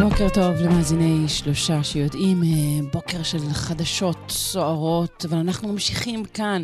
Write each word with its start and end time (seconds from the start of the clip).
בוקר 0.00 0.28
טוב 0.28 0.56
למאזיני 0.60 1.28
שלושה 1.28 1.84
שיודעים, 1.84 2.42
אה, 2.42 2.48
בוקר 2.92 3.22
של 3.22 3.38
חדשות 3.52 4.16
סוערות, 4.28 5.24
אבל 5.28 5.38
אנחנו 5.38 5.72
ממשיכים 5.72 6.24
כאן 6.24 6.62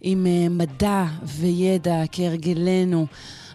עם 0.00 0.26
אה, 0.26 0.48
מדע 0.50 1.04
וידע 1.22 2.02
כהרגלנו. 2.12 3.06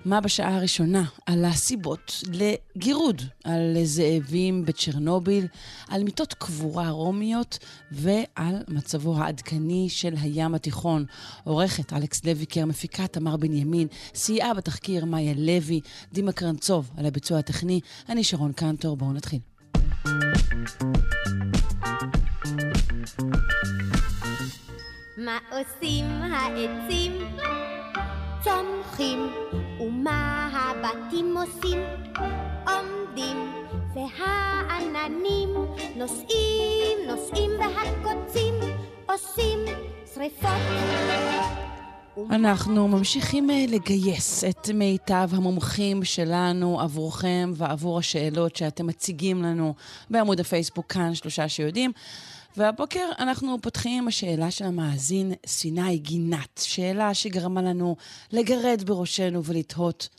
מה 0.05 0.21
בשעה 0.21 0.55
הראשונה? 0.55 1.03
על 1.25 1.45
הסיבות 1.45 2.23
לגירוד, 2.31 3.21
על 3.43 3.77
זאבים 3.83 4.65
בצ'רנוביל, 4.65 5.47
על 5.87 6.03
מיטות 6.03 6.33
קבורה 6.33 6.89
רומיות 6.89 7.59
ועל 7.91 8.55
מצבו 8.67 9.17
העדכני 9.17 9.87
של 9.89 10.13
הים 10.21 10.55
התיכון. 10.55 11.05
עורכת 11.43 11.93
אלכס 11.93 12.25
לויקר, 12.25 12.65
מפיקה 12.65 13.07
תמר 13.07 13.37
בנימין, 13.37 13.87
סייעה 14.15 14.53
בתחקיר 14.53 15.05
מאיה 15.05 15.33
לוי, 15.37 15.81
דימה 16.13 16.31
קרנצוב 16.31 16.91
על 16.97 17.05
הביצוע 17.05 17.39
הטכני, 17.39 17.79
אני 18.09 18.23
שרון 18.23 18.51
קנטור, 18.51 18.97
בואו 18.97 19.13
נתחיל. 19.13 19.39
מה 25.17 25.37
עושים 25.51 26.05
העצים? 26.05 27.11
צומחים, 28.43 29.19
ומה 29.79 30.49
הבתים 30.53 31.37
עושים? 31.37 31.79
עומדים, 32.67 33.37
והעננים 33.93 35.49
נוסעים, 35.95 36.97
נוסעים, 37.07 37.51
והקוצים 37.59 38.53
עושים 39.05 39.59
שריפות. 40.13 40.49
אנחנו 42.31 42.87
ממשיכים 42.87 43.49
אה, 43.49 43.65
לגייס 43.67 44.43
את 44.43 44.69
מיטב 44.73 45.29
המומחים 45.31 46.03
שלנו 46.03 46.81
עבורכם 46.81 47.51
ועבור 47.55 47.99
השאלות 47.99 48.55
שאתם 48.55 48.87
מציגים 48.87 49.43
לנו 49.43 49.73
בעמוד 50.09 50.39
הפייסבוק 50.39 50.91
כאן, 50.91 51.15
שלושה 51.15 51.49
שיודעים. 51.49 51.91
והבוקר 52.57 53.05
אנחנו 53.19 53.57
פותחים 53.61 54.01
עם 54.01 54.07
השאלה 54.07 54.51
של 54.51 54.65
המאזין 54.65 55.31
סיני 55.45 55.97
גינת, 55.97 56.57
שאלה 56.57 57.13
שגרמה 57.13 57.61
לנו 57.61 57.95
לגרד 58.33 58.81
בראשנו 58.87 59.43
ולתהות 59.43 60.09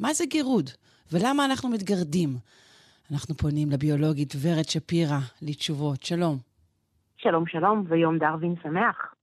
מה 0.00 0.12
זה 0.12 0.24
גירוד 0.26 0.70
ולמה 1.12 1.44
אנחנו 1.44 1.68
מתגרדים. 1.68 2.28
אנחנו 3.12 3.34
פונים 3.34 3.70
לביולוגית 3.70 4.34
ורד 4.42 4.64
שפירא 4.64 5.18
לתשובות. 5.42 6.02
שלום. 6.02 6.36
שלום, 7.16 7.46
שלום, 7.46 7.84
ויום 7.88 8.18
דרווין 8.18 8.54
שמח. 8.62 9.14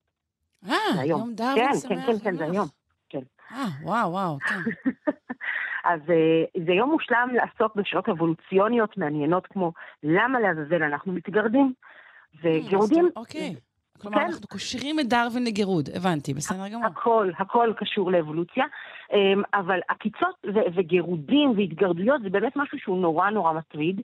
אה, 0.69 1.05
יום 1.05 1.33
דרווין 1.33 1.65
כן, 1.65 1.79
שמח. 1.79 2.05
כן, 2.05 2.13
כן, 2.13 2.19
כן, 2.23 2.37
זה 2.37 2.43
היום. 2.43 2.67
כן. 3.09 3.21
אה, 3.51 3.67
וואו, 3.83 4.11
וואו, 4.11 4.37
כן. 4.39 4.91
אז 5.91 5.99
אה, 6.09 6.63
זה 6.65 6.71
יום 6.73 6.91
מושלם 6.91 7.29
לעסוק 7.33 7.75
בשאלות 7.75 8.09
אבולוציוניות 8.09 8.97
מעניינות 8.97 9.47
כמו 9.47 9.71
למה 10.03 10.39
לעזאזל 10.39 10.83
אנחנו 10.83 11.13
מתגרדים. 11.13 11.73
וגירודים... 12.41 13.09
אוקיי. 13.15 13.55
כלומר, 14.01 14.17
כן. 14.17 14.25
אנחנו 14.25 14.47
קושרים 14.47 14.99
את 14.99 15.07
דרווין 15.07 15.45
לגירוד, 15.45 15.89
הבנתי, 15.95 16.33
בסדר 16.33 16.67
גמור. 16.67 16.85
הכל, 16.85 17.29
הכל 17.37 17.73
קשור 17.77 18.11
לאבולוציה, 18.11 18.65
אמ, 19.13 19.41
אבל 19.53 19.79
עקיצות 19.87 20.35
ו- 20.45 20.75
וגירודים 20.75 21.53
והתגרדויות 21.57 22.21
זה 22.21 22.29
באמת 22.29 22.55
משהו 22.55 22.79
שהוא 22.79 23.01
נורא 23.01 23.29
נורא 23.29 23.53
מטריד. 23.53 24.01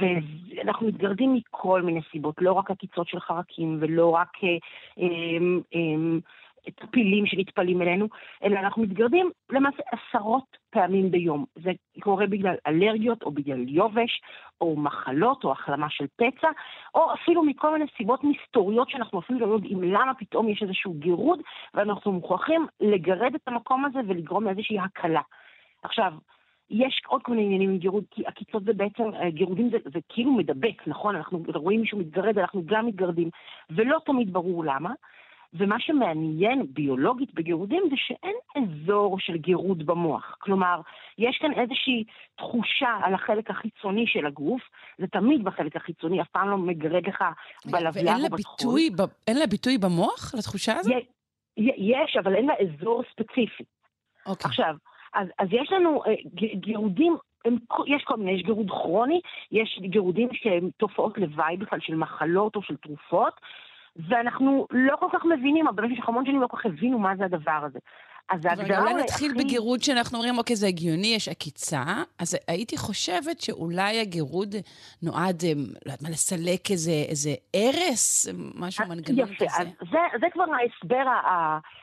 ואנחנו 0.00 0.86
מתגרדים 0.86 1.34
מכל 1.34 1.82
מיני 1.82 2.00
סיבות, 2.12 2.34
לא 2.40 2.52
רק 2.52 2.70
עקיצות 2.70 3.08
של 3.08 3.20
חרקים 3.20 3.78
ולא 3.80 4.10
רק 4.10 4.28
אה, 4.42 4.58
אמ, 5.74 6.20
אמ, 6.66 6.72
טפילים 6.72 7.26
שנטפלים 7.26 7.82
אלינו, 7.82 8.08
אלא 8.44 8.58
אנחנו 8.58 8.82
מתגרדים 8.82 9.30
למעשה 9.50 9.82
עשרות 9.92 10.56
פעמים 10.70 11.10
ביום. 11.10 11.44
זה 11.54 11.70
קורה 12.00 12.26
בגלל 12.26 12.54
אלרגיות 12.66 13.22
או 13.22 13.30
בגלל 13.30 13.68
יובש, 13.68 14.20
או 14.60 14.76
מחלות, 14.76 15.44
או 15.44 15.52
החלמה 15.52 15.90
של 15.90 16.06
פצע, 16.16 16.48
או 16.94 17.14
אפילו 17.14 17.42
מכל 17.42 17.72
מיני 17.72 17.84
סיבות 17.96 18.20
מסתוריות 18.24 18.90
שאנחנו 18.90 19.20
אפילו 19.20 19.38
לא 19.38 19.54
יודעים 19.54 19.82
למה 19.82 20.14
פתאום 20.14 20.48
יש 20.48 20.62
איזשהו 20.62 20.94
גירוד, 20.94 21.40
ואנחנו 21.74 22.12
מוכרחים 22.12 22.66
לגרד 22.80 23.34
את 23.34 23.48
המקום 23.48 23.84
הזה 23.84 23.98
ולגרום 24.08 24.44
לאיזושהי 24.44 24.78
הקלה. 24.78 25.22
עכשיו, 25.82 26.12
יש 26.70 27.02
עוד 27.06 27.22
כל 27.22 27.32
מיני 27.32 27.44
עניינים 27.44 27.70
עם 27.70 27.78
גירוד, 27.78 28.04
כי 28.10 28.22
עקיצות 28.26 28.64
זה 28.64 28.72
בעצם, 28.72 29.02
אה, 29.14 29.30
גירודים 29.30 29.70
זה, 29.70 29.76
זה 29.84 29.98
כאילו 30.08 30.32
מדבק, 30.32 30.86
נכון? 30.86 31.16
אנחנו 31.16 31.42
רואים 31.54 31.80
מישהו 31.80 31.98
מתגרד, 31.98 32.38
אנחנו 32.38 32.62
גם 32.64 32.86
מתגרדים, 32.86 33.30
ולא 33.70 33.98
תמיד 34.06 34.32
ברור 34.32 34.64
למה. 34.64 34.90
ומה 35.54 35.76
שמעניין 35.80 36.66
ביולוגית 36.68 37.34
בגירודים 37.34 37.82
זה 37.90 37.96
שאין 37.96 38.34
אזור 38.56 39.18
של 39.20 39.36
גירוד 39.36 39.86
במוח. 39.86 40.36
כלומר, 40.38 40.80
יש 41.18 41.38
כאן 41.40 41.52
איזושהי 41.52 42.04
תחושה 42.36 42.98
על 43.02 43.14
החלק 43.14 43.50
החיצוני 43.50 44.06
של 44.06 44.26
הגוף, 44.26 44.62
זה 44.98 45.06
תמיד 45.06 45.44
בחלק 45.44 45.76
החיצוני, 45.76 46.20
אף 46.20 46.28
פעם 46.28 46.48
לא 46.48 46.58
מגרד 46.58 47.06
לך 47.06 47.24
ואין 47.66 47.84
לה 48.06 48.12
או 48.12 48.36
בטחול. 48.36 48.36
ביטוי, 48.36 48.90
ב- 48.90 49.12
אין 49.28 49.38
לה 49.38 49.46
ביטוי 49.46 49.78
במוח, 49.78 50.34
לתחושה 50.38 50.72
הזאת? 50.78 50.92
יש, 51.56 52.16
אבל 52.22 52.34
אין 52.34 52.46
לה 52.46 52.54
אזור 52.60 53.02
ספציפי. 53.12 53.64
אוקיי. 54.26 54.48
עכשיו, 54.48 54.74
אז, 55.14 55.28
אז 55.38 55.48
יש 55.52 55.72
לנו 55.72 56.02
אה, 56.06 56.14
גירודים, 56.54 57.16
הם, 57.44 57.56
יש 57.86 58.04
כל 58.04 58.16
מיני, 58.16 58.32
יש 58.32 58.42
גירוד 58.42 58.70
כרוני, 58.70 59.20
יש 59.52 59.78
גירודים 59.82 60.28
שהם 60.32 60.70
תופעות 60.76 61.18
לוואי 61.18 61.56
בכלל 61.56 61.78
של 61.80 61.94
מחלות 61.94 62.56
או 62.56 62.62
של 62.62 62.76
תרופות, 62.76 63.40
ואנחנו 64.08 64.66
לא 64.70 64.96
כל 64.96 65.06
כך 65.12 65.24
מבינים, 65.24 65.68
אבל 65.68 65.88
במשך 65.88 66.08
המון 66.08 66.26
שנים 66.26 66.40
לא 66.40 66.46
כל 66.46 66.56
כך 66.56 66.66
הבינו 66.66 66.98
מה 66.98 67.16
זה 67.16 67.24
הדבר 67.24 67.60
הזה. 67.66 67.78
אז 68.28 68.44
ההגדרה 68.46 68.78
אולי 68.80 68.92
אולי 68.92 69.02
נתחיל 69.02 69.30
הכי- 69.30 69.44
בגירוד 69.44 69.82
שאנחנו 69.82 70.18
אומרים, 70.18 70.38
אוקיי, 70.38 70.56
זה 70.56 70.66
הגיוני, 70.66 71.06
יש 71.16 71.28
עקיצה, 71.28 71.82
אז 72.18 72.36
הייתי 72.48 72.76
חושבת 72.76 73.40
שאולי 73.40 74.00
הגירוד 74.00 74.54
נועד, 75.02 75.42
אה, 75.44 75.52
לא 75.56 75.62
יודעת 75.92 76.02
מה, 76.02 76.10
לסלק 76.10 76.70
איזה, 76.70 76.92
איזה 77.08 77.30
ארס, 77.54 78.26
משהו, 78.54 78.84
מנגנון 78.88 79.18
יפה, 79.18 79.44
כזה. 79.46 79.60
אז 79.60 79.66
זה, 79.90 79.98
זה 80.20 80.26
כבר 80.32 80.44
ההסבר 80.54 81.04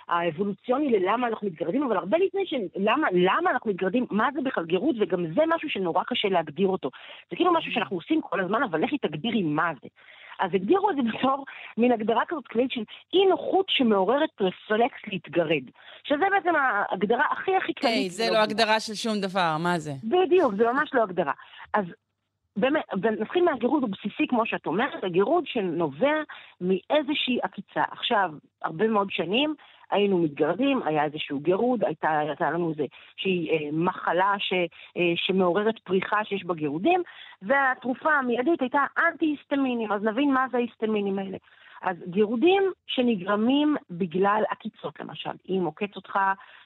האבולוציוני 0.07 0.89
ללמה 0.99 1.27
אנחנו 1.27 1.47
מתגרדים, 1.47 1.83
אבל 1.83 1.97
הרבה 1.97 2.17
לפני 2.17 2.41
שלמה 2.45 3.07
למה 3.11 3.51
אנחנו 3.51 3.69
מתגרדים, 3.69 4.05
מה 4.11 4.29
זה 4.33 4.41
בכלל 4.41 4.65
גירוד, 4.65 4.95
וגם 5.01 5.25
זה 5.35 5.41
משהו 5.55 5.69
שנורא 5.69 6.03
קשה 6.07 6.27
להגדיר 6.29 6.67
אותו. 6.67 6.89
זה 7.29 7.35
כאילו 7.35 7.53
משהו 7.53 7.71
שאנחנו 7.71 7.95
עושים 7.97 8.21
כל 8.21 8.39
הזמן, 8.39 8.63
אבל 8.63 8.83
לכי 8.83 8.97
תגדירי 8.97 9.43
מה 9.43 9.71
זה. 9.81 9.87
אז 10.39 10.51
הגדירו 10.53 10.89
את 10.89 10.95
זה 10.95 11.01
בתור 11.01 11.45
מין 11.77 11.91
הגדרה 11.91 12.21
כזאת 12.27 12.47
כללית 12.47 12.71
של 12.71 12.83
אי 13.13 13.25
נוחות 13.25 13.65
שמעוררת 13.69 14.29
רפלקס 14.41 14.97
להתגרד. 15.07 15.63
שזה 16.03 16.25
בעצם 16.31 16.55
ההגדרה 16.55 17.23
הכי 17.31 17.55
הכי 17.55 17.73
כללית. 17.73 17.97
היי, 17.97 18.09
זה 18.09 18.27
לא 18.31 18.37
הגדרה 18.37 18.79
של 18.79 18.93
שום 18.93 19.21
דבר, 19.21 19.57
מה 19.59 19.79
זה? 19.79 19.91
בדיוק, 20.03 20.53
זה 20.57 20.63
ממש 20.63 20.89
לא 20.93 21.03
הגדרה. 21.03 21.33
אז 21.73 21.85
באמת, 22.57 22.83
נתחיל 23.19 23.43
מהגירוד 23.43 23.83
הבסיסי, 23.83 24.27
כמו 24.29 24.45
שאת 24.45 24.65
אומרת, 24.65 25.03
הגירוד 25.03 25.43
שנובע 25.47 26.21
מאיזושהי 26.61 27.39
עקיצה. 27.43 27.83
עכשיו, 27.91 28.31
הרבה 28.63 28.87
מאוד 28.87 29.07
שנים 29.11 29.55
היינו 29.91 30.17
מתגרדים, 30.17 30.83
היה 30.85 31.03
איזשהו 31.03 31.39
גירוד, 31.39 31.83
הייתה, 31.83 32.19
הייתה 32.19 32.51
לנו 32.51 32.69
איזושהי 32.69 33.49
אה, 33.49 33.69
מחלה 33.73 34.33
ש, 34.37 34.53
אה, 34.97 35.13
שמעוררת 35.15 35.79
פריחה 35.79 36.25
שיש 36.25 36.45
בה 36.45 36.53
גירודים, 36.53 37.03
והתרופה 37.41 38.13
המיידית 38.13 38.61
הייתה 38.61 38.85
אנטי-היסטמינים, 38.97 39.91
אז 39.91 40.03
נבין 40.03 40.33
מה 40.33 40.45
זה 40.51 40.57
ההיסטמינים 40.57 41.19
האלה. 41.19 41.37
אז 41.81 41.97
גירודים 42.07 42.63
שנגרמים 42.87 43.75
בגלל 43.91 44.43
עקיצות 44.49 44.99
למשל, 44.99 45.31
אם 45.49 45.61
עוקץ 45.65 45.95
אותך 45.95 46.19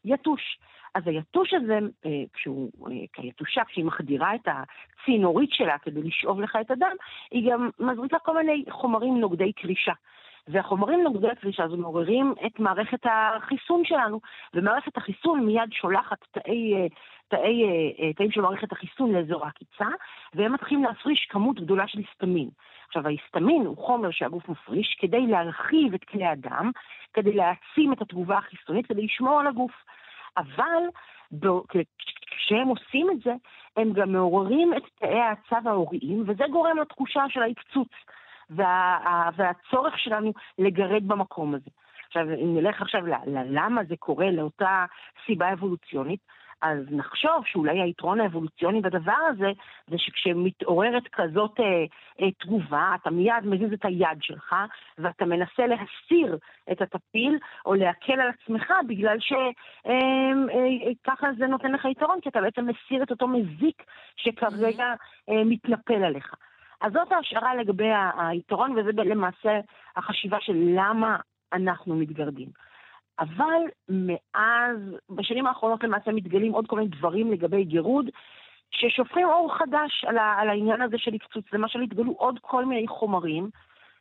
יתוש. 0.05 0.57
אז 0.95 1.03
היתוש 1.05 1.53
הזה, 1.53 1.79
אה, 2.05 2.23
כשהוא, 2.33 2.71
אה, 2.91 2.95
כיתושה, 3.13 3.61
כשהיא 3.65 3.85
מחדירה 3.85 4.35
את 4.35 4.47
הצינורית 4.47 5.49
שלה 5.53 5.77
כדי 5.77 6.01
לשאוב 6.01 6.41
לך 6.41 6.57
את 6.61 6.71
הדם, 6.71 6.95
היא 7.31 7.51
גם 7.51 7.69
מזריקה 7.79 8.19
כל 8.19 8.37
מיני 8.37 8.63
חומרים 8.69 9.19
נוגדי 9.19 9.53
קרישה. 9.53 9.93
והחומרים 10.47 11.03
נוגדי 11.03 11.29
הקרישה 11.29 11.63
הזו 11.63 11.77
מעוררים 11.77 12.33
את 12.45 12.59
מערכת 12.59 12.99
החיסון 13.03 13.85
שלנו, 13.85 14.19
ומערכת 14.53 14.97
החיסון 14.97 15.45
מיד 15.45 15.71
שולחת 15.71 16.17
תאי, 16.31 16.73
אה, 16.75 16.87
תאי, 17.27 17.63
אה, 17.99 18.13
תאים 18.13 18.31
של 18.31 18.41
מערכת 18.41 18.71
החיסון 18.71 19.13
לאזור 19.13 19.45
העקיצה, 19.45 19.85
והם 20.33 20.53
מתחילים 20.53 20.83
להפריש 20.83 21.27
כמות 21.29 21.59
גדולה 21.59 21.87
של 21.87 21.99
היסטמין. 21.99 22.49
עכשיו, 22.87 23.07
ההיסטמין 23.07 23.65
הוא 23.65 23.77
חומר 23.77 24.11
שהגוף 24.11 24.49
מפריש 24.49 24.97
כדי 24.99 25.27
להרחיב 25.27 25.93
את 25.93 26.03
כלי 26.03 26.25
הדם, 26.25 26.71
כדי 27.13 27.33
להעצים 27.33 27.93
את 27.93 28.01
התגובה 28.01 28.37
החיסונית, 28.37 28.85
כדי 28.85 29.05
לשמור 29.05 29.39
על 29.39 29.47
הגוף. 29.47 29.83
אבל 30.37 30.83
כשהם 32.31 32.67
עושים 32.67 33.11
את 33.11 33.19
זה, 33.23 33.33
הם 33.77 33.93
גם 33.93 34.11
מעוררים 34.11 34.73
את 34.73 34.83
תאי 34.99 35.19
העצב 35.19 35.67
ההוריים, 35.67 36.23
וזה 36.27 36.43
גורם 36.51 36.77
לתחושה 36.77 37.23
של 37.29 37.41
ההקצוץ 37.41 37.89
וה, 38.49 39.29
והצורך 39.35 39.99
שלנו 39.99 40.33
לגרד 40.59 41.07
במקום 41.07 41.55
הזה. 41.55 41.69
עכשיו, 42.07 42.23
אם 42.23 42.57
נלך 42.57 42.81
עכשיו 42.81 43.01
ללמה 43.25 43.83
זה 43.83 43.95
קורה, 43.99 44.31
לאותה 44.31 44.85
סיבה 45.25 45.53
אבולוציונית, 45.53 46.19
אז 46.61 46.77
נחשוב 46.91 47.43
שאולי 47.45 47.81
היתרון 47.81 48.19
האבולוציוני 48.19 48.81
בדבר 48.81 49.17
הזה, 49.29 49.51
זה 49.87 49.97
שכשמתעוררת 49.97 51.03
כזאת 51.11 51.59
אה, 51.59 51.65
אה, 52.21 52.31
תגובה, 52.31 52.95
אתה 53.01 53.09
מיד 53.09 53.43
מזיז 53.43 53.73
את 53.73 53.85
היד 53.85 54.17
שלך, 54.21 54.55
ואתה 54.97 55.25
מנסה 55.25 55.67
להסיר 55.67 56.37
את 56.71 56.81
הטפיל, 56.81 57.37
או 57.65 57.73
להקל 57.73 58.13
על 58.13 58.29
עצמך, 58.29 58.73
בגלל 58.87 59.17
שככה 59.19 61.25
אה, 61.25 61.29
אה, 61.29 61.33
זה 61.37 61.47
נותן 61.47 61.71
לך 61.71 61.85
יתרון, 61.85 62.21
כי 62.21 62.29
אתה 62.29 62.41
בעצם 62.41 62.67
מסיר 62.67 63.03
את 63.03 63.11
אותו 63.11 63.27
מזיק 63.27 63.83
שכרגע 64.15 64.93
אה, 65.29 65.43
מתנפל 65.45 66.03
עליך. 66.03 66.35
אז 66.81 66.93
זאת 66.93 67.11
ההשערה 67.11 67.55
לגבי 67.55 67.89
היתרון, 68.17 68.71
וזה 68.71 68.91
למעשה 69.03 69.59
החשיבה 69.95 70.37
של 70.41 70.53
למה 70.55 71.17
אנחנו 71.53 71.95
מתגרדים. 71.95 72.49
אבל 73.19 73.61
מאז, 73.89 74.77
בשנים 75.09 75.47
האחרונות 75.47 75.83
למעשה 75.83 76.11
מתגלים 76.11 76.51
עוד 76.51 76.67
כל 76.67 76.75
מיני 76.75 76.89
דברים 76.89 77.31
לגבי 77.31 77.63
גירוד, 77.63 78.09
ששופכים 78.71 79.27
אור 79.27 79.57
חדש 79.57 80.05
על, 80.07 80.17
ה, 80.17 80.35
על 80.39 80.49
העניין 80.49 80.81
הזה 80.81 80.97
של 80.97 81.13
הקצוץ. 81.13 81.45
למשל 81.53 81.81
התגלו 81.81 82.11
עוד 82.11 82.39
כל 82.41 82.65
מיני 82.65 82.87
חומרים 82.87 83.49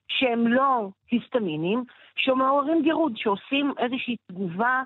שהם 0.09 0.49
לא 0.49 0.89
היסטמינים, 1.11 1.85
שמעוררים 2.17 2.83
גירוד, 2.83 3.13
שעושים 3.17 3.73
איזושהי 3.79 4.17
תגובה 4.29 4.83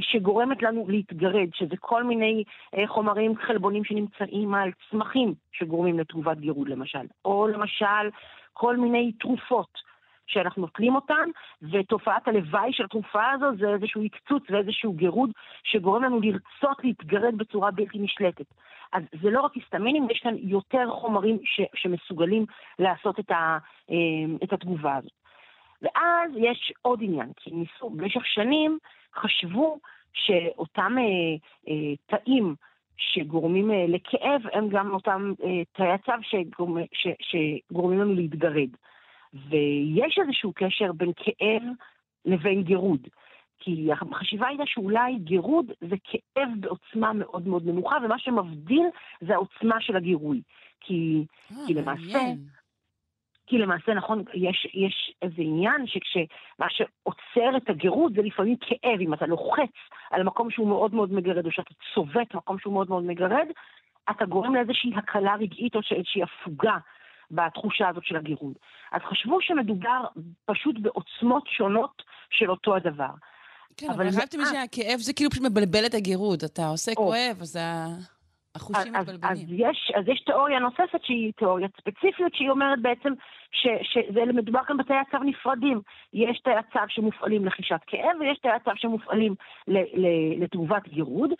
שגורמת 0.00 0.62
לנו 0.62 0.86
להתגרד, 0.88 1.48
שזה 1.54 1.76
כל 1.80 2.04
מיני 2.04 2.44
אה, 2.76 2.86
חומרים 2.86 3.36
חלבונים 3.36 3.84
שנמצאים 3.84 4.54
על 4.54 4.70
צמחים 4.90 5.34
שגורמים 5.52 5.98
לתגובת 5.98 6.38
גירוד 6.38 6.68
למשל, 6.68 7.06
או 7.24 7.48
למשל 7.48 8.10
כל 8.52 8.76
מיני 8.76 9.12
תרופות. 9.12 9.92
שאנחנו 10.26 10.62
נוטלים 10.62 10.94
אותן, 10.94 11.28
ותופעת 11.62 12.28
הלוואי 12.28 12.72
של 12.72 12.84
התרופה 12.84 13.30
הזו 13.30 13.46
זה 13.58 13.68
איזשהו 13.68 14.04
הקצוץ 14.04 14.42
ואיזשהו 14.50 14.92
גירוד 14.92 15.30
שגורם 15.64 16.04
לנו 16.04 16.20
לרצות 16.20 16.84
להתגרד 16.84 17.34
בצורה 17.36 17.70
בלתי 17.70 17.98
נשלטת. 17.98 18.46
אז 18.92 19.02
זה 19.22 19.30
לא 19.30 19.40
רק 19.40 19.54
היסטמינים, 19.54 20.10
יש 20.10 20.20
כאן 20.20 20.34
יותר 20.38 20.90
חומרים 20.90 21.38
ש, 21.44 21.60
שמסוגלים 21.74 22.46
לעשות 22.78 23.20
את, 23.20 23.30
ה, 23.30 23.58
אה, 23.90 23.96
את 24.44 24.52
התגובה 24.52 24.96
הזאת. 24.96 25.12
ואז 25.82 26.30
יש 26.36 26.72
עוד 26.82 26.98
עניין, 27.02 27.32
כי 27.36 27.50
ניסו, 27.50 27.90
במשך 27.90 28.26
שנים 28.26 28.78
חשבו 29.16 29.78
שאותם 30.12 30.96
אה, 30.98 31.36
אה, 31.68 31.94
תאים 32.06 32.54
שגורמים 32.96 33.70
אה, 33.70 33.84
לכאב 33.88 34.42
הם 34.52 34.68
גם 34.68 34.90
אותם 34.90 35.32
אה, 35.44 35.64
תאי 35.72 35.88
הצו 35.88 36.12
שגורמ, 36.22 36.76
ש, 36.92 37.06
שגורמים 37.20 38.00
לנו 38.00 38.14
להתגרד. 38.14 38.68
ויש 39.34 40.18
איזשהו 40.22 40.52
קשר 40.54 40.92
בין 40.92 41.12
כאב 41.16 41.62
לבין 42.24 42.62
גירוד. 42.62 43.08
כי 43.58 43.88
החשיבה 43.92 44.48
הייתה 44.48 44.62
שאולי 44.66 45.14
גירוד 45.18 45.72
זה 45.80 45.96
כאב 46.04 46.48
בעוצמה 46.60 47.12
מאוד 47.12 47.48
מאוד 47.48 47.66
נמוכה, 47.66 47.96
ומה 48.04 48.18
שמבדיל 48.18 48.86
זה 49.20 49.34
העוצמה 49.34 49.80
של 49.80 49.96
הגירוי. 49.96 50.42
כי, 50.80 51.24
אה, 51.52 51.56
כי 51.66 51.74
למעשה... 51.74 52.18
כי 53.46 53.58
למעשה, 53.58 53.94
נכון, 53.94 54.24
יש, 54.34 54.66
יש 54.74 55.14
איזה 55.22 55.34
עניין 55.38 55.86
שכשמה 55.86 56.66
שעוצר 56.68 57.56
את 57.56 57.70
הגירוד 57.70 58.12
זה 58.16 58.22
לפעמים 58.22 58.56
כאב, 58.60 59.00
אם 59.00 59.14
אתה 59.14 59.26
לוחץ 59.26 59.72
על 60.10 60.22
מקום 60.22 60.50
שהוא 60.50 60.68
מאוד 60.68 60.94
מאוד 60.94 61.12
מגרד, 61.12 61.46
או 61.46 61.52
שאתה 61.52 61.70
צובט 61.94 62.34
מקום 62.34 62.58
שהוא 62.58 62.72
מאוד 62.72 62.88
מאוד 62.88 63.04
מגרד, 63.04 63.46
אתה 64.10 64.24
גורם 64.24 64.54
לאיזושהי 64.54 64.90
הקלה 64.96 65.34
רגעית 65.34 65.74
או 65.74 65.80
איזושהי 65.96 66.22
הפוגה 66.22 66.76
בתחושה 67.30 67.88
הזאת 67.88 68.04
של 68.04 68.16
הגירוד. 68.16 68.54
אז 68.92 69.00
חשבו 69.10 69.38
שמדובר 69.40 70.04
פשוט 70.44 70.76
בעוצמות 70.78 71.46
שונות 71.46 72.02
של 72.30 72.50
אותו 72.50 72.76
הדבר. 72.76 73.10
כן, 73.76 73.90
אבל 73.90 74.10
חשבתי 74.10 74.36
מי 74.36 74.44
שהכאב 74.44 74.98
זה 74.98 75.12
כאילו 75.12 75.30
פשוט 75.30 75.44
מבלבל 75.44 75.86
את 75.86 75.94
הגירוד. 75.94 76.44
אתה 76.44 76.66
עושה. 76.66 76.94
כואב, 76.94 77.38
אז 77.40 77.58
החושים 78.54 78.96
אז, 78.96 79.08
מתבלבלים. 79.08 79.32
אז, 79.32 79.44
יש, 79.48 79.92
אז 79.94 80.08
יש 80.08 80.20
תיאוריה 80.20 80.58
נוספת 80.58 81.04
שהיא 81.04 81.32
תיאוריה 81.36 81.68
ספציפית, 81.80 82.34
שהיא 82.34 82.50
אומרת 82.50 82.82
בעצם 82.82 83.12
ש, 83.52 83.66
שזה 83.82 84.24
מדובר 84.24 84.64
כאן 84.64 84.76
בתאי 84.76 84.96
הצו 84.96 85.18
נפרדים. 85.18 85.80
יש 86.12 86.40
תאי 86.40 86.54
הצו 86.54 86.78
שמופעלים 86.88 87.44
לחישת 87.44 87.80
כאב, 87.86 88.20
ויש 88.20 88.38
תאי 88.38 88.50
הצו 88.50 88.70
שמופעלים 88.76 89.34
לתגובת 90.38 90.88
גירוד. 90.88 91.30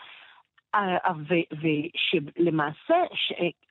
ושלמעשה 1.52 2.94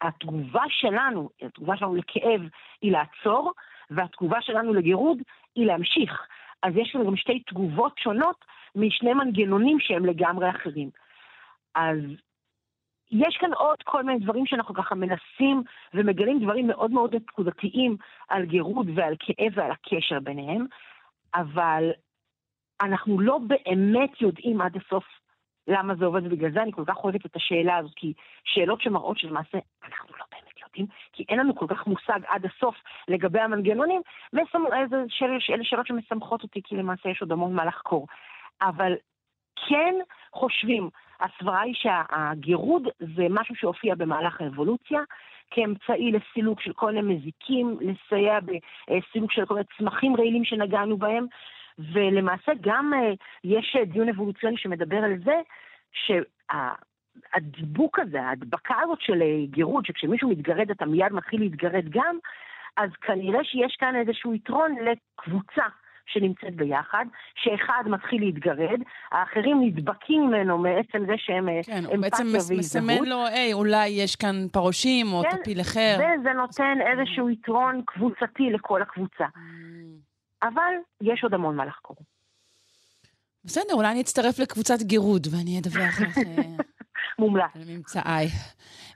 התגובה 0.02 0.64
שלנו, 0.70 1.30
התגובה 1.42 1.78
שלנו 1.78 1.96
לכאב 1.96 2.42
היא 2.82 2.92
לעצור, 2.92 3.52
והתגובה 3.92 4.42
שלנו 4.42 4.74
לגירוד 4.74 5.18
היא 5.56 5.66
להמשיך. 5.66 6.28
אז 6.64 6.74
יש 6.76 6.96
לנו 6.96 7.06
גם 7.08 7.16
שתי 7.16 7.40
תגובות 7.40 7.98
שונות 7.98 8.46
משני 8.76 9.14
מנגנונים 9.14 9.80
שהם 9.80 10.06
לגמרי 10.06 10.50
אחרים. 10.50 10.90
אז 11.76 11.98
יש 13.12 13.38
כאן 13.40 13.54
עוד 13.54 13.78
כל 13.84 14.04
מיני 14.04 14.20
דברים 14.20 14.46
שאנחנו 14.46 14.76
ככה 14.76 14.96
מנסים 14.96 15.64
ומגלים 15.94 16.40
דברים 16.40 16.68
מאוד 16.68 16.92
מאוד 16.92 17.16
נקודתיים 17.16 17.98
על 18.30 18.46
גירוד 18.46 18.88
ועל 18.96 19.16
כאב 19.20 19.52
ועל 19.56 19.72
הקשר 19.72 20.20
ביניהם, 20.20 20.66
אבל 21.36 21.92
אנחנו 22.82 23.20
לא 23.20 23.40
באמת 23.48 24.22
יודעים 24.22 24.62
עד 24.62 24.78
הסוף 24.78 25.04
למה 25.68 25.96
זה 25.96 26.06
עובד, 26.06 26.26
ובגלל 26.26 26.52
זה 26.52 26.62
אני 26.62 26.72
כל 26.72 26.84
כך 26.88 27.04
אוהבת 27.04 27.26
את 27.26 27.36
השאלה 27.36 27.78
הזאת, 27.78 27.92
כי 27.96 28.14
שאלות 28.44 28.82
שמראות 28.82 29.18
שלמעשה 29.18 29.58
אנחנו 29.84 30.16
לא 30.20 30.26
באמת 30.32 30.60
יודעים, 30.66 30.86
כי 31.14 31.26
אין 31.30 31.40
לנו 31.40 31.56
כל 31.56 31.66
כך 31.70 31.88
מושג 31.88 32.20
עד 32.28 32.46
הסוף 32.46 32.76
לגבי 33.08 33.40
המנגנונים, 33.40 34.02
ואלה 34.34 34.46
שאל, 35.08 35.64
שאלות 35.64 35.88
שמשמחות 35.88 36.44
אותי, 36.44 36.62
כי 36.64 36.76
למעשה 36.76 37.10
יש 37.10 37.22
עוד 37.22 37.32
המון 37.32 37.54
מה 37.54 37.66
לחקור. 37.66 38.08
אבל 38.62 38.94
כן 39.70 39.96
חושבים, 40.34 40.90
הסברה 41.20 41.62
היא 41.62 41.74
שהגירוד 41.74 42.88
זה 43.00 43.24
משהו 43.30 43.56
שהופיע 43.56 43.96
במהלך 43.96 44.42
האבולוציה, 44.42 45.02
כאמצעי 45.52 46.12
לסילוק 46.12 46.62
של 46.62 46.74
כל 46.74 46.92
מיני 46.92 47.16
מזיקים, 47.16 47.78
לסייע 47.82 48.40
בסילוק 48.40 49.32
של 49.32 49.46
כל 49.46 49.54
מיני 49.54 49.66
צמחים 49.78 50.16
רעילים 50.16 50.46
שנגענו 50.46 50.98
בהם, 50.98 51.26
ולמעשה 51.94 52.52
גם 52.62 52.94
uh, 52.94 52.98
יש 53.44 53.76
דיון 53.86 54.10
אבולוציוני 54.10 54.58
שמדבר 54.58 54.98
על 54.98 55.14
זה 55.24 55.36
שהדיבוק 57.32 58.00
הזה, 58.00 58.22
ההדבקה 58.22 58.76
הזאת 58.84 59.02
של 59.02 59.22
אה, 59.22 59.46
גירוד, 59.46 59.86
שכשמישהו 59.86 60.30
מתגרד 60.30 60.72
אתה 60.72 60.86
מיד 60.86 61.14
מתחיל 61.14 61.40
להתגרד 61.40 61.90
גם, 61.90 62.18
אז 62.78 62.90
כנראה 63.02 63.44
שיש 63.44 63.76
כאן 63.80 63.96
איזשהו 63.96 64.34
יתרון 64.34 64.76
לקבוצה 64.76 65.64
שנמצאת 66.14 66.56
ביחד, 66.56 67.06
שאחד 67.36 67.84
מתחיל 67.86 68.22
להתגרד, 68.22 68.80
האחרים 69.12 69.62
נדבקים 69.62 70.28
ממנו 70.28 70.58
מעצם 70.58 71.06
זה 71.06 71.14
שהם 71.18 71.50
אה, 71.50 71.60
כן, 71.64 71.72
אמפתיה 71.78 71.92
והזדהות. 71.94 72.12
כן, 72.12 72.24
הוא 72.24 72.58
בעצם 72.58 72.58
מסמן 72.58 73.04
לו, 73.06 73.26
היי, 73.26 73.54
אולי 73.54 73.88
יש 73.88 74.16
כאן 74.16 74.48
פרושים 74.52 75.14
או 75.14 75.24
כן, 75.24 75.38
טפיל 75.38 75.62
אחר. 75.62 75.98
וזה 75.98 76.34
נותן 76.34 76.78
איזשהו 76.92 77.30
יתרון 77.30 77.82
קבוצתי 77.86 78.50
לכל 78.50 78.82
הקבוצה. 78.82 79.26
Mm. 79.26 80.48
אבל 80.48 80.74
יש 81.02 81.24
עוד 81.24 81.34
המון 81.34 81.56
מה 81.56 81.66
לחקור. 81.66 81.98
בסדר, 83.46 83.74
אולי 83.74 83.92
אני 83.92 84.02
אצטרף 84.02 84.40
לקבוצת 84.40 84.82
גירוד 84.82 85.28
ואני 85.32 85.60
אדווח 85.60 86.02
לך. 86.02 86.18
אה, 87.20 87.26
מומלץ. 87.26 87.44
על 87.56 87.62
ממצאיי. 87.68 88.30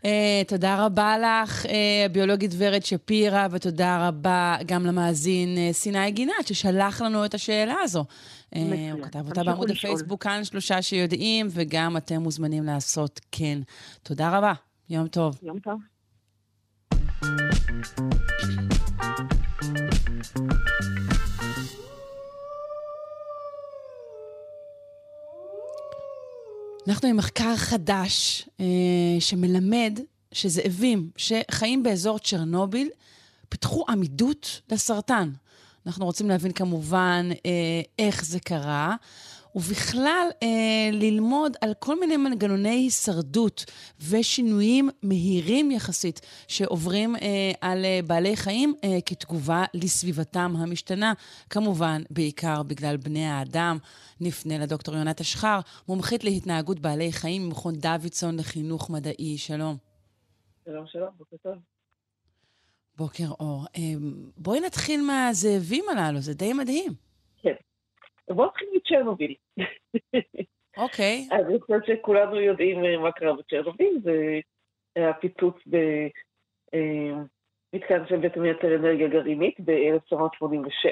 Uh, 0.01 0.07
תודה 0.47 0.85
רבה 0.85 1.15
לך, 1.17 1.65
uh, 1.65 1.69
ביולוגית 2.11 2.51
ורד 2.57 2.85
שפירא, 2.85 3.47
ותודה 3.51 4.07
רבה 4.07 4.55
גם 4.65 4.85
למאזין 4.85 5.55
uh, 5.57 5.73
סיני 5.73 6.11
גינת, 6.11 6.47
ששלח 6.47 7.01
לנו 7.01 7.25
את 7.25 7.33
השאלה 7.33 7.75
הזו. 7.83 8.05
Uh, 8.53 8.57
הוא 8.91 9.03
כתב 9.03 9.27
אותה 9.27 9.43
בעמוד 9.43 9.71
הפייסבוק, 9.71 10.23
כאן 10.23 10.43
שלושה 10.43 10.81
שיודעים, 10.81 11.47
וגם 11.51 11.97
אתם 11.97 12.21
מוזמנים 12.21 12.63
לעשות 12.63 13.19
כן. 13.31 13.59
תודה 14.03 14.37
רבה, 14.37 14.53
יום 14.89 15.07
טוב. 15.07 15.39
יום 15.43 15.59
טוב. 15.59 15.79
אנחנו 26.87 27.07
עם 27.09 27.17
מחקר 27.17 27.55
חדש 27.55 28.45
אה, 28.59 28.65
שמלמד 29.19 29.99
שזאבים 30.31 31.09
שחיים 31.17 31.83
באזור 31.83 32.19
צ'רנוביל 32.19 32.89
פיתחו 33.49 33.85
עמידות 33.89 34.61
לסרטן. 34.71 35.31
אנחנו 35.85 36.05
רוצים 36.05 36.29
להבין 36.29 36.51
כמובן 36.51 37.29
אה, 37.45 37.81
איך 37.99 38.25
זה 38.25 38.39
קרה. 38.39 38.95
ובכלל 39.55 40.27
אה, 40.43 40.89
ללמוד 40.91 41.57
על 41.61 41.73
כל 41.79 41.99
מיני 41.99 42.17
מנגנוני 42.17 42.69
הישרדות 42.69 43.65
ושינויים 44.09 44.89
מהירים 45.03 45.71
יחסית 45.71 46.21
שעוברים 46.47 47.15
אה, 47.15 47.51
על 47.61 47.85
אה, 47.85 47.99
בעלי 48.07 48.35
חיים 48.35 48.73
אה, 48.83 48.97
כתגובה 49.05 49.63
לסביבתם 49.73 50.53
המשתנה, 50.57 51.13
כמובן 51.49 52.01
בעיקר 52.09 52.63
בגלל 52.63 52.97
בני 52.97 53.25
האדם. 53.25 53.77
נפנה 54.21 54.57
לדוקטור 54.57 54.95
יונת 54.95 55.21
אשחר, 55.21 55.59
מומחית 55.87 56.23
להתנהגות 56.23 56.79
בעלי 56.79 57.11
חיים 57.11 57.45
ממכון 57.45 57.75
דוידסון 57.75 58.39
לחינוך 58.39 58.89
מדעי. 58.89 59.37
שלום. 59.37 59.77
שלום, 60.65 60.87
שלום, 60.87 61.09
בוקר 61.17 61.37
טוב. 61.37 61.55
בוקר 62.97 63.27
אור. 63.39 63.65
אה, 63.77 63.81
בואי 64.37 64.59
נתחיל 64.59 65.01
מהזאבים 65.01 65.85
הללו, 65.91 66.21
זה 66.21 66.33
די 66.33 66.53
מדהים. 66.53 66.93
בואו 67.43 67.53
נתחיל 68.29 68.67
מצ'רנוביל. 68.75 69.35
אוקיי. 70.77 71.27
אני 71.39 71.59
חושבת 71.59 71.85
שכולנו 71.85 72.35
יודעים 72.35 72.85
אה, 72.85 72.97
מה 72.97 73.11
קרה 73.11 73.33
בצ'רנוביל, 73.33 73.99
זה 74.03 74.39
היה 74.95 75.13
פיצוץ 75.13 75.55
במתקן 77.73 78.07
שבעצם 78.07 78.41
מייצר 78.41 78.75
אנרגיה 78.75 79.07
גרעינית 79.07 79.59
ב-1986, 79.59 80.87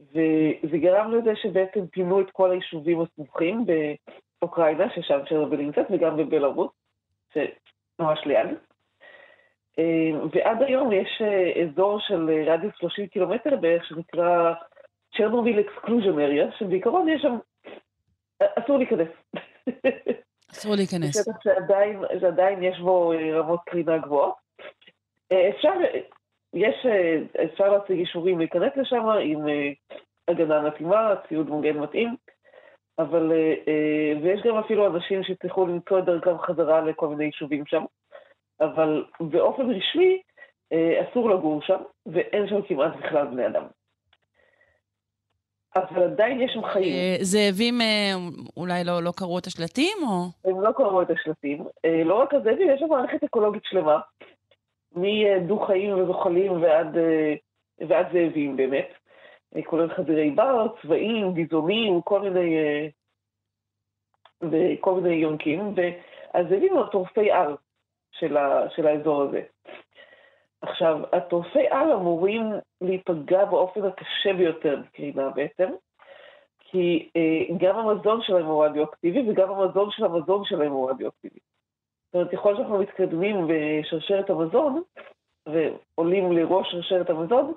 וזה 0.00 0.78
גרם 0.78 1.12
לזה 1.12 1.36
שבעצם 1.36 1.86
פינו 1.86 2.20
את 2.20 2.30
כל 2.30 2.50
היישובים 2.50 3.00
הסמוכים 3.00 3.64
באוקראינה, 4.40 4.90
ששם 4.94 5.18
צ'רנוביל 5.28 5.60
נמצאת, 5.60 5.86
וגם 5.90 6.16
בבלארוס, 6.16 6.70
שממש 7.34 8.20
ליד. 8.26 8.48
אה, 9.78 10.10
ועד 10.32 10.62
היום 10.62 10.92
יש 10.92 11.22
אה, 11.22 11.62
אזור 11.62 12.00
של 12.00 12.30
רדיוס 12.46 12.74
30 12.78 13.06
קילומטר 13.06 13.56
בערך, 13.56 13.84
שנקרא 13.84 14.54
Chernobyl 15.16 15.60
Exclusion 15.60 16.20
Area, 16.20 16.52
שבעיקרון 16.58 17.08
יש 17.08 17.22
שם 17.22 17.38
אסור 18.42 18.78
להיכנס. 18.78 19.08
אסור 20.52 20.74
להיכנס. 20.76 21.22
שטח 21.22 21.42
שעדיין, 21.42 22.02
שעדיין 22.20 22.62
יש 22.62 22.78
בו 22.78 23.12
אה, 23.12 23.40
רמות 23.40 23.60
קרינה 23.66 23.98
גבוהות. 23.98 24.34
אה, 25.32 25.48
אפשר, 25.48 25.72
יש, 26.54 26.86
אה, 26.86 27.44
אפשר 27.44 27.72
להציג 27.72 27.98
אישורים 27.98 28.38
להיכנס 28.38 28.72
לשם 28.76 29.06
עם 29.22 29.46
הגנה 30.28 30.62
מתאימה, 30.62 31.14
ציוד 31.28 31.48
מוגן 31.48 31.78
מתאים, 31.78 32.16
אבל, 32.98 33.32
ויש 34.22 34.40
גם 34.44 34.56
אפילו 34.56 34.86
אנשים 34.86 35.24
שצריכו 35.24 35.66
למצוא 35.66 35.98
את 35.98 36.04
דרכם 36.04 36.38
חזרה 36.38 36.80
לכל 36.80 37.08
מיני 37.08 37.24
יישובים 37.24 37.66
שם, 37.66 37.84
אבל 38.60 39.04
באופן 39.20 39.70
רשמי 39.70 40.22
אסור 40.72 41.30
לגור 41.30 41.62
שם, 41.62 41.78
ואין 42.06 42.48
שם 42.48 42.62
כמעט 42.62 42.96
בכלל 42.96 43.26
בני 43.26 43.46
אדם. 43.46 43.64
אבל 45.76 46.02
עדיין 46.02 46.40
יש 46.40 46.52
שם 46.54 46.62
חיים. 46.62 46.94
אה, 46.94 47.16
זאבים 47.20 47.80
אה, 47.80 48.12
אולי 48.56 48.84
לא, 48.84 49.02
לא 49.02 49.12
קראו 49.16 49.38
את 49.38 49.46
השלטים, 49.46 49.96
או? 50.02 50.50
הם 50.50 50.60
לא 50.60 50.72
קראו 50.72 51.02
את 51.02 51.10
השלטים. 51.10 51.64
אה, 51.84 52.04
לא 52.04 52.14
רק 52.14 52.34
הזאבים, 52.34 52.70
יש 52.70 52.80
שם 52.80 52.88
מערכת 52.88 53.24
אקולוגית 53.24 53.62
שלמה, 53.64 54.00
מדו-חיים 54.92 55.98
וזוחלים 55.98 56.62
ועד, 56.62 56.96
ועד 57.88 58.06
זאבים 58.12 58.56
באמת. 58.56 58.88
כולל 59.64 59.94
חזירי 59.94 60.30
בר, 60.30 60.66
צבעים, 60.82 61.34
ביזונים, 61.34 62.02
כל 62.02 62.20
מיני, 62.20 62.56
וכל 64.42 65.00
מיני 65.00 65.14
יונקים, 65.14 65.74
והזאבים 65.74 66.76
הם 66.76 66.86
טורפי 66.92 67.30
על 67.30 67.56
של, 68.12 68.36
ה, 68.36 68.70
של 68.76 68.86
האזור 68.86 69.22
הזה. 69.22 69.42
עכשיו, 70.62 71.00
הטורפי 71.12 71.68
על 71.70 71.92
אמורים 71.92 72.52
להיפגע 72.80 73.44
באופן 73.44 73.84
הקשה 73.84 74.32
ביותר 74.32 74.76
בקרינה 74.86 75.30
בעצם, 75.30 75.68
כי 76.58 77.08
אה, 77.16 77.56
גם 77.58 77.78
המזון 77.78 78.22
שלהם 78.22 78.46
הוא 78.46 78.64
רדיואקטיבי 78.64 79.30
וגם 79.30 79.50
המזון 79.50 79.90
של 79.90 80.04
המזון 80.04 80.44
שלהם 80.44 80.72
הוא 80.72 80.90
רדיואקטיבי. 80.90 81.38
זאת 82.06 82.14
אומרת, 82.14 82.30
ככל 82.30 82.56
שאנחנו 82.56 82.78
מתקדמים 82.78 83.36
בשרשרת 83.48 84.30
המזון, 84.30 84.82
ועולים 85.46 86.32
לראש 86.32 86.70
שרשרת 86.70 87.10
המזון, 87.10 87.54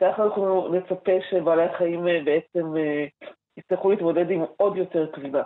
ככה 0.00 0.24
אנחנו 0.24 0.68
נצפה 0.68 1.12
שבעלי 1.30 1.64
החיים 1.64 2.08
אה, 2.08 2.20
בעצם 2.24 2.76
אה, 2.76 3.06
יצטרכו 3.56 3.90
להתמודד 3.90 4.30
עם 4.30 4.44
עוד 4.56 4.76
יותר 4.76 5.12
קרינה. 5.12 5.42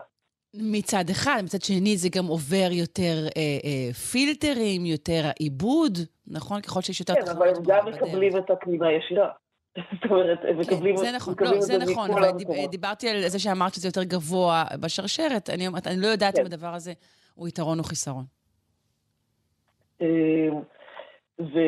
מצד 0.54 1.04
אחד, 1.10 1.42
מצד 1.44 1.62
שני 1.62 1.96
זה 1.96 2.08
גם 2.16 2.26
עובר 2.26 2.68
יותר 2.70 3.26
אה, 3.36 3.42
אה, 3.64 3.92
פילטרים, 3.92 4.86
יותר 4.86 5.30
עיבוד, 5.38 5.98
נכון? 6.26 6.60
ככל 6.60 6.80
שיש 6.80 7.00
יותר 7.00 7.14
כן, 7.14 7.20
תחרות. 7.20 7.38
כן, 7.38 7.42
אבל 7.42 7.56
הם 7.56 7.62
גם 7.66 7.86
מקבלים 7.86 8.36
את 8.36 8.50
הקלימה 8.50 8.86
הישירה. 8.88 9.28
זאת 9.76 10.10
אומרת, 10.10 10.38
הם 10.48 10.64
כן, 10.64 10.74
מקבלים... 10.74 10.96
זה 10.96 11.12
נכון, 11.16 11.34
לא, 11.40 11.60
זה 11.60 11.78
נכון, 11.78 12.10
אבל 12.10 12.30
דיב, 12.30 12.48
דיברתי 12.70 13.08
על 13.08 13.28
זה 13.28 13.38
שאמרת 13.38 13.74
שזה 13.74 13.88
יותר 13.88 14.02
גבוה 14.02 14.64
בשרשרת, 14.80 15.50
אני, 15.50 15.68
אני 15.86 16.00
לא 16.00 16.06
יודעת 16.06 16.34
כן. 16.34 16.40
אם 16.40 16.46
הדבר 16.46 16.74
הזה 16.74 16.92
הוא 17.34 17.48
יתרון 17.48 17.78
או 17.78 17.84
חיסרון. 17.84 18.24
אמ, 20.00 20.06
ו... 21.40 21.58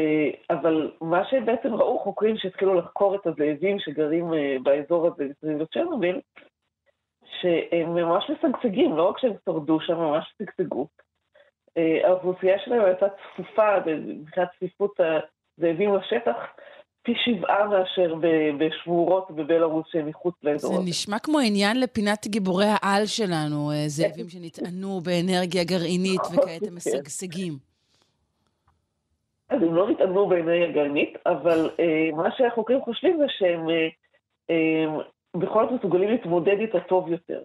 אבל 0.51 0.91
מה 1.01 1.23
שבעצם 1.31 1.75
ראו 1.75 1.99
חוקרים 1.99 2.37
שהתחילו 2.39 2.75
לחקור 2.75 3.15
את 3.15 3.27
הזאבים 3.27 3.79
שגרים 3.79 4.35
אה, 4.35 4.57
באזור 4.63 5.07
הזה 5.07 5.25
מסביב 5.25 5.63
לצ'רנוביל, 5.63 6.21
שהם 7.43 7.95
ממש 7.95 8.31
משגשגים, 8.31 8.97
לא 8.97 9.09
רק 9.09 9.19
שהם 9.19 9.33
שרדו 9.45 9.81
שם, 9.81 9.97
ממש 9.97 10.35
שגשגו. 10.39 10.87
אה, 11.77 12.09
האוכלוסייה 12.09 12.59
שלהם 12.65 12.85
הייתה 12.85 13.07
צפופה 13.09 13.77
מבחינת 13.87 14.49
צפיפות 14.57 15.01
הזאבים 15.01 15.95
לשטח, 15.95 16.37
פי 17.03 17.13
שבעה 17.25 17.69
מאשר 17.69 18.15
בשבורות 18.59 19.31
בבלארוס 19.31 19.87
שהם 19.93 20.07
מחוץ 20.07 20.35
לאזור. 20.43 20.75
זה 20.75 20.91
נשמע 20.91 21.19
כמו 21.19 21.39
עניין 21.39 21.81
לפינת 21.81 22.27
גיבורי 22.27 22.67
העל 22.69 23.07
שלנו, 23.07 23.71
אה, 23.71 23.89
זאבים 23.89 24.29
שנטענו 24.33 25.01
באנרגיה 25.01 25.65
גרעינית 25.65 26.21
וכעת 26.21 26.63
הם 26.69 26.77
משגשגים. 26.77 27.53
אז 29.49 29.63
הם 29.63 29.75
לא 29.75 29.91
נטענו 29.91 30.29
באנרגיה 30.29 30.73
גרעינית, 30.73 31.15
אבל 31.27 31.71
אה, 31.81 32.17
מה 32.17 32.29
שהחוקרים 32.37 32.81
חושבים 32.81 33.19
זה 33.19 33.25
שהם 33.29 33.69
בכל 35.37 35.65
זאת 35.65 35.73
מסוגלים 35.79 36.09
להתמודד 36.09 36.59
איתה 36.59 36.81
טוב 36.81 37.09
יותר. 37.09 37.43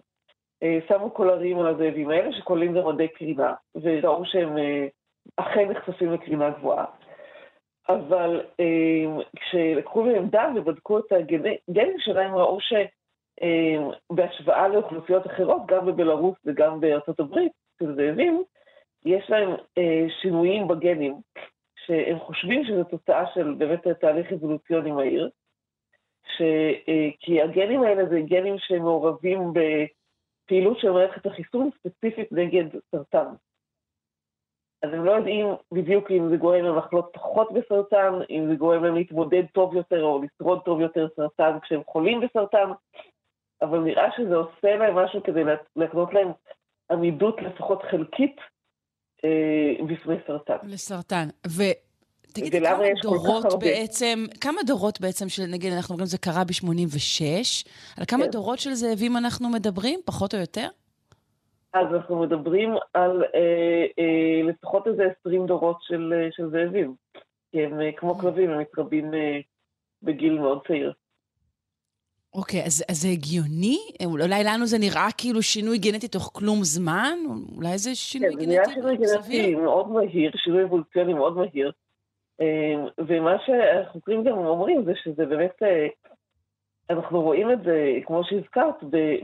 אה, 0.62 0.78
שמו 0.88 1.10
קולרים 1.10 1.58
על 1.58 1.66
הזאבים 1.66 2.10
האלה 2.10 2.32
שכוללים 2.32 2.74
גם 2.74 2.88
מדי 2.88 3.08
קרינה, 3.08 3.54
וראו 3.74 4.24
שהם 4.24 4.58
אה, 4.58 4.86
אכן 5.36 5.68
נחשפים 5.68 6.12
לקרינה 6.12 6.50
גבוהה. 6.50 6.84
אבל 7.88 8.42
אה, 8.60 9.04
כשלקחו 9.36 10.02
מהם 10.02 10.28
דם 10.28 10.54
ובדקו 10.56 10.98
את 10.98 11.12
הגנים 11.12 11.98
שלהם, 11.98 12.34
ראו 12.34 12.58
שבהשוואה 14.10 14.68
לאוכלוסיות 14.68 15.26
אחרות, 15.26 15.62
גם 15.66 15.86
בבלארוס 15.86 16.36
וגם 16.44 16.80
בארצות 16.80 17.20
הברית, 17.20 17.52
של 17.78 17.94
זאבים, 17.94 18.42
יש 19.04 19.30
להם 19.30 19.54
שינויים 20.22 20.68
בגנים, 20.68 21.14
שהם 21.86 22.18
חושבים 22.18 22.64
שזו 22.64 22.84
תוצאה 22.84 23.24
של 23.34 23.54
באמת 23.58 23.88
תהליך 23.88 24.32
אבולוציוני 24.32 24.90
מהיר, 24.90 25.30
ש... 26.36 26.42
אה, 26.88 27.08
כי 27.20 27.42
הגנים 27.42 27.82
האלה 27.82 28.06
זה 28.10 28.20
גנים 28.20 28.54
שמעורבים 28.58 29.52
בפעילות 29.52 30.78
של 30.80 30.90
מערכת 30.90 31.26
החיסון 31.26 31.70
ספציפית 31.78 32.32
נגד 32.32 32.64
סרטן. 32.90 33.26
אז 34.82 34.90
הם 34.92 35.04
לא 35.04 35.10
יודעים 35.10 35.46
בדיוק 35.72 36.10
אם 36.10 36.28
זה 36.30 36.36
גורם 36.36 36.64
להם 36.64 36.78
לחלות 36.78 37.10
פחות 37.14 37.48
בסרטן, 37.52 38.12
אם 38.30 38.46
זה 38.50 38.54
גורם 38.54 38.84
להם 38.84 38.94
להתמודד 38.94 39.42
טוב 39.52 39.74
יותר 39.74 40.02
או 40.02 40.22
לשרוד 40.22 40.60
טוב 40.64 40.80
יותר 40.80 41.08
סרטן 41.16 41.60
כשהם 41.62 41.80
חולים 41.86 42.20
בסרטן, 42.20 42.70
אבל 43.62 43.78
נראה 43.78 44.08
שזה 44.16 44.34
עושה 44.36 44.76
להם 44.76 44.94
משהו 44.94 45.22
כדי 45.22 45.42
להקנות 45.76 46.14
להם 46.14 46.28
עמידות 46.90 47.42
לפחות 47.42 47.82
חלקית 47.82 48.36
אה, 49.24 49.84
בפני 49.86 50.16
סרטן. 50.26 50.56
לסרטן. 50.62 51.28
ו... 51.46 51.62
תגיד, 52.40 52.62
כמה 52.62 52.84
דורות 53.02 53.58
בעצם, 53.60 54.24
כמה 54.40 54.60
דורות 54.66 55.00
בעצם 55.00 55.28
של, 55.28 55.46
נגיד, 55.46 55.72
אנחנו 55.72 55.92
אומרים 55.92 56.06
זה 56.06 56.18
קרה 56.18 56.44
ב-86, 56.44 57.22
על 57.98 58.04
כמה 58.08 58.24
כן. 58.24 58.30
דורות 58.30 58.58
של 58.58 58.74
זאבים 58.74 59.16
אנחנו 59.16 59.48
מדברים, 59.48 60.00
פחות 60.04 60.34
או 60.34 60.40
יותר? 60.40 60.68
אז 61.72 61.86
אנחנו 61.94 62.20
מדברים 62.20 62.74
על 62.94 63.24
אה, 63.34 63.86
אה, 63.98 64.42
לפחות 64.50 64.86
איזה 64.86 65.02
20 65.20 65.46
דורות 65.46 65.76
של, 65.82 66.12
אה, 66.16 66.28
של 66.32 66.50
זאבים. 66.50 66.94
כי 67.50 67.64
הם 67.64 67.80
אה, 67.80 67.92
כמו 67.96 68.14
כלבים, 68.18 68.50
הם 68.50 68.60
מתרבים 68.60 69.14
אה, 69.14 69.38
בגיל 70.02 70.38
מאוד 70.38 70.58
צעיר. 70.66 70.92
אוקיי, 72.34 72.64
אז, 72.64 72.84
אז 72.90 73.02
זה 73.02 73.08
הגיוני? 73.08 73.78
אולי 74.04 74.44
לנו 74.44 74.66
זה 74.66 74.78
נראה 74.78 75.08
כאילו 75.18 75.42
שינוי 75.42 75.78
גנטי 75.78 76.08
תוך 76.08 76.30
כלום 76.32 76.58
זמן? 76.62 77.18
אולי 77.56 77.78
זה 77.78 77.94
שינוי 77.94 78.30
כן, 78.30 78.38
גנטי? 78.38 78.56
כן, 78.56 78.64
זה 78.64 78.70
נראה 78.70 78.74
שינוי 78.74 78.96
גנטי 78.96 79.54
מאוד 79.54 79.88
מהיר, 79.88 80.30
שינוי 80.36 80.64
אבולוציוני 80.64 81.14
מאוד 81.14 81.36
מהיר. 81.36 81.72
אמ, 82.40 82.86
ומה 82.98 83.36
שהחוקרים 83.46 84.24
גם 84.24 84.38
אומרים 84.38 84.84
זה 84.84 84.92
שזה 84.94 85.26
באמת, 85.26 85.62
אה, 85.62 85.86
אנחנו 86.90 87.20
רואים 87.22 87.50
את 87.50 87.62
זה, 87.64 87.92
כמו 88.06 88.24
שהזכרת, 88.24 88.74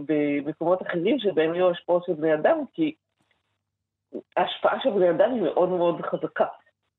במקומות 0.07 0.83
אחרים 0.83 1.19
שבהם 1.19 1.55
יהיו 1.55 1.71
השפעות 1.71 2.05
של 2.07 2.13
בני 2.13 2.35
אדם, 2.35 2.59
כי 2.73 2.95
ההשפעה 4.37 4.81
של 4.83 4.91
בני 4.91 5.11
אדם 5.11 5.35
היא 5.35 5.43
מאוד 5.43 5.69
מאוד 5.69 6.01
חזקה. 6.01 6.47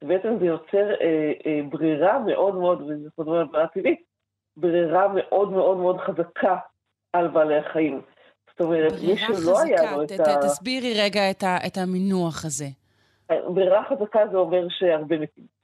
בעצם 0.03 0.37
זה 0.39 0.45
יוצר 0.45 0.91
אה, 1.01 1.31
אה, 1.45 1.61
ברירה 1.69 2.19
מאוד 2.19 2.55
מאוד, 2.55 2.81
וזה 2.81 3.09
מדברים 3.17 3.39
על 3.39 3.45
ברירה 3.45 3.67
טבעית, 3.67 4.03
ברירה 4.57 5.07
מאוד 5.07 5.51
מאוד 5.51 5.77
מאוד 5.77 5.97
חזקה 5.97 6.57
על 7.13 7.27
בעלי 7.27 7.57
החיים. 7.57 8.01
זאת 8.49 8.61
אומרת, 8.61 8.91
מי 8.91 9.17
שלא 9.17 9.61
היה 9.61 9.95
לו 9.95 10.03
את 10.03 10.11
ה... 10.19 10.41
תסבירי 10.41 10.93
רגע 11.03 11.31
את, 11.31 11.43
ה, 11.43 11.57
את 11.67 11.77
המינוח 11.77 12.45
הזה. 12.45 12.65
ברירה 13.29 13.83
חזקה 13.89 14.19
זה 14.31 14.37
אומר 14.37 14.67
שהרבה 14.69 15.17
מתים. 15.17 15.54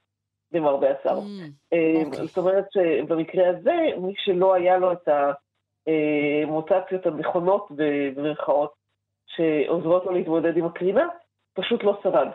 למרבה 0.52 0.90
הצער. 0.90 1.18
Mm, 1.18 1.72
אה, 1.72 2.02
אוקיי. 2.04 2.26
זאת 2.26 2.38
אומרת 2.38 2.64
שבמקרה 2.72 3.48
הזה, 3.48 3.76
מי 3.98 4.14
שלא 4.16 4.54
היה 4.54 4.78
לו 4.78 4.92
את 4.92 5.08
המוטציות 5.86 7.06
הנכונות, 7.06 7.68
במרכאות, 8.16 8.72
שעוזרות 9.26 10.06
לו 10.06 10.12
להתמודד 10.12 10.56
עם 10.56 10.64
הקרינה, 10.64 11.08
פשוט 11.54 11.84
לא 11.84 12.00
שרד. 12.02 12.28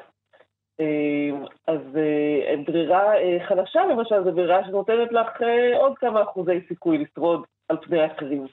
אה, 0.80 1.30
אז 1.68 1.80
אה, 1.98 2.56
ברירה 2.66 3.12
חדשה, 3.48 3.86
למשל, 3.86 4.24
זו 4.24 4.32
ברירה 4.32 4.66
שנותנת 4.66 5.12
לך 5.12 5.42
עוד 5.78 5.98
כמה 5.98 6.24
אחוזי 6.24 6.60
סיכוי 6.68 6.98
לשרוד 6.98 7.44
על 7.70 7.78
פני 7.82 8.02
האחרים. 8.02 8.48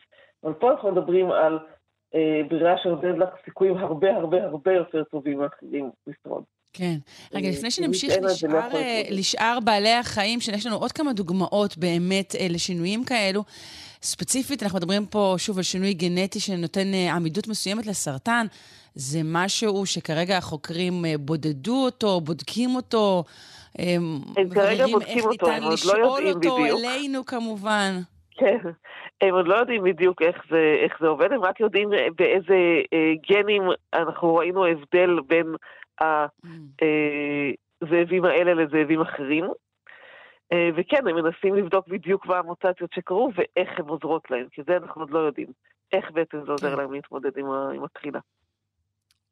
אבל 0.45 0.53
פה 0.53 0.71
אנחנו 0.71 0.93
מדברים 0.93 1.31
על 1.31 1.59
ברירה 2.49 2.79
שנותנת 2.79 3.19
לך 3.19 3.29
סיכויים 3.45 3.77
הרבה 3.77 4.17
הרבה 4.17 4.45
הרבה 4.45 4.73
יותר 4.73 5.05
טובים 5.05 5.39
מאחרים 5.39 5.91
לשרוד. 6.07 6.45
כן. 6.75 6.95
רגע, 7.35 7.47
אה, 7.47 7.53
לפני 7.53 7.67
אם 7.67 7.71
שנמשיך 7.71 8.13
זה 8.13 8.21
לא 8.21 8.29
לשאר, 8.29 8.75
אה. 8.75 9.03
לשאר 9.11 9.59
בעלי 9.65 9.93
החיים, 9.93 10.41
שיש 10.41 10.67
לנו 10.67 10.77
עוד 10.77 10.93
כמה 10.93 11.13
דוגמאות 11.13 11.79
באמת 11.79 12.35
אה, 12.41 12.47
לשינויים 12.51 13.05
כאלו. 13.05 13.45
ספציפית, 14.03 14.63
אנחנו 14.63 14.79
מדברים 14.79 15.07
פה 15.07 15.35
שוב 15.39 15.57
על 15.57 15.63
שינוי 15.63 15.95
גנטי 15.95 16.41
שנותן 16.41 16.95
אה, 16.95 17.15
עמידות 17.15 17.49
מסוימת 17.49 17.87
לסרטן. 17.87 18.47
זה 18.95 19.19
משהו 19.25 19.87
שכרגע 19.87 20.37
החוקרים 20.37 21.05
אה, 21.05 21.15
בודדו 21.19 21.85
אותו, 21.85 22.21
בודקים 22.21 22.71
אותו, 22.77 23.25
אה, 23.79 23.95
הם 24.37 24.49
כרגע 24.55 24.87
בודקים 24.87 25.25
אותו, 25.25 25.47
הם 25.51 25.63
עוד 25.63 25.63
לא 25.63 25.73
לשאול 25.73 26.27
יודעים 26.27 26.51
אותו 26.51 26.63
בדיוק. 26.63 26.81
אלינו 26.81 27.25
כמובן. 27.25 28.01
כן, 28.37 28.59
הם 29.21 29.35
עוד 29.35 29.49
לא 29.49 29.55
יודעים 29.55 29.85
בדיוק 29.85 30.23
איך 30.23 30.37
זה, 30.51 30.77
איך 30.85 30.93
זה 31.01 31.07
עובד, 31.07 31.33
הם 31.33 31.43
רק 31.43 31.61
יודעים 31.61 31.91
באיזה 32.19 32.57
אה, 32.93 33.13
גנים 33.31 33.63
אנחנו 33.95 34.35
ראינו 34.35 34.67
הבדל 34.67 35.21
בין 35.27 35.47
הזאבים 37.83 38.25
האלה 38.25 38.55
לזאבים 38.55 39.01
אחרים. 39.01 39.45
אה, 40.53 40.71
וכן, 40.77 41.09
הם 41.09 41.17
מנסים 41.17 41.55
לבדוק 41.55 41.89
בדיוק 41.89 42.27
מה 42.27 42.39
המוטציות 42.39 42.93
שקרו 42.95 43.31
ואיך 43.35 43.71
הן 43.79 43.89
עוזרות 43.89 44.31
להם, 44.31 44.47
כי 44.53 44.63
זה 44.67 44.77
אנחנו 44.77 45.01
עוד 45.01 45.11
לא 45.11 45.19
יודעים. 45.19 45.49
איך 45.93 46.11
בעצם 46.11 46.39
זה 46.47 46.53
עוזר. 46.53 46.75
להם 46.75 46.93
להתמודד 46.93 47.39
עם, 47.39 47.85
הקרינה. 47.85 48.19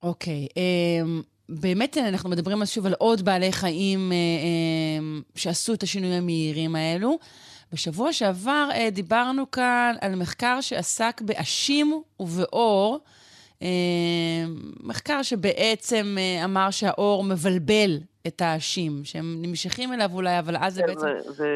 אוקיי. 0.03 0.49
אמ, 0.57 1.21
באמת 1.49 1.97
אנחנו 1.99 2.31
מדברים 2.31 2.63
אז 2.63 2.71
שוב 2.71 2.87
על 2.87 2.95
עוד 2.99 3.23
בעלי 3.23 3.53
חיים 3.53 4.13
אה, 4.13 4.17
אמ, 4.99 5.23
שעשו 5.35 5.75
את 5.75 5.83
השינויים 5.83 6.23
המהירים 6.23 6.77
האלו. 6.77 7.19
בשבוע 7.73 8.13
שעבר 8.13 8.69
אה, 8.75 8.91
דיברנו 8.91 9.51
כאן 9.51 9.95
על 10.01 10.15
מחקר 10.17 10.61
שעסק 10.61 11.21
באשים 11.21 12.03
ובאור. 12.21 12.99
אה, 13.63 14.45
מחקר 14.83 15.23
שבעצם 15.23 16.17
אה, 16.19 16.45
אמר 16.45 16.71
שהאור 16.71 17.25
מבלבל 17.25 17.99
את 18.27 18.41
האשים, 18.41 18.93
שהם 19.05 19.37
נמשכים 19.43 19.93
אליו 19.93 20.11
אולי, 20.15 20.39
אבל 20.39 20.57
אז 20.61 20.75
זה 20.75 20.83
כן, 20.83 20.87
בעצם 20.87 21.07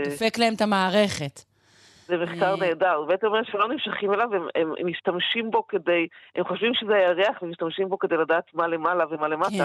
דופק 0.05 0.39
להם 0.39 0.55
את 0.55 0.61
המערכת. 0.61 1.41
זה 2.07 2.17
מחקר 2.17 2.51
אה. 2.51 2.57
נהדר, 2.57 2.93
הוא 2.93 3.07
בעצם 3.07 3.27
אומר 3.27 3.43
שלא 3.45 3.69
נמשכים 3.69 4.13
אליו, 4.13 4.35
הם, 4.35 4.43
הם, 4.55 4.73
הם 4.79 4.87
משתמשים 4.87 5.51
בו 5.51 5.67
כדי, 5.67 6.07
הם 6.37 6.45
חושבים 6.45 6.75
שזה 6.75 6.95
הירח 6.95 7.43
ומשתמשים 7.43 7.89
בו 7.89 7.99
כדי 7.99 8.17
לדעת 8.17 8.45
מה 8.55 8.67
למעלה 8.67 9.05
ומה 9.11 9.29
למטה. 9.29 9.51
כן, 9.51 9.65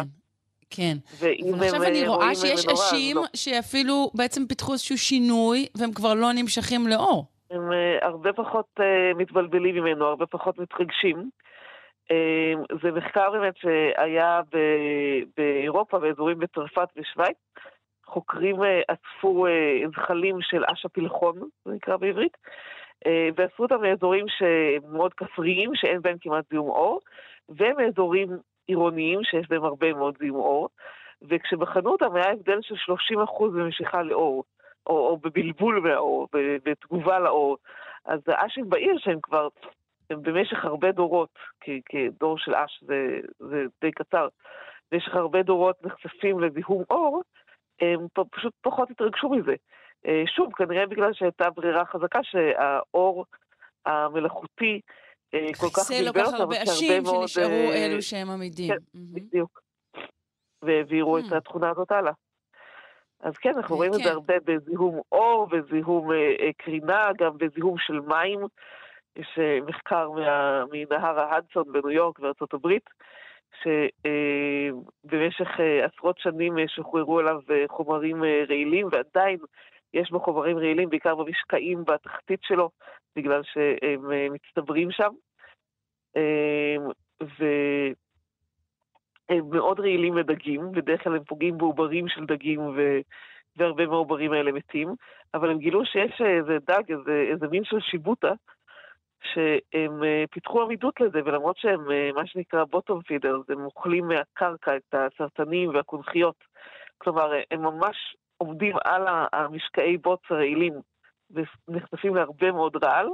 כן. 0.70 0.98
ואם 1.20 1.54
אבל 1.54 1.64
עכשיו 1.64 1.84
הם, 1.84 1.88
אני 1.88 2.04
אה, 2.04 2.10
רואה 2.10 2.36
שיש 2.36 2.66
אשים 2.66 3.18
לא. 3.18 3.24
שאפילו 3.34 4.12
בעצם 4.14 4.46
פיתחו 4.48 4.74
איזשהו 4.74 4.98
שינוי, 4.98 5.68
והם 5.76 5.92
כבר 5.92 6.14
לא 6.14 6.32
נמשכים 6.34 6.88
לאור. 6.88 7.26
הם 7.52 7.72
אה, 7.72 8.08
הרבה 8.08 8.34
פחות 8.34 8.66
אה, 8.80 8.86
מתבלבלים 9.16 9.76
ממנו, 9.76 10.06
הרבה 10.06 10.26
פחות 10.26 10.60
מתרגשים. 10.60 11.30
אה, 12.12 12.54
זה 12.82 12.92
מחקר 12.92 13.32
באמת 13.32 13.58
שהיה 13.58 14.42
באירופה, 15.38 16.00
באזורים 16.00 16.40
בצרפת 16.40 16.88
ושווייץ. 16.96 17.38
חוקרים 18.06 18.64
אה, 18.64 18.82
אספו 18.88 19.48
אה, 19.48 19.82
זחלים 19.96 20.42
של 20.42 20.64
אש 20.74 20.86
הפלחון, 20.86 21.40
זה 21.66 21.72
נקרא 21.74 21.98
בעברית, 21.98 22.38
ואספו 23.36 23.64
אותם 23.64 23.84
לאזורים 23.84 24.26
שהם 24.28 24.94
מאוד 24.94 25.14
כפריים, 25.14 25.72
שאין 25.76 26.02
בהם 26.02 26.18
כמעט 26.22 26.46
זיהום 26.50 26.70
אור, 26.70 27.00
ומאזורים 27.50 28.30
עירוניים 28.68 29.24
שיש 29.24 29.48
בהם 29.50 29.64
הרבה 29.64 29.94
מאוד 29.94 30.18
זיהום 30.20 30.40
אור, 30.40 30.70
וכשבחנו 31.30 31.92
אותם 31.92 32.16
היה 32.16 32.32
הבדל 32.32 32.62
של 32.62 32.76
30% 32.76 33.44
במשיכה 33.44 34.04
לאור, 34.04 34.44
או, 34.88 34.94
או 34.94 35.18
בבלבול 35.18 35.80
מהאור, 35.80 36.28
בתגובה 36.64 37.20
לאור. 37.20 37.58
אז 38.06 38.20
האשים 38.28 38.70
בעיר 38.70 38.98
שהם 38.98 39.20
כבר, 39.24 39.48
במשך 40.16 40.66
הרבה 40.66 40.92
דורות, 40.92 41.30
כי, 41.62 41.82
כדור 41.86 42.38
של 42.38 42.56
אש 42.56 42.84
זה, 42.88 43.20
זה 43.40 43.66
די 43.82 43.92
קצר, 43.92 44.28
במשך 44.92 45.16
הרבה 45.16 45.44
דורות 45.44 45.86
נחשפים 45.86 46.40
לזיהום 46.40 46.84
אור, 46.90 47.22
הם 47.82 48.08
פשוט 48.32 48.54
פחות 48.62 48.92
התרגשו 48.92 49.30
מזה. 49.30 49.56
אה, 50.08 50.24
שוב, 50.36 50.54
כנראה 50.54 50.86
בגלל 50.86 51.14
שהייתה 51.14 51.50
ברירה 51.50 51.86
חזקה 51.86 52.20
שהאור 52.24 53.26
המלאכותי 53.86 54.82
אה, 55.34 55.48
כל 55.60 55.68
כך 55.68 55.88
חיסל 55.88 56.06
לא 56.06 56.12
בלבל 56.12 56.26
כל 56.26 56.32
כך 56.32 56.34
אותם, 56.34 56.42
הרבה 56.42 56.64
אשים 56.64 57.06
שנשארו 57.06 57.52
אה, 57.52 57.86
אלו 57.86 58.02
שהם 58.02 58.30
עמידים. 58.30 58.74
כן, 58.74 58.78
מהמם. 58.94 59.14
בדיוק. 59.14 59.62
והעבירו 60.62 61.18
את 61.18 61.24
Hmm. 61.24 61.36
התכונה 61.36 61.70
הזאת 61.70 61.92
הלאה. 61.92 62.12
אז 63.20 63.34
כן, 63.38 63.52
אנחנו 63.58 63.76
אה, 63.76 63.78
רואים 63.78 63.94
את 63.94 63.98
כן. 63.98 64.04
זה 64.04 64.12
הרבה 64.12 64.34
בזיהום 64.46 65.02
אור, 65.12 65.48
בזיהום 65.48 66.10
קרינה, 66.58 67.10
גם 67.18 67.38
בזיהום 67.38 67.78
של 67.78 68.00
מים. 68.00 68.40
יש 69.16 69.40
אה, 69.40 69.60
מחקר 69.68 70.10
מה, 70.10 70.64
מנהר 70.72 71.20
ההדסון 71.20 71.64
בניו 71.72 71.92
יורק 71.92 72.20
בארצות 72.20 72.54
הברית, 72.54 72.90
שבמשך 73.62 75.50
עשרות 75.84 76.20
שנים 76.20 76.58
אה, 76.60 76.68
שוחררו 76.68 77.20
אליו 77.20 77.40
אה, 77.52 77.66
חומרים 77.70 78.24
אה, 78.24 78.44
רעילים, 78.50 78.88
ועדיין 78.92 79.38
יש 79.94 80.12
בו 80.12 80.20
חומרים 80.20 80.58
רעילים, 80.58 80.90
בעיקר 80.90 81.16
במשקעים 81.16 81.86
בתחתית 81.86 82.40
שלו, 82.44 82.70
בגלל 83.16 83.42
שהם 83.44 84.12
אה, 84.12 84.28
מצטברים 84.32 84.92
שם. 84.92 85.10
אה, 86.18 86.76
ו... 87.24 87.46
הם 89.30 89.50
מאוד 89.50 89.80
רעילים 89.80 90.18
לדגים, 90.18 90.72
בדרך 90.72 91.04
כלל 91.04 91.16
הם 91.16 91.24
פוגעים 91.24 91.58
בעוברים 91.58 92.08
של 92.08 92.26
דגים 92.26 92.60
ו... 92.60 93.00
והרבה 93.58 93.88
מהעוברים 93.88 94.32
האלה 94.32 94.52
מתים, 94.52 94.96
אבל 95.34 95.50
הם 95.50 95.58
גילו 95.58 95.86
שיש 95.86 96.22
איזה 96.22 96.58
דג, 96.68 96.92
איזה, 96.92 97.26
איזה 97.32 97.48
מין 97.48 97.64
של 97.64 97.80
שיבוטה, 97.80 98.32
שהם 99.24 100.04
אה, 100.04 100.24
פיתחו 100.32 100.62
עמידות 100.62 101.02
לזה, 101.02 101.20
ולמרות 101.26 101.58
שהם 101.58 101.92
אה, 101.92 102.10
מה 102.16 102.28
שנקרא 102.28 102.64
בוטום 102.64 103.02
פידרס, 103.02 103.50
הם 103.50 103.66
אוכלים 103.66 104.08
מהקרקע 104.08 104.76
את 104.76 104.94
הסרטנים 104.94 105.70
והקונכיות, 105.70 106.36
כלומר 106.98 107.34
אה, 107.34 107.42
הם 107.52 107.62
ממש 107.62 108.16
עומדים 108.38 108.76
על 108.84 109.08
המשקעי 109.34 109.98
בוץ 109.98 110.20
הרעילים 110.30 110.74
ונחשפים 111.68 112.16
להרבה 112.16 112.52
מאוד 112.52 112.84
רעל, 112.84 113.08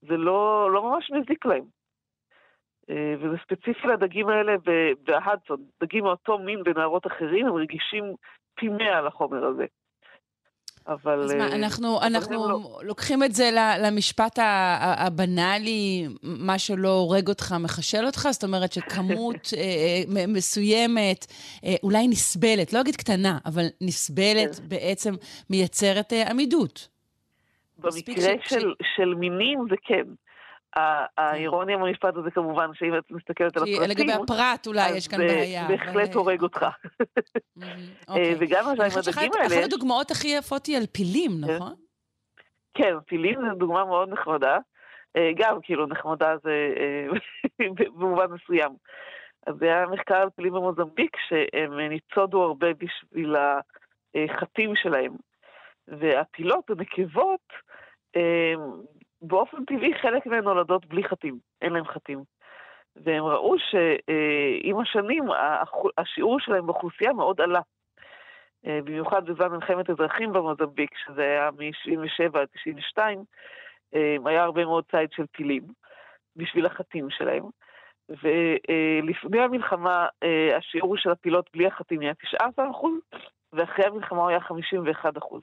זה 0.00 0.16
לא, 0.16 0.70
לא 0.72 0.82
ממש 0.82 1.10
מזיק 1.10 1.46
להם. 1.46 1.64
וזה 2.90 3.36
ספציפי 3.42 3.88
לדגים 3.88 4.28
האלה 4.28 4.54
בהדסון. 5.06 5.64
דגים 5.80 6.04
מאותו 6.04 6.38
מין 6.38 6.62
בנהרות 6.62 7.06
אחרים, 7.06 7.46
הם 7.46 7.54
רגישים 7.54 8.14
פי 8.54 8.68
מאה 8.68 9.00
לחומר 9.00 9.44
הזה. 9.44 9.66
אבל... 10.88 11.22
אז 11.24 11.34
מה, 11.34 11.48
אה, 11.48 11.54
אנחנו, 11.54 12.02
אנחנו 12.02 12.48
לא. 12.48 12.80
לוקחים 12.82 13.24
את 13.24 13.34
זה 13.34 13.50
למשפט 13.80 14.38
הבנאלי, 14.82 16.08
מה 16.22 16.58
שלא 16.58 16.88
הורג 16.88 17.28
אותך 17.28 17.54
מחשל 17.60 18.06
אותך? 18.06 18.28
זאת 18.30 18.44
אומרת 18.44 18.72
שכמות 18.72 19.34
אה, 19.56 19.62
אה, 20.16 20.26
מסוימת, 20.26 21.26
אולי 21.82 22.08
נסבלת, 22.08 22.72
לא 22.72 22.80
אגיד 22.80 22.96
קטנה, 22.96 23.38
אבל 23.46 23.66
נסבלת 23.80 24.54
כן. 24.54 24.68
בעצם 24.68 25.14
מייצרת 25.50 26.12
עמידות. 26.12 26.88
במקרה 27.78 28.34
ש- 28.44 28.54
של, 28.54 28.72
של 28.96 29.14
מינים 29.14 29.58
זה 29.70 29.76
כן. 29.86 30.04
ה- 30.76 31.06
האירוניה 31.22 31.78
במשפט 31.78 32.16
הזה 32.16 32.30
כמובן, 32.30 32.70
שאם 32.74 32.98
את 32.98 33.10
מסתכלת 33.10 33.56
על 33.56 33.62
הפרטים, 33.62 33.90
לגבי 33.90 34.12
הפרט 34.12 34.66
אולי 34.66 34.90
יש 34.96 35.08
כאן 35.08 35.18
זה 35.18 35.26
בעיה. 35.26 35.68
בהחלט 35.68 36.08
אבל, 36.08 36.14
הורג 36.18 36.38
אה, 36.38 36.42
אותך. 36.44 36.62
אה, 37.62 37.68
אוקיי. 38.08 38.34
וגם 38.38 38.64
עם 38.68 38.76
הדגים 38.80 39.30
האלה, 39.34 39.46
אחת 39.46 39.64
הדוגמאות 39.64 40.10
הכי 40.10 40.28
יפות 40.28 40.66
היא 40.66 40.76
על 40.76 40.86
פילים, 40.92 41.30
כן. 41.46 41.54
נכון? 41.54 41.74
כן, 42.74 42.94
פילים 43.06 43.38
זו 43.40 43.54
דוגמה 43.58 43.84
מאוד 43.84 44.08
נחמדה. 44.08 44.58
אה, 45.16 45.30
גם, 45.36 45.58
כאילו, 45.62 45.86
נחמדה 45.86 46.36
זה 46.42 46.68
אה, 46.76 47.68
במובן 47.96 48.26
מסוים. 48.30 48.70
אז 49.46 49.54
זה 49.58 49.66
היה 49.66 49.86
מחקר 49.86 50.14
על 50.14 50.30
פילים 50.30 50.52
במוזמביק, 50.52 51.16
שהם 51.28 51.80
אה, 51.80 51.88
ניצודו 51.88 52.42
הרבה 52.42 52.66
בשביל 52.74 53.36
החטים 54.14 54.76
שלהם. 54.76 55.12
והפילות, 55.88 56.70
הנקבות, 56.70 57.40
אה, 58.16 58.54
באופן 59.22 59.64
טבעי 59.64 59.94
חלק 59.94 60.26
מהן 60.26 60.44
נולדות 60.44 60.86
בלי 60.86 61.04
חטים, 61.04 61.38
אין 61.62 61.72
להם 61.72 61.84
חטים. 61.84 62.22
והם 62.96 63.24
ראו 63.24 63.56
שעם 63.58 64.80
השנים 64.80 65.24
השיעור 65.98 66.40
שלהם 66.40 66.66
באוכלוסייה 66.66 67.12
מאוד 67.12 67.40
עלה. 67.40 67.60
אה, 68.66 68.80
במיוחד 68.84 69.24
בזמן 69.30 69.48
מלחמת 69.48 69.90
אזרחים 69.90 70.32
במוזמביק, 70.32 70.90
שזה 71.06 71.22
היה 71.22 71.50
מ-77 71.50 72.38
עד 72.38 72.48
92, 72.54 73.24
אה, 73.94 74.16
היה 74.24 74.42
הרבה 74.42 74.64
מאוד 74.64 74.84
ציד 74.90 75.12
של 75.12 75.24
פילים 75.32 75.62
בשביל 76.36 76.66
החטים 76.66 77.10
שלהם. 77.10 77.44
ולפני 78.08 79.40
המלחמה 79.40 80.06
אה, 80.22 80.56
השיעור 80.56 80.96
של 80.96 81.10
הפילות 81.10 81.50
בלי 81.52 81.66
החטים 81.66 82.00
היה 82.00 82.12
19%, 82.34 82.40
ואחרי 83.52 83.84
המלחמה 83.84 84.18
הוא 84.18 84.28
היה 84.28 84.38
51%. 84.38 85.38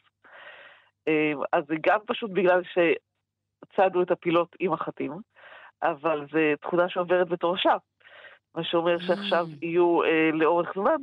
אה, 1.07 1.33
אז 1.53 1.63
זה 1.67 1.75
גם 1.81 1.99
פשוט 2.07 2.31
בגלל 2.31 2.61
שצדו 3.73 4.01
את 4.01 4.11
הפילות 4.11 4.55
עם 4.59 4.73
החטים, 4.73 5.11
אבל 5.83 6.25
זו 6.31 6.39
תכונה 6.61 6.89
שעוברת 6.89 7.29
בתורשה. 7.29 7.75
מה 8.55 8.63
שאומר 8.63 8.99
שעכשיו 8.99 9.45
Mm. 9.45 9.57
יהיו 9.61 10.03
אה, 10.03 10.29
לאורך 10.33 10.71
זמן, 10.75 10.97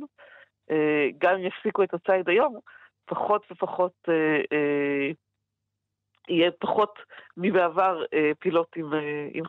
אה, 0.71 1.07
גם 1.17 1.35
אם 1.35 1.45
יפסיקו 1.45 1.83
את 1.83 1.93
הציד 1.93 2.29
היום, 2.29 2.59
פחות 3.05 3.45
ופחות 3.51 3.93
אה, 4.09 4.41
אה, 4.51 5.11
יהיה 6.29 6.51
פחות 6.59 6.99
מבעבר 7.37 8.03
אה, 8.13 8.31
פילות 8.39 8.67
עם, 8.75 8.93
אה, 8.93 9.27
עם 9.33 9.45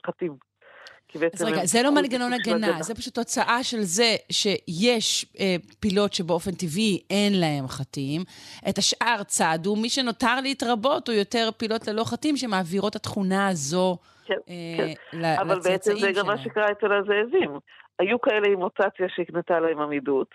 חטים. 1.18 1.28
אז 1.32 1.42
רגע, 1.42 1.66
זה 1.66 1.82
לא 1.82 1.94
מנגנון 1.94 2.32
הגנה, 2.32 2.82
זה 2.82 2.94
פשוט 2.94 3.14
תוצאה 3.14 3.62
של 3.62 3.80
זה 3.80 4.16
שיש 4.32 5.26
אה, 5.40 5.56
פילות 5.80 6.12
שבאופן 6.12 6.50
טבעי 6.50 7.02
אין 7.10 7.40
להם 7.40 7.68
חטים. 7.68 8.20
את 8.68 8.78
השאר 8.78 9.22
צעדו, 9.22 9.76
מי 9.76 9.88
שנותר 9.88 10.40
להתרבות 10.42 11.08
הוא 11.08 11.16
יותר 11.16 11.50
פילות 11.56 11.88
ללא 11.88 12.04
חטים 12.04 12.36
שמעבירות 12.36 12.90
את 12.90 12.96
התכונה 12.96 13.48
הזו 13.48 13.96
כן, 14.26 14.34
אה, 14.48 14.76
כן. 14.76 15.18
לצאצאים 15.18 15.20
שלהם. 15.20 15.50
אבל 15.50 15.60
בעצם 15.60 15.92
זה 15.96 16.12
גם 16.12 16.26
מה 16.26 16.38
שקרה 16.38 16.70
אצל 16.72 16.92
הזאבים. 16.92 17.58
היו 17.98 18.20
כאלה 18.20 18.48
עם 18.48 18.58
מוטציה 18.58 19.06
שהקנתה 19.08 19.60
להם 19.60 19.80
עמידות, 19.80 20.28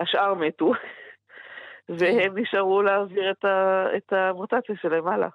השאר 0.00 0.34
מתו, 0.34 0.72
והם 1.88 2.38
נשארו 2.38 2.82
להעביר 2.82 3.30
את, 3.30 3.44
ה, 3.44 3.86
את 3.96 4.12
המוטציה 4.12 4.74
שלהם 4.82 5.08
הלאה. 5.08 5.28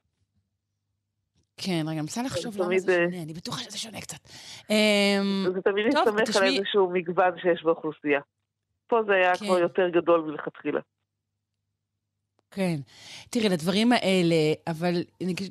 כן, 1.58 1.82
רגע, 1.82 1.92
אני 1.92 2.02
מנסה 2.02 2.24
לחשוב 2.24 2.58
למה 2.58 2.80
זה 2.80 2.92
אה, 2.92 3.06
שונה, 3.06 3.24
אני 3.24 3.34
בטוחה 3.34 3.60
שזה 3.63 3.78
שונה 3.78 4.02
קצת. 4.02 4.30
אמ, 4.70 5.46
זה 5.54 5.62
תמיד 5.62 5.86
מסתמך 5.88 6.36
על 6.36 6.44
איזשהו 6.44 6.89
מגוון 6.89 7.39
שיש 7.42 7.63
באוכלוסייה. 7.63 8.20
פה 8.88 9.00
זה 9.08 9.13
היה 9.13 9.36
כבר 9.36 9.56
כן. 9.56 9.62
יותר 9.62 9.89
גדול 9.89 10.22
מלכתחילה. 10.22 10.80
כן. 12.52 12.76
תראי, 13.30 13.50
לדברים 13.50 13.92
האלה, 13.92 14.36
אבל 14.68 14.94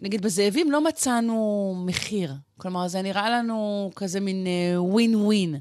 נגיד 0.02 0.22
בזאבים 0.22 0.70
לא 0.70 0.84
מצאנו 0.84 1.74
מחיר. 1.86 2.30
כלומר, 2.58 2.88
זה 2.88 3.02
נראה 3.02 3.30
לנו 3.30 3.90
כזה 3.96 4.20
מין 4.20 4.46
ווין 4.76 5.14
uh, 5.14 5.16
ווין. 5.16 5.54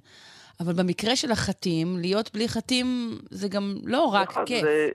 אבל 0.60 0.74
במקרה 0.74 1.16
של 1.16 1.32
החתים, 1.32 1.88
להיות 2.02 2.34
בלי 2.34 2.48
חתים 2.48 2.86
זה 3.30 3.48
גם 3.50 3.76
לא 3.84 4.06
רק 4.06 4.30
נכון, 4.30 4.46
כיף. 4.46 4.62
זה, 4.62 4.90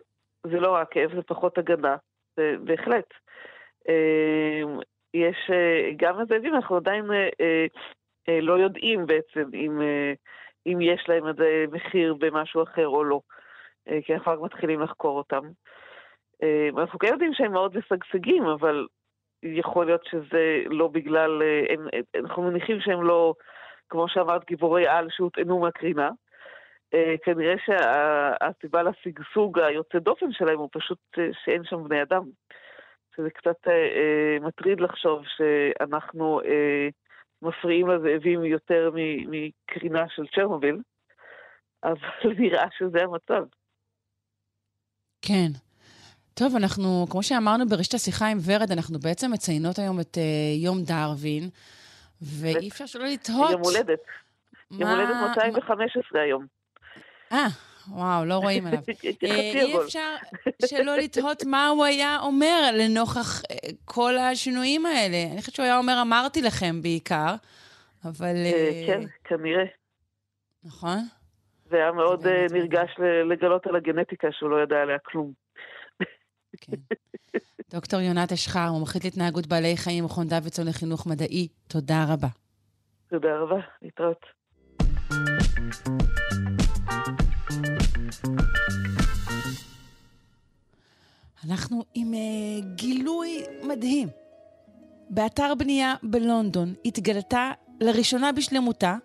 זה 0.50 0.60
לא 0.60 0.74
רק 0.74 0.92
כיף, 0.92 1.10
זה 1.14 1.22
פחות 1.22 1.58
הגנה, 1.58 1.96
זה 2.36 2.54
בהחלט. 2.64 3.08
יש, 5.16 5.50
אה, 5.50 5.90
גם 5.96 6.18
הזאבים, 6.18 6.54
אנחנו 6.54 6.76
עדיין 6.76 7.10
אה, 7.12 7.66
אה, 8.28 8.40
לא 8.40 8.52
יודעים 8.52 9.06
בעצם 9.06 9.50
אם, 9.54 9.80
אם 10.66 10.80
יש 10.80 11.04
להם 11.08 11.28
איזה 11.28 11.64
מחיר 11.72 12.14
במשהו 12.14 12.62
אחר 12.62 12.88
או 12.88 13.04
לא, 13.04 13.20
כי 14.04 14.14
אנחנו 14.14 14.32
רק 14.32 14.38
מתחילים 14.40 14.80
לחקור 14.80 15.18
אותם. 15.18 15.42
אנחנו 16.78 16.98
כן 16.98 17.08
יודעים 17.08 17.34
שהם 17.34 17.52
מאוד 17.52 17.76
משגשגים, 17.78 18.44
אבל 18.44 18.86
יכול 19.42 19.86
להיות 19.86 20.04
שזה 20.10 20.62
לא 20.66 20.88
בגלל, 20.88 21.42
הם, 21.68 21.86
אנחנו 22.24 22.42
מניחים 22.42 22.80
שהם 22.80 23.02
לא, 23.02 23.34
כמו 23.88 24.08
שאמרת, 24.08 24.44
גיבורי 24.46 24.86
על 24.86 25.08
שהוטענו 25.10 25.58
מהקרינה. 25.58 26.10
כנראה 27.24 27.54
שהסיבה 27.66 28.82
לשגשוג 28.82 29.58
היוצא 29.58 29.98
דופן 29.98 30.32
שלהם 30.32 30.58
הוא 30.58 30.68
פשוט 30.72 30.98
שאין 31.44 31.64
שם 31.64 31.84
בני 31.84 32.02
אדם. 32.02 32.22
שזה 33.16 33.30
קצת 33.30 33.68
אה, 33.68 33.72
אה, 33.72 34.46
מטריד 34.46 34.80
לחשוב 34.80 35.22
שאנחנו 35.36 36.40
אה, 36.40 36.88
מפריעים 37.42 37.88
לזאבים 37.88 38.44
יותר 38.44 38.90
מקרינה 39.26 40.04
של 40.08 40.22
צ'רנוביל, 40.34 40.76
אבל 41.84 42.32
נראה 42.40 42.66
שזה 42.78 43.02
המצב. 43.02 43.44
כן. 45.22 45.48
טוב, 46.34 46.56
אנחנו, 46.56 47.06
כמו 47.10 47.22
שאמרנו 47.22 47.66
בראשית 47.66 47.94
השיחה 47.94 48.26
עם 48.26 48.38
ורד, 48.46 48.72
אנחנו 48.72 48.98
בעצם 48.98 49.32
מציינות 49.32 49.78
היום 49.78 50.00
את 50.00 50.16
uh, 50.16 50.64
יום 50.64 50.82
דרווין, 50.82 51.48
ואי 52.22 52.68
אפשר 52.68 52.86
שלא 52.86 53.04
לתהות. 53.04 53.50
יום 53.50 53.60
הולדת. 53.64 54.00
מה... 54.70 54.80
יום 54.80 54.90
הולדת 54.90 55.14
215 55.36 56.20
היום. 56.20 56.46
אה, 57.32 57.46
וואו, 57.88 58.24
לא 58.24 58.34
רואים 58.34 58.66
עליו. 58.66 58.78
אה, 59.24 59.30
אי 59.30 59.78
אפשר 59.84 60.14
שלא 60.66 60.96
לתהות 60.96 61.44
מה 61.44 61.68
הוא 61.68 61.84
היה 61.84 62.18
אומר 62.22 62.70
לנוכח 62.72 63.42
אה, 63.50 63.56
כל 63.84 64.18
השינויים 64.18 64.86
האלה. 64.86 65.16
אני 65.32 65.40
חושבת 65.40 65.54
שהוא 65.54 65.64
היה 65.64 65.78
אומר, 65.78 65.98
אמרתי 66.02 66.42
לכם 66.42 66.82
בעיקר, 66.82 67.34
אבל... 68.04 68.34
אה, 68.44 68.84
כן, 68.86 69.00
כנראה. 69.24 69.64
נכון? 70.64 70.98
זה 71.70 71.76
היה 71.76 71.92
מאוד 71.92 72.26
נרגש 72.52 72.90
לגלות 73.30 73.66
על 73.66 73.76
הגנטיקה 73.76 74.28
שהוא 74.32 74.50
לא 74.50 74.62
ידע 74.62 74.76
עליה 74.76 74.98
כלום. 74.98 75.32
כן. 76.60 76.76
דוקטור 77.70 78.00
יונת 78.00 78.32
אשחר, 78.32 78.72
מומחית 78.72 79.04
להתנהגות 79.04 79.46
בעלי 79.46 79.76
חיים, 79.76 80.04
מכון 80.04 80.28
דוידסון 80.28 80.66
לחינוך 80.66 81.06
מדעי, 81.06 81.48
תודה 81.68 82.04
רבה. 82.08 82.28
תודה 83.10 83.38
רבה, 83.38 83.60
להתראות. 83.82 84.26
אנחנו 91.44 91.84
עם 91.94 92.14
uh, 92.14 92.64
גילוי 92.74 93.42
מדהים. 93.62 94.08
באתר 95.10 95.54
בנייה 95.58 95.94
בלונדון 96.02 96.74
התגלתה 96.84 97.50
לראשונה 97.80 98.32
בשלמותה 98.32 98.96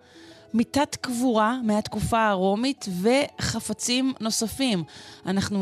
מיטת 0.54 0.96
קבורה 0.96 1.58
מהתקופה 1.64 2.28
הרומית 2.28 2.86
וחפצים 3.02 4.14
נוספים. 4.20 4.84
אנחנו 5.26 5.60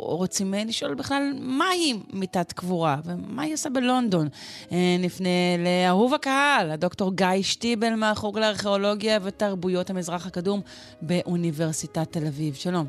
רוצים 0.00 0.54
אה, 0.54 0.64
לשאול 0.64 0.94
בכלל 0.94 1.22
מהי 1.40 2.00
מיטת 2.12 2.52
קבורה 2.52 2.96
ומה 3.04 3.42
היא 3.42 3.54
עושה 3.54 3.70
בלונדון. 3.70 4.28
אה, 4.72 4.96
נפנה 4.98 5.28
לאהוב 5.58 6.14
הקהל, 6.14 6.70
הדוקטור 6.70 7.14
גיא 7.14 7.42
שטיבל 7.42 7.94
מהחוג 7.94 8.38
לארכיאולוגיה 8.38 9.18
ותרבויות 9.22 9.90
המזרח 9.90 10.26
הקדום 10.26 10.60
באוניברסיטת 11.02 12.12
תל 12.12 12.26
אביב. 12.26 12.54
שלום. 12.54 12.86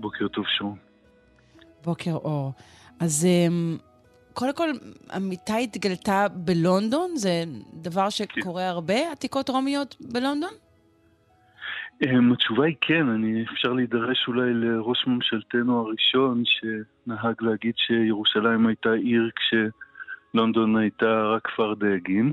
בוקר 0.00 0.28
טוב 0.28 0.44
שום. 0.58 0.76
בוקר 1.84 2.14
אור. 2.14 2.52
אז 3.00 3.26
אמ, 3.26 3.78
קודם 4.34 4.52
כל, 4.54 4.70
המיטה 5.10 5.56
התגלתה 5.56 6.26
בלונדון? 6.34 7.16
זה 7.16 7.44
דבר 7.72 8.10
שקורה 8.10 8.62
כן. 8.62 8.68
הרבה, 8.68 9.12
עתיקות 9.12 9.50
רומיות 9.50 9.96
בלונדון? 10.00 10.52
אמ, 12.06 12.32
התשובה 12.32 12.64
היא 12.66 12.76
כן, 12.80 13.08
אני, 13.08 13.44
אפשר 13.52 13.72
להידרש 13.72 14.24
אולי 14.28 14.54
לראש 14.54 15.06
ממשלתנו 15.06 15.78
הראשון 15.78 16.42
שנהג 16.44 17.34
להגיד 17.40 17.74
שירושלים 17.76 18.66
הייתה 18.66 18.92
עיר 18.92 19.30
כשלונדון 19.36 20.76
הייתה 20.76 21.22
רק 21.22 21.46
כפר 21.46 21.74
דייגים. 21.74 22.32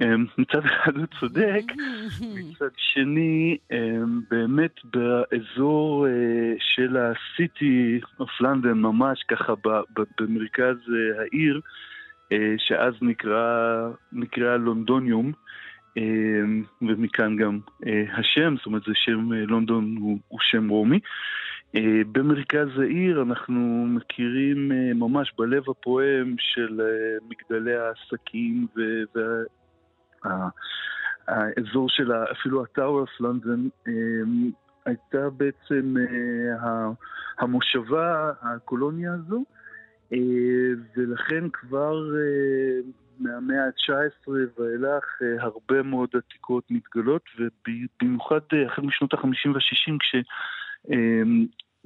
אמ, 0.00 0.26
מצד 0.38 0.64
אחד 0.64 0.96
הוא 0.96 1.06
צודק, 1.20 1.62
מצד 2.50 2.70
שני, 2.76 3.56
אמ, 3.72 4.20
באמת 4.30 4.74
באזור 4.84 6.06
אה, 6.06 6.54
של 6.58 6.96
ה-City 6.96 8.04
of 8.20 8.44
London, 8.44 8.74
ממש 8.74 9.22
ככה 9.28 9.54
במרכז 10.20 10.76
אה, 10.76 11.22
העיר, 11.22 11.60
אה, 12.32 12.54
שאז 12.58 12.94
נקרא, 13.02 13.88
נקרא 14.12 14.56
לונדוניום, 14.56 15.32
ומכאן 16.82 17.36
גם 17.36 17.58
השם, 18.18 18.54
זאת 18.56 18.66
אומרת 18.66 18.82
זה 18.86 18.92
שם, 18.94 19.32
לונדון 19.32 19.96
הוא, 19.96 20.18
הוא 20.28 20.38
שם 20.42 20.68
רומי. 20.68 21.00
במרכז 22.12 22.68
העיר 22.78 23.22
אנחנו 23.22 23.86
מכירים 23.88 24.68
ממש 24.94 25.32
בלב 25.38 25.70
הפועם 25.70 26.34
של 26.38 26.80
מגדלי 27.28 27.74
העסקים 27.76 28.66
האזור 31.28 31.88
של 31.88 32.12
אפילו 32.12 32.62
הטאוור 32.62 33.00
אוף 33.00 33.20
לונדון 33.20 33.68
הייתה 34.84 35.30
בעצם 35.30 35.94
אה, 35.98 36.88
המושבה, 37.38 38.32
הקולוניה 38.42 39.12
הזו, 39.12 39.44
אה, 40.12 40.18
ולכן 40.96 41.44
כבר 41.52 42.16
אה, 42.16 42.80
מהמאה 43.22 43.64
ה-19 43.64 44.28
ואילך 44.58 45.04
הרבה 45.40 45.82
מאוד 45.82 46.08
עתיקות 46.14 46.64
מתגלות, 46.70 47.22
ובמיוחד 47.38 48.40
החל 48.66 48.82
משנות 48.82 49.14
ה-50 49.14 49.50
וה-60 49.54 49.98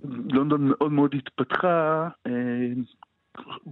כשלונדון 0.02 0.68
מאוד 0.68 0.92
מאוד 0.92 1.14
התפתחה, 1.14 2.08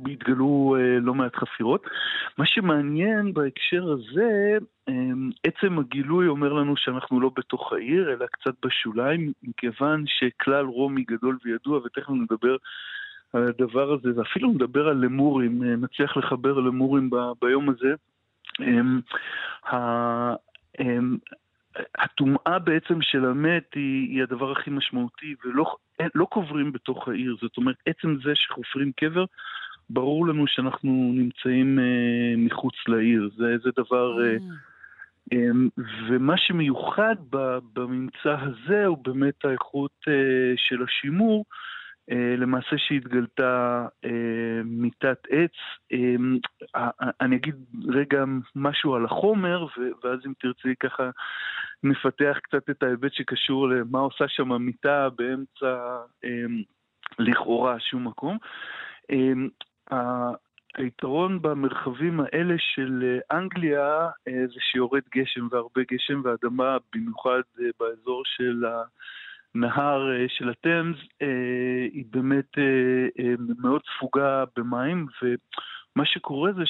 התגלו 0.07 0.77
אה, 0.79 1.01
לא 1.01 1.15
מעט 1.15 1.37
חפירות. 1.37 1.87
מה 2.39 2.47
שמעניין 2.47 3.35
בהקשר 3.35 3.93
הזה, 3.93 4.59
אה, 4.89 4.95
עצם 5.45 5.79
הגילוי 5.79 6.29
אומר 6.29 6.53
לנו 6.53 6.77
שאנחנו 6.77 7.21
לא 7.21 7.31
בתוך 7.37 7.73
העיר, 7.73 8.13
אלא 8.13 8.27
קצת 8.27 8.55
בשוליים, 8.67 9.33
מכיוון 9.43 10.05
שכלל 10.07 10.65
רומי 10.65 11.05
גדול 11.05 11.39
וידוע, 11.45 11.79
ותכף 11.79 12.11
נדבר 12.11 12.57
על 13.35 13.49
הדבר 13.49 13.93
הזה, 13.93 14.09
ואפילו 14.17 14.49
נדבר 14.53 14.89
על 14.89 14.97
למורים, 14.97 15.63
אה, 15.63 15.77
נצליח 15.77 16.17
לחבר 16.17 16.53
למורים 16.53 17.11
ב, 17.11 17.17
ביום 17.43 17.69
הזה. 17.71 17.95
הטומאה 21.99 22.59
בעצם 22.59 23.03
של 23.03 23.25
המת 23.25 23.75
היא, 23.75 24.09
היא 24.09 24.23
הדבר 24.23 24.53
הכי 24.53 24.71
משמעותי, 24.71 25.35
ולא 25.45 25.77
לא 26.15 26.25
קוברים 26.25 26.73
בתוך 26.73 27.09
העיר. 27.09 27.37
זאת 27.41 27.57
אומרת, 27.57 27.77
עצם 27.87 28.17
זה 28.25 28.33
שחופרים 28.35 28.93
קבר, 28.93 29.25
ברור 29.91 30.27
לנו 30.29 30.47
שאנחנו 30.47 31.13
נמצאים 31.15 31.79
אה, 31.79 32.35
מחוץ 32.37 32.75
לעיר. 32.89 33.31
זה, 33.37 33.57
זה 33.63 33.71
דבר... 33.77 34.25
אה, 34.25 34.37
אה, 35.33 35.51
ומה 36.09 36.37
שמיוחד 36.37 37.15
בממצא 37.73 38.37
הזה 38.41 38.87
הוא 38.87 38.99
באמת 39.05 39.45
האיכות 39.45 40.05
אה, 40.09 40.53
של 40.57 40.83
השימור. 40.83 41.45
אה, 41.49 41.74
למעשה 42.09 42.79
שהתגלתה 42.79 43.87
אה, 44.05 44.11
מיטת 44.65 45.19
עץ. 45.31 45.53
אה, 45.93 46.91
אני 47.21 47.37
אגיד 47.37 47.55
רגע 47.89 48.25
משהו 48.57 48.95
על 48.95 49.05
החומר, 49.05 49.67
ואז 50.05 50.19
אם 50.27 50.33
תרצי 50.41 50.75
ככה 50.81 51.11
נפתח 51.83 52.39
קצת 52.43 52.71
את 52.71 52.83
ההיבט 52.83 53.13
שקשור 53.13 53.69
למה 53.69 53.99
עושה 53.99 54.29
שם 54.29 54.53
המיטה 54.53 55.09
באמצע 55.17 55.99
לכאורה 57.19 57.81
שום 57.81 58.07
מקום. 58.07 58.39
היתרון 60.77 61.43
במרחבים 61.43 62.21
האלה 62.21 62.55
של 62.59 63.19
אנגליה 63.33 64.09
זה 64.27 64.61
שיורד 64.61 65.03
גשם 65.15 65.49
והרבה 65.51 65.83
גשם 65.93 66.23
ואדמה, 66.25 66.77
במיוחד 66.95 67.41
באזור 67.81 68.23
של 68.25 68.65
הנהר 69.55 70.13
אה, 70.13 70.25
של 70.29 70.49
התמז 70.51 70.97
אה, 71.23 71.87
היא 71.93 72.05
באמת 72.11 72.59
אה, 72.59 73.35
מאוד 73.59 73.81
ספוגה 73.97 74.45
במים, 74.57 75.07
ומה 75.23 76.07
שקורה 76.07 76.53
זה 76.53 76.63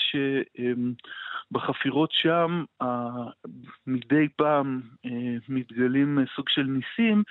שבחפירות 1.50 2.10
שם 2.12 2.64
מדי 3.86 4.28
פעם 4.36 4.80
מתגלים 5.48 6.18
סוג 6.36 6.48
של 6.48 6.62
ניסים 6.62 7.22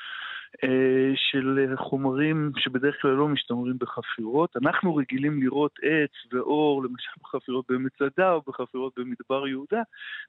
של 1.16 1.74
חומרים 1.76 2.52
שבדרך 2.58 2.96
כלל 3.02 3.12
לא 3.12 3.28
משתמרים 3.28 3.78
בחפירות. 3.80 4.58
אנחנו 4.58 4.96
רגילים 4.96 5.42
לראות 5.44 5.80
עץ 5.82 6.34
ואור, 6.34 6.84
למשל 6.84 7.12
בחפירות 7.22 7.66
במצדה 7.70 8.32
או 8.32 8.42
בחפירות 8.48 8.94
במדבר 8.98 9.48
יהודה, 9.48 9.82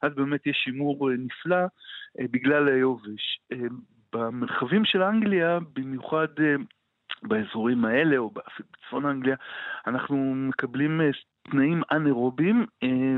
אז 0.02 0.14
באמת 0.14 0.46
יש 0.46 0.56
שימור 0.64 1.10
נפלא 1.10 1.66
בגלל 2.18 2.68
היובש. 2.68 3.40
במרחבים 4.14 4.84
של 4.84 5.02
אנגליה, 5.02 5.58
במיוחד 5.74 6.26
אה, 6.40 6.54
באזורים 7.22 7.84
האלה, 7.84 8.16
או 8.16 8.30
בצפון 8.30 9.06
אנגליה, 9.06 9.36
אנחנו 9.86 10.34
מקבלים 10.34 11.00
אה, 11.00 11.10
תנאים 11.50 11.82
אנאירובים, 11.92 12.66
אה, 12.82 13.16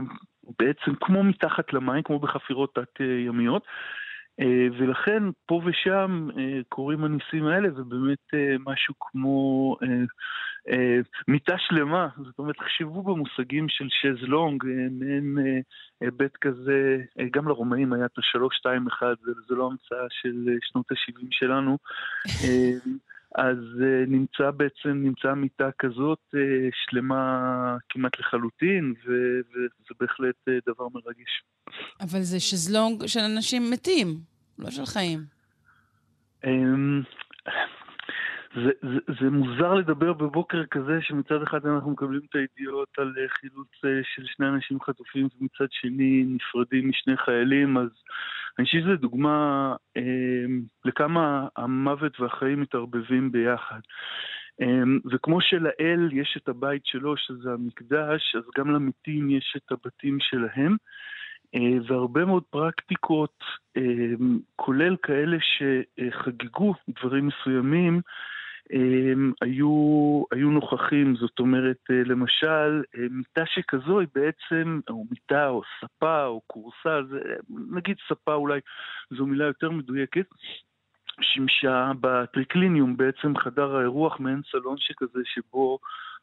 בעצם 0.59 0.95
כמו 1.01 1.23
מתחת 1.23 1.73
למים, 1.73 2.03
כמו 2.03 2.19
בחפירות 2.19 2.75
תת-ימיות. 2.75 3.67
ולכן 4.79 5.23
פה 5.47 5.61
ושם 5.65 6.29
קורים 6.69 7.05
הניסים 7.05 7.47
האלה, 7.47 7.69
ובאמת 7.77 8.35
משהו 8.67 8.95
כמו 9.01 9.77
אה, 10.71 11.01
מיטה 11.29 11.55
שלמה, 11.59 12.09
זאת 12.25 12.39
אומרת, 12.39 12.57
תחשבו 12.57 13.03
במושגים 13.03 13.69
של 13.69 13.89
שזלונג, 13.91 14.65
אה, 14.67 14.71
מעין 14.91 15.39
אה, 15.39 15.61
היבט 16.01 16.37
כזה, 16.41 17.03
גם 17.31 17.49
לרומאים 17.49 17.93
היה 17.93 18.07
את 18.07 18.19
השלוש, 18.19 18.57
שתיים, 18.57 18.87
אחד, 18.87 19.15
זה 19.49 19.55
לא 19.55 19.71
המצאה 19.71 20.07
של 20.11 20.49
שנות 20.61 20.93
ה-70 20.93 21.27
שלנו. 21.31 21.79
אז 23.37 23.59
נמצא 24.07 24.51
בעצם, 24.51 24.89
נמצאה 24.89 25.35
מיטה 25.35 25.71
כזאת 25.79 26.35
שלמה 26.73 27.77
כמעט 27.89 28.19
לחלוטין, 28.19 28.95
וזה 29.05 29.95
בהחלט 30.01 30.35
דבר 30.69 30.89
מרגש. 30.95 31.43
אבל 32.01 32.21
זה 32.21 32.41
שזלונג 32.41 33.07
של 33.07 33.21
אנשים 33.21 33.71
מתים, 33.71 34.21
לא 34.59 34.71
של 34.71 34.87
חיים. 34.87 35.21
זה, 38.65 38.71
זה, 38.83 39.15
זה 39.21 39.31
מוזר 39.31 39.75
לדבר 39.75 40.13
בבוקר 40.13 40.67
כזה 40.71 40.99
שמצד 41.01 41.43
אחד 41.43 41.67
אנחנו 41.67 41.91
מקבלים 41.91 42.21
את 42.31 42.35
הידיעות 42.35 42.89
על 42.99 43.15
אה, 43.19 43.29
חילוץ 43.29 43.69
אה, 43.85 44.01
של 44.15 44.23
שני 44.27 44.49
אנשים 44.49 44.81
חטופים 44.81 45.29
ומצד 45.41 45.67
שני 45.71 46.25
נפרדים 46.27 46.89
משני 46.89 47.17
חיילים, 47.17 47.77
אז 47.77 47.89
אני 48.59 48.67
חושב 48.67 48.79
שזו 48.79 48.97
דוגמה 48.97 49.75
אה, 49.97 50.03
לכמה 50.85 51.49
המוות 51.57 52.21
והחיים 52.21 52.61
מתערבבים 52.61 53.33
ביחד. 53.33 53.81
אה, 54.61 54.83
וכמו 55.13 55.41
שלאל 55.41 56.09
יש 56.13 56.39
את 56.43 56.49
הבית 56.49 56.87
שלו, 56.87 57.17
שזה 57.17 57.53
המקדש, 57.53 58.37
אז 58.37 58.43
גם 58.59 58.71
למתים 58.71 59.31
יש 59.31 59.57
את 59.57 59.73
הבתים 59.73 60.19
שלהם. 60.21 60.77
אה, 61.55 61.79
והרבה 61.87 62.25
מאוד 62.25 62.43
פרקטיקות, 62.51 63.45
כולל 64.57 64.97
כאלה 65.03 65.37
שחגגו 65.41 66.75
דברים 66.89 67.27
מסוימים, 67.27 68.01
היו, 69.41 70.23
היו 70.33 70.51
נוכחים, 70.51 71.17
זאת 71.17 71.39
אומרת, 71.39 71.77
אה, 71.91 72.03
למשל, 72.05 72.83
אה, 72.99 73.07
מיטה 73.11 73.43
שכזו 73.47 74.01
היא 74.01 74.09
בעצם, 74.15 74.81
או 74.91 75.05
מיטה 75.11 75.49
או 75.49 75.63
ספה 75.81 76.25
או 76.25 76.41
כורסה, 76.47 77.01
נגיד 77.71 77.97
ספה 78.09 78.35
אולי 78.35 78.61
זו 79.11 79.27
מילה 79.27 79.45
יותר 79.45 79.71
מדויקת, 79.71 80.27
שימשה 81.21 81.93
בטריקליניום, 82.01 82.97
בעצם 82.97 83.37
חדר 83.37 83.77
האירוח, 83.77 84.21
מעין 84.21 84.41
סלון 84.51 84.77
שכזה 84.79 85.21
שבו 85.25 85.79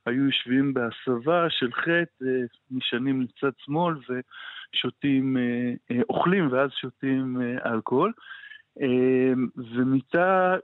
היו 0.06 0.25
יושבים 0.25 0.73
בהסבה 0.73 1.49
של 1.49 1.71
חטא, 1.73 2.25
אה, 2.25 2.41
נשענים 2.71 3.21
לצד 3.21 3.51
שמאל 3.58 3.95
ושותים, 4.73 5.38
אוכלים 6.10 6.51
ואז 6.51 6.69
שותים 6.82 7.41
אלכוהול. 7.65 8.12
ומיטה 9.75 10.56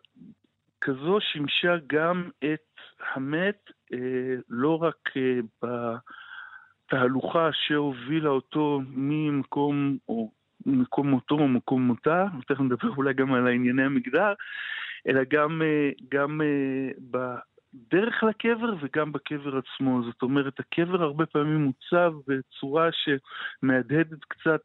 כזו 0.82 1.18
שימשה 1.22 1.76
גם 1.88 2.30
את 2.54 2.80
המת 3.14 3.72
אה, 3.94 4.36
לא 4.50 4.84
רק 4.84 5.10
אה, 5.18 5.40
בתהלוכה 6.88 7.50
שהובילה 7.54 8.30
אותו 8.30 8.82
ממקום, 8.90 9.98
או 10.10 10.32
מקום 10.66 11.10
מותו 11.10 11.36
או 11.36 11.48
מקום 11.48 11.82
מותה, 11.82 12.26
תכף 12.48 12.60
נדבר 12.60 12.90
אולי 12.90 13.14
גם 13.14 13.34
על 13.34 13.48
ענייני 13.48 13.84
המגדר, 13.84 14.34
אלא 15.08 15.22
גם, 15.30 15.62
אה, 15.62 15.90
גם 16.12 16.42
בדרך 17.12 18.24
לקבר 18.24 18.74
וגם 18.82 19.12
בקבר 19.12 19.58
עצמו. 19.58 20.04
זאת 20.04 20.22
אומרת, 20.22 20.60
הקבר 20.60 21.04
הרבה 21.04 21.26
פעמים 21.26 21.64
מוצב 21.64 22.14
בצורה 22.28 22.90
שמהדהדת 22.92 24.24
קצת 24.28 24.62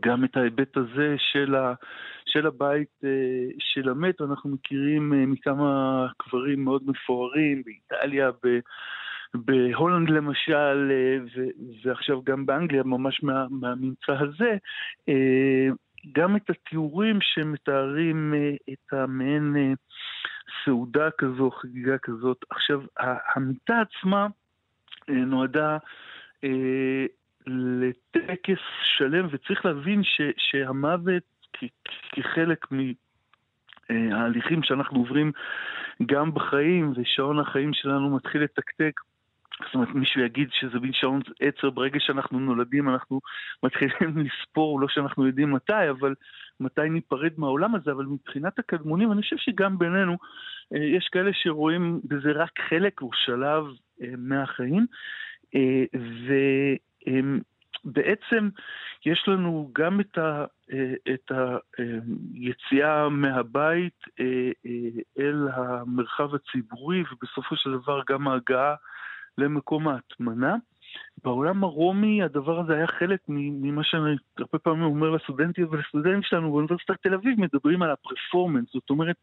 גם 0.00 0.24
את 0.24 0.36
ההיבט 0.36 0.76
הזה 0.76 1.14
של, 1.18 1.54
ה, 1.54 1.74
של 2.26 2.46
הבית 2.46 2.88
אה, 3.04 3.10
של 3.58 3.88
המת, 3.88 4.20
אנחנו 4.20 4.50
מכירים 4.50 5.12
אה, 5.12 5.26
מכמה 5.26 6.06
קברים 6.18 6.64
מאוד 6.64 6.82
מפוארים 6.86 7.62
באיטליה, 7.64 8.30
ב, 8.30 8.58
בהולנד 9.34 10.10
למשל, 10.10 10.92
אה, 10.92 11.18
ו, 11.36 11.44
ועכשיו 11.84 12.22
גם 12.24 12.46
באנגליה, 12.46 12.82
ממש 12.82 13.22
מה, 13.22 13.46
מהממצא 13.50 14.12
הזה, 14.12 14.56
גם 16.12 16.36
את 16.36 16.50
התיאורים 16.50 17.18
שמתארים 17.20 18.34
את 18.72 18.92
המעין 18.92 19.74
סעודה 20.64 21.10
כזו, 21.18 21.50
חגיגה 21.50 21.98
כזאת. 21.98 22.44
עכשיו, 22.50 22.80
המיטה 23.34 23.80
עצמה 23.80 24.26
נועדה 25.08 25.78
לטקס 27.46 28.62
שלם, 28.98 29.26
וצריך 29.30 29.66
להבין 29.66 30.02
ש, 30.04 30.20
שהמוות 30.36 31.22
כ- 31.52 31.64
כחלק 32.12 32.66
מההליכים 33.90 34.62
שאנחנו 34.62 34.98
עוברים 34.98 35.32
גם 36.06 36.34
בחיים, 36.34 36.92
ושעון 36.96 37.38
החיים 37.38 37.70
שלנו 37.74 38.16
מתחיל 38.16 38.42
לתקתק. 38.42 39.00
זאת 39.64 39.74
אומרת, 39.74 39.88
מישהו 39.88 40.20
יגיד 40.20 40.48
שזה 40.52 40.80
מין 40.80 40.92
שעון 40.92 41.20
עצר, 41.40 41.70
ברגע 41.70 42.00
שאנחנו 42.00 42.40
נולדים 42.40 42.88
אנחנו 42.88 43.20
מתחילים 43.62 44.18
לספור, 44.26 44.80
לא 44.80 44.88
שאנחנו 44.88 45.26
יודעים 45.26 45.52
מתי, 45.52 45.90
אבל 45.90 46.14
מתי 46.60 46.88
ניפרד 46.90 47.32
מהעולם 47.36 47.74
הזה, 47.74 47.92
אבל 47.92 48.04
מבחינת 48.04 48.58
הקדמונים, 48.58 49.12
אני 49.12 49.22
חושב 49.22 49.36
שגם 49.36 49.78
בינינו 49.78 50.16
אה, 50.74 50.84
יש 50.84 51.08
כאלה 51.12 51.30
שרואים 51.34 52.00
בזה 52.04 52.32
רק 52.32 52.50
חלק 52.68 53.02
או 53.02 53.10
שלב 53.12 53.64
אה, 54.02 54.08
מהחיים. 54.18 54.86
אה, 55.54 55.84
ו... 55.94 56.32
בעצם 57.84 58.48
יש 59.06 59.24
לנו 59.28 59.70
גם 59.72 60.00
את, 60.00 60.18
ה, 60.18 60.44
אה, 60.72 61.14
את 61.14 61.32
היציאה 61.78 63.08
מהבית 63.08 64.04
אה, 64.20 64.50
אה, 64.66 65.00
אל 65.18 65.48
המרחב 65.52 66.34
הציבורי 66.34 67.02
ובסופו 67.12 67.56
של 67.56 67.72
דבר 67.72 68.00
גם 68.08 68.28
ההגעה 68.28 68.74
למקום 69.38 69.88
ההטמנה. 69.88 70.56
בעולם 71.24 71.64
הרומי 71.64 72.22
הדבר 72.22 72.60
הזה 72.60 72.74
היה 72.74 72.86
חלק 72.86 73.20
ממה 73.28 73.84
שאני 73.84 74.16
הרבה 74.38 74.58
פעמים 74.58 74.82
אומר 74.82 75.10
לסטודנטים 75.10 75.66
ולסטודנטים 75.70 76.22
שלנו 76.22 76.52
באוניברסיטת 76.52 77.02
תל 77.02 77.14
אביב, 77.14 77.40
מדברים 77.40 77.82
על 77.82 77.90
הפרפורמנס, 77.90 78.72
זאת 78.72 78.90
אומרת, 78.90 79.16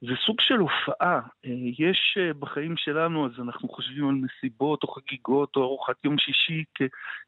זה 0.00 0.12
סוג 0.26 0.40
של 0.40 0.54
הופעה. 0.54 1.20
אה, 1.44 1.50
יש 1.78 2.18
אה, 2.20 2.32
בחיים 2.34 2.76
שלנו, 2.76 3.26
אז 3.26 3.32
אנחנו 3.40 3.68
חושבים 3.68 4.08
על 4.08 4.14
מסיבות 4.14 4.82
או 4.82 4.88
חגיגות 4.88 5.56
או 5.56 5.62
ארוחת 5.62 6.04
יום 6.04 6.18
שישי 6.18 6.64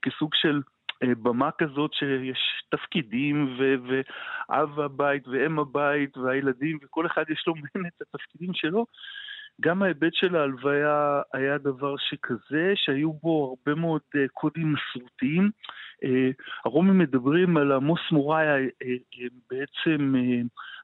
כסוג 0.03 0.35
של 0.35 0.61
אה, 1.03 1.15
במה 1.23 1.51
כזאת 1.59 1.95
שיש 1.95 2.65
תפקידים, 2.71 3.57
ואב 3.59 4.81
הבית 4.81 5.29
ואם 5.29 5.59
הבית 5.59 6.17
והילדים, 6.17 6.79
וכל 6.83 7.07
אחד 7.07 7.25
יש 7.29 7.45
לו 7.47 7.55
את 7.89 8.03
התפקידים 8.03 8.55
שלו. 8.55 8.87
גם 9.61 9.83
ההיבט 9.83 10.15
של 10.15 10.37
ההלוויה 10.37 11.21
היה 11.33 11.59
דבר 11.59 11.95
שכזה, 11.99 12.73
שהיו 12.75 13.13
בו 13.13 13.57
הרבה 13.59 13.81
מאוד 13.81 14.01
uh, 14.15 14.19
קודים 14.33 14.75
מסורתיים. 14.75 15.51
Uh, 16.05 16.09
הרומים 16.65 16.99
מדברים 16.99 17.57
על 17.57 17.73
עמוס 17.73 18.01
uh, 18.13 18.17
uh, 18.17 19.19
בעצם 19.51 20.15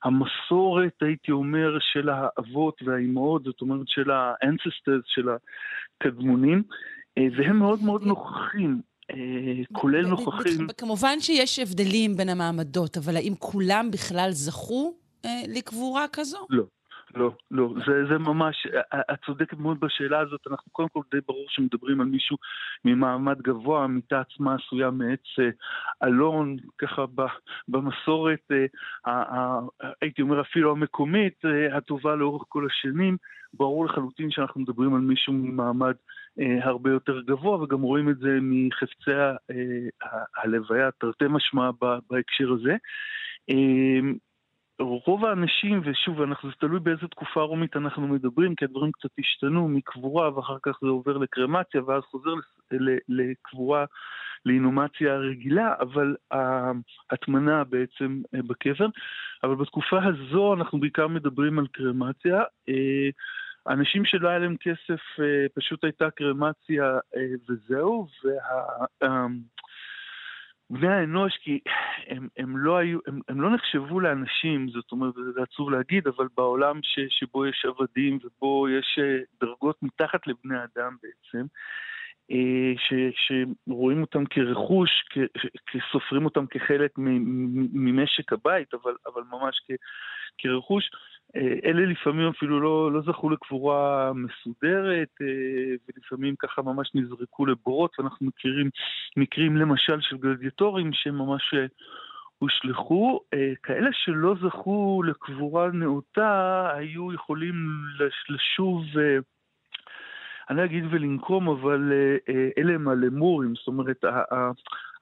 המסורת, 0.05 0.93
הייתי 1.01 1.33
אומר, 1.33 1.79
של 1.81 2.09
האבות 2.09 2.83
והאימהות, 2.85 3.45
זאת 3.45 3.61
אומרת 3.61 3.89
של 3.89 4.11
האנססטרס, 4.11 5.03
של 5.07 5.29
הקדמונים, 5.29 6.63
והם 7.17 7.59
מאוד 7.59 7.83
מאוד 7.83 8.03
נוכחים. 8.03 8.81
כולל 9.73 10.07
נוכחים. 10.07 10.67
כמובן 10.79 11.21
שיש 11.21 11.59
הבדלים 11.59 12.15
בין 12.17 12.29
המעמדות, 12.29 12.97
אבל 12.97 13.17
האם 13.17 13.35
כולם 13.39 13.91
בכלל 13.93 14.29
זכו 14.31 14.95
לקבורה 15.49 16.05
כזו? 16.13 16.47
לא. 16.51 16.65
לא, 17.17 17.31
לא, 17.51 17.75
זה, 17.87 18.05
זה 18.09 18.19
ממש, 18.19 18.67
את 19.13 19.25
צודקת 19.27 19.59
מאוד 19.59 19.81
בשאלה 19.81 20.21
הזאת, 20.21 20.41
אנחנו 20.51 20.73
קודם 20.73 20.89
כל 20.89 21.01
די 21.11 21.21
ברור 21.27 21.47
שמדברים 21.49 22.01
על 22.01 22.07
מישהו 22.07 22.37
ממעמד 22.85 23.43
גבוה, 23.43 23.85
המיטה 23.85 24.21
עצמה 24.21 24.55
עשויה 24.55 24.91
מעץ 24.91 25.21
אה, 25.39 25.51
אלון, 26.09 26.57
ככה 26.79 27.05
במסורת, 27.69 28.51
אה, 29.07 29.59
הייתי 30.03 30.23
אומר 30.23 30.41
אפילו 30.41 30.71
המקומית, 30.71 31.45
אה, 31.45 31.77
הטובה 31.77 32.15
לאורך 32.15 32.43
כל 32.49 32.67
השנים, 32.67 33.17
ברור 33.55 33.85
לחלוטין 33.85 34.31
שאנחנו 34.31 34.61
מדברים 34.61 34.95
על 34.95 35.01
מישהו 35.01 35.33
ממעמד 35.33 35.95
הרבה 36.63 36.91
יותר 36.91 37.21
גבוה, 37.21 37.63
וגם 37.63 37.83
רואים 37.83 38.09
את 38.11 38.19
זה 38.19 38.39
מחפצי 38.43 39.11
הלוויה, 40.37 40.91
תרתי 40.91 41.25
משמע 41.29 41.71
בהקשר 42.11 42.53
הזה. 42.53 42.77
רוב 44.81 45.25
האנשים, 45.25 45.81
ושוב, 45.85 46.23
אנחנו, 46.23 46.49
זה 46.49 46.55
תלוי 46.61 46.81
באיזה 46.81 47.09
תקופה 47.09 47.41
רומית 47.41 47.77
אנחנו 47.77 48.09
מדברים, 48.09 48.55
כי 48.55 48.65
הדברים 48.65 48.93
קצת 48.93 49.11
השתנו 49.19 49.69
מקבורה 49.69 50.37
ואחר 50.37 50.57
כך 50.63 50.79
זה 50.83 50.89
עובר 50.89 51.17
לקרמציה 51.17 51.83
ואז 51.85 52.03
חוזר 52.03 52.31
לקבורה, 53.09 53.85
לאינומציה 54.47 55.17
רגילה, 55.17 55.75
אבל 55.81 56.17
ההטמנה 56.31 57.65
בעצם 57.65 58.23
אה, 58.35 58.41
בקבר. 58.43 58.87
אבל 59.45 59.55
בתקופה 59.55 59.99
הזו 60.05 60.55
אנחנו 60.55 60.81
בעיקר 60.81 61.09
מדברים 61.09 61.59
על 61.59 61.67
קרמציה. 61.67 62.43
אה, 62.69 63.09
אנשים 63.69 64.05
שלא 64.05 64.29
היה 64.29 64.39
להם 64.39 64.57
כסף, 64.61 65.01
אה, 65.21 65.47
פשוט 65.55 65.85
הייתה 65.85 66.11
קרמציה 66.11 66.99
וזהו, 67.49 68.07
וה... 68.25 69.27
בני 70.75 70.93
האנוש, 70.93 71.37
כי 71.43 71.61
הם, 72.07 72.29
הם, 72.37 72.57
לא 72.57 72.77
היו, 72.77 72.99
הם, 73.07 73.21
הם 73.29 73.41
לא 73.41 73.55
נחשבו 73.55 74.01
לאנשים, 74.01 74.69
זאת 74.69 74.93
אומרת, 74.93 75.15
זה 75.35 75.43
עצוב 75.43 75.71
להגיד, 75.71 76.07
אבל 76.07 76.29
בעולם 76.37 76.81
ש, 76.83 76.99
שבו 77.09 77.47
יש 77.47 77.67
עבדים 77.69 78.19
ובו 78.25 78.69
יש 78.69 78.99
אה, 79.03 79.19
דרגות 79.41 79.83
מתחת 79.83 80.27
לבני 80.27 80.57
אדם 80.57 80.97
בעצם, 81.03 81.47
אה, 82.31 82.73
ש, 82.77 82.93
שרואים 83.15 84.01
אותם 84.01 84.25
כרכוש, 84.27 84.91
כ, 85.11 85.19
כסופרים 85.67 86.25
אותם 86.25 86.47
כחלק 86.47 86.91
ממשק 87.73 88.33
הבית, 88.33 88.75
אבל, 88.75 88.95
אבל 89.07 89.23
ממש 89.31 89.61
כ, 89.67 89.71
כרכוש, 90.39 90.91
אלה 91.37 91.87
לפעמים 91.87 92.29
אפילו 92.29 92.61
לא, 92.61 92.93
לא 92.93 93.01
זכו 93.01 93.31
לקבורה 93.31 94.13
מסודרת, 94.15 95.09
אה, 95.21 95.75
ולפעמים 95.89 96.35
ככה 96.39 96.63
ממש 96.63 96.91
נזרקו 96.95 97.47
לבורות, 97.47 97.99
ואנחנו 97.99 98.27
מכירים 98.27 98.71
מקרים 99.17 99.57
למשל 99.57 100.01
של 100.01 100.17
גלדיאטורים 100.17 100.91
שממש 100.93 101.55
אה, 101.55 101.67
הושלכו. 102.39 103.21
כאלה 103.63 103.91
שלא 103.93 104.35
זכו 104.43 105.03
לקבורה 105.07 105.69
נאותה 105.73 106.69
היו 106.75 107.13
יכולים 107.13 107.55
לשוב, 108.29 108.85
אני 110.51 110.59
לא 110.59 110.65
אגיד 110.65 110.85
ולנקום, 110.91 111.49
אבל 111.49 111.93
אלה 112.59 112.73
הם 112.73 112.89
הלמורים, 112.89 113.55
זאת 113.55 113.67
אומרת, 113.67 114.05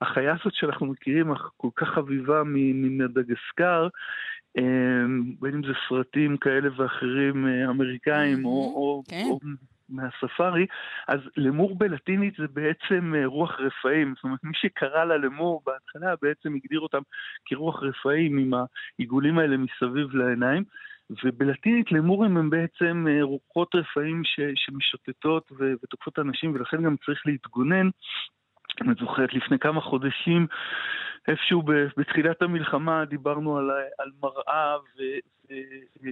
החיה 0.01 0.37
הזאת 0.41 0.55
שאנחנו 0.55 0.87
מכירים, 0.87 1.35
כל 1.57 1.69
כך 1.77 1.89
חביבה 1.89 2.43
ממדגסקר, 2.45 3.89
בין 5.41 5.55
אם 5.55 5.63
זה 5.63 5.73
סרטים 5.89 6.37
כאלה 6.37 6.69
ואחרים 6.77 7.47
אה, 7.47 7.71
אמריקאים 7.71 8.45
או, 8.45 8.51
או, 8.51 9.03
כן. 9.09 9.27
או 9.31 9.39
מהספארי, 9.89 10.67
אז 11.09 11.21
למור 11.37 11.79
בלטינית 11.79 12.35
זה 12.39 12.47
בעצם 12.53 13.15
אה, 13.17 13.27
רוח 13.27 13.61
רפאים. 13.61 14.15
זאת 14.17 14.25
אומרת, 14.25 14.45
מי 14.45 14.53
שקרא 14.55 15.05
לה 15.05 15.17
למור 15.17 15.63
בהתחלה 15.67 16.15
בעצם 16.23 16.55
הגדיר 16.55 16.81
אותם 16.81 17.01
כרוח 17.45 17.83
רפאים 17.83 18.39
עם 18.39 18.53
העיגולים 18.55 19.39
האלה 19.39 19.57
מסביב 19.57 20.15
לעיניים. 20.15 20.65
ובלטינית 21.25 21.93
למורים 21.93 22.37
הם 22.37 22.51
בעצם 22.51 23.07
אה, 23.09 23.23
רוחות 23.23 23.75
רפאים 23.75 24.23
ש, 24.25 24.41
שמשוטטות 24.55 25.53
ותוקפות 25.83 26.19
אנשים, 26.19 26.55
ולכן 26.55 26.83
גם 26.83 26.97
צריך 27.07 27.23
להתגונן. 27.27 27.89
אני 28.81 28.95
זוכרת 29.01 29.35
לפני 29.35 29.59
כמה 29.59 29.81
חודשים 29.81 30.47
איפשהו 31.29 31.63
בתחילת 31.97 32.43
המלחמה 32.43 33.05
דיברנו 33.05 33.59
על, 33.59 33.71
על 33.99 34.11
מראה, 34.23 34.77
ו, 34.79 35.03
ו, 35.51 35.55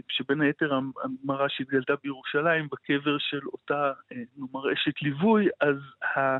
שבין 0.09 0.41
היתר 0.41 0.73
המראה 0.75 1.49
שהתגלתה 1.49 1.93
בירושלים 2.03 2.69
בקבר 2.73 3.19
של 3.19 3.41
אותה, 3.47 3.93
נאמר, 4.37 4.73
אשת 4.73 5.03
ליווי, 5.03 5.49
אז 5.61 5.77
ה... 6.17 6.39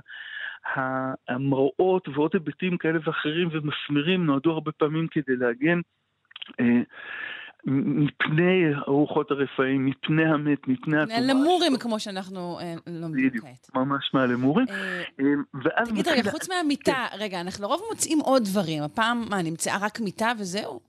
המראות 1.29 2.09
ועוד 2.09 2.31
היבטים 2.35 2.79
כאלה 2.79 2.99
ואחרים 3.05 3.49
ומסמרים 3.53 4.27
נועדו 4.27 4.53
הרבה 4.53 4.73
פעמים 4.73 5.07
כדי 5.11 5.37
להגן 5.37 5.81
אה, 6.61 6.81
מפני 7.67 8.75
הרוחות 8.75 9.31
הרפאים, 9.31 9.87
מפני 9.87 10.25
המת, 10.25 10.69
מפני 10.69 11.01
הטומאה. 11.01 11.21
למורים, 11.21 11.77
כמו 11.77 12.01
שאנחנו 12.01 12.59
אה, 12.61 12.75
לומדים 12.87 13.31
כעת. 13.31 13.41
בדיוק, 13.43 13.75
ממש 13.75 14.11
מהלמורים. 14.15 14.67
אה, 14.71 15.03
אה, 15.79 15.85
תגיד, 15.85 16.09
רגע, 16.09 16.31
חוץ 16.31 16.49
מהמיטה, 16.49 17.07
כן. 17.11 17.17
רגע, 17.19 17.41
אנחנו 17.41 17.65
לרוב 17.65 17.83
מוצאים 17.91 18.19
עוד 18.19 18.43
דברים. 18.43 18.83
הפעם, 18.83 19.25
מה, 19.31 19.43
נמצאה 19.43 19.79
רק 19.81 20.01
מיטה 20.01 20.33
וזהו? 20.39 20.81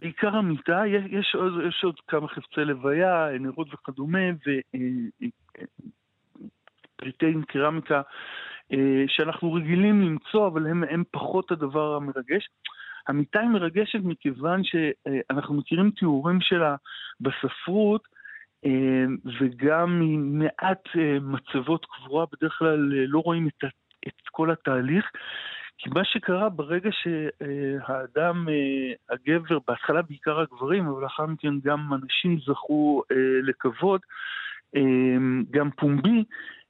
בעיקר 0.00 0.36
המיטה, 0.36 0.82
יש 1.10 1.36
עוד, 1.84 1.94
כמה 2.08 2.28
חפצי 2.28 2.60
לוויה, 2.60 3.28
נרות 3.40 3.74
וכדומה, 3.74 4.18
ופריטי 6.98 7.34
קרמיקה 7.48 8.02
שאנחנו 9.06 9.52
רגילים 9.52 10.02
למצוא, 10.02 10.46
אבל 10.46 10.66
הם 10.66 11.04
פחות 11.10 11.50
הדבר 11.50 11.94
המרגש. 11.94 12.48
המיטה 13.08 13.40
היא 13.40 13.48
מרגשת 13.48 13.98
מכיוון 14.04 14.62
שאנחנו 14.64 15.54
מכירים 15.54 15.90
תיאורים 15.90 16.40
שלה 16.40 16.76
בספרות, 17.20 18.08
אה, 18.66 19.04
וגם 19.40 20.00
ממעט 20.00 20.88
אה, 20.98 21.18
מצבות 21.20 21.86
קבורה, 21.86 22.24
בדרך 22.32 22.58
כלל 22.58 22.92
אה, 22.96 23.04
לא 23.06 23.18
רואים 23.18 23.48
את, 23.48 23.64
את 24.08 24.28
כל 24.30 24.50
התהליך. 24.50 25.10
כי 25.78 25.90
מה 25.90 26.04
שקרה 26.04 26.48
ברגע 26.48 26.90
שהאדם, 26.92 28.46
הגבר, 29.10 29.58
בהתחלה 29.68 30.02
בעיקר 30.02 30.40
הגברים, 30.40 30.86
אבל 30.86 31.02
לאחר 31.02 31.26
מכן 31.26 31.60
גם 31.64 31.94
אנשים 31.94 32.38
זכו 32.46 33.02
לכבוד, 33.42 34.00
גם 35.50 35.70
פומבי, 35.70 36.24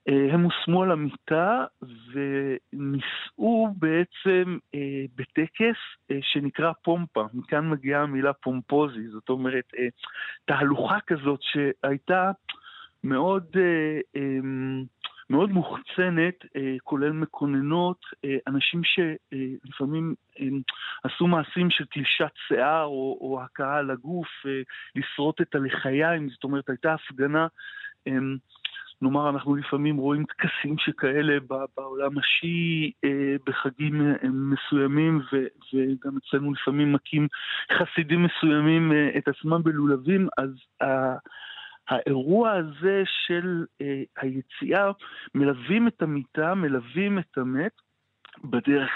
הם 0.06 0.42
הושמו 0.42 0.82
על 0.82 0.90
המיטה 0.90 1.64
ונישאו 2.12 3.68
בעצם 3.78 4.58
אה, 4.74 5.04
בטקס 5.16 5.76
אה, 6.10 6.18
שנקרא 6.22 6.72
פומפה, 6.82 7.26
מכאן 7.34 7.68
מגיעה 7.70 8.02
המילה 8.02 8.32
פומפוזי, 8.32 9.08
זאת 9.08 9.28
אומרת 9.28 9.64
אה, 9.78 9.88
תהלוכה 10.44 10.98
כזאת 11.06 11.40
שהייתה 11.42 12.30
מאוד, 13.04 13.46
אה, 13.56 14.00
אה, 14.16 14.38
מאוד 15.30 15.50
מוחצנת, 15.50 16.44
אה, 16.56 16.76
כולל 16.82 17.12
מקוננות, 17.12 18.00
אה, 18.24 18.36
אנשים 18.46 18.80
שלפעמים 18.84 20.14
אה, 20.40 20.46
עשו 21.04 21.26
מעשים 21.26 21.70
של 21.70 21.84
תלישת 21.86 22.32
שיער 22.48 22.84
או, 22.84 23.18
או 23.20 23.42
הכאה 23.42 23.76
על 23.76 23.90
הגוף, 23.90 24.28
אה, 24.46 24.60
לשרוט 24.96 25.40
את 25.40 25.54
הלחיים, 25.54 26.28
זאת 26.28 26.44
אומרת 26.44 26.68
הייתה 26.68 26.94
הפגנה 26.94 27.46
אה, 28.08 28.12
נאמר, 29.02 29.30
אנחנו 29.30 29.56
לפעמים 29.56 29.96
רואים 29.96 30.24
טקסים 30.24 30.78
שכאלה 30.78 31.38
בעולם 31.76 32.18
השיעי 32.18 32.92
אה, 33.04 33.36
בחגים 33.46 34.00
אה, 34.00 34.28
מסוימים, 34.28 35.20
וגם 35.30 36.16
אצלנו 36.16 36.52
לפעמים 36.52 36.92
מכים 36.92 37.28
חסידים 37.72 38.22
מסוימים 38.22 38.92
אה, 38.92 39.18
את 39.18 39.28
עצמם 39.28 39.62
בלולבים, 39.62 40.28
אז. 40.38 40.50
האירוע 41.88 42.52
הזה 42.52 43.02
של 43.26 43.64
אה, 43.80 44.02
היציאה, 44.18 44.90
מלווים 45.34 45.88
את 45.88 46.02
המיטה, 46.02 46.54
מלווים 46.54 47.18
את 47.18 47.38
המת 47.38 47.72
בדרך 48.44 48.90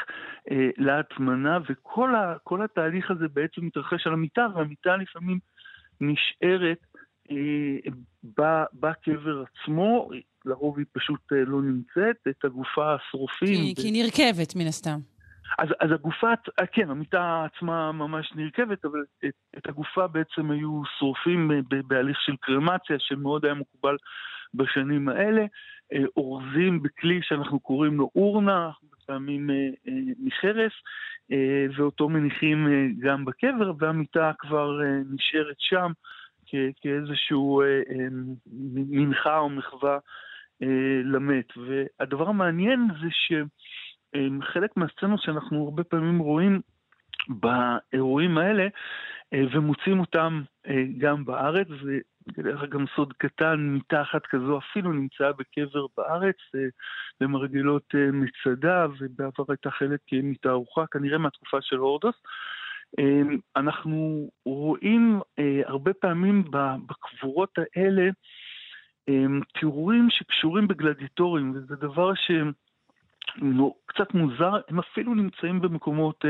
אה, 0.51 0.71
להטמנה, 0.77 1.59
וכל 1.69 2.15
ה, 2.15 2.37
התהליך 2.65 3.11
הזה 3.11 3.29
בעצם 3.29 3.67
מתרחש 3.67 4.07
על 4.07 4.13
המיטה, 4.13 4.47
והמיטה 4.55 4.97
לפעמים 4.97 5.39
נשארת 6.01 6.79
בקבר 8.75 9.43
עצמו, 9.43 10.11
לרוב 10.45 10.79
היא 10.79 10.87
פשוט 10.93 11.33
אה, 11.33 11.45
לא 11.47 11.63
נמצאת, 11.63 12.17
את 12.29 12.45
הגופה 12.45 12.95
השרופים. 12.95 13.75
כי, 13.75 13.75
ו... 13.79 13.83
כי 13.83 13.91
נרכבת 13.91 14.57
מן 14.57 14.67
הסתם. 14.67 14.99
אז, 15.59 15.69
אז 15.81 15.93
הגופה, 15.93 16.33
כן, 16.73 16.91
המיטה 16.91 17.45
עצמה 17.45 17.93
ממש 17.93 18.33
נרכבת, 18.37 18.85
אבל 18.85 19.05
את, 19.25 19.35
את 19.59 19.69
הגופה 19.69 20.07
בעצם 20.07 20.51
היו 20.51 20.83
שורפים 20.99 21.51
בהליך 21.87 22.21
של 22.21 22.37
קרמציה, 22.41 22.97
שמאוד 22.99 23.45
היה 23.45 23.55
מקובל 23.55 23.97
בשנים 24.55 25.09
האלה, 25.09 25.45
אורזים 26.17 26.83
בכלי 26.83 27.21
שאנחנו 27.23 27.61
קוראים 27.61 27.95
לו 27.95 28.11
אורנה, 28.17 28.71
פעמים 29.07 29.51
מחרס, 30.19 30.73
ואותו 31.77 32.09
מניחים 32.09 32.69
גם 32.99 33.25
בקבר, 33.25 33.73
והמיטה 33.79 34.33
כבר 34.39 34.81
נשארת 35.11 35.57
שם 35.59 35.93
כאיזשהו 36.81 37.63
מנחה 38.73 39.39
או 39.39 39.49
מחווה 39.49 39.99
למת. 41.05 41.53
והדבר 41.57 42.29
המעניין 42.29 42.89
זה 43.03 43.09
ש... 43.11 43.33
חלק 44.43 44.77
מהסצנות 44.77 45.23
שאנחנו 45.23 45.65
הרבה 45.65 45.85
פעמים 45.85 46.19
רואים 46.19 46.61
באירועים 47.29 48.39
האלה 48.39 48.67
ומוצאים 49.33 50.01
אותם 50.01 50.43
גם 50.99 51.25
בארץ, 51.25 51.69
ודרך 51.69 52.63
אגב 52.63 52.81
סוד 52.97 53.13
קטן, 53.13 53.57
מיטה 53.59 54.03
אחת 54.03 54.27
כזו 54.27 54.59
אפילו 54.59 54.93
נמצאה 54.93 55.33
בקבר 55.33 55.87
בארץ, 55.97 56.37
למרגלות 57.21 57.95
מצדה, 58.13 58.87
ובעבר 58.99 59.45
הייתה 59.49 59.71
חלק 59.71 60.01
מתערוכה, 60.13 60.87
כנראה 60.91 61.19
מהתקופה 61.19 61.59
של 61.61 61.77
הורדוס. 61.77 62.17
אנחנו 63.57 64.31
רואים 64.45 65.21
הרבה 65.67 65.93
פעמים 65.95 66.45
בקבורות 66.87 67.59
האלה 67.59 68.11
תיאורים 69.59 70.07
שקשורים 70.11 70.69
בגלדיטורים, 70.69 71.53
וזה 71.57 71.77
דבר 71.77 72.15
שהם... 72.15 72.53
קצת 73.87 74.15
מוזר, 74.15 74.53
הם 74.69 74.79
אפילו 74.79 75.15
נמצאים 75.15 75.61
במקומות 75.61 76.25
uh, 76.25 76.29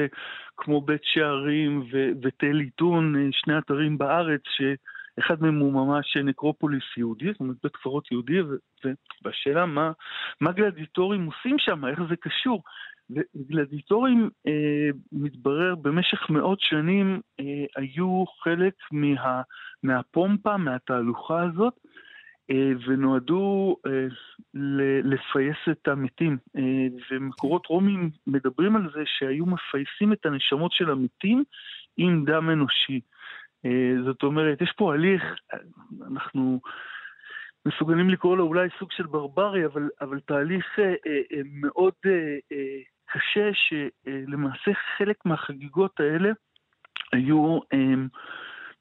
כמו 0.57 0.81
בית 0.81 1.01
שערים 1.05 1.87
ותל 2.23 2.61
עיתון, 2.61 3.15
uh, 3.15 3.19
שני 3.33 3.59
אתרים 3.59 3.99
בארץ, 3.99 4.41
שאחד 4.45 5.43
מהם 5.43 5.59
הוא 5.59 5.73
ממש 5.73 6.17
נקרופוליס 6.17 6.85
יהודי, 6.97 7.33
זאת 7.33 7.41
אומרת 7.41 7.57
בית 7.63 7.77
קברות 7.77 8.13
יהודי, 8.13 8.39
והשאלה 9.25 9.67
מה, 9.67 9.93
מה 10.41 10.53
גלדיטורים 10.53 11.27
עושים 11.27 11.57
שם, 11.59 11.87
איך 11.87 12.01
זה 12.09 12.17
קשור. 12.17 12.63
וגלדיטורים, 13.11 14.31
אה, 14.47 14.89
מתברר, 15.13 15.75
במשך 15.75 16.31
מאות 16.31 16.61
שנים 16.61 17.21
אה, 17.41 17.65
היו 17.77 18.25
חלק 18.43 18.75
מה, 18.93 19.43
מהפומפה, 19.83 20.57
מהתהלוכה 20.57 21.43
הזאת, 21.43 21.75
אה, 22.51 22.73
ונועדו 22.87 23.77
אה, 23.87 24.07
לפייס 25.05 25.57
את 25.71 25.89
המתים. 25.89 26.39
אה, 26.57 26.87
ומקורות 27.11 27.67
רומים 27.67 28.11
מדברים 28.27 28.77
על 28.77 28.91
זה 28.95 29.03
שהיו 29.07 29.47
מפייסים 29.47 30.13
את 30.13 30.27
הנשמות 30.27 30.73
של 30.73 30.91
המתים 30.91 31.45
עם 31.97 32.25
דם 32.25 32.51
אנושי. 32.51 33.01
זאת 34.05 34.23
אומרת, 34.23 34.63
יש 34.63 34.73
פה 34.77 34.95
הליך, 34.95 35.23
אנחנו 36.13 36.61
מסוגלים 37.67 38.11
לקרוא 38.11 38.37
לו 38.37 38.45
אולי 38.45 38.69
סוג 38.79 38.93
של 38.93 39.07
ברברי, 39.07 39.67
אבל, 39.67 39.89
אבל 40.01 40.21
תהליך 40.21 40.79
מאוד 41.45 41.95
קשה, 43.13 43.51
שלמעשה 43.53 44.71
חלק 44.97 45.17
מהחגיגות 45.25 46.01
האלה 46.01 46.31
היו 47.13 47.59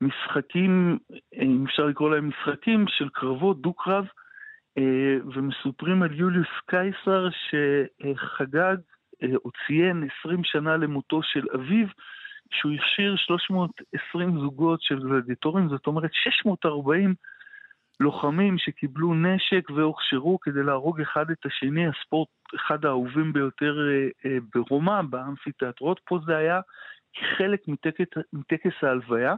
משחקים, 0.01 0.97
אם 1.33 1.65
אפשר 1.65 1.85
לקרוא 1.85 2.09
להם 2.09 2.29
משחקים, 2.29 2.85
של 2.87 3.09
קרבות, 3.09 3.61
דו-קרב, 3.61 4.05
אה, 4.77 5.17
ומסופרים 5.35 6.03
על 6.03 6.13
יוליוס 6.13 6.47
קייסר 6.65 7.27
שחגג 7.29 8.77
אה, 9.23 9.35
או 9.45 9.49
ציין 9.67 10.07
20 10.19 10.43
שנה 10.43 10.77
למותו 10.77 11.23
של 11.23 11.45
אביו, 11.55 11.87
שהוא 12.51 12.71
הכשיר 12.73 13.15
320 13.15 14.39
זוגות 14.39 14.81
של 14.81 14.99
גלדיטורים, 14.99 15.69
זאת 15.69 15.87
אומרת 15.87 16.13
640 16.13 17.15
לוחמים 17.99 18.57
שקיבלו 18.57 19.13
נשק 19.13 19.69
והוכשרו 19.75 20.39
כדי 20.39 20.63
להרוג 20.63 21.01
אחד 21.01 21.31
את 21.31 21.45
השני, 21.45 21.87
הספורט 21.87 22.29
אחד 22.55 22.85
האהובים 22.85 23.33
ביותר 23.33 23.77
אה, 24.25 24.37
ברומא, 24.55 25.01
באמפיתיאטרות, 25.01 25.99
פה 26.05 26.19
זה 26.25 26.37
היה 26.37 26.59
חלק 27.37 27.67
מטקס, 27.67 28.07
מטקס 28.33 28.83
ההלוויה. 28.83 29.35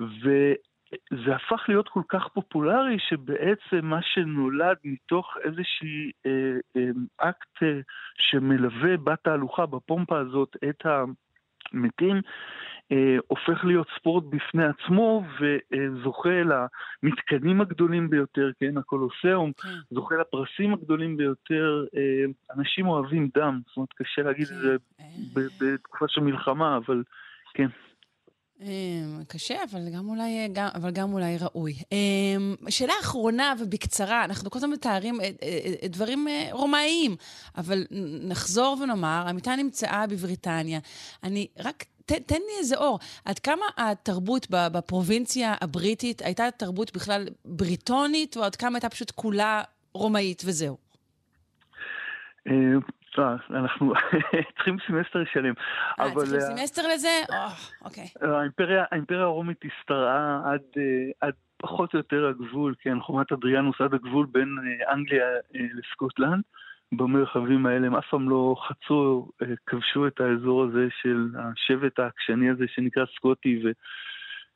וזה 0.00 1.34
הפך 1.34 1.64
להיות 1.68 1.88
כל 1.88 2.02
כך 2.08 2.28
פופולרי, 2.28 2.98
שבעצם 2.98 3.80
מה 3.82 4.02
שנולד 4.02 4.76
מתוך 4.84 5.36
איזשהי 5.44 6.10
אה, 6.26 6.56
אה, 6.76 6.90
אקט 7.16 7.62
אה, 7.62 7.80
שמלווה 8.16 8.96
בתהלוכה, 8.96 9.66
בפומפה 9.66 10.18
הזאת, 10.18 10.56
את 10.68 10.86
המתים, 11.72 12.16
אה, 12.16 12.20
הופך 13.28 13.64
להיות 13.64 13.86
ספורט 13.98 14.24
בפני 14.24 14.62
עצמו 14.64 15.22
וזוכה 15.40 16.42
למתקנים 17.02 17.60
הגדולים 17.60 18.10
ביותר, 18.10 18.50
כן, 18.60 18.76
הקולוסיאום, 18.76 19.52
כן. 19.52 19.68
זוכה 19.90 20.14
לפרסים 20.14 20.72
הגדולים 20.72 21.16
ביותר. 21.16 21.84
אה, 21.96 22.24
אנשים 22.56 22.88
אוהבים 22.88 23.28
דם, 23.34 23.60
זאת 23.66 23.76
אומרת, 23.76 23.92
קשה 23.92 24.22
להגיד 24.22 24.46
כן. 24.46 24.54
את 24.54 24.60
זה 24.60 24.76
אה. 25.00 25.42
בתקופה 25.60 26.04
של 26.08 26.20
מלחמה, 26.20 26.76
אבל 26.76 27.02
כן. 27.54 27.68
קשה, 29.28 29.54
אבל 29.70 29.80
גם 29.96 30.08
אולי, 30.08 30.48
גם, 30.52 30.68
אבל 30.74 30.90
גם 30.90 31.12
אולי 31.12 31.36
ראוי. 31.40 31.74
שאלה 32.68 32.92
אחרונה 33.00 33.54
ובקצרה, 33.60 34.24
אנחנו 34.24 34.50
כל 34.50 34.58
הזמן 34.58 34.70
מתארים 34.70 35.20
אה, 35.20 35.30
אה, 35.42 35.58
אה, 35.82 35.88
דברים 35.88 36.26
רומאיים, 36.52 37.16
אבל 37.56 37.84
נחזור 38.28 38.76
ונאמר, 38.82 39.24
המיטה 39.26 39.56
נמצאה 39.56 40.06
בבריטניה. 40.06 40.80
אני 41.24 41.46
רק 41.58 41.84
ת, 42.06 42.12
תן 42.12 42.34
לי 42.34 42.58
איזה 42.58 42.76
אור. 42.76 42.98
עד 43.24 43.38
כמה 43.38 43.66
התרבות 43.76 44.46
בפרובינציה 44.50 45.54
הבריטית 45.60 46.22
הייתה 46.22 46.50
תרבות 46.50 46.96
בכלל 46.96 47.28
בריטונית, 47.44 48.36
או 48.36 48.44
עד 48.44 48.56
כמה 48.56 48.76
הייתה 48.76 48.88
פשוט 48.88 49.10
כולה 49.10 49.62
רומאית 49.94 50.42
וזהו? 50.46 50.76
אה, 52.48 52.52
אנחנו 53.50 53.92
צריכים 54.56 54.76
סמסטר 54.86 55.24
שלם. 55.32 55.54
אה, 56.00 56.14
צריכים 56.14 56.34
אה, 56.34 56.40
סמסטר 56.40 56.82
לזה? 56.94 57.08
אוקיי. 57.84 58.08
האימפריה, 58.20 58.84
הרומית 59.10 59.58
השתרעה 59.64 60.42
אה, 60.46 60.82
עד 61.20 61.32
פחות 61.56 61.94
או 61.94 61.98
יותר 61.98 62.26
הגבול, 62.26 62.74
כן, 62.80 63.00
חומת 63.00 63.32
אדריאנוס 63.32 63.80
עד 63.80 63.94
הגבול 63.94 64.26
בין 64.26 64.56
אנגליה 64.92 65.26
לסקוטלנד. 65.52 66.42
במרחבים 66.92 67.66
האלה 67.66 67.86
הם 67.86 67.94
אף 67.94 68.04
פעם 68.10 68.30
לא 68.30 68.54
חצו, 68.68 69.28
כבשו 69.66 70.06
את 70.06 70.20
האזור 70.20 70.64
הזה 70.64 70.88
של 71.02 71.28
השבט 71.38 71.98
העקשני 71.98 72.50
הזה 72.50 72.64
שנקרא 72.68 73.04
סקוטי, 73.16 73.62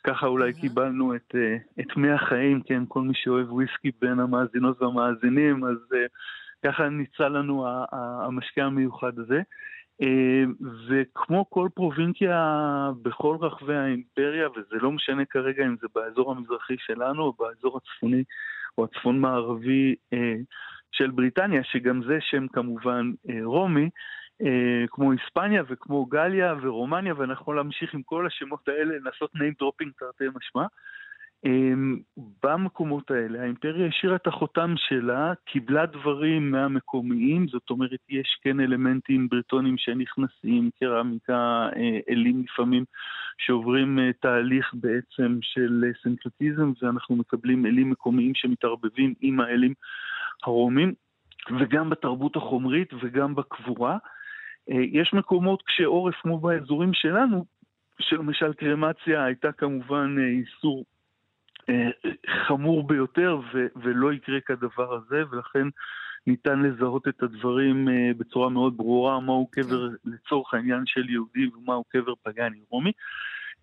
וככה 0.00 0.26
אולי 0.26 0.52
קיבלנו 0.60 1.14
את, 1.14 1.34
את 1.80 1.96
מי 1.96 2.10
החיים, 2.10 2.60
כן, 2.60 2.82
כל 2.88 3.00
מי 3.02 3.14
שאוהב 3.14 3.52
וויסקי 3.52 3.90
בין 4.00 4.20
המאזינות 4.20 4.82
והמאזינים, 4.82 5.64
אז 5.64 5.76
ככה 6.64 6.88
ניצל 6.88 7.28
לנו 7.28 7.66
המשקה 8.26 8.64
המיוחד 8.64 9.18
הזה. 9.18 9.42
אה, 10.02 10.44
וכמו 10.88 11.50
כל 11.50 11.68
פרובינציה 11.74 12.60
בכל 13.02 13.36
רחבי 13.40 13.74
האימפריה, 13.74 14.48
וזה 14.48 14.76
לא 14.82 14.92
משנה 14.92 15.24
כרגע 15.24 15.66
אם 15.66 15.76
זה 15.80 15.86
באזור 15.94 16.32
המזרחי 16.32 16.74
שלנו 16.78 17.22
או 17.22 17.32
באזור 17.38 17.76
הצפוני 17.76 18.24
או 18.78 18.84
הצפון 18.84 19.20
מערבי 19.20 19.94
אה, 20.12 20.34
של 20.96 21.10
בריטניה, 21.10 21.64
שגם 21.64 22.02
זה 22.02 22.18
שם 22.20 22.48
כמובן 22.48 23.10
אה, 23.30 23.44
רומי, 23.44 23.90
כמו 24.90 25.12
היספניה 25.12 25.62
וכמו 25.68 26.06
גליה 26.06 26.54
ורומניה, 26.62 27.14
ואנחנו 27.16 27.52
להמשיך 27.52 27.94
עם 27.94 28.02
כל 28.02 28.26
השמות 28.26 28.68
האלה, 28.68 28.94
לעשות 29.02 29.30
name 29.36 29.62
dropping 29.62 29.90
תרתי 29.98 30.24
משמע. 30.34 30.66
אמ, 31.44 31.96
במקומות 32.42 33.10
האלה 33.10 33.42
האימפריה 33.42 33.86
השאירה 33.86 34.16
את 34.16 34.26
החותם 34.26 34.74
שלה, 34.76 35.32
קיבלה 35.44 35.86
דברים 35.86 36.50
מהמקומיים, 36.50 37.48
זאת 37.48 37.70
אומרת 37.70 38.00
יש 38.08 38.38
כן 38.42 38.60
אלמנטים 38.60 39.28
ברטונים 39.28 39.78
שנכנסים, 39.78 40.70
קרמיקה, 40.80 41.68
אה, 41.76 41.98
אלים 42.10 42.44
לפעמים 42.44 42.84
שעוברים 43.38 43.98
אה, 43.98 44.10
תהליך 44.20 44.74
בעצם 44.74 45.38
של 45.42 45.84
אה, 45.86 45.90
סנקרטיזם 46.02 46.72
ואנחנו 46.82 47.16
מקבלים 47.16 47.66
אלים 47.66 47.90
מקומיים 47.90 48.32
שמתערבבים 48.34 49.14
עם 49.20 49.40
האלים 49.40 49.74
הרומים 50.42 50.94
וגם 51.60 51.90
בתרבות 51.90 52.36
החומרית 52.36 52.94
וגם 53.02 53.34
בקבורה. 53.34 53.98
יש 54.68 55.14
מקומות 55.14 55.62
קשי 55.62 55.82
עורף 55.82 56.14
כמו 56.14 56.38
באזורים 56.38 56.94
שלנו, 56.94 57.44
שלמשל 58.00 58.52
קרמציה 58.52 59.24
הייתה 59.24 59.52
כמובן 59.52 60.16
איסור 60.18 60.84
חמור 62.46 62.86
ביותר 62.86 63.40
ו- 63.54 63.66
ולא 63.76 64.12
יקרה 64.12 64.40
כדבר 64.40 64.94
הזה, 64.94 65.22
ולכן 65.30 65.68
ניתן 66.26 66.62
לזהות 66.62 67.08
את 67.08 67.22
הדברים 67.22 67.88
אה, 67.88 68.10
בצורה 68.18 68.48
מאוד 68.48 68.76
ברורה, 68.76 69.20
מהו 69.20 69.46
קבר 69.46 69.90
כן. 69.90 70.10
לצורך 70.10 70.54
העניין 70.54 70.82
של 70.86 71.10
יהודי 71.10 71.46
ומהו 71.46 71.84
קבר 71.84 72.12
פגאני 72.22 72.58
רומי. 72.70 72.92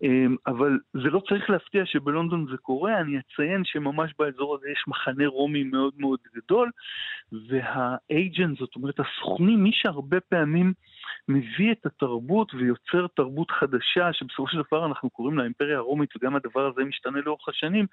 אמ, 0.02 0.36
אבל 0.46 0.78
זה 0.92 1.10
לא 1.10 1.22
צריך 1.28 1.50
להפתיע 1.50 1.86
שבלונדון 1.86 2.46
זה 2.50 2.56
קורה, 2.56 3.00
אני 3.00 3.18
אציין 3.18 3.64
שממש 3.64 4.12
באזור 4.18 4.54
הזה 4.54 4.68
יש 4.70 4.84
מחנה 4.88 5.26
רומי 5.26 5.62
מאוד 5.62 5.92
מאוד 5.98 6.18
גדול, 6.34 6.70
והאייג'נט, 7.48 8.58
זאת 8.58 8.76
אומרת 8.76 8.94
הסוכנים, 9.00 9.62
מי 9.62 9.70
שהרבה 9.72 10.20
פעמים 10.20 10.72
מביא 11.28 11.72
את 11.72 11.86
התרבות 11.86 12.54
ויוצר 12.54 13.06
תרבות 13.16 13.50
חדשה, 13.50 14.12
שבסופו 14.12 14.48
של 14.48 14.62
דבר 14.68 14.86
אנחנו 14.86 15.10
קוראים 15.10 15.38
לה 15.38 15.44
אימפריה 15.44 15.76
הרומית, 15.76 16.16
וגם 16.16 16.36
הדבר 16.36 16.66
הזה 16.66 16.84
משתנה 16.84 17.20
לאורך 17.20 17.48
השנים, 17.48 17.86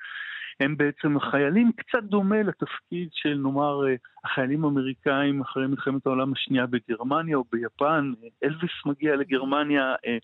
הם 0.59 0.77
בעצם 0.77 1.17
החיילים, 1.17 1.71
קצת 1.77 2.03
דומה 2.03 2.43
לתפקיד 2.43 3.09
של 3.11 3.37
נאמר 3.43 3.87
אה, 3.87 3.95
החיילים 4.23 4.65
האמריקאים 4.65 5.41
אחרי 5.41 5.67
מלחמת 5.67 6.05
העולם 6.05 6.33
השנייה 6.33 6.65
בגרמניה 6.65 7.37
או 7.37 7.43
ביפן, 7.51 8.13
אלוויס 8.43 8.71
מגיע 8.85 9.15
לגרמניה, 9.15 9.95
אה, 10.05 10.17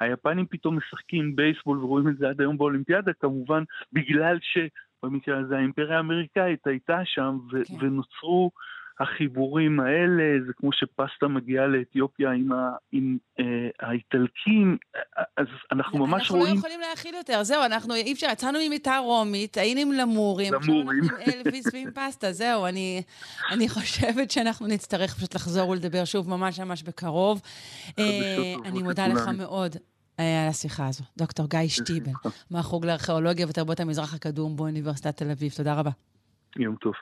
היפנים 0.00 0.46
פתאום 0.46 0.76
משחקים 0.76 1.36
בייסבול 1.36 1.78
ורואים 1.78 2.08
את 2.08 2.16
זה 2.16 2.28
עד 2.28 2.40
היום 2.40 2.58
באולימפיאדה, 2.58 3.12
כמובן 3.12 3.62
בגלל 3.92 4.38
שבמקרה 4.42 5.38
הזה 5.38 5.56
האימפריה 5.56 5.96
האמריקאית 5.96 6.66
הייתה 6.66 7.00
שם 7.04 7.38
כן. 7.50 7.74
ונוצרו 7.80 8.50
החיבורים 9.00 9.80
האלה, 9.80 10.46
זה 10.46 10.52
כמו 10.56 10.72
שפסטה 10.72 11.28
מגיעה 11.28 11.66
לאתיופיה 11.66 12.30
עם, 12.30 12.52
ה, 12.52 12.70
עם 12.92 13.16
אה, 13.40 13.44
האיטלקים, 13.80 14.76
אז 15.36 15.46
אנחנו 15.72 15.98
ממש 15.98 16.22
אנחנו 16.22 16.36
רואים... 16.36 16.54
אנחנו 16.54 16.68
לא 16.68 16.74
יכולים 16.74 16.88
להכיל 16.90 17.14
יותר, 17.14 17.42
זהו, 17.42 17.64
אנחנו 17.64 17.94
אי 17.94 18.12
אפשר, 18.12 18.26
יצאנו 18.32 18.58
ממיטה 18.66 18.98
רומית, 18.98 19.56
היינו 19.56 19.80
עם 19.80 19.92
למורים, 19.92 20.52
למורים. 20.52 20.54
עכשיו 20.56 20.74
אנחנו 20.74 20.90
עם 20.90 21.34
אלוויס 21.34 21.66
ועם 21.72 21.90
פסטה, 21.94 22.32
זהו, 22.32 22.66
אני, 22.66 23.02
אני 23.50 23.68
חושבת 23.74 24.30
שאנחנו 24.30 24.66
נצטרך 24.66 25.14
פשוט 25.14 25.34
לחזור 25.34 25.68
ולדבר 25.68 26.04
שוב 26.04 26.30
ממש 26.30 26.60
ממש 26.60 26.82
בקרוב. 26.82 27.40
אה, 27.98 28.54
אני 28.64 28.82
מודה 28.82 29.08
לך 29.08 29.28
מאוד. 29.38 29.76
אה, 30.20 30.42
על 30.42 30.48
השיחה 30.48 30.88
הזו. 30.88 31.04
דוקטור 31.16 31.46
גיא 31.48 31.68
שטיבל, 31.68 32.12
מהחוג 32.50 32.86
לארכיאולוגיה 32.86 33.46
ותרבות 33.48 33.80
המזרח 33.80 34.14
הקדום 34.14 34.56
באוניברסיטת 34.56 35.16
תל 35.16 35.30
אביב. 35.30 35.52
תודה 35.56 35.74
רבה. 35.74 35.90
יום 36.56 36.76
טוב. 36.76 36.94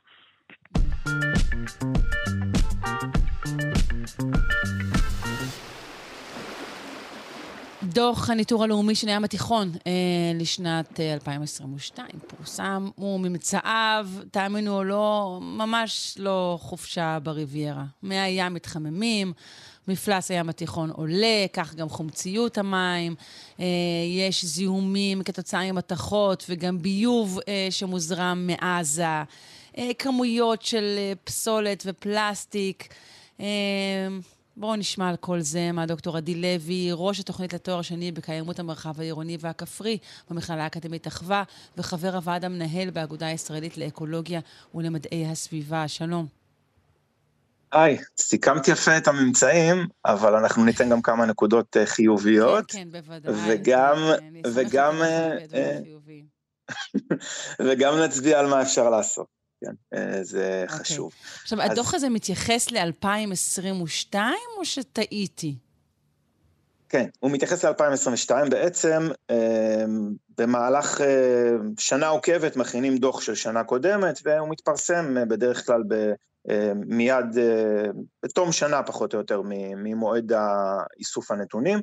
דוח 7.94 8.30
הניטור 8.30 8.64
הלאומי 8.64 8.94
של 8.94 9.08
הים 9.08 9.24
התיכון 9.24 9.72
אה, 9.86 9.92
לשנת 10.34 11.00
אה, 11.00 11.14
2022 11.14 12.08
פורסם, 12.26 12.88
וממצאיו, 12.98 14.08
תאמינו 14.30 14.76
או 14.76 14.84
לא, 14.84 15.38
ממש 15.42 16.14
לא 16.18 16.58
חופשה 16.60 17.18
בריביירה. 17.22 17.84
מי 18.02 18.18
הים 18.18 18.54
מתחממים, 18.54 19.32
מפלס 19.88 20.30
הים 20.30 20.48
התיכון 20.48 20.90
עולה, 20.90 21.46
כך 21.52 21.74
גם 21.74 21.88
חומציות 21.88 22.58
המים, 22.58 23.14
אה, 23.60 23.64
יש 24.28 24.44
זיהומים 24.44 25.22
כתוצאה 25.22 25.72
ממתכות 25.72 26.44
וגם 26.48 26.82
ביוב 26.82 27.38
אה, 27.48 27.66
שמוזרם 27.70 28.46
מעזה. 28.46 29.22
אה, 29.78 29.90
כמויות 29.98 30.62
של 30.62 30.94
אה, 30.98 31.12
פסולת 31.24 31.82
ופלסטיק. 31.86 32.88
אה, 33.40 33.46
בואו 34.56 34.76
נשמע 34.76 35.08
על 35.08 35.16
כל 35.16 35.40
זה 35.40 35.72
מהדוקטור 35.72 36.16
עדי 36.16 36.34
לוי, 36.34 36.88
ראש 36.92 37.20
התוכנית 37.20 37.52
לתואר 37.52 37.82
שני 37.82 38.12
בקיימות 38.12 38.58
המרחב 38.58 39.00
העירוני 39.00 39.36
והכפרי 39.40 39.98
במכללה 40.30 40.64
האקדמית 40.64 41.06
אחווה, 41.06 41.42
וחבר 41.78 42.14
הוועד 42.14 42.44
המנהל 42.44 42.90
באגודה 42.90 43.26
הישראלית 43.26 43.78
לאקולוגיה 43.78 44.40
ולמדעי 44.74 45.26
הסביבה. 45.26 45.88
שלום. 45.88 46.26
היי, 47.72 47.98
סיכמתי 48.18 48.70
יפה 48.70 48.96
את 48.96 49.08
הממצאים, 49.08 49.86
אבל 50.04 50.34
אנחנו 50.34 50.64
ניתן 50.64 50.90
גם 50.90 51.02
כמה 51.02 51.26
נקודות 51.26 51.76
חיוביות. 51.84 52.70
כן, 52.70 52.78
כן, 52.78 52.88
בוודאי. 52.90 53.34
וגם, 53.48 53.96
וגם, 54.54 55.02
וגם 57.66 57.94
נצביע 57.98 58.40
על 58.40 58.46
מה 58.46 58.62
אפשר 58.62 58.90
לעשות. 58.90 59.43
כן, 59.64 59.98
אה, 59.98 60.24
זה 60.24 60.64
okay. 60.66 60.72
אוקיי. 60.72 60.84
חשוב. 60.84 61.12
עכשיו, 61.42 61.62
אז... 61.62 61.70
הדוח 61.70 61.94
הזה 61.94 62.08
מתייחס 62.08 62.70
ל-2022 62.70 64.14
או 64.58 64.64
שטעיתי? 64.64 65.56
כן, 66.88 67.08
הוא 67.18 67.30
מתייחס 67.30 67.64
ל-2022. 67.64 68.50
בעצם, 68.50 69.08
אה, 69.30 69.84
במהלך 70.38 71.00
אה, 71.00 71.52
שנה 71.78 72.08
עוקבת 72.08 72.56
מכינים 72.56 72.98
דוח 72.98 73.20
של 73.20 73.34
שנה 73.34 73.64
קודמת, 73.64 74.20
והוא 74.24 74.48
מתפרסם 74.48 75.14
בדרך 75.28 75.66
כלל 75.66 75.82
ב... 75.88 76.12
מיד, 76.86 77.26
בתום 78.24 78.52
שנה 78.52 78.82
פחות 78.82 79.14
או 79.14 79.18
יותר 79.18 79.42
ממועד 79.76 80.32
איסוף 80.98 81.30
הנתונים. 81.30 81.78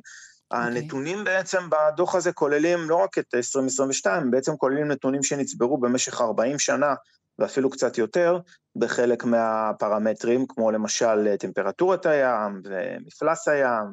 Okay. 0.52 0.56
אוקיי. 0.56 0.66
הנתונים 0.66 1.24
בעצם 1.24 1.58
בדוח 1.70 2.14
הזה 2.14 2.32
כוללים 2.32 2.90
לא 2.90 2.96
רק 2.96 3.18
את 3.18 3.34
2022, 3.34 4.30
בעצם 4.30 4.56
כוללים 4.56 4.88
נתונים 4.88 5.22
שנצברו 5.22 5.78
במשך 5.78 6.20
40 6.20 6.58
שנה 6.58 6.94
ואפילו 7.38 7.70
קצת 7.70 7.98
יותר, 7.98 8.38
בחלק 8.76 9.24
מהפרמטרים, 9.24 10.46
כמו 10.46 10.70
למשל 10.70 11.36
טמפרטורת 11.36 12.06
הים 12.06 12.62
ומפלס 12.64 13.48
הים 13.48 13.92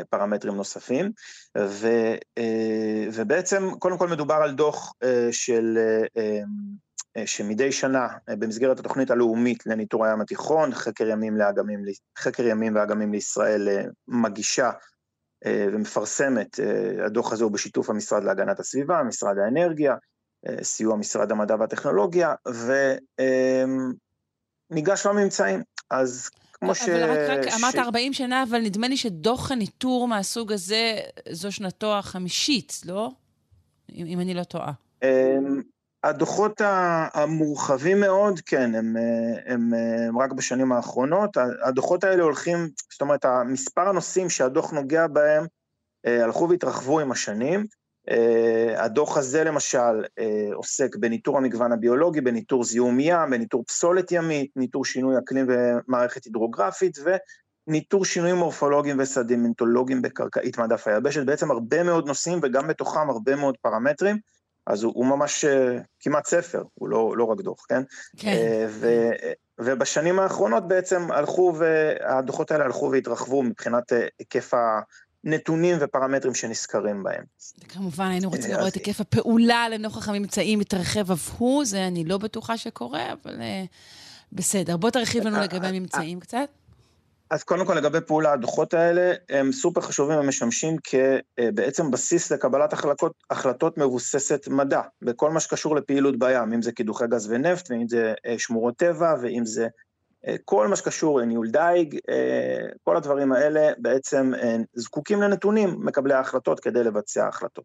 ופרמטרים 0.00 0.54
נוספים. 0.54 1.12
ו, 1.58 1.86
אה, 2.38 3.06
ובעצם, 3.12 3.70
קודם 3.78 3.98
כל 3.98 4.08
מדובר 4.08 4.34
על 4.34 4.52
דוח 4.52 4.94
אה, 5.02 5.28
של, 5.32 5.78
אה, 6.16 7.26
שמדי 7.26 7.72
שנה, 7.72 8.08
במסגרת 8.28 8.78
התוכנית 8.78 9.10
הלאומית 9.10 9.66
לניטור 9.66 10.06
הים 10.06 10.20
התיכון, 10.20 10.74
חקר 10.74 11.08
ימים, 11.08 11.36
לאגמים, 11.36 11.82
חקר 12.18 12.46
ימים 12.46 12.76
ואגמים 12.76 13.12
לישראל 13.12 13.68
מגישה 14.08 14.70
ומפרסמת, 15.46 16.60
הדוח 17.06 17.32
הזה 17.32 17.44
הוא 17.44 17.52
בשיתוף 17.52 17.90
המשרד 17.90 18.24
להגנת 18.24 18.60
הסביבה, 18.60 19.02
משרד 19.02 19.38
האנרגיה, 19.38 19.94
סיוע 20.62 20.96
משרד 20.96 21.32
המדע 21.32 21.56
והטכנולוגיה, 21.58 22.34
וניגש 24.70 25.06
לממצאים. 25.06 25.62
אז 25.90 26.30
כמו 26.52 26.74
ש... 26.74 26.88
אבל 26.88 27.30
רק, 27.30 27.46
רק 27.46 27.50
ש... 27.50 27.54
אמרת 27.60 27.74
40 27.74 28.12
שנה, 28.12 28.42
אבל 28.42 28.58
נדמה 28.58 28.88
לי 28.88 28.96
שדוח 28.96 29.50
הניטור 29.50 30.08
מהסוג 30.08 30.52
הזה, 30.52 30.98
זו 31.30 31.52
שנתו 31.52 31.98
החמישית, 31.98 32.80
לא? 32.84 33.10
אם, 33.94 34.06
אם 34.06 34.20
אני 34.20 34.34
לא 34.34 34.44
טועה. 34.44 34.72
אמ, 35.02 35.62
הדוחות 36.04 36.60
המורחבים 37.14 38.00
מאוד, 38.00 38.40
כן, 38.40 38.74
הם, 38.74 38.96
הם, 39.46 39.72
הם 40.08 40.18
רק 40.18 40.32
בשנים 40.32 40.72
האחרונות. 40.72 41.36
הדוחות 41.62 42.04
האלה 42.04 42.22
הולכים, 42.22 42.68
זאת 42.90 43.00
אומרת, 43.00 43.24
מספר 43.46 43.88
הנושאים 43.88 44.30
שהדוח 44.30 44.70
נוגע 44.70 45.06
בהם 45.06 45.46
אה, 46.06 46.24
הלכו 46.24 46.48
והתרחבו 46.48 47.00
עם 47.00 47.12
השנים. 47.12 47.66
Uh, 48.10 48.80
הדוח 48.80 49.16
הזה 49.16 49.44
למשל 49.44 50.02
uh, 50.04 50.54
עוסק 50.54 50.96
בניטור 50.96 51.38
המגוון 51.38 51.72
הביולוגי, 51.72 52.20
בניטור 52.20 52.64
זיהום 52.64 53.00
ים, 53.00 53.30
בניטור 53.30 53.64
פסולת 53.64 54.12
ימית, 54.12 54.50
ניטור 54.56 54.84
שינוי 54.84 55.18
אקלים 55.18 55.46
ומערכת 55.48 56.24
הידרוגרפית 56.24 56.98
וניטור 57.68 58.04
שינויים 58.04 58.36
מורפולוגיים 58.36 58.96
וסדימנטולוגיים 59.00 60.02
בקרקעית 60.02 60.58
מעדף 60.58 60.88
היבשת, 60.88 61.26
בעצם 61.26 61.50
הרבה 61.50 61.82
מאוד 61.82 62.06
נושאים 62.06 62.40
וגם 62.42 62.68
בתוכם 62.68 63.10
הרבה 63.10 63.36
מאוד 63.36 63.56
פרמטרים, 63.62 64.18
אז 64.66 64.82
הוא, 64.82 64.92
הוא 64.96 65.06
ממש 65.06 65.44
uh, 65.44 65.48
כמעט 66.00 66.26
ספר, 66.26 66.62
הוא 66.74 66.88
לא, 66.88 67.14
לא 67.16 67.24
רק 67.24 67.40
דוח, 67.40 67.64
כן? 67.68 67.82
כן. 68.16 68.66
ו, 68.68 69.10
ובשנים 69.60 70.18
האחרונות 70.18 70.68
בעצם 70.68 71.12
הלכו, 71.12 71.54
והדוחות 71.58 72.50
האלה 72.50 72.64
הלכו 72.64 72.90
והתרחבו 72.92 73.42
מבחינת 73.42 73.92
היקף. 74.18 74.54
נתונים 75.24 75.76
ופרמטרים 75.80 76.34
שנזכרים 76.34 77.02
בהם. 77.02 77.24
כמובן, 77.68 78.06
היינו 78.06 78.30
רוצים 78.30 78.50
לראות 78.50 78.68
את 78.68 78.74
היקף 78.74 79.00
הפעולה 79.00 79.68
לנוכח 79.68 80.08
הממצאים 80.08 80.58
מתרחב 80.58 81.10
אף 81.10 81.30
הוא, 81.38 81.64
זה 81.64 81.86
אני 81.86 82.04
לא 82.04 82.18
בטוחה 82.18 82.56
שקורה, 82.56 83.12
אבל 83.12 83.36
uh, 83.36 83.68
בסדר. 84.32 84.76
בוא 84.76 84.90
תרחיב 84.90 85.26
לנו 85.26 85.40
לגבי 85.40 85.66
הממצאים 85.66 86.20
קצת. 86.20 86.48
אז 87.30 87.42
קודם 87.42 87.66
כל 87.66 87.74
לגבי 87.74 88.00
פעולה, 88.00 88.32
הדוחות 88.32 88.74
האלה 88.74 89.12
הם 89.28 89.52
סופר 89.52 89.80
חשובים, 89.80 90.18
הם 90.18 90.28
משמשים 90.28 90.76
כבעצם 90.84 91.90
בסיס 91.90 92.32
לקבלת 92.32 92.72
החלטות, 92.72 93.12
החלטות 93.30 93.78
מבוססת 93.78 94.48
מדע, 94.48 94.80
בכל 95.02 95.30
מה 95.30 95.40
שקשור 95.40 95.76
לפעילות 95.76 96.18
בים, 96.18 96.52
אם 96.52 96.62
זה 96.62 96.72
קידוחי 96.72 97.04
גז 97.10 97.30
ונפט, 97.30 97.70
ואם 97.70 97.88
זה 97.88 98.14
שמורות 98.38 98.76
טבע, 98.76 99.14
ואם 99.22 99.46
זה 99.46 99.62
אה, 99.62 99.68
כל 100.44 100.68
מה 100.68 100.76
שקשור 100.76 101.20
לניהול 101.20 101.50
דייג, 101.50 101.98
אה, 102.08 102.66
כל 102.84 102.96
הדברים 102.96 103.32
האלה 103.32 103.72
בעצם 103.78 104.32
אה, 104.42 104.56
זקוקים 104.74 105.22
לנתונים, 105.22 105.76
מקבלי 105.78 106.14
ההחלטות, 106.14 106.60
כדי 106.60 106.84
לבצע 106.84 107.28
החלטות. 107.28 107.64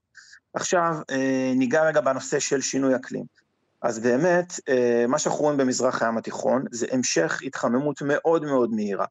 עכשיו, 0.54 0.96
ניגע 1.56 1.84
רגע 1.84 2.02
בנושא 2.02 2.40
של 2.40 2.62
שינוי 2.62 2.96
אקלים. 2.96 3.24
אז 3.82 4.00
באמת, 4.00 4.54
מה 5.08 5.20
שאנחנו 5.20 5.44
רואים 5.44 5.58
במזרח 5.58 6.02
הים 6.02 6.18
התיכון 6.18 6.66
זה 6.72 6.86
המשך 6.92 7.40
התחממות 7.44 8.02
מאוד 8.02 8.46
מאוד 8.46 8.72
מהירה. 8.74 9.06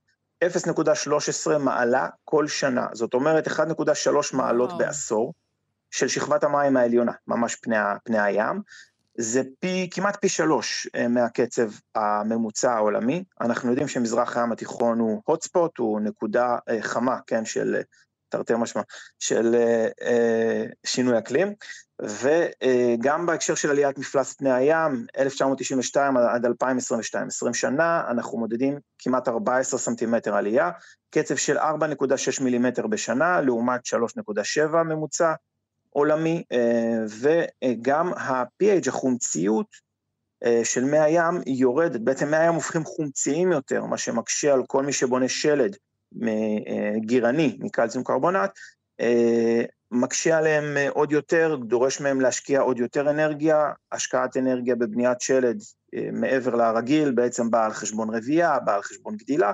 0.13 0.44 1.58
מעלה 1.58 2.08
כל 2.24 2.48
שנה, 2.48 2.86
זאת 2.92 3.14
אומרת 3.14 3.48
1.3 3.48 3.56
מעלות 4.32 4.70
oh. 4.70 4.74
בעשור 4.74 5.34
של 5.90 6.08
שכבת 6.08 6.44
המים 6.44 6.76
העליונה, 6.76 7.12
ממש 7.26 7.54
פני, 7.54 7.76
פני 8.04 8.20
הים, 8.20 8.60
זה 9.18 9.42
פי, 9.60 9.88
כמעט 9.90 10.16
פי 10.20 10.28
שלוש 10.28 10.88
אה, 10.94 11.08
מהקצב 11.08 11.70
הממוצע 11.94 12.72
העולמי. 12.72 13.24
אנחנו 13.40 13.70
יודעים 13.70 13.88
שמזרח 13.88 14.36
הים 14.36 14.52
התיכון 14.52 14.98
הוא 14.98 15.22
hotspot, 15.30 15.70
הוא 15.78 16.00
נקודה 16.00 16.58
אה, 16.68 16.82
חמה, 16.82 17.18
כן, 17.26 17.44
של 17.44 17.76
תרתי 18.28 18.52
משמע, 18.58 18.82
של 19.18 19.56
שינוי 20.86 21.18
אקלים. 21.18 21.54
וגם 22.02 23.26
בהקשר 23.26 23.54
של 23.54 23.70
עליית 23.70 23.98
מפלס 23.98 24.32
פני 24.32 24.52
הים, 24.52 25.06
1992 25.18 26.16
עד 26.16 26.44
2022, 26.46 27.26
20 27.26 27.54
שנה, 27.54 28.02
אנחנו 28.10 28.38
מודדים 28.38 28.78
כמעט 28.98 29.28
14 29.28 29.80
סנטימטר 29.80 30.34
עלייה, 30.34 30.70
קצב 31.10 31.36
של 31.36 31.58
4.6 31.58 32.42
מילימטר 32.42 32.86
בשנה, 32.86 33.40
לעומת 33.40 33.80
3.7 33.86 34.76
ממוצע 34.76 35.34
עולמי, 35.96 36.42
וגם 37.20 38.12
ה-pH, 38.14 38.88
החומציות 38.88 39.66
של 40.64 40.84
מי 40.84 40.98
הים, 40.98 41.40
היא 41.46 41.56
יורדת, 41.56 42.00
בעצם 42.00 42.30
מי 42.30 42.36
הים 42.36 42.54
הופכים 42.54 42.84
חומציים 42.84 43.52
יותר, 43.52 43.84
מה 43.84 43.98
שמקשה 43.98 44.52
על 44.52 44.62
כל 44.66 44.82
מי 44.82 44.92
שבונה 44.92 45.28
שלד 45.28 45.76
גירני 47.06 47.56
מקלציום 47.60 48.04
קרבונט, 48.04 48.50
מקשה 49.90 50.38
עליהם 50.38 50.76
אה, 50.76 50.88
עוד 50.90 51.12
יותר, 51.12 51.56
דורש 51.56 52.00
מהם 52.00 52.20
להשקיע 52.20 52.60
עוד 52.60 52.78
יותר 52.78 53.10
אנרגיה, 53.10 53.72
השקעת 53.92 54.36
אנרגיה 54.36 54.76
בבניית 54.76 55.20
שלד 55.20 55.62
אה, 55.94 56.08
מעבר 56.12 56.54
לרגיל 56.54 57.10
בעצם 57.10 57.50
באה 57.50 57.64
על 57.64 57.72
חשבון 57.72 58.14
רבייה, 58.14 58.58
באה 58.58 58.74
על 58.74 58.82
חשבון 58.82 59.16
גדילה, 59.16 59.48
אה, 59.48 59.52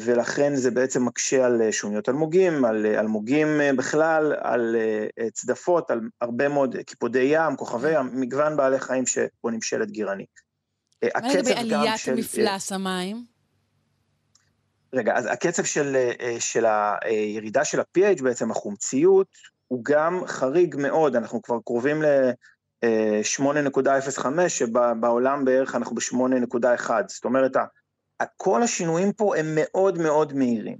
ולכן 0.00 0.54
זה 0.54 0.70
בעצם 0.70 1.04
מקשה 1.04 1.46
על 1.46 1.70
שוניות 1.70 2.08
אלמוגים, 2.08 2.64
על 2.64 2.86
אלמוגים 2.86 3.48
בכלל, 3.76 4.32
על 4.40 4.76
צדפות, 5.32 5.90
על 5.90 6.00
הרבה 6.20 6.48
מאוד 6.48 6.76
קיפודי 6.76 7.28
ים, 7.32 7.56
כוכבי 7.56 7.90
ים, 7.90 8.20
מגוון 8.20 8.56
בעלי 8.56 8.80
חיים 8.80 9.04
שבונים 9.06 9.62
שלד 9.62 9.90
גירני. 9.90 10.26
מה 11.04 11.28
לגבי 11.28 11.52
עליית 11.52 11.98
של... 11.98 12.14
מפלס 12.14 12.72
המים? 12.72 13.36
רגע, 14.92 15.16
אז 15.16 15.26
הקצב 15.26 15.64
של, 15.64 15.96
אה, 16.20 16.36
של 16.40 16.64
הירידה 17.02 17.64
של 17.64 17.80
ה-PH 17.80 18.22
בעצם, 18.22 18.50
החומציות, 18.50 19.26
הוא 19.68 19.84
גם 19.84 20.20
חריג 20.26 20.76
מאוד, 20.78 21.16
אנחנו 21.16 21.42
כבר 21.42 21.58
קרובים 21.64 22.02
ל-8.05, 22.02 24.26
אה, 24.38 24.48
שבעולם 24.48 25.44
בערך 25.44 25.74
אנחנו 25.74 25.94
ב-8.1, 25.94 26.90
זאת 27.08 27.24
אומרת, 27.24 27.56
כל 28.36 28.62
השינויים 28.62 29.12
פה 29.12 29.36
הם 29.36 29.46
מאוד 29.54 29.98
מאוד 29.98 30.32
מהירים. 30.32 30.76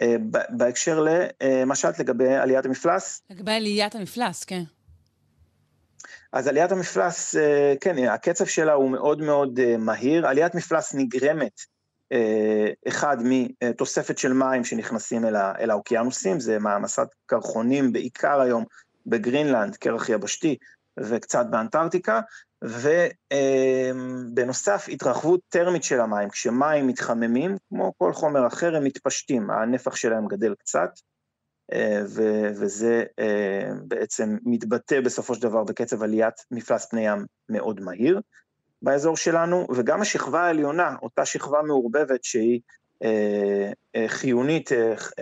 אה, 0.00 0.16
בהקשר 0.48 1.06
למה 1.40 1.74
שאלת 1.74 1.98
לגבי 1.98 2.34
עליית 2.34 2.64
המפלס? 2.66 3.22
לגבי 3.30 3.52
עליית 3.52 3.94
המפלס, 3.94 4.44
כן. 4.44 4.62
אז 6.32 6.46
עליית 6.46 6.72
המפלס, 6.72 7.34
כן, 7.80 8.08
הקצב 8.08 8.46
שלה 8.46 8.72
הוא 8.72 8.90
מאוד 8.90 9.20
מאוד 9.20 9.76
מהיר. 9.78 10.26
עליית 10.26 10.54
מפלס 10.54 10.94
נגרמת 10.94 11.60
אה, 12.12 12.66
אחד 12.88 13.16
מתוספת 13.20 14.18
של 14.18 14.32
מים 14.32 14.64
שנכנסים 14.64 15.24
אל 15.60 15.70
האוקיינוסים, 15.70 16.40
זה 16.40 16.58
מעמסת 16.58 17.08
קרחונים 17.26 17.92
בעיקר 17.92 18.40
היום 18.40 18.64
בגרינלנד, 19.06 19.76
קרח 19.76 20.08
יבשתי, 20.08 20.56
וקצת 21.00 21.46
באנטארקטיקה, 21.50 22.20
ובנוסף 23.32 24.86
התרחבות 24.92 25.40
טרמית 25.48 25.84
של 25.84 26.00
המים, 26.00 26.30
כשמים 26.30 26.86
מתחממים, 26.86 27.56
כמו 27.68 27.92
כל 27.98 28.12
חומר 28.12 28.46
אחר, 28.46 28.76
הם 28.76 28.84
מתפשטים, 28.84 29.50
הנפח 29.50 29.96
שלהם 29.96 30.26
גדל 30.26 30.54
קצת, 30.54 30.90
אה, 31.72 32.02
וזה 32.60 33.04
אה, 33.18 33.70
בעצם 33.84 34.36
מתבטא 34.44 35.00
בסופו 35.00 35.34
של 35.34 35.42
דבר 35.42 35.64
בקצב 35.64 36.02
עליית 36.02 36.34
מפלס 36.50 36.86
פני 36.86 37.06
ים 37.06 37.26
מאוד 37.48 37.80
מהיר. 37.80 38.20
באזור 38.82 39.16
שלנו, 39.16 39.66
וגם 39.76 40.00
השכבה 40.00 40.40
העליונה, 40.40 40.96
אותה 41.02 41.24
שכבה 41.24 41.62
מעורבבת 41.62 42.24
שהיא 42.24 42.60
אה, 43.02 43.72
חיונית, 44.06 44.70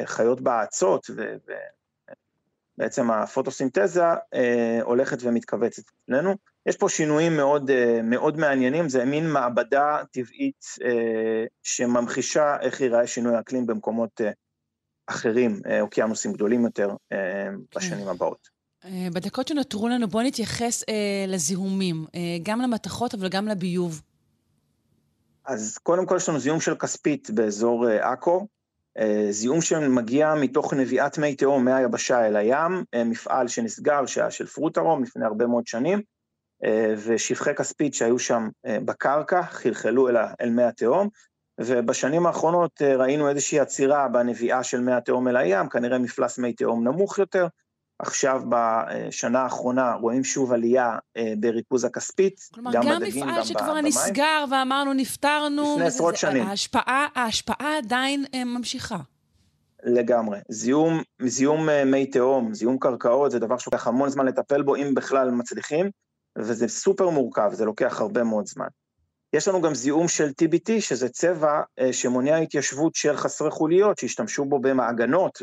חיות 0.05 0.41
באצות, 0.41 1.11
ובעצם 2.79 3.11
הפוטוסינתזה 3.11 4.05
הולכת 4.83 5.19
ומתכווצת 5.23 5.83
אצלנו. 6.05 6.35
יש 6.69 6.77
פה 6.77 6.89
שינויים 6.89 7.37
מאוד, 7.37 7.71
אה, 7.71 8.01
מאוד 8.03 8.39
מעניינים, 8.39 8.89
זה 8.89 9.05
מין 9.05 9.31
מעבדה 9.31 10.03
טבעית 10.13 10.65
אה, 10.85 11.45
שממחישה 11.63 12.57
איך 12.61 12.81
ייראה 12.81 13.07
שינוי 13.07 13.37
האקלים 13.37 13.67
במקומות 13.67 14.21
אה, 14.21 14.31
אחרים, 15.07 15.61
אוקיינוסים 15.81 16.33
גדולים 16.33 16.65
יותר, 16.65 16.91
אה, 17.13 17.49
בשנים 17.77 18.09
הבאות. 18.09 18.59
בדקות 19.13 19.49
שנותרו 19.49 19.89
לנו, 19.89 20.09
בואו 20.09 20.27
נתייחס 20.27 20.85
לזיהומים, 21.29 22.07
גם 22.43 22.61
למתכות 22.61 23.15
אבל 23.15 23.29
גם 23.29 23.49
לביוב. 23.49 24.03
אז 25.45 25.79
קודם 25.83 26.07
כל 26.07 26.15
יש 26.17 26.29
לנו 26.29 26.39
זיהום 26.39 26.61
של 26.61 26.75
כספית 26.75 27.31
באזור 27.31 27.87
עכו, 27.89 28.47
זיהום 29.31 29.61
שמגיע 29.61 30.35
מתוך 30.35 30.75
נביאת 30.75 31.19
מי 31.19 31.35
תהום 31.35 31.65
מהיבשה 31.65 32.27
אל 32.27 32.37
הים, 32.37 32.85
מפעל 33.05 33.49
שנסגר, 33.49 34.07
שהיה 34.07 34.31
של 34.31 34.47
פרוטרום 34.47 35.03
לפני 35.03 35.25
הרבה 35.25 35.47
מאוד 35.47 35.67
שנים, 35.67 36.03
ושפכי 37.05 37.55
כספית 37.55 37.95
שהיו 37.95 38.19
שם 38.19 38.49
אה, 38.67 38.79
בקרקע 38.85 39.43
חלחלו 39.43 40.09
אל, 40.09 40.17
אל 40.41 40.51
מי 40.51 40.63
התהום, 40.63 41.09
ובשנים 41.61 42.27
האחרונות 42.27 42.83
אה, 42.83 42.97
ראינו 42.97 43.29
איזושהי 43.29 43.61
עצירה 43.61 44.09
בנביאה 44.09 44.63
של 44.63 44.81
מי 44.81 44.93
התהום 44.93 45.29
אל 45.29 45.37
הים, 45.37 45.69
כנראה 45.69 45.99
מפלס 45.99 46.39
מי 46.39 46.53
תהום 46.53 46.89
נמוך 46.89 47.19
יותר, 47.19 47.47
עכשיו 47.99 48.43
בשנה 48.49 49.41
האחרונה 49.41 49.93
רואים 49.93 50.25
שוב 50.25 50.53
עלייה 50.53 50.97
אה, 51.17 51.33
בריכוז 51.39 51.85
הכספית, 51.85 52.41
כלומר, 52.55 52.73
גם, 52.73 52.83
גם 52.87 53.01
בדגים, 53.01 53.23
גם 53.23 53.29
מפעל 53.29 53.45
שכבר 53.45 53.71
במים. 53.71 53.85
נסגר 53.85 54.45
ואמרנו 54.51 54.93
נפטרנו, 54.93 55.73
לפני 55.73 55.87
עשרות 55.87 56.17
שנים. 56.17 56.47
ההשפעה, 56.47 57.07
ההשפעה 57.15 57.79
עדיין 57.79 58.25
אה, 58.35 58.45
ממשיכה. 58.45 58.99
לגמרי. 59.83 60.39
זיהום, 60.49 61.03
זיהום 61.23 61.69
אה, 61.69 61.85
מי 61.85 62.07
תהום, 62.07 62.55
זיהום 62.55 62.79
קרקעות, 62.79 63.31
זה 63.31 63.39
דבר 63.39 63.59
שלוקח 63.59 63.87
המון 63.87 64.09
זמן 64.09 64.27
לטפל 64.27 64.63
בו, 64.63 64.77
אם 64.77 64.95
בכלל 64.95 65.31
מצליחים, 65.31 65.91
וזה 66.39 66.69
סופר 66.69 67.09
מורכב, 67.09 67.51
זה 67.53 67.65
לוקח 67.65 68.01
הרבה 68.01 68.25
מאוד 68.25 68.47
זמן. 68.47 68.67
יש 69.33 69.49
לנו 69.49 69.63
גם 69.63 69.75
זיהום 69.75 70.09
של 70.09 70.29
TBT, 70.43 70.81
שזה 70.81 71.09
צבע 71.09 71.63
שמונע 71.93 72.37
התיישבות 72.37 72.95
של 72.95 73.17
חסרי 73.17 73.51
חוליות, 73.51 73.99
שהשתמשו 73.99 74.45
בו 74.45 74.59
במעגנות 74.59 75.43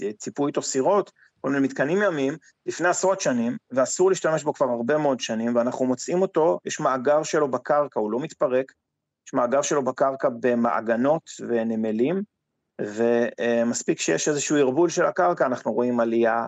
וציפו 0.00 0.46
איתו 0.46 0.62
סירות, 0.62 1.10
כל 1.40 1.50
מיני 1.50 1.64
מתקנים 1.64 2.02
ימיים, 2.02 2.36
לפני 2.66 2.88
עשרות 2.88 3.20
שנים, 3.20 3.56
ואסור 3.70 4.10
להשתמש 4.10 4.44
בו 4.44 4.54
כבר 4.54 4.66
הרבה 4.66 4.98
מאוד 4.98 5.20
שנים, 5.20 5.56
ואנחנו 5.56 5.86
מוצאים 5.86 6.22
אותו, 6.22 6.58
יש 6.64 6.80
מאגר 6.80 7.22
שלו 7.22 7.50
בקרקע, 7.50 8.00
הוא 8.00 8.12
לא 8.12 8.20
מתפרק, 8.20 8.72
יש 9.26 9.34
מאגר 9.34 9.62
שלו 9.62 9.84
בקרקע 9.84 10.28
במעגנות 10.40 11.30
ונמלים, 11.48 12.22
ומספיק 12.80 14.00
שיש 14.00 14.28
איזשהו 14.28 14.56
ערבול 14.56 14.88
של 14.88 15.06
הקרקע, 15.06 15.46
אנחנו 15.46 15.72
רואים 15.72 16.00
עלייה 16.00 16.46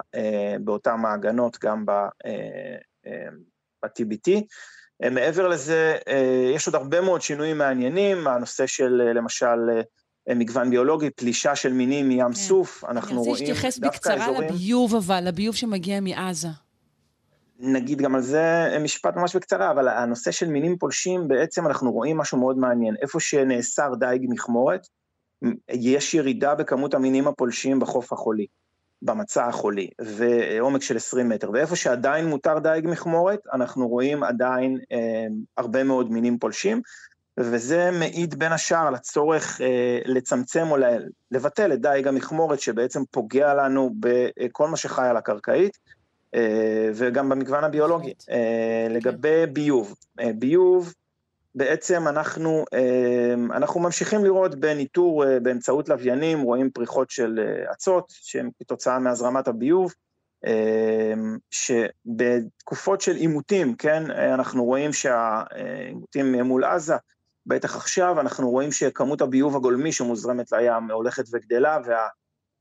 באותן 0.60 0.94
מעגנות 0.94 1.58
גם 1.64 1.84
ב-TBT. 3.82 4.42
אה, 5.04 5.10
מעבר 5.10 5.48
לזה, 5.48 5.96
אה, 6.08 6.50
יש 6.54 6.66
עוד 6.66 6.74
הרבה 6.74 7.00
מאוד 7.00 7.22
שינויים 7.22 7.58
מעניינים, 7.58 8.26
הנושא 8.28 8.66
של 8.66 9.02
אה, 9.06 9.12
למשל 9.12 9.56
מגוון 10.30 10.70
ביולוגי, 10.70 11.10
פלישה 11.10 11.56
של 11.56 11.72
מינים 11.72 12.08
מים 12.08 12.26
כן. 12.26 12.34
סוף, 12.34 12.84
אנחנו 12.84 13.22
רואים 13.22 13.46
דווקא 13.46 13.66
אזורים... 13.66 13.92
אני 13.92 13.96
רוצה 13.96 14.14
שתתייחס 14.14 14.28
בקצרה 14.28 14.40
לביוב 14.40 14.94
אבל, 14.94 15.28
לביוב 15.28 15.54
שמגיע 15.54 16.00
מעזה. 16.00 16.48
נגיד 17.58 17.98
גם 17.98 18.14
על 18.14 18.20
זה 18.20 18.76
משפט 18.80 19.16
ממש 19.16 19.36
בקצרה, 19.36 19.70
אבל 19.70 19.88
הנושא 19.88 20.30
של 20.30 20.48
מינים 20.48 20.78
פולשים, 20.78 21.28
בעצם 21.28 21.66
אנחנו 21.66 21.92
רואים 21.92 22.16
משהו 22.16 22.38
מאוד 22.38 22.58
מעניין. 22.58 22.94
איפה 23.02 23.20
שנאסר 23.20 23.94
דייג 23.94 24.26
מכמורת, 24.28 24.86
יש 25.68 26.14
ירידה 26.14 26.54
בכמות 26.54 26.94
המינים 26.94 27.28
הפולשים 27.28 27.80
בחוף 27.80 28.12
החולי. 28.12 28.46
במצע 29.02 29.46
החולי, 29.46 29.88
ועומק 30.00 30.82
של 30.82 30.96
20 30.96 31.28
מטר, 31.28 31.50
ואיפה 31.50 31.76
שעדיין 31.76 32.26
מותר 32.26 32.58
דייג 32.58 32.86
מכמורת, 32.88 33.40
אנחנו 33.52 33.88
רואים 33.88 34.22
עדיין 34.22 34.78
אה, 34.92 35.26
הרבה 35.56 35.84
מאוד 35.84 36.10
מינים 36.10 36.38
פולשים, 36.38 36.80
וזה 37.40 37.90
מעיד 37.90 38.38
בין 38.38 38.52
השאר 38.52 38.86
על 38.86 38.94
הצורך 38.94 39.60
אה, 39.60 39.98
לצמצם 40.04 40.66
או 40.70 40.76
לבטל 41.30 41.72
את 41.72 41.80
דייג 41.80 42.08
המכמורת, 42.08 42.60
שבעצם 42.60 43.02
פוגע 43.10 43.54
לנו 43.54 43.90
בכל 44.00 44.68
מה 44.68 44.76
שחי 44.76 45.06
על 45.06 45.16
הקרקעית, 45.16 45.78
אה, 46.34 46.90
וגם 46.94 47.28
במגוון 47.28 47.64
הביולוגי. 47.64 48.12
אה, 48.30 48.86
לגבי 48.90 49.46
ביוב, 49.52 49.94
אה, 50.20 50.30
ביוב, 50.34 50.94
בעצם 51.54 52.08
אנחנו, 52.08 52.64
אמ, 52.72 53.52
אנחנו 53.52 53.80
ממשיכים 53.80 54.24
לראות 54.24 54.54
בניטור 54.54 55.24
אה, 55.24 55.40
באמצעות 55.40 55.88
לוויינים, 55.88 56.40
רואים 56.40 56.70
פריחות 56.70 57.10
של 57.10 57.38
אה, 57.38 57.72
אצות 57.72 58.04
שהן 58.08 58.50
כתוצאה 58.58 58.98
מהזרמת 58.98 59.48
הביוב, 59.48 59.94
אמ, 60.46 61.38
שבתקופות 61.50 63.00
של 63.00 63.16
עימותים, 63.16 63.74
כן, 63.74 64.10
אנחנו 64.10 64.64
רואים 64.64 64.92
שהעימותים 64.92 66.34
מול 66.34 66.64
עזה, 66.64 66.96
בטח 67.46 67.76
עכשיו, 67.76 68.20
אנחנו 68.20 68.50
רואים 68.50 68.72
שכמות 68.72 69.20
הביוב 69.20 69.56
הגולמי 69.56 69.92
שמוזרמת 69.92 70.52
לים 70.52 70.90
הולכת 70.90 71.24
וגדלה, 71.32 71.78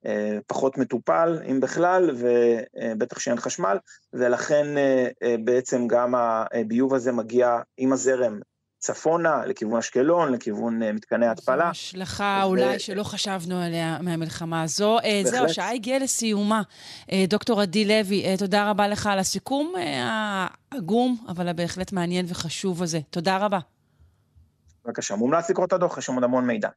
והפחות 0.03 0.77
אה, 0.77 0.81
מטופל, 0.81 1.39
אם 1.51 1.59
בכלל, 1.59 2.09
ובטח 2.17 3.19
שאין 3.19 3.37
חשמל, 3.37 3.77
ולכן 4.13 4.65
בעצם 5.43 5.87
גם 5.87 6.15
הביוב 6.15 6.93
הזה 6.93 7.11
מגיע 7.11 7.59
עם 7.77 7.93
הזרם 7.93 8.39
צפונה, 8.87 9.45
לכיוון 9.45 9.77
אשקלון, 9.77 10.31
לכיוון 10.31 10.83
מתקני 10.93 11.25
ההתפלה. 11.25 11.63
זו 11.63 11.69
השלכה 11.69 12.41
ו... 12.43 12.47
אולי 12.47 12.79
שלא 12.79 13.03
חשבנו 13.03 13.61
עליה 13.61 13.97
מהמלחמה 14.01 14.63
הזו. 14.63 14.97
בהחלט. 15.03 15.25
זהו, 15.33 15.45
השעה 15.45 15.73
הגיעה 15.73 15.99
לסיומה. 15.99 16.61
דוקטור 17.27 17.61
עדי 17.61 17.85
לוי, 17.85 18.37
תודה 18.37 18.69
רבה 18.69 18.87
לך 18.87 19.07
על 19.07 19.19
הסיכום 19.19 19.73
העגום, 20.71 21.25
אבל 21.27 21.47
הבהחלט 21.47 21.91
מעניין 21.91 22.25
וחשוב 22.29 22.83
הזה. 22.83 22.99
תודה 23.09 23.37
רבה. 23.37 23.59
בבקשה, 24.85 25.15
מומלץ 25.15 25.49
לקרוא 25.49 25.65
את 25.65 25.73
הדוח, 25.73 25.97
יש 25.97 26.05
שם 26.05 26.13
עוד 26.13 26.23
המון 26.23 26.47
מידע. 26.47 26.69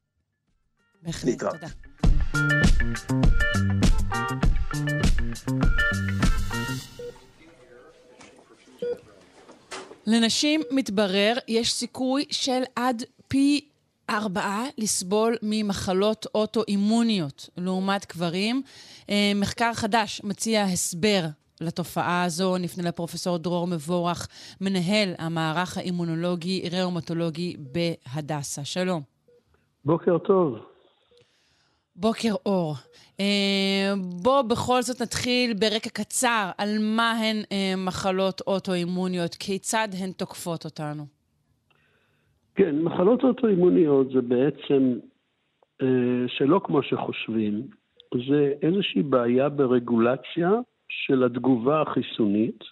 בהחלט, 1.03 1.39
תודה. 1.39 1.67
לנשים, 10.11 10.61
מתברר, 10.71 11.33
יש 11.47 11.73
סיכוי 11.73 12.25
של 12.31 12.61
עד 12.75 13.03
פי 13.27 13.69
ארבעה 14.09 14.65
לסבול 14.77 15.37
ממחלות 15.41 16.25
אוטואימוניות 16.35 17.49
לעומת 17.57 18.13
גברים. 18.13 18.61
מחקר 19.35 19.73
חדש 19.73 20.21
מציע 20.23 20.63
הסבר 20.63 21.25
לתופעה 21.61 22.23
הזו. 22.23 22.57
נפנה 22.57 22.83
לפרופסור 22.83 23.37
דרור 23.37 23.67
מבורך, 23.67 24.27
מנהל 24.61 25.13
המערך 25.17 25.77
האימונולוגי-ראומטולוגי 25.77 27.55
בהדסה. 27.57 28.65
שלום. 28.65 29.01
בוקר 29.85 30.17
טוב. 30.17 30.70
בוקר 31.95 32.33
אור. 32.45 32.75
בוא 34.23 34.41
בכל 34.41 34.81
זאת 34.81 35.01
נתחיל 35.01 35.53
ברקע 35.53 35.89
קצר 35.89 36.49
על 36.57 36.69
מה 36.81 37.11
הן 37.11 37.43
מחלות 37.85 38.41
אוטואימוניות, 38.47 39.35
כיצד 39.35 39.87
הן 40.03 40.11
תוקפות 40.11 40.65
אותנו. 40.65 41.03
כן, 42.55 42.81
מחלות 42.81 43.23
אוטואימוניות 43.23 44.07
זה 44.11 44.21
בעצם 44.21 44.99
שלא 46.27 46.61
כמו 46.63 46.83
שחושבים, 46.83 47.67
זה 48.27 48.53
איזושהי 48.61 49.03
בעיה 49.03 49.49
ברגולציה 49.49 50.51
של 50.87 51.23
התגובה 51.23 51.81
החיסונית, 51.81 52.63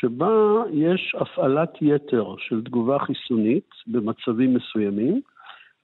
שבה 0.00 0.62
יש 0.72 1.14
הפעלת 1.20 1.70
יתר 1.80 2.34
של 2.38 2.64
תגובה 2.64 2.98
חיסונית 2.98 3.70
במצבים 3.86 4.54
מסוימים, 4.54 5.20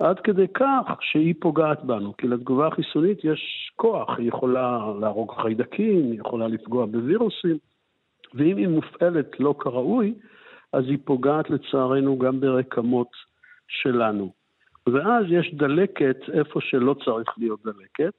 עד 0.00 0.20
כדי 0.20 0.48
כך 0.54 0.98
שהיא 1.00 1.34
פוגעת 1.40 1.84
בנו, 1.84 2.16
כי 2.16 2.28
לתגובה 2.28 2.66
החיסונית 2.66 3.24
יש 3.24 3.72
כוח, 3.76 4.18
היא 4.18 4.28
יכולה 4.28 4.92
להרוג 5.00 5.32
חיידקים, 5.42 6.12
היא 6.12 6.20
יכולה 6.20 6.48
לפגוע 6.48 6.86
בווירוסים, 6.86 7.58
ואם 8.34 8.56
היא 8.56 8.68
מופעלת 8.68 9.40
לא 9.40 9.54
כראוי, 9.58 10.14
אז 10.72 10.84
היא 10.84 10.98
פוגעת 11.04 11.50
לצערנו 11.50 12.18
גם 12.18 12.40
ברקמות 12.40 13.08
שלנו. 13.68 14.32
ואז 14.86 15.24
יש 15.28 15.54
דלקת 15.54 16.16
איפה 16.32 16.60
שלא 16.60 16.94
צריך 17.04 17.28
להיות 17.38 17.60
דלקת, 17.64 18.14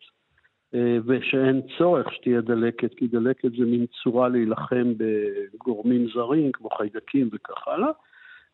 ושאין 1.06 1.62
צורך 1.78 2.14
שתהיה 2.14 2.42
דלקת, 2.42 2.94
כי 2.94 3.08
דלקת 3.08 3.52
זה 3.52 3.66
מין 3.66 3.86
צורה 4.04 4.30
להילחם 4.30 4.94
בגורמים 4.98 6.08
זרים, 6.14 6.52
כמו 6.52 6.70
חיידקים 6.70 7.30
וכך 7.34 7.68
הלאה. 7.68 7.92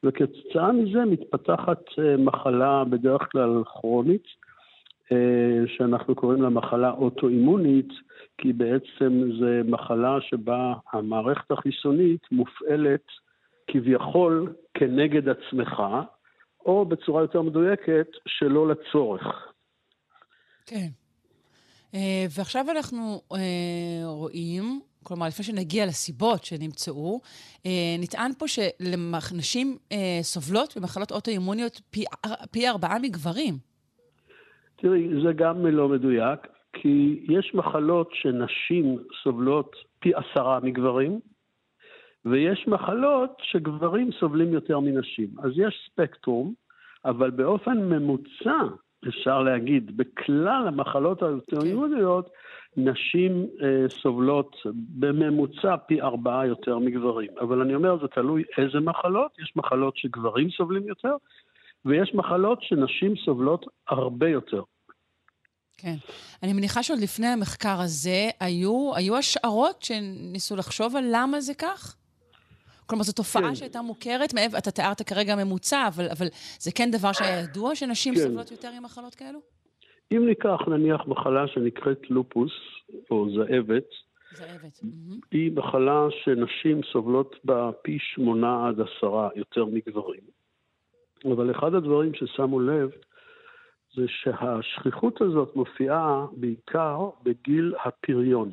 וכתוצאה 0.04 0.72
מזה 0.72 1.06
מתפתחת 1.06 1.84
מחלה 2.18 2.84
בדרך 2.84 3.22
כלל 3.32 3.64
כרונית, 3.66 4.24
שאנחנו 5.78 6.16
קוראים 6.16 6.42
לה 6.42 6.50
מחלה 6.50 6.92
אוטואימונית, 6.92 7.90
כי 8.38 8.54
בעצם 8.54 9.22
זו 9.40 9.70
מחלה 9.72 10.18
שבה 10.22 10.74
המערכת 10.94 11.52
החיסונית 11.52 12.22
מופעלת 12.32 13.04
כביכול 13.68 14.54
כנגד 14.74 15.30
עצמך, 15.30 15.84
או 16.66 16.86
בצורה 16.86 17.22
יותר 17.22 17.42
מדויקת, 17.42 18.08
שלא 18.28 18.68
לצורך. 18.68 19.54
כן. 20.66 20.88
ועכשיו 22.38 22.66
אנחנו 22.72 23.22
רואים 24.04 24.82
כלומר, 25.08 25.28
לפני 25.28 25.46
שנגיע 25.46 25.86
לסיבות 25.86 26.44
שנמצאו, 26.44 27.20
נטען 28.00 28.32
פה 28.40 28.46
שנשים 28.48 29.78
סובלות 30.22 30.78
במחלות 30.78 31.12
אוטואימוניות 31.12 31.82
פי, 31.90 32.04
פי 32.52 32.70
ארבעה 32.70 33.00
מגברים. 33.00 33.54
תראי, 34.76 35.08
זה 35.24 35.34
גם 35.34 35.66
לא 35.66 35.90
מדויק, 35.90 36.40
כי 36.74 37.26
יש 37.30 37.52
מחלות 37.56 38.10
שנשים 38.14 38.98
סובלות 39.24 39.76
פי 40.00 40.12
עשרה 40.16 40.60
מגברים, 40.60 41.20
ויש 42.26 42.68
מחלות 42.68 43.38
שגברים 43.42 44.10
סובלים 44.20 44.54
יותר 44.54 44.80
מנשים. 44.80 45.28
אז 45.44 45.52
יש 45.56 45.90
ספקטרום, 45.92 46.54
אבל 47.06 47.30
באופן 47.30 47.78
ממוצע, 47.78 48.60
אפשר 49.08 49.42
להגיד, 49.42 49.98
בכלל 49.98 50.68
המחלות 50.68 51.22
האוטואימוניות, 51.22 52.30
נשים 52.78 53.48
אה, 53.62 53.90
סובלות 54.02 54.56
בממוצע 54.74 55.78
פי 55.88 56.02
ארבעה 56.02 56.48
יותר 56.48 56.80
מגברים. 56.80 57.30
אבל 57.42 57.62
אני 57.62 57.76
אומר, 57.76 57.98
זה 58.02 58.08
תלוי 58.08 58.44
איזה 58.58 58.80
מחלות. 58.80 59.32
יש 59.40 59.54
מחלות 59.56 59.98
שגברים 59.98 60.50
סובלים 60.58 60.88
יותר, 60.88 61.16
ויש 61.86 62.12
מחלות 62.16 62.60
שנשים 62.62 63.14
סובלות 63.26 63.66
הרבה 63.90 64.30
יותר. 64.30 64.62
כן. 65.78 65.96
אני 66.44 66.54
מניחה 66.54 66.84
שעוד 66.84 67.00
לפני 67.00 67.28
המחקר 67.28 67.80
הזה 67.82 68.30
היו, 68.40 68.92
היו 68.96 69.18
השערות 69.18 69.84
שניסו 69.84 70.56
לחשוב 70.56 70.96
על 70.96 71.04
למה 71.12 71.42
זה 71.42 71.54
כך? 71.54 71.96
כלומר, 72.86 73.04
זו 73.04 73.14
תופעה 73.14 73.50
כן. 73.50 73.56
שהייתה 73.56 73.82
מוכרת, 73.82 74.34
מעבר, 74.34 74.58
אתה 74.58 74.72
תיארת 74.72 75.02
כרגע 75.02 75.36
ממוצע, 75.36 75.88
אבל, 75.88 76.10
אבל 76.10 76.28
זה 76.60 76.72
כן 76.72 76.92
דבר 76.92 77.14
שהיה 77.14 77.40
ידוע 77.40 77.76
שנשים 77.76 78.16
כן. 78.16 78.22
סובלות 78.22 78.52
יותר 78.52 78.70
עם 78.78 78.84
מחלות 78.84 79.16
כאלו? 79.16 79.57
אם 80.12 80.26
ניקח 80.26 80.60
נניח 80.68 81.08
מחלה 81.08 81.48
שנקראת 81.48 82.10
לופוס, 82.10 82.52
או 83.12 83.30
זאבת, 83.30 83.86
זאבת. 84.34 84.80
היא 85.32 85.52
מחלה 85.56 86.08
שנשים 86.24 86.82
סובלות 86.92 87.36
בה 87.44 87.70
פי 87.82 87.98
שמונה 88.00 88.68
עד 88.68 88.82
עשרה 88.82 89.30
יותר 89.36 89.66
מגברים. 89.66 90.22
אבל 91.26 91.52
אחד 91.52 91.74
הדברים 91.74 92.14
ששמו 92.14 92.60
לב 92.60 92.90
זה 93.96 94.06
שהשכיחות 94.08 95.22
הזאת 95.22 95.56
מופיעה 95.56 96.26
בעיקר 96.32 97.10
בגיל 97.24 97.74
הפריון. 97.86 98.52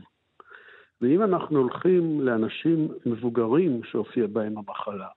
ואם 1.01 1.23
אנחנו 1.23 1.59
הולכים 1.59 2.21
לאנשים 2.21 2.89
מבוגרים 3.07 3.81
שהופיע 3.85 4.27
בהם 4.27 4.59
המחלה, 4.59 5.09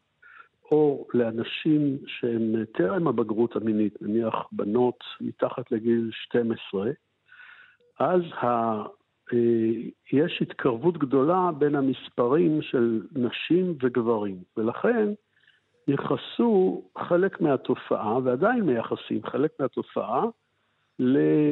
או 0.72 1.08
לאנשים 1.14 1.98
שהם 2.08 2.66
טרם 2.74 3.08
הבגרות 3.08 3.56
המינית, 3.56 4.02
נניח 4.02 4.34
בנות 4.52 5.04
מתחת 5.22 5.72
לגיל 5.72 6.10
12, 6.12 6.92
אז 8.00 8.22
ה... 8.34 8.48
אה, 9.34 9.38
יש 10.12 10.42
התקרבות 10.42 10.98
גדולה 10.98 11.50
בין 11.58 11.76
המספרים 11.76 12.62
של 12.62 13.02
נשים 13.16 13.76
וגברים, 13.82 14.38
ולכן 14.58 15.10
ייחסו 15.88 16.84
חלק 16.98 17.42
מהתופעה, 17.42 18.18
ועדיין 18.24 18.62
מייחסים 18.62 19.24
חלק 19.26 19.52
מהתופעה, 19.60 20.24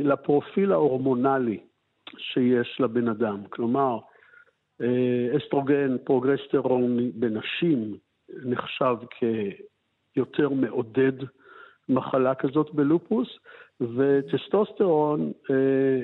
לפרופיל 0.04 0.72
ההורמונלי 0.72 1.60
שיש 2.18 2.78
לבן 2.80 3.08
אדם. 3.08 3.44
כלומר, 3.50 4.00
אה, 4.82 5.38
אסטרוגן, 5.38 5.98
פרוגרסטרון 6.04 7.12
בנשים 7.14 7.98
נחשב 8.30 8.96
כיותר 10.14 10.50
מעודד 10.50 11.14
מחלה 11.90 12.36
כזאת 12.36 12.74
בלופוס, 12.74 13.28
וטסטוסטרון 13.80 15.32
אה, 15.52 15.56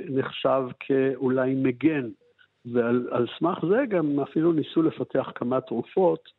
נחשב 0.10 0.62
כאולי 0.80 1.54
מגן. 1.56 2.10
ועל 2.66 3.28
סמך 3.40 3.58
זה 3.70 3.86
גם 3.90 4.20
אפילו 4.20 4.52
ניסו 4.52 4.82
לפתח 4.82 5.32
כמה 5.36 5.62
תרופות 5.62 6.30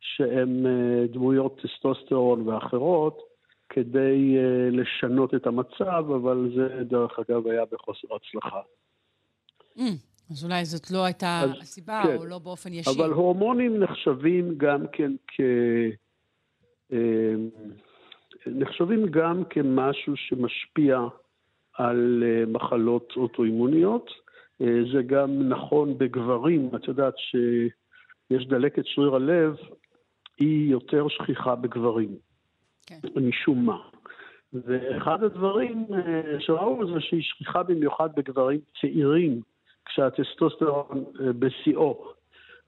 שהן 0.00 0.66
אה, 0.66 1.06
דמויות 1.06 1.60
טסטוסטרון 1.60 2.48
ואחרות, 2.48 3.22
כדי 3.68 4.36
אה, 4.38 4.70
לשנות 4.70 5.34
את 5.34 5.46
המצב, 5.46 6.04
אבל 6.14 6.50
זה 6.56 6.84
דרך 6.84 7.18
אגב 7.18 7.46
היה 7.46 7.64
בחוסר 7.72 8.08
הצלחה. 8.14 8.60
Mm. 9.78 10.15
אז 10.30 10.44
אולי 10.44 10.64
זאת 10.64 10.90
לא 10.90 11.04
הייתה 11.04 11.40
אז, 11.40 11.50
הסיבה, 11.60 12.02
כן. 12.04 12.16
או 12.16 12.26
לא 12.26 12.38
באופן 12.38 12.72
ישיר. 12.72 12.92
אבל 12.92 13.12
הורמונים 13.12 13.80
נחשבים 13.80 14.54
גם 14.58 14.84
כן 14.92 15.12
כ... 15.26 15.40
אה, 16.92 17.34
נחשבים 18.46 19.06
גם 19.06 19.44
כמשהו 19.50 20.16
שמשפיע 20.16 21.00
על 21.74 22.24
אה, 22.26 22.44
מחלות 22.46 23.12
אוטואימוניות. 23.16 24.10
אה, 24.60 24.78
זה 24.92 25.02
גם 25.02 25.48
נכון 25.48 25.98
בגברים. 25.98 26.70
את 26.76 26.88
יודעת 26.88 27.14
שיש 27.18 28.46
דלקת 28.46 28.86
שריר 28.86 29.14
הלב, 29.14 29.56
היא 30.38 30.70
יותר 30.70 31.08
שכיחה 31.08 31.54
בגברים. 31.54 32.16
כן. 32.86 32.98
משום 33.16 33.66
מה. 33.66 33.78
ואחד 34.52 35.22
הדברים 35.22 35.86
שראו 36.38 36.94
זה 36.94 37.00
שהיא 37.00 37.22
שכיחה 37.22 37.62
במיוחד 37.62 38.08
בגברים 38.16 38.60
צעירים. 38.80 39.40
כשהטסטוסטרון 39.86 41.04
אה, 41.20 41.32
בשיאו. 41.32 42.04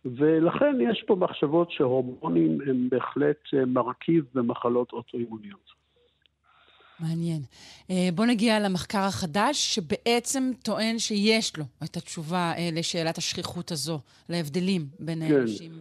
ולכן 0.04 0.76
יש 0.90 1.04
פה 1.06 1.16
מחשבות 1.16 1.70
שהורמונים 1.70 2.58
הם 2.66 2.88
בהחלט 2.88 3.36
אה, 3.54 3.64
מרכיב 3.64 4.24
במחלות 4.34 4.92
אוטואימוניות. 4.92 5.78
מעניין. 7.00 7.42
אה, 7.90 8.08
בוא 8.14 8.26
נגיע 8.26 8.60
למחקר 8.60 8.98
החדש, 8.98 9.74
שבעצם 9.74 10.50
טוען 10.64 10.98
שיש 10.98 11.58
לו 11.58 11.64
את 11.84 11.96
התשובה 11.96 12.52
לשאלת 12.72 13.18
השכיחות 13.18 13.70
הזו, 13.70 13.98
להבדלים 14.28 14.82
בין 15.00 15.28
כן. 15.28 15.34
האנשים. 15.34 15.72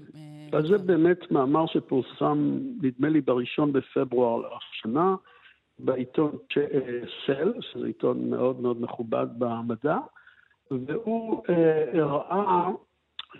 אז 0.53 0.63
זה 0.69 0.77
באמת 0.77 1.31
מאמר 1.31 1.65
שפורסם, 1.67 2.59
נדמה 2.81 3.09
לי, 3.09 3.21
בראשון 3.21 3.73
בפברואר 3.73 4.43
השנה, 4.57 5.15
בעיתון 5.79 6.31
סל, 7.25 7.53
שזה 7.61 7.87
עיתון 7.87 8.29
מאוד 8.29 8.59
מאוד 8.59 8.81
מכובד 8.81 9.27
במדע, 9.37 9.97
והוא 10.71 11.43
הראה 11.93 12.69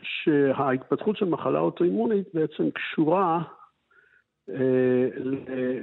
שההתפתחות 0.01 1.17
של 1.17 1.25
מחלה 1.25 1.59
אוטואימונית 1.59 2.27
בעצם 2.33 2.71
קשורה 2.71 3.43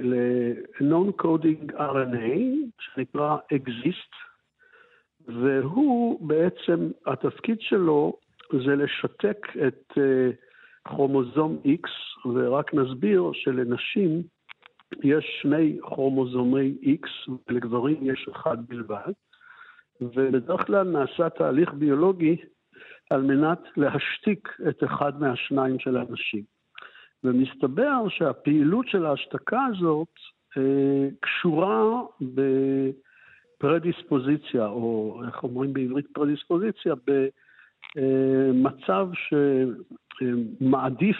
ל-non-coding 0.03 1.71
RNA, 1.73 2.39
שנקרא 2.79 3.37
exist, 3.53 4.15
והוא 5.27 6.27
בעצם, 6.27 6.91
התפקיד 7.05 7.61
שלו 7.61 8.17
זה 8.51 8.75
לשתק 8.75 9.47
את 9.67 9.97
כרומוזום 10.87 11.61
X, 11.65 11.89
ורק 12.33 12.73
נסביר 12.73 13.31
שלנשים 13.33 14.23
יש 15.03 15.39
שני 15.41 15.77
כרומוזומי 15.81 16.75
X, 16.83 17.31
ולגברים 17.47 17.97
יש 18.01 18.29
אחד 18.31 18.57
בלבד, 18.67 19.11
ובדרך 20.01 20.67
כלל 20.67 20.87
נעשה 20.87 21.29
תהליך 21.29 21.73
ביולוגי 21.73 22.35
על 23.09 23.21
מנת 23.21 23.59
להשתיק 23.77 24.49
את 24.69 24.83
אחד 24.83 25.21
מהשניים 25.21 25.79
של 25.79 25.97
האנשים. 25.97 26.43
ומסתבר 27.23 28.09
שהפעילות 28.09 28.87
של 28.87 29.05
ההשתקה 29.05 29.65
הזאת 29.65 30.13
אה, 30.57 31.07
קשורה 31.19 32.01
בפרדיספוזיציה, 33.57 34.65
או 34.65 35.21
איך 35.27 35.43
אומרים 35.43 35.73
בעברית 35.73 36.07
פרדיספוזיציה, 36.13 36.93
במצב 37.95 39.09
שמעדיף 40.21 41.17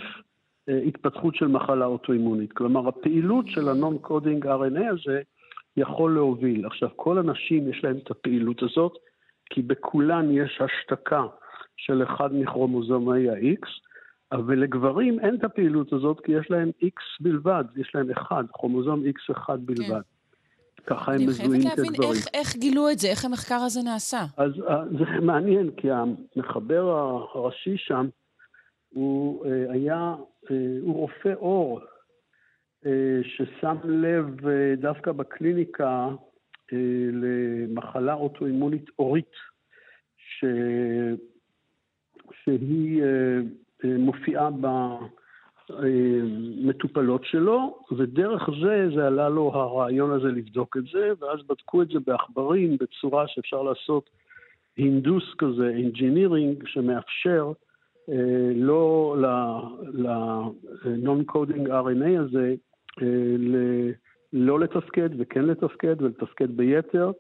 אה, 0.70 0.78
התפתחות 0.88 1.36
של 1.36 1.48
מחלה 1.48 1.86
אוטואימונית. 1.86 2.54
כלומר, 2.54 2.88
הפעילות 2.88 3.48
של 3.48 3.70
ה 3.70 3.77
non-coding 3.77 4.48
RNA 4.48 4.90
הזה 4.92 5.22
יכול 5.78 6.14
להוביל. 6.14 6.66
עכשיו, 6.66 6.90
כל 6.96 7.18
הנשים 7.18 7.70
יש 7.70 7.84
להן 7.84 7.98
את 7.98 8.12
הפעילות 8.12 8.64
הזאת, 8.64 8.98
כי 9.50 9.62
בכולן 9.62 10.32
יש 10.32 10.62
השתקה 10.62 11.24
של 11.78 12.04
אחד 12.04 12.30
מכרומוזומי 12.34 13.30
ה-X, 13.30 13.68
אבל 14.32 14.60
לגברים 14.60 15.20
אין 15.20 15.36
את 15.36 15.44
הפעילות 15.44 15.94
הזאת, 15.94 16.20
כי 16.20 16.32
יש 16.32 16.52
להם 16.52 16.72
X 16.84 17.00
בלבד, 17.20 17.64
יש 17.76 17.92
להם 17.96 18.12
אחד, 18.12 18.44
כרומוזום 18.54 19.04
X 19.04 19.32
אחד 19.32 19.58
כן. 19.58 19.66
בלבד. 19.66 20.02
כן. 20.02 20.16
ככה 20.86 21.14
הם 21.14 21.28
מזוהים 21.28 21.52
כגברים. 21.52 21.62
אני 21.62 21.76
חייבת 21.76 22.00
להבין 22.00 22.18
איך, 22.18 22.28
איך 22.34 22.56
גילו 22.56 22.90
את 22.90 23.00
זה, 23.00 23.08
איך 23.08 23.26
המחקר 23.26 23.56
הזה 23.66 23.80
נעשה. 23.84 24.26
אז 24.38 24.52
זה 24.98 25.06
מעניין, 25.22 25.72
כי 25.78 25.88
המחבר 25.92 26.90
הראשי 27.34 27.78
שם, 27.78 28.08
הוא 28.90 29.46
uh, 29.46 29.48
היה, 29.72 30.16
uh, 30.46 30.50
הוא 30.82 30.96
רופא 30.96 31.34
עור, 31.40 31.80
ששם 33.24 33.76
לב 33.84 34.40
uh, 34.40 34.50
דווקא 34.78 35.12
בקליניקה 35.12 36.08
uh, 36.10 36.76
למחלה 37.12 38.14
אוטואימונית 38.14 38.90
עורית, 38.96 39.32
ש... 40.18 40.46
שהיא 42.44 43.04
אה, 43.04 43.38
אה, 43.86 43.98
מופיעה 43.98 44.50
במטופלות 45.70 47.26
שלו, 47.26 47.78
ודרך 47.98 48.50
זה, 48.62 48.90
זה 48.96 49.08
עלה 49.08 49.30
לו 49.30 49.52
הרעיון 49.54 50.12
הזה 50.12 50.28
לבדוק 50.28 50.78
את 50.78 50.84
זה, 50.94 51.12
ואז 51.20 51.40
בדקו 51.48 51.82
את 51.82 51.88
זה 51.88 52.00
בעכברים 52.08 52.78
בצורה 52.78 53.28
שאפשר 53.28 53.62
לעשות 53.62 54.10
הינדוס 54.78 55.34
כזה, 55.38 55.70
אינג'ינירינג, 55.70 56.68
שמאפשר 56.68 57.52
אה, 58.10 58.52
לא 58.56 59.16
ל-non-coding 59.94 61.68
RNA 61.68 62.20
הזה 62.20 62.56
לא 64.34 64.60
לתפקד 64.60 65.10
וכן 65.18 65.46
לתפקד 65.46 66.02
ולתפקד 66.02 66.58
ביתר, 66.58 67.12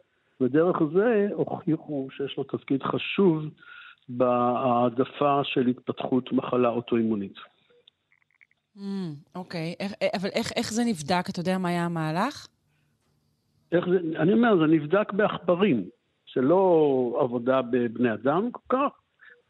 ודרך 0.42 0.78
זה 0.94 1.28
הוכיחו 1.34 2.08
שיש 2.12 2.38
לו 2.38 2.44
תפקיד 2.44 2.84
חשוב 2.84 3.44
בהעדפה 4.10 5.42
של 5.44 5.68
התפתחות 5.68 6.32
מחלה 6.32 6.70
אוטואימונית. 6.70 7.36
אוקיי, 9.36 9.76
mm, 9.80 9.84
okay. 9.84 10.06
אבל 10.18 10.30
איך, 10.34 10.52
איך 10.56 10.74
זה 10.74 10.84
נבדק? 10.86 11.30
אתה 11.30 11.40
יודע 11.40 11.58
מה 11.58 11.70
היה 11.70 11.86
המהלך? 11.86 12.48
איך 13.72 13.86
זה, 13.90 14.20
אני 14.20 14.34
אומר, 14.34 14.58
זה 14.58 14.74
נבדק 14.74 15.14
בעכברים. 15.14 15.90
זה 16.36 16.42
לא 16.42 17.20
עבודה 17.22 17.62
בבני 17.62 18.14
אדם 18.14 18.52
כל 18.52 18.62
כך, 18.70 18.92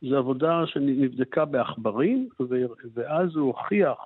זו 0.01 0.17
עבודה 0.17 0.61
שנבדקה 0.65 1.45
בעכברים, 1.45 2.29
ואז 2.93 3.35
הוא 3.35 3.47
הוכיח 3.47 3.97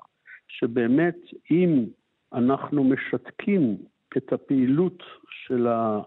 שבאמת 0.47 1.17
אם 1.51 1.85
אנחנו 2.33 2.83
משתקים 2.83 3.77
את 4.17 4.33
הפעילות 4.33 5.03
של, 5.29 5.67
ה, 5.67 5.99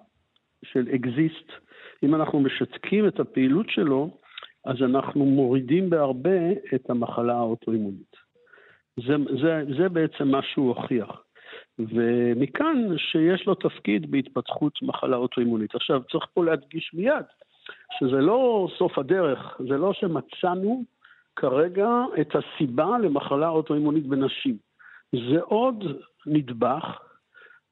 של 0.64 0.88
אקזיסט, 0.94 1.52
אם 2.02 2.14
אנחנו 2.14 2.40
משתקים 2.40 3.08
את 3.08 3.20
הפעילות 3.20 3.66
שלו, 3.68 4.10
אז 4.64 4.76
אנחנו 4.82 5.24
מורידים 5.24 5.90
בהרבה 5.90 6.50
את 6.74 6.90
המחלה 6.90 7.34
האוטואימונית. 7.34 8.16
זה, 8.96 9.16
זה, 9.42 9.62
זה 9.78 9.88
בעצם 9.88 10.28
מה 10.28 10.42
שהוא 10.42 10.68
הוכיח. 10.68 11.22
ומכאן 11.78 12.98
שיש 12.98 13.46
לו 13.46 13.54
תפקיד 13.54 14.10
בהתפתחות 14.10 14.82
מחלה 14.82 15.16
אוטואימונית. 15.16 15.74
עכשיו, 15.74 16.02
צריך 16.12 16.26
פה 16.34 16.44
להדגיש 16.44 16.90
מיד 16.94 17.24
שזה 17.98 18.20
לא 18.20 18.68
סוף 18.78 18.98
הדרך, 18.98 19.56
זה 19.68 19.76
לא 19.78 19.92
שמצאנו 19.92 20.84
כרגע 21.36 21.88
את 22.20 22.36
הסיבה 22.36 22.98
למחלה 22.98 23.48
אוטואימונית 23.48 24.06
בנשים. 24.06 24.56
זה 25.12 25.40
עוד 25.40 25.84
נדבך, 26.26 26.98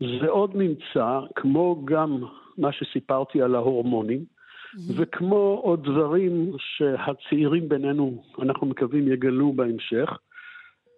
זה 0.00 0.28
עוד 0.28 0.56
נמצא, 0.56 1.20
כמו 1.34 1.82
גם 1.84 2.22
מה 2.58 2.72
שסיפרתי 2.72 3.42
על 3.42 3.54
ההורמונים, 3.54 4.24
Mm-hmm. 4.70 4.92
וכמו 4.96 5.60
עוד 5.62 5.84
דברים 5.84 6.52
שהצעירים 6.58 7.68
בינינו, 7.68 8.22
אנחנו 8.42 8.66
מקווים, 8.66 9.12
יגלו 9.12 9.52
בהמשך, 9.52 10.18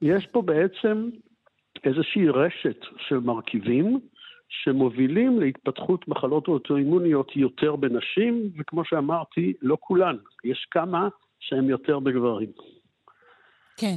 יש 0.03 0.27
פה 0.27 0.43
בעצם 0.43 1.09
איזושהי 1.85 2.29
רשת 2.29 2.81
של 3.09 3.19
מרכיבים 3.19 4.01
שמובילים 4.49 5.41
להתפתחות 5.41 6.09
מחלות 6.09 6.49
אוטואימוניות 6.49 7.37
יותר 7.37 7.77
בנשים, 7.77 8.51
וכמו 8.59 8.85
שאמרתי, 8.85 9.53
לא 9.63 9.77
כולן, 9.81 10.17
יש 10.45 10.67
כמה 10.71 11.09
שהם 11.41 11.71
יותר 11.71 11.99
בגברים. 11.99 12.49
כן, 13.77 13.97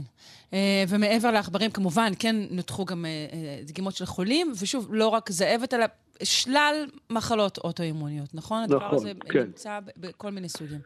אה, 0.54 0.84
ומעבר 0.90 1.32
לעכברים, 1.32 1.72
כמובן, 1.72 2.12
כן 2.20 2.36
נותחו 2.52 2.86
גם 2.86 3.06
אה, 3.06 3.10
אה, 3.10 3.60
דגימות 3.68 3.94
של 3.94 4.06
חולים, 4.06 4.52
ושוב, 4.62 4.94
לא 4.94 5.08
רק 5.08 5.30
זאבת, 5.30 5.74
אלא 5.74 5.86
שלל 6.24 6.86
מחלות 7.10 7.58
אוטואימוניות, 7.58 8.30
נכון? 8.34 8.64
נכון, 8.64 8.76
הדבר 8.76 8.96
הזה 8.96 9.12
כן. 9.30 9.40
נמצא 9.40 9.80
בכל 9.98 10.32
מיני 10.32 10.50
סוגים. 10.50 10.80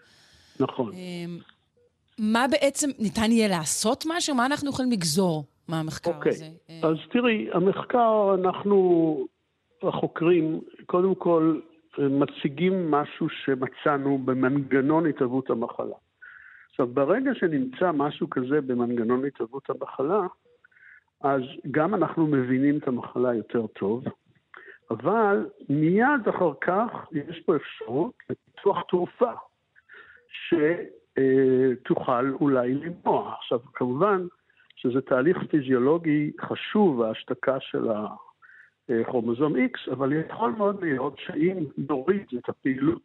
נכון. 0.60 0.92
מה 2.20 2.46
בעצם 2.52 2.90
ניתן 3.00 3.32
יהיה 3.32 3.48
לעשות 3.48 4.04
משהו? 4.08 4.36
מה 4.36 4.46
אנחנו 4.46 4.70
יכולים 4.70 4.92
לגזור 4.92 5.44
מהמחקר 5.68 6.12
אוקיי. 6.12 6.32
הזה? 6.32 6.46
אז 6.84 6.96
תראי, 7.12 7.48
המחקר, 7.54 8.36
אנחנו, 8.40 9.28
החוקרים, 9.84 10.62
קודם 10.86 11.16
כל 11.16 11.60
מציגים 11.98 12.92
משהו 12.92 13.28
שמצאנו 13.30 14.18
במנגנון 14.26 15.10
התהוות 15.10 15.50
המחלה. 15.50 15.96
עכשיו, 16.70 16.88
ברגע 16.88 17.36
שנמצא 17.36 17.92
משהו 17.92 18.30
כזה 18.30 18.62
במנגנון 18.62 19.26
התהוות 19.26 19.70
המחלה, 19.70 20.22
אז 21.22 21.42
גם 21.72 21.96
אנחנו 21.96 22.28
מבינים 22.28 22.78
את 22.78 22.88
המחלה 22.88 23.34
יותר 23.34 23.68
טוב, 23.68 24.04
אבל 24.92 25.50
מיד 25.70 26.28
אחר 26.30 26.52
כך 26.62 27.08
יש 27.12 27.40
פה 27.46 27.56
אפשרות 27.56 28.14
לפיתוח 28.30 28.78
תרופה 28.90 29.32
שתוכל 30.30 32.30
אולי 32.30 32.74
למנוע. 32.74 33.34
עכשיו, 33.34 33.60
כמובן 33.74 34.28
שזה 34.76 35.02
תהליך 35.02 35.38
פיזיולוגי 35.50 36.32
חשוב, 36.42 37.02
ההשתקה 37.02 37.58
של 37.60 37.88
הכרומוזום 38.90 39.56
X, 39.56 39.92
אבל 39.92 40.14
יכול 40.14 40.52
מאוד 40.52 40.84
להיות 40.84 41.20
שאם 41.20 41.58
נוריד 41.90 42.26
את 42.38 42.50
הפעילות 42.50 43.04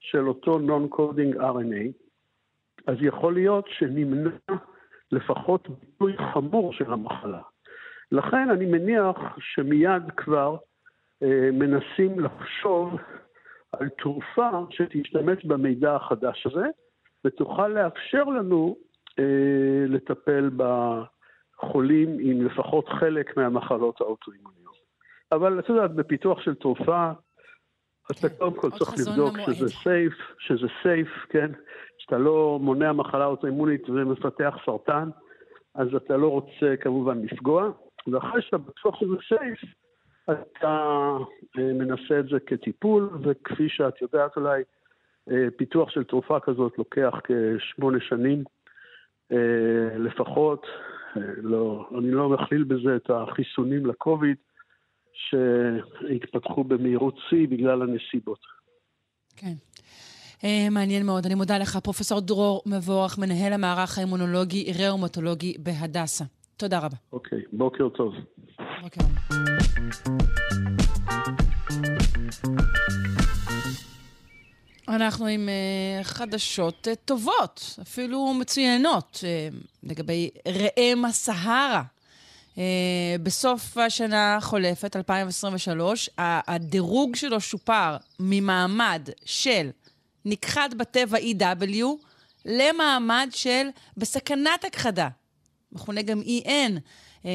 של 0.00 0.28
אותו 0.28 0.58
non-coding 0.58 1.36
RNA, 1.36 1.92
אז 2.86 2.96
יכול 3.00 3.34
להיות 3.34 3.68
שנמנע 3.68 4.30
לפחות 5.12 5.68
ביטוי 5.68 6.16
חמור 6.32 6.72
של 6.72 6.92
המחלה. 6.92 7.40
לכן 8.12 8.50
אני 8.50 8.66
מניח 8.66 9.16
שמיד 9.38 10.02
כבר 10.16 10.56
אה, 11.22 11.48
מנסים 11.52 12.20
לחשוב 12.20 12.96
על 13.72 13.88
תרופה 13.88 14.50
שתשתמש 14.70 15.44
במידע 15.44 15.96
החדש 15.96 16.46
הזה, 16.46 16.66
ותוכל 17.24 17.68
לאפשר 17.68 18.24
לנו 18.24 18.76
אה, 19.18 19.24
לטפל 19.88 20.50
בחולים 20.56 22.16
עם 22.20 22.46
לפחות 22.46 22.88
חלק 22.88 23.36
מהמחלות 23.36 24.00
האוטואימוניות. 24.00 24.76
אבל 25.32 25.58
את 25.58 25.68
יודעת, 25.68 25.94
בפיתוח 25.94 26.40
של 26.40 26.54
תרופה, 26.54 27.10
אתה 28.18 28.28
כן. 28.28 28.34
קודם 28.38 28.56
כל 28.56 28.70
צריך 28.70 28.90
לבדוק. 28.98 29.36
שזה 29.46 29.68
סייף, 29.68 30.12
שזה 30.38 30.66
סייף, 30.82 31.08
כן? 31.28 31.50
שאתה 31.98 32.18
לא 32.18 32.58
מונע 32.62 32.92
מחלה 32.92 33.26
אוטואימונית 33.26 33.90
ומפתח 33.90 34.56
סרטן, 34.66 35.08
אז 35.74 35.94
אתה 35.94 36.16
לא 36.16 36.28
רוצה 36.28 36.76
כמובן 36.80 37.18
לפגוע, 37.22 37.70
ואחרי 38.06 38.42
שאתה 38.42 38.58
בטוח 38.58 39.00
שזה 39.00 39.14
סייף, 39.28 39.58
אתה 40.30 41.16
אה, 41.58 41.72
מנסה 41.72 42.18
את 42.18 42.28
זה 42.28 42.40
כטיפול, 42.46 43.10
וכפי 43.22 43.68
שאת 43.68 44.02
יודעת 44.02 44.36
אולי, 44.36 44.62
אה, 45.30 45.48
פיתוח 45.56 45.90
של 45.90 46.04
תרופה 46.04 46.40
כזאת 46.40 46.78
לוקח 46.78 47.14
כשמונה 47.24 47.98
שנים 48.00 48.44
אה, 49.32 49.98
לפחות. 49.98 50.66
לא, 51.36 51.88
אני 51.98 52.10
לא 52.10 52.28
מכליל 52.28 52.64
בזה 52.64 52.96
את 52.96 53.10
החיסונים 53.10 53.86
לקוביד, 53.86 54.36
שהתפתחו 55.14 56.64
במהירות 56.64 57.14
שיא 57.28 57.48
בגלל 57.48 57.82
הנסיבות. 57.82 58.38
כן. 59.36 59.54
אה, 60.44 60.68
מעניין 60.70 61.06
מאוד. 61.06 61.26
אני 61.26 61.34
מודה 61.34 61.58
לך, 61.58 61.76
פרופ' 61.76 62.12
דרור 62.12 62.62
מבורך, 62.66 63.18
מנהל 63.18 63.52
המערך 63.52 63.98
האימונולוגי 63.98 64.72
ראומטולוגי 64.78 65.54
בהדסה. 65.58 66.24
תודה 66.56 66.78
רבה. 66.78 66.96
אוקיי, 67.12 67.42
בוקר 67.52 67.88
טוב. 67.88 68.14
בוקר. 68.82 69.00
אנחנו 74.88 75.26
עם 75.26 75.48
uh, 75.48 76.04
חדשות 76.04 76.88
uh, 76.90 76.94
טובות, 77.04 77.78
אפילו 77.82 78.34
מצוינות, 78.40 79.22
uh, 79.22 79.56
לגבי 79.82 80.30
ראם 80.48 81.04
הסהרה. 81.04 81.82
Uh, 82.54 82.58
בסוף 83.22 83.78
השנה 83.78 84.36
החולפת, 84.36 84.96
2023, 84.96 86.10
ה- 86.18 86.54
הדירוג 86.54 87.16
שלו 87.16 87.40
שופר 87.40 87.96
ממעמד 88.20 89.08
של 89.24 89.70
נכחד 90.24 90.68
בטבע 90.76 91.18
EW 91.18 91.84
למעמד 92.44 93.28
של 93.34 93.66
בסכנת 93.96 94.64
הכחדה, 94.66 95.08
מכונה 95.72 96.02
גם 96.02 96.20
EN. 96.22 96.72
Uh, 97.22 97.26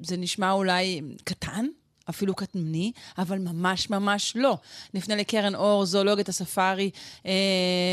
זה 0.00 0.16
נשמע 0.16 0.52
אולי 0.52 1.00
קטן, 1.24 1.66
אפילו 2.10 2.34
קטנוני, 2.34 2.92
אבל 3.18 3.38
ממש 3.38 3.90
ממש 3.90 4.36
לא. 4.36 4.56
נפנה 4.94 5.16
לקרן 5.16 5.54
אור, 5.54 5.84
זואולוגית 5.86 6.28
הספארי, 6.28 6.90
אה, 7.26 7.32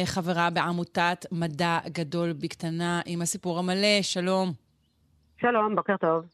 חברה 0.06 0.50
בעמותת 0.50 1.26
מדע 1.32 1.80
גדול 1.88 2.34
בקטנה, 2.34 3.02
עם 3.06 3.22
הסיפור 3.22 3.60
המלא. 3.60 4.02
שלום. 4.02 4.54
שלום, 5.42 5.76
בוקר 5.76 5.98
טוב. 5.98 6.26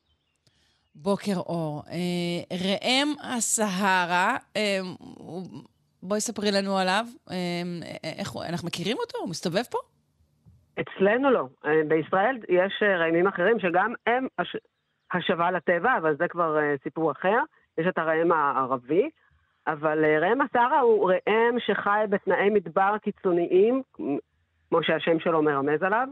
בוקר 0.96 1.36
אור. 1.36 1.84
אה, 1.92 2.58
ראם 2.58 3.08
הסהרה, 3.24 4.38
אה, 4.58 4.80
בואי 6.04 6.20
ספרי 6.20 6.52
לנו 6.52 6.78
עליו. 6.78 7.06
אה, 7.32 7.36
איך 8.20 8.30
הוא, 8.30 8.44
אנחנו 8.44 8.68
מכירים 8.68 8.98
אותו? 9.00 9.18
הוא 9.18 9.30
מסתובב 9.30 9.64
פה? 9.72 9.78
אצלנו 10.82 11.32
לא. 11.32 11.48
בישראל 11.88 12.38
יש 12.50 12.84
ראמים 13.00 13.28
אחרים 13.28 13.60
שגם 13.60 13.94
הם 14.08 14.28
הש... 14.40 14.56
השבה 15.14 15.52
לטבע, 15.52 15.98
אבל 15.98 16.16
זה 16.18 16.28
כבר 16.28 16.58
סיפור 16.84 17.12
אחר. 17.12 17.38
יש 17.78 17.88
את 17.90 17.98
הראם 17.98 18.32
הערבי, 18.32 19.10
אבל 19.68 20.06
ראם 20.22 20.42
הסהרה 20.42 20.80
הוא 20.80 21.12
ראם 21.12 21.60
שחי 21.60 22.04
בתנאי 22.10 22.50
מדבר 22.50 22.98
קיצוניים, 23.04 23.82
כמו 24.70 24.84
שהשם 24.84 25.20
שלו 25.20 25.42
מרמז 25.42 25.84
עליו, 25.84 26.08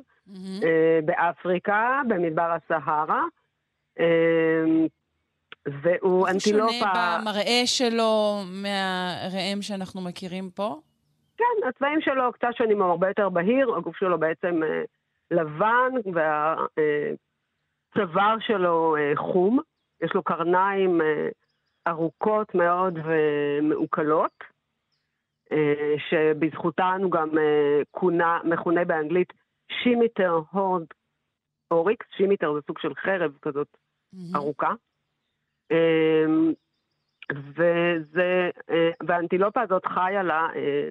אה, 0.63 0.99
באפריקה, 1.05 2.01
במדבר 2.07 2.51
הסהרה. 2.51 3.23
אה, 3.99 4.63
והוא 5.65 5.87
איך 5.91 6.01
הוא 6.01 6.29
שונה 6.39 6.63
אנטילופה... 6.63 7.17
במראה 7.21 7.61
שלו 7.65 8.41
מהראם 8.63 9.61
שאנחנו 9.61 10.01
מכירים 10.01 10.49
פה? 10.49 10.79
כן, 11.37 11.67
הצבעים 11.69 12.01
שלו 12.01 12.33
קצת 12.33 12.47
שונים, 12.57 12.81
הוא 12.81 12.89
הרבה 12.89 13.07
יותר 13.07 13.29
בהיר, 13.29 13.75
הגוף 13.75 13.97
שלו 13.97 14.19
בעצם 14.19 14.63
אה, 14.63 14.83
לבן, 15.31 15.91
והצוואר 17.95 18.35
שלו 18.39 18.95
חום. 19.15 19.59
יש 20.03 20.11
לו 20.15 20.23
קרניים 20.23 21.01
ארוכות 21.87 22.55
מאוד 22.55 22.99
ומעוקלות, 23.05 24.43
שבזכותן 26.09 26.99
הוא 27.03 27.11
גם 27.11 27.29
כונה, 27.91 28.39
מכונה 28.43 28.85
באנגלית 28.85 29.33
שימיטר 29.71 30.39
הורד 30.51 30.85
אוריקס, 31.71 32.05
שימיטר 32.17 32.53
זה 32.53 32.59
סוג 32.67 32.79
של 32.79 32.95
חרב 32.95 33.37
כזאת 33.41 33.77
ארוכה. 34.35 34.73
אמ, 35.71 36.53
וזה, 37.31 38.49
אה, 38.69 38.89
והאנטילופה 39.07 39.61
הזאת 39.61 39.85
חיה 39.85 40.23
לה 40.23 40.47
אה, 40.55 40.89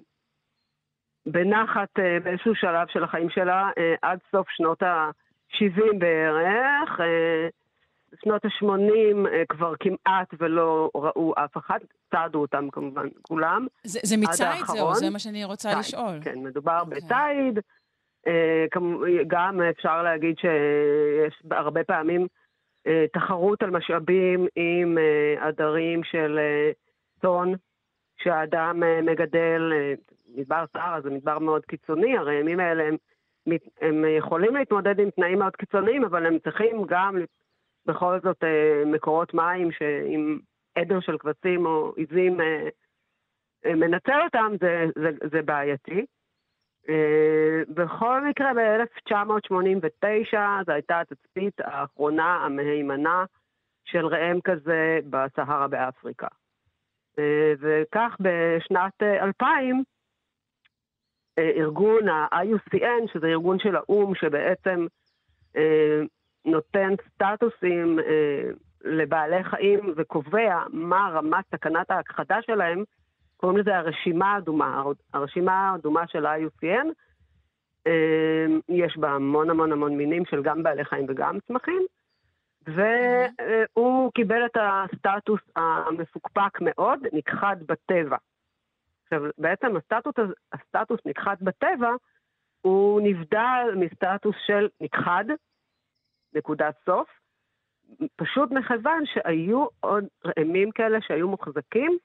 בנחת 1.26 1.98
אה, 1.98 2.20
באיזשהו 2.24 2.54
שלב 2.54 2.88
של 2.88 3.04
החיים 3.04 3.30
שלה 3.30 3.70
עד 4.02 4.18
סוף 4.30 4.50
שנות 4.50 4.82
ה-70 4.82 5.98
בערך. 5.98 7.00
שנות 8.22 8.44
ה-80 8.44 9.28
כבר 9.48 9.74
כמעט 9.80 10.34
ולא 10.38 10.90
ראו 10.94 11.34
אף 11.36 11.56
אחד, 11.56 11.78
צעדו 12.10 12.40
אותם 12.40 12.70
כמובן 12.70 13.08
כולם. 13.22 13.66
זה, 13.84 14.00
זה 14.02 14.16
מצייד 14.16 14.64
זהו. 14.66 14.94
זה 14.94 15.10
מה 15.10 15.18
שאני 15.18 15.44
רוצה 15.44 15.68
ציד, 15.68 15.78
לשאול. 15.78 16.18
כן, 16.24 16.38
מדובר 16.38 16.80
אוקיי. 16.80 17.00
בציד. 17.00 17.60
אה, 18.26 18.64
גם 19.26 19.62
אפשר 19.62 20.02
להגיד 20.02 20.36
שיש 20.38 21.42
הרבה 21.50 21.84
פעמים 21.84 22.26
אה, 22.86 23.04
תחרות 23.12 23.62
על 23.62 23.70
משאבים 23.70 24.46
עם 24.56 24.98
אה, 24.98 25.46
עדרים 25.46 26.04
של 26.04 26.38
צאן 27.20 27.52
שהאדם 28.16 28.82
מגדל. 29.02 29.72
מדבר 30.36 30.64
סהרה 30.72 31.00
זה 31.00 31.10
מדבר 31.10 31.38
מאוד 31.38 31.64
קיצוני, 31.64 32.18
הרי 32.18 32.36
הימים 32.36 32.60
האלה 32.60 32.84
הם, 32.84 32.96
הם 33.80 34.04
יכולים 34.18 34.56
להתמודד 34.56 35.00
עם 35.00 35.10
תנאים 35.10 35.38
מאוד 35.38 35.56
קיצוניים, 35.56 36.04
אבל 36.04 36.26
הם 36.26 36.38
צריכים 36.38 36.84
גם 36.86 37.16
בכל 37.86 38.18
זאת 38.22 38.44
מקורות 38.86 39.34
מים 39.34 39.72
שעם 39.72 40.38
עדר 40.74 41.00
של 41.00 41.18
כבשים 41.18 41.66
או 41.66 41.92
עיזים 41.96 42.36
מנצל 43.64 44.20
אותם, 44.24 44.52
זה, 44.60 44.86
זה, 44.94 45.10
זה 45.32 45.42
בעייתי. 45.42 46.06
אה, 46.88 47.62
בכל 47.68 48.26
מקרה, 48.26 48.54
ב-1989 48.54 50.36
זו 50.66 50.72
הייתה 50.72 51.00
התצפית 51.00 51.60
האחרונה 51.60 52.44
המהימנה 52.44 53.24
של 53.84 54.06
ראם 54.06 54.40
כזה 54.40 54.98
בסהרה 55.10 55.68
באפריקה. 55.68 56.28
אה, 57.18 57.52
וכך 57.60 58.16
בשנת 58.20 59.02
אה, 59.02 59.24
2000, 59.24 59.84
אה, 61.38 61.50
ארגון 61.56 62.08
ה-IUCN, 62.08 63.12
שזה 63.12 63.26
ארגון 63.26 63.58
של 63.58 63.76
האו"ם, 63.76 64.14
שבעצם 64.14 64.86
נותן 66.44 66.94
סטטוסים 67.08 67.98
לבעלי 68.84 69.44
חיים 69.44 69.94
וקובע 69.96 70.62
מה 70.72 71.10
רמת 71.12 71.44
סכנת 71.54 71.90
ההכחדה 71.90 72.42
שלהם, 72.42 72.84
קוראים 73.36 73.58
לזה 73.58 73.76
הרשימה 73.76 74.34
האדומה. 74.34 74.82
הרשימה 75.14 75.52
האדומה 75.52 76.06
של 76.06 76.26
ה-IUCN, 76.26 76.86
אה, 77.86 78.46
יש 78.68 78.96
בה 78.96 79.10
המון 79.10 79.50
המון 79.50 79.72
המון 79.72 79.96
מינים 79.96 80.24
של 80.24 80.42
גם 80.42 80.62
בעלי 80.62 80.84
חיים 80.84 81.06
וגם 81.08 81.38
צמחים, 81.48 81.82
והוא 82.66 84.12
קיבל 84.12 84.46
את 84.46 84.56
הסטטוס 84.60 85.40
המפוקפק 85.56 86.58
מאוד, 86.60 87.00
נכחד 87.12 87.56
בטבע. 87.66 88.16
עכשיו, 89.04 89.22
בעצם 89.38 89.76
הסטטוס, 89.76 90.14
הסטטוס 90.52 91.00
נכחד 91.06 91.36
בטבע, 91.40 91.90
הוא 92.60 93.00
נבדל 93.04 93.74
מסטטוס 93.76 94.36
של 94.46 94.68
נכחד, 94.80 95.24
נקודת 96.34 96.74
סוף, 96.86 97.08
פשוט 98.16 98.50
מכיוון 98.50 99.02
שהיו 99.06 99.66
עוד 99.80 100.04
ראמים 100.24 100.70
כאלה 100.70 100.98
שהיו 101.00 101.28
מוחזקים 101.28 101.98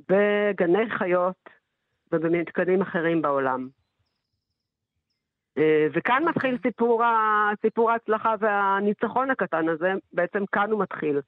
בגני 0.00 0.90
חיות 0.90 1.50
ובמתקנים 2.12 2.82
אחרים 2.82 3.22
בעולם. 3.22 3.68
אה, 5.58 5.86
וכאן 5.92 6.24
מתחיל 6.24 6.58
סיפור, 6.62 7.04
ה- 7.04 7.52
סיפור 7.62 7.90
ההצלחה 7.90 8.34
והניצחון 8.40 9.30
הקטן 9.30 9.68
הזה, 9.68 9.92
בעצם 10.12 10.46
כאן 10.52 10.70
הוא 10.70 10.80
מתחיל. 10.80 11.20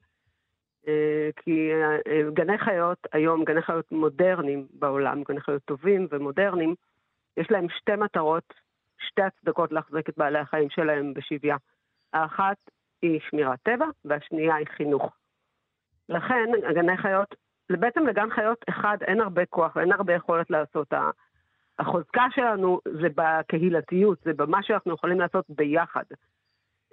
אה, 0.87 1.29
כי 1.35 1.71
אה, 1.73 2.31
גני 2.33 2.57
חיות, 2.57 2.97
היום 3.13 3.43
גני 3.43 3.61
חיות 3.61 3.91
מודרניים 3.91 4.67
בעולם, 4.73 5.23
גני 5.23 5.41
חיות 5.41 5.61
טובים 5.65 6.07
ומודרניים, 6.11 6.75
יש 7.37 7.51
להם 7.51 7.69
שתי 7.69 7.95
מטרות, 7.95 8.53
שתי 8.97 9.21
הצדקות 9.21 9.71
להחזיק 9.71 10.09
את 10.09 10.17
בעלי 10.17 10.39
החיים 10.39 10.69
שלהם 10.69 11.13
בשביה. 11.13 11.57
האחת 12.13 12.57
היא 13.01 13.19
שמירת 13.29 13.59
טבע, 13.63 13.85
והשנייה 14.05 14.55
היא 14.55 14.67
חינוך. 14.67 15.13
לכן, 16.09 16.45
גני 16.75 16.97
חיות, 16.97 17.35
בעצם 17.69 18.07
לגן 18.07 18.29
חיות 18.29 18.65
אחד 18.69 18.97
אין 19.01 19.21
הרבה 19.21 19.45
כוח 19.45 19.75
ואין 19.75 19.91
הרבה 19.91 20.13
יכולת 20.13 20.49
לעשות. 20.49 20.93
החוזקה 21.79 22.25
שלנו 22.31 22.79
זה 23.01 23.07
בקהילתיות, 23.15 24.19
זה 24.25 24.33
במה 24.33 24.63
שאנחנו 24.63 24.93
יכולים 24.93 25.19
לעשות 25.19 25.45
ביחד. 25.49 26.03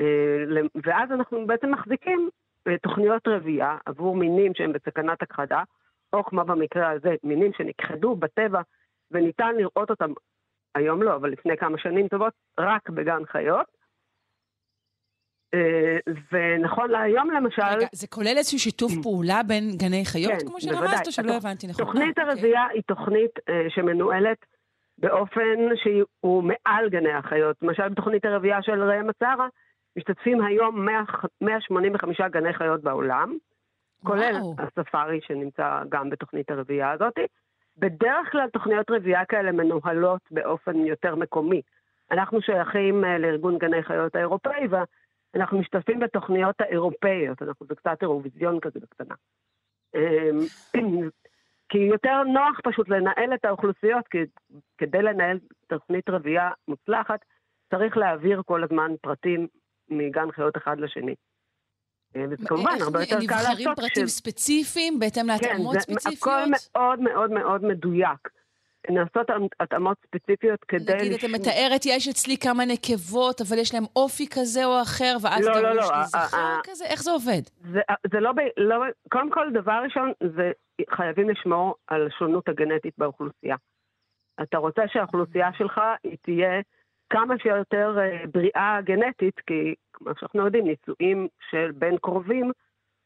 אה, 0.01 0.45
ואז 0.85 1.13
אנחנו 1.13 1.47
בעצם 1.47 1.71
מחזיקים 1.71 2.31
אה, 2.69 2.79
תוכניות 2.79 3.29
רבייה 3.29 3.77
עבור 3.87 4.17
מינים 4.17 4.55
שהם 4.55 4.73
בסכנת 4.73 5.23
הכחדה, 5.23 5.63
או 6.13 6.25
כמו 6.25 6.45
במקרה 6.45 6.91
הזה, 6.91 7.15
מינים 7.23 7.53
שנכחדו 7.53 8.17
בטבע 8.17 8.61
וניתן 9.11 9.55
לראות 9.57 9.91
אותם, 9.91 10.13
היום 10.75 11.03
לא, 11.03 11.17
אבל 11.17 11.31
לפני 11.31 11.57
כמה 11.57 11.79
שנים 11.79 12.09
טובות, 12.09 12.33
רק 12.61 12.91
בגן 12.91 13.25
חיות. 13.27 13.78
אה, 15.55 15.97
ונכון 16.33 16.91
להיום 16.91 17.31
למשל... 17.31 17.63
רגע, 17.63 17.87
זה 17.93 18.07
כולל 18.07 18.35
איזשהו 18.37 18.59
שיתוף 18.59 18.93
mm. 18.93 19.03
פעולה 19.03 19.41
בין 19.47 19.71
גני 19.77 20.05
חיות, 20.05 20.33
כן, 20.33 20.47
כמו 20.47 20.61
שרמזת, 20.61 21.07
או 21.07 21.13
שלא 21.13 21.33
הבנתי 21.33 21.67
נכון? 21.67 21.85
תוכנית 21.85 22.19
הרבייה 22.19 22.67
היא 22.75 22.83
תוכנית 22.87 23.31
שמנוהלת 23.69 24.39
באופן 24.99 25.57
שהוא 25.83 26.43
מעל 26.43 26.89
גני 26.89 27.13
החיות. 27.13 27.57
למשל 27.63 27.89
בתוכנית 27.89 28.25
הרבייה 28.25 28.63
של 28.63 28.83
ראם 28.83 29.11
עצרה, 29.11 29.49
משתתפים 29.97 30.45
היום 30.45 30.85
100, 30.85 31.03
185 31.41 32.21
גני 32.21 32.53
חיות 32.53 32.83
בעולם, 32.83 33.37
כולל 34.05 34.35
וואו. 34.41 34.55
הספארי 34.59 35.21
שנמצא 35.27 35.83
גם 35.89 36.11
בתוכנית 36.11 36.51
הרבייה 36.51 36.91
הזאת. 36.91 37.15
בדרך 37.79 38.33
כלל 38.33 38.49
תוכניות 38.53 38.91
רבייה 38.91 39.25
כאלה 39.25 39.53
מנוהלות 39.53 40.21
באופן 40.31 40.77
יותר 40.77 41.15
מקומי. 41.15 41.63
אנחנו 42.11 42.43
שייכים 42.43 43.05
uh, 43.05 43.07
לארגון 43.19 43.59
גני 43.59 43.83
חיות 43.83 44.15
האירופאי, 44.15 44.69
ואנחנו 45.35 45.59
משתתפים 45.59 46.01
בתוכניות 46.01 46.61
האירופאיות, 46.61 47.43
אנחנו 47.43 47.67
זה 47.67 47.75
קצת 47.75 48.03
אירוויזיון 48.03 48.61
כזה 48.61 48.81
בקטנה. 48.81 49.15
אמ, 49.95 50.39
כי 51.69 51.79
יותר 51.79 52.23
נוח 52.23 52.61
פשוט 52.65 52.89
לנהל 52.89 53.35
את 53.35 53.45
האוכלוסיות, 53.45 54.09
כי 54.09 54.19
כדי 54.79 55.03
לנהל 55.03 55.39
תוכנית 55.67 56.09
רבייה 56.09 56.51
מוצלחת, 56.69 57.21
צריך 57.71 57.97
להעביר 57.97 58.43
כל 58.47 58.65
הזמן 58.65 58.93
פרטים 59.01 59.47
מגן 59.89 60.33
חיות 60.33 60.57
אחד 60.57 60.81
לשני. 60.81 61.15
אה, 62.17 62.25
וכמובן, 62.31 62.77
הרבה 62.81 63.01
יותר 63.01 63.17
קל 63.17 63.35
לעשות... 63.35 63.51
נבחרים 63.51 63.75
פרטים 63.77 64.07
ש... 64.07 64.11
ספציפיים 64.11 64.99
בהתאם 64.99 65.27
להתאמות 65.27 65.75
כן, 65.75 65.81
ספציפיות? 65.81 66.19
כן, 66.25 66.31
הכל 66.31 66.51
מאוד 66.51 67.01
מאוד 67.01 67.31
מאוד 67.31 67.65
מדויק. 67.65 68.29
נעשות 68.91 69.27
התאמות 69.61 69.97
ספציפיות 70.07 70.65
כדי... 70.65 70.95
נגיד, 70.95 71.13
אתה 71.13 71.27
מתארת, 71.29 71.87
יש 71.87 72.09
אצלי 72.09 72.37
כמה 72.37 72.65
נקבות, 72.65 73.41
אבל 73.41 73.59
יש 73.59 73.75
להם 73.75 73.85
אופי 73.97 74.27
כזה 74.29 74.65
או 74.65 74.83
אחר, 74.83 75.17
ואז 75.23 75.47
לא, 75.47 75.53
לא, 75.53 75.63
לא, 75.63 75.83
לי 75.83 76.05
זכר 76.05 76.61
כזה? 76.65 76.85
איך 76.85 77.03
זה 77.03 77.11
עובד? 77.11 77.43
זה, 77.73 77.81
זה 78.13 78.21
לא, 78.21 78.33
ב, 78.33 78.39
לא... 78.57 78.85
קודם 79.09 79.31
כל, 79.31 79.51
דבר 79.53 79.81
ראשון, 79.85 80.13
זה 80.37 80.53
חייבים 80.91 81.29
לשמור 81.31 81.75
על 81.87 82.07
השונות 82.07 82.49
הגנטית 82.49 82.95
באוכלוסייה. 82.99 83.57
אתה 84.43 84.59
רוצה 84.59 84.83
שהאוכלוסייה 84.89 85.53
שלך 85.53 85.81
היא 86.05 86.17
תהיה 86.23 86.61
כמה 87.11 87.35
שיותר 87.43 87.99
אה, 87.99 88.27
בריאה 88.33 88.79
גנטית, 88.85 89.41
כי 89.47 89.75
כמו 89.93 90.11
שאנחנו 90.21 90.45
יודעים, 90.45 90.65
נישואים 90.67 91.29
של 91.51 91.71
בין 91.75 91.97
קרובים 92.03 92.53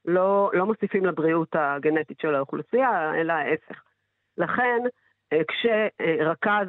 לא, 0.04 0.50
לא 0.54 0.66
מוסיפים 0.66 1.06
לבריאות 1.06 1.48
הגנטית 1.52 2.20
של 2.20 2.34
האוכלוסייה, 2.34 3.14
אלא 3.14 3.32
ההפך. 3.32 3.82
לכן, 4.38 4.78
אה, 4.84 4.90
כשרכז 5.48 6.66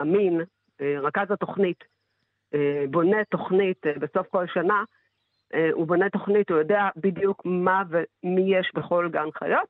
המין, 0.00 0.40
אה, 0.80 1.00
רכז 1.00 1.30
התוכנית, 1.30 1.84
בונה 2.90 3.24
תוכנית 3.24 3.86
בסוף 4.00 4.26
כל 4.26 4.46
שנה, 4.46 4.82
הוא 5.72 5.86
בונה 5.86 6.10
תוכנית, 6.10 6.50
הוא 6.50 6.58
יודע 6.58 6.88
בדיוק 6.96 7.42
מה 7.44 7.82
ומי 7.88 8.56
יש 8.56 8.70
בכל 8.74 9.08
גן 9.12 9.30
חיות, 9.38 9.68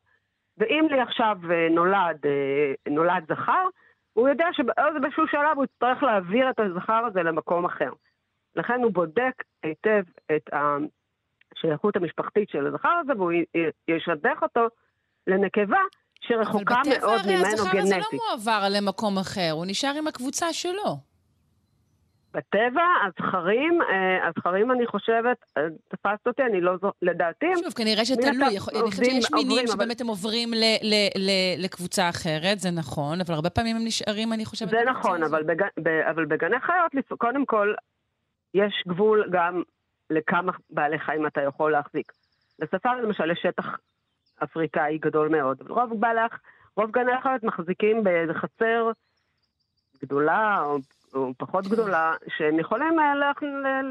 ואם 0.58 0.86
לי 0.90 1.00
עכשיו 1.00 1.38
נולד, 1.70 2.20
נולד 2.88 3.24
זכר, 3.28 3.64
הוא 4.12 4.28
יודע 4.28 4.46
שבאיזשהו 4.52 5.26
שלב 5.26 5.56
הוא 5.56 5.64
יצטרך 5.64 6.02
להעביר 6.02 6.50
את 6.50 6.60
הזכר 6.60 7.04
הזה 7.06 7.22
למקום 7.22 7.64
אחר. 7.64 7.90
לכן 8.56 8.82
הוא 8.82 8.92
בודק 8.92 9.42
היטב 9.62 10.02
את 10.36 10.50
השייכות 10.52 11.96
המשפחתית 11.96 12.50
של 12.50 12.66
הזכר 12.66 12.88
הזה, 12.88 13.12
והוא 13.16 13.32
ישדך 13.88 14.42
אותו 14.42 14.66
לנקבה 15.26 15.80
שרחוקה 16.20 16.82
מאוד 17.00 17.20
ממנו 17.26 17.64
גנטית. 17.72 17.72
אבל 17.72 17.72
בטבע 17.72 17.72
הרי 17.72 17.74
הזכר 17.74 17.78
הזה 17.78 17.96
לא 17.96 18.18
מועבר 18.28 18.68
למקום 18.70 19.18
אחר, 19.18 19.50
הוא 19.52 19.64
נשאר 19.66 19.94
עם 19.98 20.06
הקבוצה 20.06 20.52
שלו. 20.52 21.08
בטבע, 22.34 22.82
הזכרים, 23.06 23.82
אה, 23.82 24.28
הזכרים 24.28 24.72
אני 24.72 24.86
חושבת, 24.86 25.36
אה, 25.56 25.62
תפסת 25.88 26.26
אותי, 26.26 26.42
אני 26.42 26.60
לא 26.60 26.76
זו, 26.82 26.92
לדעתי... 27.02 27.46
שוב, 27.64 27.72
כנראה 27.72 28.04
שתלוי, 28.04 28.46
אני 28.46 28.58
חושבת 28.58 29.04
שיש 29.04 29.32
מינים 29.32 29.66
שבאמת 29.66 30.00
הם 30.00 30.06
עוברים 30.06 30.48
לקבוצה 31.58 32.08
אחרת, 32.08 32.58
זה 32.58 32.70
נכון, 32.70 33.20
אבל 33.20 33.34
הרבה 33.34 33.50
פעמים 33.50 33.76
הם 33.76 33.84
נשארים, 33.84 34.32
אני 34.32 34.44
חושבת... 34.44 34.68
זה 34.68 34.84
נכון, 34.90 35.22
אבל 36.10 36.24
בגני 36.24 36.60
חיות, 36.60 36.92
קודם 37.18 37.46
כל, 37.46 37.74
יש 38.54 38.84
גבול 38.88 39.28
גם 39.32 39.62
לכמה 40.10 40.52
בעלי 40.70 40.98
חיים 40.98 41.26
אתה 41.26 41.42
יכול 41.42 41.72
להחזיק. 41.72 42.12
לספארי 42.58 43.02
למשל 43.02 43.30
יש 43.30 43.38
שטח 43.42 43.64
אפריקאי 44.43 44.99
גדול 44.99 45.28
מאוד, 45.28 45.61
אבל 45.61 45.70
רוב 45.70 46.01
בעלי, 46.01 46.20
רוב 46.76 46.91
גני 46.91 47.12
החיות 47.12 47.43
מחזיקים 47.43 48.05
באיזה 48.05 48.34
חצר 48.34 48.91
גדולה, 50.03 50.62
או 50.62 50.78
או 51.14 51.32
פחות 51.39 51.66
גדולה, 51.66 52.14
שהם 52.36 52.59
יכולים 52.59 53.01
אה, 53.01 53.12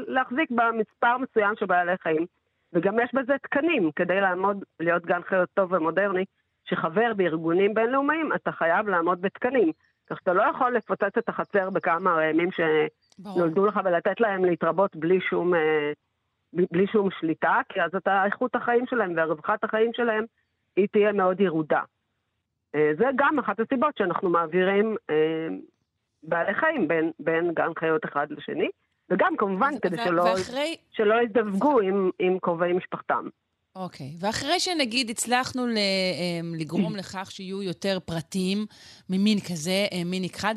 להחזיק 0.06 0.50
במספר 0.50 1.18
מסוים 1.18 1.54
של 1.56 1.66
בעלי 1.66 1.92
חיים, 2.02 2.26
וגם 2.72 3.00
יש 3.00 3.10
בזה 3.14 3.34
תקנים 3.42 3.90
כדי 3.96 4.20
לעמוד, 4.20 4.64
להיות 4.80 5.06
גן 5.06 5.20
חיות 5.22 5.48
טוב 5.54 5.72
ומודרני, 5.72 6.24
שחבר 6.64 7.12
בארגונים 7.16 7.74
בינלאומיים, 7.74 8.32
אתה 8.34 8.52
חייב 8.52 8.88
לעמוד 8.88 9.20
בתקנים. 9.20 9.72
כך 10.10 10.18
שאתה 10.18 10.32
לא 10.32 10.42
יכול 10.42 10.76
לפוצץ 10.76 11.18
את 11.18 11.28
החצר 11.28 11.70
בכמה 11.70 12.10
רעמים 12.12 12.48
שנולדו 12.52 13.66
לך 13.66 13.80
ולתת 13.84 14.20
להם 14.20 14.44
להתרבות 14.44 14.96
בלי 14.96 15.20
שום, 15.20 15.54
אה, 15.54 15.92
בלי 16.52 16.86
שום 16.86 17.08
שליטה, 17.20 17.60
כי 17.68 17.82
אז 17.82 17.90
אתה, 17.96 18.24
איכות 18.26 18.54
החיים 18.54 18.84
שלהם 18.86 19.14
ורווחת 19.16 19.64
החיים 19.64 19.90
שלהם, 19.94 20.24
היא 20.76 20.88
תהיה 20.92 21.12
מאוד 21.12 21.40
ירודה. 21.40 21.80
אה, 22.74 22.90
זה 22.98 23.04
גם 23.16 23.38
אחת 23.38 23.60
הסיבות 23.60 23.96
שאנחנו 23.96 24.30
מעבירים 24.30 24.96
בעלי 26.22 26.54
חיים 26.54 26.88
בין, 26.88 27.10
בין 27.18 27.54
גן 27.54 27.70
חיות 27.78 28.04
אחד 28.04 28.26
לשני, 28.30 28.68
וגם 29.10 29.36
כמובן 29.38 29.70
אז, 29.74 29.80
כדי 29.80 29.96
ו- 29.96 30.04
שלא, 30.04 30.22
ואחרי... 30.22 30.76
שלא 30.90 31.14
יזדווגו 31.22 31.80
עם, 31.80 32.10
עם 32.18 32.38
קרובי 32.38 32.72
משפחתם. 32.72 33.28
אוקיי, 33.76 34.06
okay. 34.06 34.24
ואחרי 34.26 34.60
שנגיד 34.60 35.10
הצלחנו 35.10 35.66
ל, 35.66 35.76
אמ, 35.76 36.54
לגרום 36.54 36.96
לכך 36.96 37.30
שיהיו 37.30 37.62
יותר 37.62 37.98
פרטים 38.04 38.66
ממין 39.10 39.38
כזה, 39.40 39.86
אה, 39.92 40.04
מין 40.04 40.24
נכחד, 40.24 40.54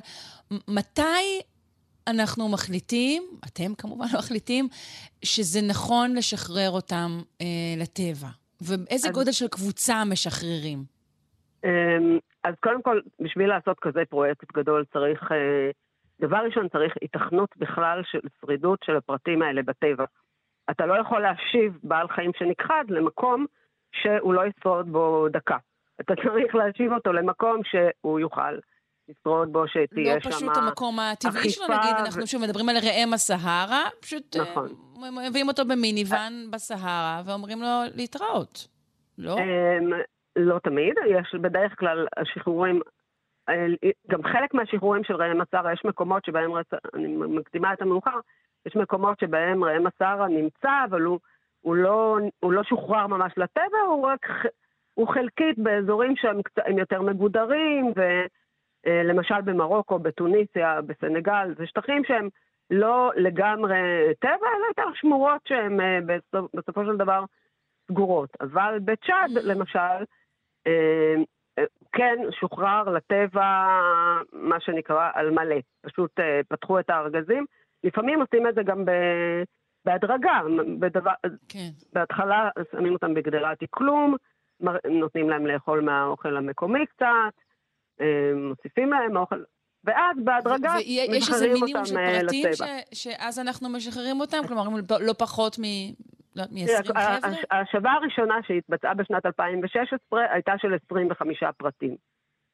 מתי 0.68 1.42
אנחנו 2.08 2.50
מחליטים, 2.50 3.24
אתם 3.48 3.76
כמובן 3.78 4.06
מחליטים, 4.20 4.68
שזה 5.24 5.60
נכון 5.70 6.16
לשחרר 6.16 6.70
אותם 6.70 7.10
אה, 7.42 7.76
לטבע? 7.78 8.30
ואיזה 8.62 9.08
אז... 9.08 9.14
גודל 9.14 9.32
של 9.32 9.48
קבוצה 9.48 10.04
משחררים? 10.06 10.80
אמ, 11.66 12.20
אז 12.44 12.54
קודם 12.60 12.82
כל, 12.82 13.00
בשביל 13.20 13.50
לעשות 13.50 13.80
כזה 13.80 14.02
פרויקט 14.10 14.54
גדול 14.54 14.86
צריך, 14.94 15.32
אה, 15.32 15.70
דבר 16.22 16.38
ראשון 16.38 16.70
צריך 16.70 16.94
התכנות 17.02 17.50
בכלל 17.58 18.02
של 18.12 18.20
שרידות 18.42 18.80
של 18.84 18.96
הפרטים 18.96 19.42
האלה 19.42 19.62
בטבע. 19.64 20.06
אתה 20.72 20.86
לא 20.86 21.02
יכול 21.02 21.22
להשיב 21.22 21.78
בעל 21.84 22.08
חיים 22.08 22.32
שנכחד 22.38 22.84
למקום 22.90 23.46
שהוא 23.92 24.34
לא 24.34 24.42
ישרוד 24.48 24.92
בו 24.92 25.28
דקה. 25.30 25.58
אתה 26.02 26.14
צריך 26.24 26.56
להשיב 26.56 26.94
אותו 26.94 27.14
למקום 27.14 27.62
שהוא 27.64 28.20
יוכל 28.20 28.58
לשרוד 29.12 29.54
בו, 29.54 29.68
שתהיה 29.68 30.22
שם 30.22 30.30
לא 30.30 30.36
פשוט 30.36 30.58
המקום 30.58 31.00
הטבעי 31.00 31.50
שלו, 31.50 31.66
נגיד, 31.66 31.96
אנחנו 32.06 32.28
שוב 32.28 32.42
מדברים 32.42 32.70
על 32.70 32.76
ראם 32.76 33.14
הסהרה, 33.14 33.84
פשוט 34.02 34.36
אה, 34.36 34.42
נכון. 34.42 34.68
מביאים 35.30 35.48
אותו 35.48 35.66
במיניוון 35.66 36.52
בסהרה 36.52 37.22
ואומרים 37.26 37.62
לו 37.62 37.68
להתראות, 37.96 38.68
לא? 39.18 39.38
אמ, 39.38 39.92
לא 40.36 40.60
תמיד, 40.60 40.94
יש 41.10 41.36
בדרך 41.42 41.80
כלל 41.80 42.08
השחרורים, 42.18 42.82
גם 44.10 44.24
חלק 44.24 44.54
מהשחרורים 44.54 45.04
של 45.04 45.16
ראם 45.16 45.42
מסרה, 45.42 45.74
יש 45.74 45.82
מקומות 45.86 46.26
שבהם, 46.26 46.52
אני 46.94 47.08
מקדימה 47.18 47.74
את 47.74 47.82
המאוחר, 47.82 48.20
יש 48.66 48.76
מקומות 48.76 49.20
שבהם 49.20 49.64
ראם 49.64 49.84
מסרה 49.88 50.28
נמצא, 50.28 50.70
אבל 50.90 51.02
הוא, 51.02 51.20
הוא, 51.62 51.76
לא, 51.76 52.18
הוא 52.40 52.54
לא 52.54 52.64
שוחרר 52.64 53.08
ממש 53.08 53.34
לטבע, 53.38 53.80
הוא 53.88 54.06
רק, 54.06 54.28
הוא 54.94 55.08
חלקית 55.08 55.58
באזורים 55.58 56.16
שהם 56.16 56.78
יותר 56.78 57.02
מגודרים, 57.02 57.94
ולמשל 58.86 59.42
במרוקו, 59.42 60.00
בתוניסיה, 60.00 60.82
בסנגל, 60.82 61.54
זה 61.58 61.68
שטחים 61.68 62.04
שהם 62.04 62.30
לא 62.72 63.12
לגמרי 63.16 63.78
טבע, 64.20 64.48
אלא 64.58 64.66
יותר 64.68 64.94
שמורות 64.94 65.42
שהן 65.48 65.80
אה, 65.80 66.00
בסופו 66.54 66.86
של 66.86 66.98
דבר 66.98 67.24
סגורות. 67.92 68.30
אבל 68.42 68.80
בצ'אד, 68.86 69.32
למשל, 69.44 70.06
אה, 70.68 71.16
כן, 71.92 72.18
שוחרר 72.40 72.84
לטבע, 72.84 73.80
מה 74.34 74.60
שנקרא, 74.60 75.10
על 75.14 75.32
מלא. 75.32 75.56
פשוט 75.82 76.20
אה, 76.20 76.42
פתחו 76.48 76.80
את 76.80 76.90
הארגזים. 76.90 77.46
לפעמים 77.84 78.22
עושים 78.22 78.48
את 78.48 78.56
זה 78.56 78.64
גם 78.64 78.86
בהדרגה. 79.86 80.42
בדבר, 80.80 81.12
כן. 81.50 81.70
בהתחלה 81.94 82.50
שמים 82.72 82.94
אותם 82.94 83.14
בגדרת 83.14 83.58
כלום, 83.70 84.16
נותנים 84.90 85.30
להם 85.30 85.48
לאכול 85.48 85.82
מהאוכל 85.82 86.38
המקומי 86.38 86.86
קצת, 86.86 87.06
אה, 87.06 87.30
מוסיפים 88.36 88.90
להם 88.90 89.18
אוכל. 89.18 89.44
ואז 89.84 90.18
בהדרגה 90.24 90.74
ויש 90.78 91.00
איזה 91.10 91.18
משחררים 91.18 91.54
מינימום 91.54 91.86
של 91.86 91.98
אותם 91.98 92.04
אה, 92.14 92.22
פרטים 92.22 92.46
לטבע. 92.46 92.66
ש- 92.94 93.04
שאז 93.04 93.40
אנחנו 93.40 93.70
משחררים 93.70 94.20
אותם? 94.20 94.38
כלומר, 94.48 94.62
הם 94.68 94.74
לא- 94.90 95.02
לא 95.02 95.14
פחות 95.14 95.60
מ... 95.60 95.64
לא 96.36 96.42
יודעת, 96.42 96.50
תראה, 96.86 96.90
מ-20 96.90 97.00
ה- 97.00 97.18
חבר'ה? 97.22 97.32
ההשבה 97.52 97.92
הראשונה 97.92 98.36
שהתבצעה 98.48 98.94
בשנת 98.94 99.26
2016 99.26 99.98
הייתה 100.34 100.52
של 100.58 100.74
25 100.86 101.44
פרטים. 101.58 101.96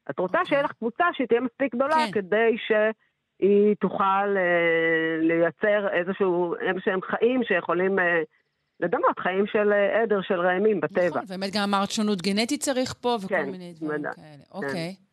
את 0.10 0.20
רוצה 0.20 0.38
אוקיי. 0.38 0.50
שיהיה 0.50 0.64
לך 0.64 0.72
קבוצה 0.72 1.06
שהיא 1.14 1.28
תהיה 1.28 1.42
מספיק 1.42 1.76
גדולה 1.76 1.96
כן. 1.96 2.12
כדי 2.12 2.56
שהיא 2.68 3.76
תוכל 3.80 4.04
אה, 4.38 5.18
לייצר 5.22 5.88
איזשהו, 6.00 6.56
איזשהם 6.56 7.00
חיים 7.02 7.42
שיכולים 7.44 8.00
אה, 8.00 8.22
לדמות 8.80 9.20
חיים 9.20 9.46
של 9.48 9.74
אה, 9.74 10.02
עדר 10.04 10.22
של 10.22 10.40
ראמים 10.40 10.80
בטבע. 10.82 11.08
נכון, 11.08 11.26
באמת 11.26 11.54
גם 11.56 11.64
אמרת 11.74 11.92
שונות 11.92 12.22
גנטית 12.22 12.62
צריך 12.64 12.94
פה, 13.02 13.18
וכל 13.20 13.28
כן, 13.28 13.50
מיני 13.50 13.74
דברים 13.74 13.92
בוודאי, 14.02 14.14
כאלה. 14.16 14.44
אוקיי. 14.52 14.70
אה, 14.70 14.86
אה, 14.86 15.07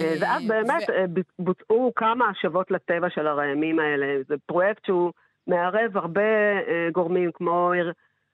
ואז 0.00 0.48
באמת 0.48 0.82
ו- 0.88 0.92
אה, 0.92 1.04
בוצעו 1.38 1.92
כמה 1.96 2.28
השבות 2.28 2.70
לטבע 2.70 3.10
של 3.10 3.26
הראמים 3.26 3.78
האלה. 3.78 4.22
זה 4.28 4.34
פרויקט 4.46 4.84
שהוא 4.84 5.12
מערב 5.46 5.96
הרבה 5.96 6.20
אה, 6.68 6.88
גורמים, 6.92 7.30
כמו, 7.32 7.72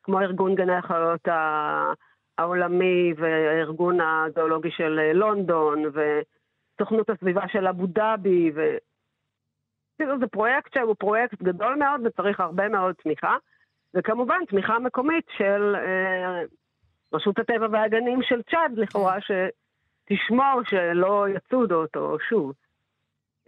כמו 0.02 0.20
ארגון 0.20 0.55
גני 0.55 0.74
החיות 0.74 1.28
העולמי, 2.39 3.12
והארגון 3.16 3.98
הזואולוגי 4.01 4.70
של 4.70 4.98
אה, 4.98 5.12
לונדון, 5.12 5.82
וסוכנות 5.84 7.10
הסביבה 7.10 7.48
של 7.48 7.66
אבו 7.66 7.86
דאבי, 7.86 8.51
ו... 8.55 8.60
כאילו 9.98 10.18
זה 10.18 10.26
פרויקט 10.26 10.74
שהוא 10.74 10.94
פרויקט 10.98 11.43
גדול 11.43 11.74
מאוד 11.74 12.01
וצריך 12.05 12.40
הרבה 12.40 12.68
מאוד 12.68 12.94
תמיכה, 13.02 13.36
וכמובן 13.94 14.39
תמיכה 14.48 14.78
מקומית 14.78 15.24
של 15.39 15.74
אה, 15.76 16.43
רשות 17.12 17.39
הטבע 17.39 17.66
והגנים 17.72 18.22
של 18.22 18.43
צ'אד, 18.43 18.72
לכאורה, 18.76 19.16
שתשמור 20.04 20.60
שלא 20.70 21.24
יצודו 21.36 21.74
אותו 21.74 22.16
שוב. 22.28 22.52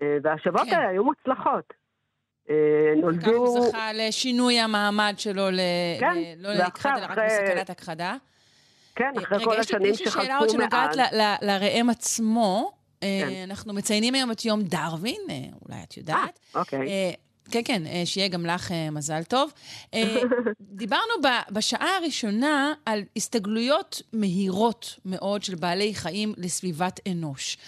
אה, 0.03 0.17
וההשבות 0.23 0.63
כן. 0.71 0.75
האלה 0.77 0.89
היו 0.89 1.05
מוצלחות. 1.05 1.73
אה, 2.51 2.55
וכך 2.93 3.03
נולדו... 3.05 3.31
הוא 3.37 3.61
זכה 3.61 3.93
לשינוי 3.93 4.61
המעמד 4.61 5.15
שלו, 5.17 5.51
ל... 5.51 5.61
כן, 6.01 6.15
ל- 6.17 6.43
לא 6.43 6.49
ועכשיו, 6.49 6.93
להכחד, 6.93 6.99
אלא 6.99 7.05
רק 7.05 7.11
אחרי- 7.11 7.27
בסכנת 7.27 7.71
הכחדה. 7.71 8.17
כן, 8.95 9.13
אחרי 9.19 9.37
רגע, 9.37 9.45
כל 9.45 9.51
יש 9.53 9.71
לי- 9.71 9.77
השנים 9.77 9.93
יש 9.93 10.01
לי 10.01 10.11
שאלה 10.11 10.39
עוד 10.39 10.49
שחלפו 10.49 10.63
שנוגעת 10.63 10.97
מאז. 10.97 11.13
ל- 11.13 11.21
ל- 11.21 11.51
לראם 11.51 11.91
עצמו. 11.91 12.73
אה, 13.03 13.09
כן. 13.31 13.51
אנחנו 13.51 13.75
מציינים 13.75 14.15
היום 14.15 14.31
את 14.31 14.45
יום 14.45 14.63
דרווין, 14.63 15.21
אה, 15.31 15.35
אולי 15.69 15.81
את 15.89 15.97
יודעת. 15.97 16.39
אוקיי. 16.55 17.15
כן, 17.51 17.61
כן, 17.65 17.87
אה, 17.87 18.03
שיהיה 18.05 18.29
גם 18.29 18.47
לך 18.47 18.73
אה, 18.73 18.91
מזל 18.91 19.23
טוב. 19.23 19.53
אה, 19.95 20.21
דיברנו 20.61 21.13
בשעה 21.51 21.97
הראשונה 21.97 22.73
על 22.87 23.03
הסתגלויות 23.17 24.03
מהירות 24.13 24.99
מאוד 25.05 25.43
של 25.43 25.55
בעלי 25.55 25.95
חיים 25.95 26.35
לסביבת 26.37 27.01
אנוש. 27.09 27.59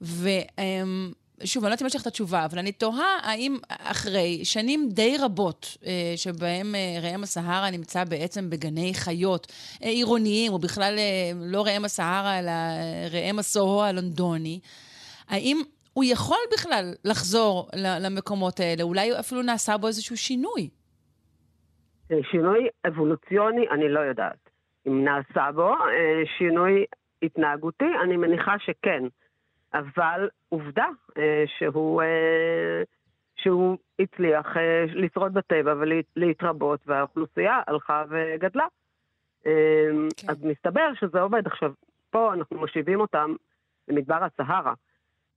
ושוב, 0.00 0.24
אני 0.24 1.62
לא 1.62 1.66
יודעת 1.66 1.82
אם 1.82 1.86
יש 1.86 1.96
לך 1.96 2.02
את 2.02 2.06
התשובה, 2.06 2.44
אבל 2.44 2.58
אני 2.58 2.72
תוהה 2.72 3.18
האם 3.22 3.56
אחרי 3.68 4.44
שנים 4.44 4.88
די 4.92 5.16
רבות 5.18 5.76
שבהם 6.16 6.74
ראם 7.02 7.22
הסהרה 7.22 7.70
נמצא 7.70 8.04
בעצם 8.04 8.50
בגני 8.50 8.94
חיות 8.94 9.52
עירוניים, 9.80 10.52
או 10.52 10.58
בכלל 10.58 10.98
לא 11.34 11.62
ראם 11.62 11.84
הסהרה, 11.84 12.38
אלא 12.38 12.52
ראם 13.10 13.38
הסוהו 13.38 13.82
הלונדוני, 13.82 14.60
האם 15.28 15.62
הוא 15.96 16.04
יכול 16.04 16.38
בכלל 16.52 16.84
לחזור 17.04 17.68
למקומות 18.04 18.60
האלה? 18.60 18.82
אולי 18.82 19.20
אפילו 19.20 19.42
נעשה 19.42 19.76
בו 19.78 19.86
איזשהו 19.86 20.16
שינוי. 20.16 20.70
אה, 22.12 22.16
שינוי 22.30 22.68
אבולוציוני, 22.86 23.68
אני 23.68 23.88
לא 23.88 24.00
יודעת. 24.00 24.50
אם 24.86 25.04
נעשה 25.04 25.52
בו 25.54 25.72
אה, 25.72 26.22
שינוי 26.38 26.84
התנהגותי, 27.22 27.90
אני 28.02 28.16
מניחה 28.16 28.58
שכן. 28.58 29.04
אבל 29.74 30.28
עובדה 30.48 30.86
אה, 31.18 31.44
שהוא, 31.58 32.02
שהוא 33.36 33.76
הצליח 33.98 34.46
לשרוד 34.94 35.34
בטבע 35.34 35.74
ולהתרבות, 36.16 36.80
והאוכלוסייה 36.86 37.60
הלכה 37.66 38.04
וגדלה. 38.08 38.66
כן. 39.42 40.28
אז 40.28 40.44
מסתבר 40.44 40.90
שזה 41.00 41.20
עובד. 41.20 41.46
עכשיו, 41.46 41.72
פה 42.10 42.34
אנחנו 42.34 42.58
מושיבים 42.58 43.00
אותם 43.00 43.34
למדבר 43.88 44.24
הסהרה. 44.24 44.74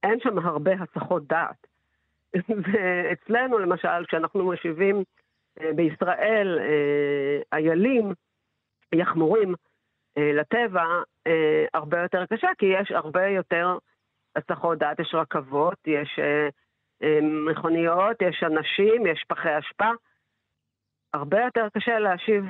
אין 0.04 0.20
שם 0.20 0.38
הרבה 0.38 0.72
הסחות 0.74 1.28
דעת. 1.28 1.68
ואצלנו, 2.74 3.60
למשל, 3.60 4.06
כשאנחנו 4.08 4.44
מושיבים 4.44 5.04
אה, 5.62 5.74
בישראל 5.76 6.60
אה, 6.60 7.58
איילים, 7.58 8.14
יחמורים, 8.96 9.56
אה, 10.18 10.32
לטבע, 10.34 10.84
הרבה 11.74 12.02
יותר 12.02 12.26
קשה, 12.26 12.48
כי 12.58 12.66
יש 12.66 12.92
הרבה 12.92 13.28
יותר 13.28 13.78
הסחות 14.36 14.78
דעת, 14.78 15.00
יש 15.00 15.14
רכבות, 15.14 15.78
יש 15.88 16.20
מכוניות, 17.50 18.22
יש 18.22 18.44
אנשים, 18.44 19.08
יש 19.08 19.24
פחי 19.28 19.60
אשפה. 19.60 19.90
הרבה 21.14 21.40
יותר 21.46 21.68
קשה 21.78 22.00
להשיב 22.00 22.44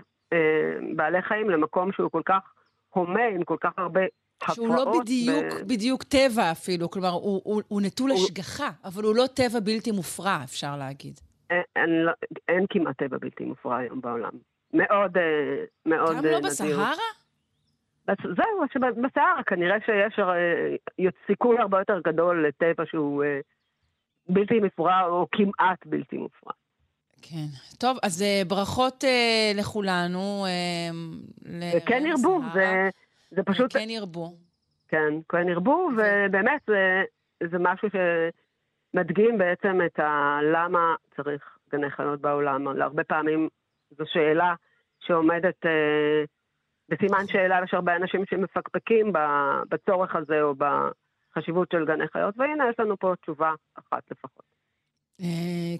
בעלי 0.95 1.21
חיים 1.21 1.49
למקום 1.49 1.91
שהוא 1.91 2.11
כל 2.11 2.21
כך 2.25 2.53
הומה, 2.89 3.25
עם 3.25 3.43
כל 3.43 3.57
כך 3.61 3.71
הרבה. 3.77 4.01
שהוא 4.53 4.67
לא 4.67 4.99
בדיוק, 5.01 5.45
ו- 5.53 5.67
בדיוק 5.67 6.03
טבע 6.03 6.51
אפילו, 6.51 6.89
כלומר, 6.91 7.09
הוא, 7.09 7.41
הוא, 7.43 7.61
הוא 7.67 7.81
נטול 7.81 8.11
הוא- 8.11 8.19
השגחה, 8.23 8.69
אבל 8.85 9.03
הוא 9.03 9.15
לא 9.15 9.25
טבע 9.33 9.59
בלתי 9.59 9.91
מופרע, 9.91 10.39
אפשר 10.43 10.77
להגיד. 10.77 11.19
אין, 11.49 11.61
אין, 11.75 11.89
לא- 11.89 12.11
אין 12.47 12.65
כמעט 12.69 12.97
טבע 12.97 13.17
בלתי 13.17 13.43
מופרע 13.43 13.77
היום 13.77 14.01
בעולם. 14.01 14.31
מאוד, 14.73 15.17
אה, 15.17 15.23
מאוד 15.85 16.09
גם 16.17 16.25
אה, 16.25 16.31
לא 16.31 16.37
נדיר. 16.37 16.49
בסהרה? 16.49 16.91
בס- 18.07 18.17
זהו, 18.23 18.65
שבסהרה 18.73 19.43
כנראה 19.47 19.75
שיש 19.85 20.19
אה, 20.19 21.05
סיכוי 21.27 21.57
הרבה 21.59 21.79
יותר 21.79 21.99
גדול 22.07 22.47
לטבע 22.47 22.83
שהוא 22.89 23.23
אה, 23.23 23.39
בלתי 24.29 24.59
מופרע 24.59 25.01
או 25.05 25.27
כמעט 25.31 25.85
בלתי 25.85 26.17
מופרע. 26.17 26.51
כן. 27.21 27.45
טוב, 27.77 27.97
אז 28.03 28.21
אה, 28.21 28.41
ברכות 28.47 29.03
אה, 29.03 29.51
לכולנו. 29.55 30.45
אה, 30.45 31.71
כן 31.85 32.03
ירבו. 32.07 32.41
זה, 32.53 32.89
זה 33.31 33.43
פשוט, 33.43 33.73
כן 33.73 33.89
ירבו. 33.89 34.37
כן, 34.87 35.13
כן 35.29 35.49
ירבו, 35.49 35.89
ובאמת 35.97 36.61
זה, 36.67 37.03
זה 37.51 37.57
משהו 37.59 37.87
שמדגים 37.89 39.37
בעצם 39.37 39.79
את 39.85 39.99
ה... 39.99 40.39
למה 40.53 40.95
צריך 41.15 41.57
גני 41.71 41.89
חיות 41.89 42.21
בעולם. 42.21 42.67
הרבה 42.67 43.03
פעמים 43.03 43.49
זו 43.97 44.03
שאלה 44.07 44.55
שעומדת 44.99 45.65
אה, 45.65 46.23
בסימן 46.89 47.27
שאלה, 47.27 47.59
יש 47.63 47.73
הרבה 47.73 47.95
אנשים 47.95 48.25
שמפקפקים 48.29 49.13
בצורך 49.69 50.15
הזה 50.15 50.41
או 50.41 50.53
בחשיבות 50.55 51.71
של 51.71 51.85
גני 51.85 52.07
חיות, 52.07 52.35
והנה 52.37 52.69
יש 52.69 52.79
לנו 52.79 52.97
פה 52.97 53.13
תשובה 53.21 53.53
אחת 53.75 54.03
לפחות. 54.11 54.45
אה, 55.21 55.25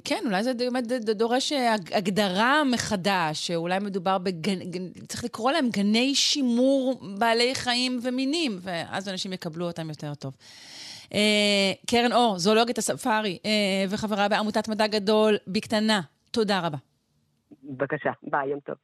כן, 0.03 0.23
אולי 0.25 0.43
זה 0.43 0.53
באמת 0.53 0.87
דורש 0.87 1.51
אה, 1.51 1.73
הג- 1.73 1.93
הגדרה 1.93 2.63
מחדש, 2.63 3.47
שאולי 3.47 3.79
מדובר 3.79 4.17
בגן... 4.17 4.59
גן- 4.71 4.91
צריך 5.07 5.23
לקרוא 5.23 5.51
להם 5.51 5.69
גני 5.69 6.15
שימור 6.15 7.01
בעלי 7.17 7.55
חיים 7.55 7.99
ומינים, 8.03 8.59
ואז 8.61 9.09
אנשים 9.09 9.33
יקבלו 9.33 9.67
אותם 9.67 9.89
יותר 9.89 10.15
טוב. 10.15 10.35
אה, 11.13 11.19
קרן 11.87 12.13
אור, 12.13 12.39
זואולוגית 12.39 12.77
הספארי, 12.77 13.37
וחברה 13.89 14.27
בעמותת 14.29 14.67
מדע 14.67 14.87
גדול 14.87 15.37
בקטנה, 15.47 16.01
תודה 16.31 16.59
רבה. 16.59 16.77
בבקשה, 17.63 18.09
ביי, 18.23 18.49
יום 18.49 18.59
טוב. 18.59 18.75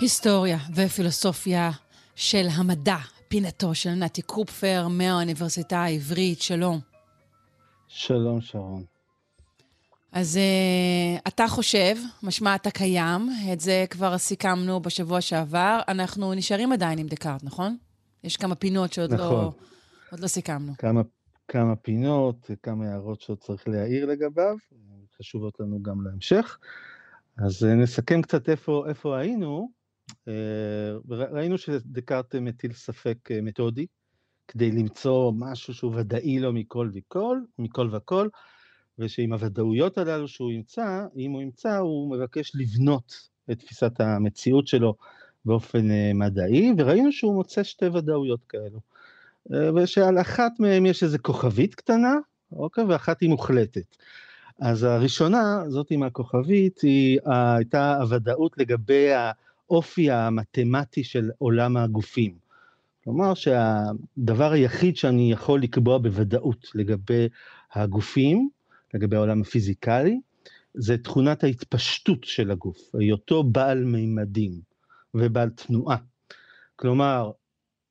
היסטוריה 0.00 0.58
ופילוסופיה 0.74 1.70
של 2.14 2.46
המדע, 2.52 2.96
פינתו 3.28 3.74
של 3.74 3.90
נתי 3.90 4.22
קופפר 4.22 4.88
מהאוניברסיטה 4.90 5.78
העברית, 5.78 6.42
שלום. 6.42 6.80
שלום, 7.88 8.40
שרון. 8.40 8.84
אז 10.12 10.38
uh, 10.38 11.20
אתה 11.28 11.48
חושב, 11.48 11.94
משמע 12.22 12.54
אתה 12.54 12.70
קיים, 12.70 13.28
את 13.52 13.60
זה 13.60 13.84
כבר 13.90 14.18
סיכמנו 14.18 14.80
בשבוע 14.80 15.20
שעבר. 15.20 15.80
אנחנו 15.88 16.34
נשארים 16.34 16.72
עדיין 16.72 16.98
עם 16.98 17.06
דקארט, 17.06 17.44
נכון? 17.44 17.76
יש 18.24 18.36
כמה 18.36 18.54
פינות 18.54 18.92
שעוד 18.92 19.14
נכון. 19.14 19.44
לא, 19.44 19.52
עוד 20.10 20.20
לא 20.20 20.26
סיכמנו. 20.26 20.72
כמה, 20.78 21.02
כמה 21.48 21.76
פינות, 21.76 22.50
כמה 22.62 22.84
הערות 22.90 23.20
שעוד 23.20 23.38
צריך 23.38 23.68
להעיר 23.68 24.06
לגביו, 24.06 24.56
חשובות 25.18 25.60
לנו 25.60 25.82
גם 25.82 26.06
להמשך. 26.06 26.58
אז 27.38 27.64
אה, 27.64 27.74
נסכם 27.74 28.22
קצת 28.22 28.48
איפה, 28.48 28.84
איפה 28.88 29.18
היינו. 29.18 29.79
אה, 30.28 30.34
ראינו 31.08 31.58
שדקארט 31.58 32.34
מטיל 32.34 32.72
ספק 32.72 33.30
אה, 33.30 33.40
מתודי, 33.40 33.86
כדי 34.48 34.70
למצוא 34.70 35.32
משהו 35.38 35.74
שהוא 35.74 35.92
ודאי 35.96 36.38
לו 36.38 36.52
מכל 36.52 36.90
וכל, 36.94 37.38
מכל 37.58 37.88
וכל, 37.92 38.28
ושעם 38.98 39.32
הוודאויות 39.32 39.98
הללו 39.98 40.28
שהוא 40.28 40.50
ימצא, 40.50 41.06
אם 41.16 41.30
הוא 41.30 41.42
ימצא, 41.42 41.76
הוא 41.76 42.16
מבקש 42.16 42.52
לבנות 42.54 43.28
את 43.50 43.58
תפיסת 43.58 44.00
המציאות 44.00 44.66
שלו 44.66 44.94
באופן 45.44 45.90
אה, 45.90 46.10
מדעי, 46.14 46.72
וראינו 46.78 47.12
שהוא 47.12 47.34
מוצא 47.34 47.62
שתי 47.62 47.86
ודאויות 47.86 48.40
כאלו. 48.48 48.80
ושעל 49.76 50.20
אחת 50.20 50.52
מהן 50.58 50.86
יש 50.86 51.02
איזו 51.02 51.18
כוכבית 51.22 51.74
קטנה, 51.74 52.14
אוקיי, 52.52 52.84
ואחת 52.84 53.20
היא 53.20 53.28
מוחלטת. 53.28 53.96
אז 54.60 54.82
הראשונה, 54.82 55.62
זאת 55.68 55.90
עם 55.90 56.02
הכוכבית, 56.02 56.80
היא 56.80 57.18
הייתה 57.24 57.96
הוודאות 57.96 58.58
לגבי 58.58 59.08
האופי 59.70 60.10
המתמטי 60.10 61.04
של 61.04 61.30
עולם 61.38 61.76
הגופים. 61.76 62.34
כלומר 63.04 63.34
שהדבר 63.34 64.52
היחיד 64.52 64.96
שאני 64.96 65.32
יכול 65.32 65.62
לקבוע 65.62 65.98
בוודאות 65.98 66.66
לגבי 66.74 67.28
הגופים, 67.72 68.48
לגבי 68.94 69.16
העולם 69.16 69.40
הפיזיקלי, 69.40 70.20
זה 70.74 70.98
תכונת 70.98 71.44
ההתפשטות 71.44 72.24
של 72.24 72.50
הגוף, 72.50 72.94
היותו 72.94 73.42
בעל 73.42 73.84
מימדים 73.84 74.60
ובעל 75.14 75.50
תנועה. 75.50 75.96
כלומר, 76.76 77.30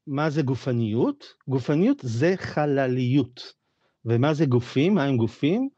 מה 0.07 0.29
זה 0.29 0.41
גופניות? 0.41 1.25
גופניות 1.47 1.97
זה 2.03 2.33
חלליות. 2.37 3.53
ומה 4.05 4.33
זה 4.33 4.45
גופים? 4.45 4.93
מה 4.93 5.03
הם 5.03 5.17
גופים? 5.17 5.69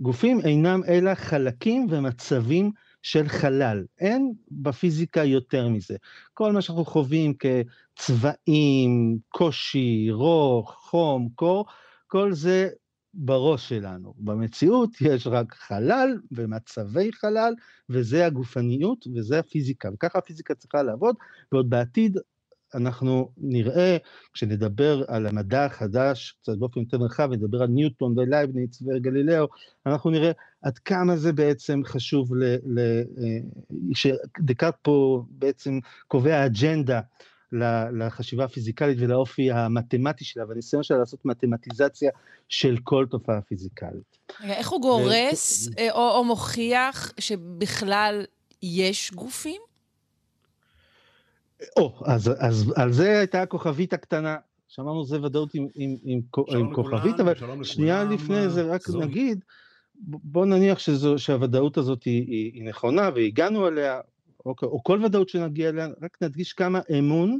גופים 0.00 0.40
אינם 0.40 0.80
אלא 0.88 1.14
חלקים 1.14 1.86
ומצבים 1.90 2.72
של 3.02 3.28
חלל. 3.28 3.84
אין 3.98 4.32
בפיזיקה 4.50 5.24
יותר 5.24 5.68
מזה. 5.68 5.96
כל 6.34 6.52
מה 6.52 6.62
שאנחנו 6.62 6.84
חווים 6.84 7.34
כצבעים, 7.34 9.18
קושי, 9.28 10.10
רוך, 10.10 10.70
חום, 10.70 11.28
קור, 11.34 11.64
כל 12.06 12.32
זה 12.32 12.68
בראש 13.14 13.68
שלנו. 13.68 14.14
במציאות 14.18 14.90
יש 15.00 15.26
רק 15.26 15.54
חלל 15.54 16.18
ומצבי 16.32 17.12
חלל, 17.12 17.54
וזה 17.88 18.26
הגופניות 18.26 19.06
וזה 19.14 19.38
הפיזיקה. 19.38 19.88
וככה 19.94 20.18
הפיזיקה 20.18 20.54
צריכה 20.54 20.82
לעבוד, 20.82 21.16
ועוד 21.52 21.70
בעתיד 21.70 22.18
אנחנו 22.74 23.30
נראה, 23.36 23.96
כשנדבר 24.32 25.04
על 25.08 25.26
המדע 25.26 25.64
החדש, 25.64 26.34
קצת 26.42 26.58
באופן 26.58 26.80
יותר 26.80 26.96
רחב, 26.96 27.32
נדבר 27.32 27.62
על 27.62 27.68
ניוטון 27.68 28.18
ולייבניץ 28.18 28.82
וגלילאו, 28.82 29.46
אנחנו 29.86 30.10
נראה 30.10 30.32
עד 30.62 30.78
כמה 30.78 31.16
זה 31.16 31.32
בעצם 31.32 31.80
חשוב, 31.84 32.34
ל, 32.34 32.44
ל, 32.44 32.78
אה, 32.78 33.38
שדקארט 33.94 34.76
פה 34.82 35.24
בעצם 35.30 35.78
קובע 36.08 36.46
אג'נדה 36.46 37.00
לחשיבה 37.92 38.44
הפיזיקלית 38.44 38.98
ולאופי 39.00 39.50
המתמטי 39.50 40.24
שלה, 40.24 40.44
והניסיון 40.48 40.82
שלה 40.82 40.98
לעשות 40.98 41.24
מתמטיזציה 41.24 42.10
של 42.48 42.76
כל 42.84 43.06
תופעה 43.10 43.40
פיזיקלית. 43.40 44.18
איך 44.42 44.68
הוא 44.68 44.82
גורס 44.82 45.68
ו... 45.68 45.78
אה, 45.78 45.92
או, 45.92 46.10
או 46.16 46.24
מוכיח 46.24 47.12
שבכלל 47.20 48.24
יש 48.62 49.12
גופים? 49.14 49.60
או, 51.76 52.02
אז, 52.04 52.30
אז 52.38 52.72
על 52.76 52.92
זה 52.92 53.18
הייתה 53.18 53.42
הכוכבית 53.42 53.92
הקטנה. 53.92 54.36
שאמרנו 54.70 55.04
זה 55.04 55.22
ודאות 55.22 55.54
עם, 55.54 55.66
עם, 55.74 55.96
עם, 56.04 56.20
עם 56.48 56.74
כוכבית, 56.74 57.20
אבל 57.20 57.34
שנייה 57.62 58.04
לכולם, 58.04 58.14
לפני 58.14 58.48
זה 58.48 58.62
רק 58.62 58.88
זו. 58.88 59.00
נגיד, 59.00 59.44
בוא 60.04 60.46
נניח 60.46 60.78
שזו, 60.78 61.18
שהוודאות 61.18 61.76
הזאת 61.76 62.04
היא, 62.04 62.26
היא, 62.26 62.52
היא 62.54 62.68
נכונה 62.68 63.10
והגענו 63.14 63.68
אליה, 63.68 64.00
או, 64.46 64.54
או 64.62 64.84
כל 64.84 65.04
ודאות 65.04 65.28
שנגיע 65.28 65.68
אליה, 65.68 65.88
רק 66.02 66.16
נדגיש 66.20 66.52
כמה 66.52 66.80
אמון 66.98 67.38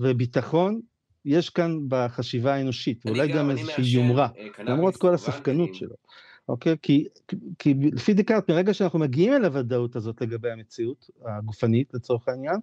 וביטחון 0.00 0.80
יש 1.24 1.50
כאן 1.50 1.78
בחשיבה 1.88 2.54
האנושית, 2.54 3.06
ואולי 3.06 3.28
גם 3.28 3.50
איזושהי 3.50 3.84
יומרה, 3.84 4.28
אה, 4.38 4.64
למרות 4.64 4.96
כל 4.96 5.14
הספקנות 5.14 5.74
שלו. 5.74 5.94
אוקיי? 6.48 6.76
כי, 6.82 7.08
כי 7.58 7.74
לפי 7.92 8.14
דקארט, 8.14 8.50
מרגע 8.50 8.74
שאנחנו 8.74 8.98
מגיעים 8.98 9.32
אל 9.32 9.44
הוודאות 9.44 9.96
הזאת 9.96 10.20
לגבי 10.20 10.50
המציאות 10.50 11.10
הגופנית, 11.24 11.94
לצורך 11.94 12.28
העניין, 12.28 12.56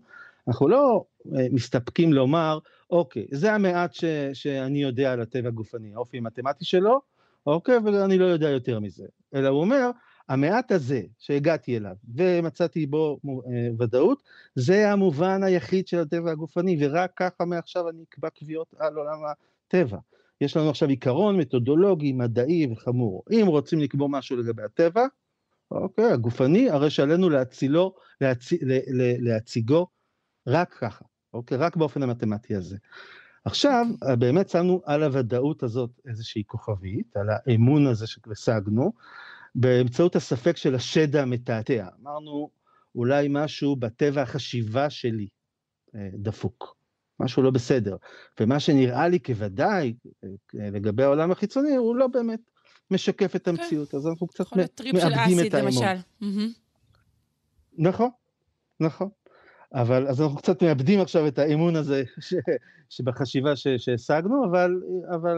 אנחנו 0.47 0.67
לא 0.67 1.05
אה, 1.35 1.47
מסתפקים 1.51 2.13
לומר, 2.13 2.59
אוקיי, 2.89 3.27
זה 3.31 3.53
המעט 3.53 3.93
ש, 3.93 4.03
שאני 4.33 4.81
יודע 4.81 5.13
על 5.13 5.21
הטבע 5.21 5.47
הגופני, 5.47 5.93
האופי 5.95 6.17
המתמטי 6.17 6.65
שלו, 6.65 7.01
אוקיי, 7.45 7.77
ואני 7.77 8.17
לא 8.17 8.25
יודע 8.25 8.49
יותר 8.49 8.79
מזה. 8.79 9.05
אלא 9.35 9.47
הוא 9.47 9.61
אומר, 9.61 9.91
המעט 10.29 10.71
הזה 10.71 11.01
שהגעתי 11.19 11.77
אליו 11.77 11.95
ומצאתי 12.15 12.85
בו 12.85 13.19
אה, 13.25 13.69
ודאות, 13.79 14.23
זה 14.55 14.91
המובן 14.91 15.43
היחיד 15.43 15.87
של 15.87 15.99
הטבע 15.99 16.31
הגופני, 16.31 16.77
ורק 16.79 17.11
ככה 17.15 17.45
מעכשיו 17.45 17.89
אני 17.89 18.03
אקבע 18.09 18.29
קביעות 18.29 18.73
על 18.79 18.95
עולם 18.95 19.19
הטבע. 19.67 19.97
יש 20.41 20.57
לנו 20.57 20.69
עכשיו 20.69 20.89
עיקרון 20.89 21.37
מתודולוגי, 21.37 22.13
מדעי 22.13 22.67
וחמור. 22.71 23.23
אם 23.31 23.47
רוצים 23.47 23.79
לקבוע 23.79 24.07
משהו 24.07 24.37
לגבי 24.37 24.63
הטבע, 24.63 25.05
אוקיי, 25.71 26.05
הגופני, 26.05 26.69
הרי 26.69 26.89
שעלינו 26.89 27.29
להצילו, 27.29 27.95
להצ... 28.21 28.53
להציגו 29.19 29.87
רק 30.47 30.73
ככה, 30.73 31.05
אוקיי? 31.33 31.57
רק 31.57 31.75
באופן 31.75 32.03
המתמטי 32.03 32.55
הזה. 32.55 32.77
עכשיו, 33.45 33.85
באמת 34.19 34.49
שמנו 34.49 34.81
על 34.85 35.03
הוודאות 35.03 35.63
הזאת 35.63 35.89
איזושהי 36.07 36.43
כוכבית, 36.47 37.17
על 37.17 37.27
האמון 37.29 37.87
הזה 37.87 38.07
שהשגנו, 38.07 38.93
באמצעות 39.55 40.15
הספק 40.15 40.57
של 40.57 40.75
השד 40.75 41.15
המתעתע. 41.15 41.87
אמרנו, 42.01 42.49
אולי 42.95 43.27
משהו 43.29 43.75
בטבע 43.75 44.21
החשיבה 44.21 44.89
שלי 44.89 45.27
אה, 45.95 46.09
דפוק, 46.13 46.75
משהו 47.19 47.43
לא 47.43 47.51
בסדר. 47.51 47.95
ומה 48.39 48.59
שנראה 48.59 49.07
לי 49.07 49.19
כוודאי 49.19 49.93
אה, 50.23 50.29
לגבי 50.53 51.03
העולם 51.03 51.31
החיצוני, 51.31 51.75
הוא 51.75 51.95
לא 51.95 52.07
באמת 52.07 52.39
משקף 52.91 53.35
את 53.35 53.45
כן. 53.45 53.51
המציאות, 53.51 53.95
אז 53.95 54.07
אנחנו 54.07 54.27
קצת 54.27 54.45
מאבדים 54.93 55.39
את 55.47 55.53
האמון. 55.53 55.83
נכון, 57.77 58.09
נכון. 58.79 59.09
אבל 59.73 60.07
אז 60.07 60.21
אנחנו 60.21 60.37
קצת 60.37 60.63
מאבדים 60.63 60.99
עכשיו 60.99 61.27
את 61.27 61.39
האמון 61.39 61.75
הזה 61.75 62.03
ש, 62.19 62.33
שבחשיבה 62.89 63.55
ש, 63.55 63.67
שהשגנו, 63.67 64.45
אבל, 64.45 64.81
אבל 65.15 65.37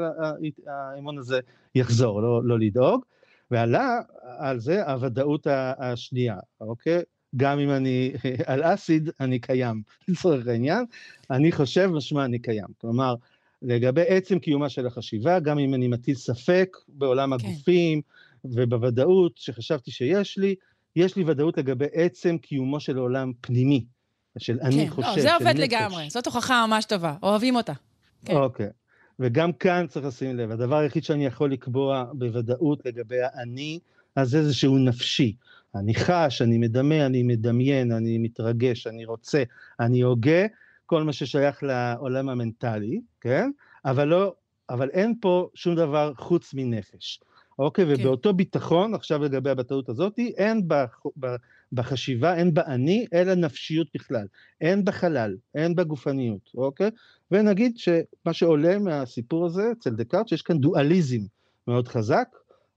האמון 0.68 1.18
הזה 1.18 1.40
יחזור, 1.76 2.22
לא, 2.22 2.42
לא 2.44 2.60
לדאוג. 2.60 3.06
ועלה 3.52 4.00
על 4.38 4.60
זה 4.60 4.86
הוודאות 4.86 5.48
השנייה, 5.52 6.38
אוקיי? 6.62 7.02
גם 7.36 7.60
אם 7.60 7.70
אני 7.70 8.14
על 8.46 8.62
אסיד, 8.64 9.10
אני 9.20 9.40
קיים, 9.40 9.82
לצורך 10.08 10.48
העניין. 10.48 10.86
אני 11.32 11.52
חושב, 11.52 11.90
משמע 11.94 12.26
אני 12.26 12.40
קיים. 12.40 12.68
כלומר, 12.78 13.16
לגבי 13.62 14.04
עצם 14.08 14.40
קיומה 14.40 14.70
של 14.70 14.88
החשיבה, 14.88 15.40
גם 15.40 15.60
אם 15.60 15.74
אני 15.74 15.88
מטיל 15.88 16.16
ספק 16.16 16.78
בעולם 16.88 17.38
כן. 17.38 17.46
הגופים 17.46 18.02
ובוודאות 18.46 19.32
שחשבתי 19.36 19.92
שיש 19.92 20.38
לי, 20.38 20.56
יש 20.96 21.16
לי 21.16 21.24
ודאות 21.28 21.58
לגבי 21.58 21.86
עצם 21.94 22.38
קיומו 22.38 22.80
של 22.80 22.98
עולם 22.98 23.32
פנימי. 23.42 23.86
של 24.38 24.60
אני 24.62 24.86
כן, 24.86 24.90
חושב, 24.90 25.08
לא, 25.08 25.22
זה 25.22 25.36
עובד 25.36 25.58
לגמרי, 25.58 26.10
זאת 26.10 26.26
הוכחה 26.26 26.66
ממש 26.68 26.86
טובה, 26.86 27.16
אוהבים 27.24 27.56
אותה. 27.56 27.74
כן. 28.26 28.36
אוקיי, 28.36 28.70
וגם 29.20 29.54
כאן 29.54 29.86
צריך 29.90 30.06
לשים 30.06 30.38
לב, 30.38 30.52
הדבר 30.52 30.76
היחיד 30.76 31.04
שאני 31.04 31.26
יכול 31.26 31.52
לקבוע 31.52 32.06
בוודאות 32.14 32.86
לגבי 32.86 33.22
האני, 33.22 33.80
אז 34.16 34.30
זה 34.30 34.54
שהוא 34.54 34.80
נפשי. 34.80 35.36
אני 35.76 35.96
חש, 35.96 36.42
אני 36.42 36.58
מדמה, 36.58 37.06
אני 37.06 37.24
מדמיין, 37.24 37.92
אני 37.92 38.18
מתרגש, 38.18 38.88
אני 38.88 39.06
רוצה, 39.06 39.44
אני 39.80 40.02
הוגה, 40.02 40.46
כל 40.86 41.04
מה 41.04 41.14
ששייך 41.14 41.64
לעולם 41.64 42.30
המנטלי, 42.30 43.02
כן? 43.22 43.52
אבל 43.86 44.08
לא, 44.08 44.34
אבל 44.70 44.90
אין 44.90 45.16
פה 45.22 45.50
שום 45.56 45.76
דבר 45.76 46.14
חוץ 46.18 46.54
מנפש. 46.54 47.20
אוקיי? 47.60 47.86
כן. 47.86 47.94
ובאותו 47.94 48.34
ביטחון, 48.34 48.94
עכשיו 48.94 49.24
לגבי 49.24 49.50
הבטאות 49.50 49.90
הזאת, 49.90 50.20
אין 50.38 50.68
בחשיבה, 51.74 52.36
אין 52.36 52.54
באני, 52.54 53.06
אלא 53.14 53.36
נפשיות 53.36 53.88
בכלל. 53.94 54.26
אין 54.62 54.86
בחלל, 54.86 55.36
אין 55.56 55.76
בגופניות, 55.76 56.52
אוקיי? 56.56 56.90
ונגיד 57.32 57.78
שמה 57.78 58.34
שעולה 58.34 58.80
מהסיפור 58.80 59.46
הזה 59.46 59.72
אצל 59.72 59.90
דקארט, 59.90 60.28
שיש 60.28 60.42
כאן 60.42 60.60
דואליזם 60.60 61.22
מאוד 61.68 61.88
חזק, 61.88 62.28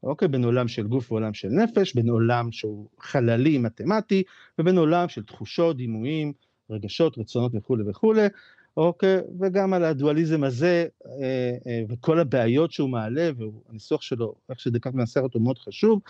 אוקיי? 0.03 0.29
בין 0.29 0.45
עולם 0.45 0.69
של 0.69 0.87
גוף 0.87 1.13
ועולם 1.13 1.35
של 1.35 1.49
נפש, 1.49 1.95
בין 1.95 2.09
עולם 2.09 2.53
שהוא 2.53 2.89
חללי, 3.01 3.59
מתמטי, 3.59 4.23
ובין 4.59 4.79
עולם 4.79 5.09
של 5.09 5.23
תחושות, 5.23 5.77
דימויים, 5.77 6.33
רגשות, 6.71 7.19
רצונות 7.19 7.53
וכולי 7.55 7.91
וכולי, 7.91 8.27
אוקיי? 8.77 9.19
וגם 9.41 9.73
על 9.73 9.85
הדואליזם 9.85 10.45
הזה 10.45 10.87
אה, 11.07 11.57
אה, 11.67 11.83
וכל 11.89 12.19
הבעיות 12.21 12.73
שהוא 12.73 12.91
מעלה, 12.91 13.31
והניסוח 13.37 14.03
שלו, 14.03 14.35
איך 14.51 14.61
שדקארט 14.61 14.95
מנסח 14.95 15.21
אותו 15.21 15.41
מאוד 15.41 15.59
חשוב, 15.59 16.01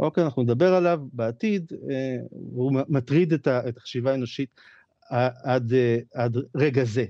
אוקיי, 0.00 0.24
אנחנו 0.24 0.42
נדבר 0.42 0.74
עליו 0.74 1.00
בעתיד, 1.12 1.72
אה, 1.90 2.16
והוא 2.52 2.72
מטריד 2.88 3.32
את 3.32 3.76
החשיבה 3.76 4.10
האנושית 4.10 4.60
עד, 5.44 5.72
עד 6.14 6.36
רגע 6.54 6.84
זה. 6.84 7.04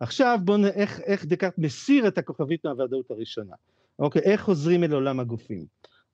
עכשיו 0.00 0.38
בואו 0.44 0.56
נראה 0.56 0.70
איך, 0.70 1.00
איך 1.00 1.24
דקארט 1.26 1.58
מסיר 1.58 2.08
את 2.08 2.18
הכוכבית 2.18 2.66
מהוודאות 2.66 3.10
הראשונה. 3.10 3.54
אוקיי, 3.98 4.22
איך 4.22 4.40
חוזרים 4.40 4.84
אל 4.84 4.92
עולם 4.92 5.20
הגופים? 5.20 5.64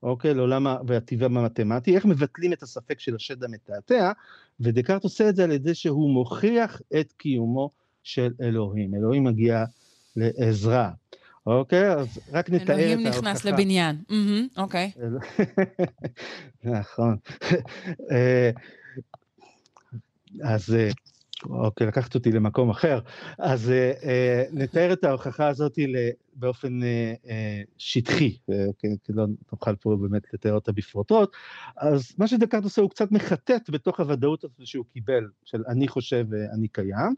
אוקיי, 0.02 0.34
לעולם 0.34 0.66
והטבע 0.86 1.26
המתמטי, 1.26 1.96
איך 1.96 2.04
מבטלים 2.04 2.52
את 2.52 2.62
הספק 2.62 3.00
של 3.00 3.14
השד 3.14 3.44
המתעתע, 3.44 4.12
ודקארט 4.60 5.04
עושה 5.04 5.28
את 5.28 5.36
זה 5.36 5.44
על 5.44 5.50
ידי 5.50 5.74
שהוא 5.74 6.10
מוכיח 6.10 6.80
את 7.00 7.12
קיומו 7.12 7.70
של 8.02 8.32
אלוהים. 8.40 8.94
אלוהים 8.94 9.24
מגיע 9.24 9.64
לעזרה. 10.16 10.90
אוקיי? 11.46 11.92
אז 11.92 12.20
רק 12.32 12.50
נתאר 12.50 12.64
את 12.64 12.70
ההוכחה. 12.70 12.92
אלוהים 12.92 13.06
נכנס 13.06 13.44
לבניין. 13.44 13.96
אוקיי. 14.56 14.92
נכון. 16.64 17.16
אה, 18.10 18.50
אז, 20.42 20.74
אה, 20.74 20.90
אוקיי, 21.44 21.86
לקחת 21.86 22.14
אותי 22.14 22.32
למקום 22.32 22.70
אחר. 22.70 23.00
אז 23.38 23.70
אה, 23.70 24.44
נתאר 24.52 24.92
את 24.92 25.04
ההוכחה 25.04 25.48
הזאת 25.48 25.78
באופן 26.34 26.80
שטחי, 27.78 28.36
כי 28.78 28.86
כי 29.04 29.12
לא 29.12 29.26
נוכל 29.52 29.76
פה 29.76 29.96
באמת 30.00 30.22
לתאר 30.34 30.52
אותה 30.52 30.72
בפרוטרוט. 30.72 31.32
אז 31.76 32.12
מה 32.18 32.28
שדקארט 32.28 32.64
עושה, 32.64 32.82
הוא 32.82 32.90
קצת 32.90 33.12
מחטט 33.12 33.70
בתוך 33.70 34.00
הוודאות 34.00 34.44
הזאת 34.44 34.66
שהוא 34.66 34.84
קיבל, 34.92 35.28
של 35.44 35.62
אני 35.68 35.88
חושב 35.88 36.26
ואני 36.30 36.68
קיים, 36.68 37.14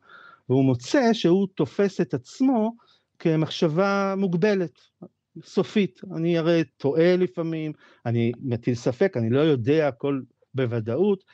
והוא 0.53 0.65
מוצא 0.65 1.13
שהוא 1.13 1.49
תופס 1.55 2.01
את 2.01 2.15
עצמו 2.15 2.73
כמחשבה 3.19 4.15
מוגבלת, 4.19 4.81
סופית. 5.45 6.01
אני 6.17 6.39
הרי 6.39 6.65
טועה 6.77 7.17
לפעמים, 7.17 7.73
אני 8.07 8.33
מטיל 8.41 8.75
ספק, 8.75 9.17
אני 9.17 9.31
לא 9.31 9.41
יודע 9.41 9.89
הכל 9.89 10.21
בוודאות, 10.55 11.25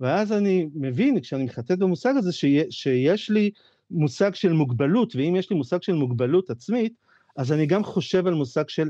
ואז 0.00 0.32
אני 0.32 0.68
מבין, 0.74 1.20
כשאני 1.20 1.44
מחטט 1.44 1.78
במושג 1.78 2.14
הזה, 2.16 2.32
שיה, 2.32 2.64
שיש 2.70 3.30
לי 3.30 3.50
מושג 3.90 4.34
של 4.34 4.52
מוגבלות, 4.52 5.16
ואם 5.16 5.36
יש 5.36 5.50
לי 5.50 5.56
מושג 5.56 5.82
של 5.82 5.92
מוגבלות 5.92 6.50
עצמית, 6.50 6.92
אז 7.36 7.52
אני 7.52 7.66
גם 7.66 7.84
חושב 7.84 8.26
על 8.26 8.34
מושג 8.34 8.68
של 8.68 8.88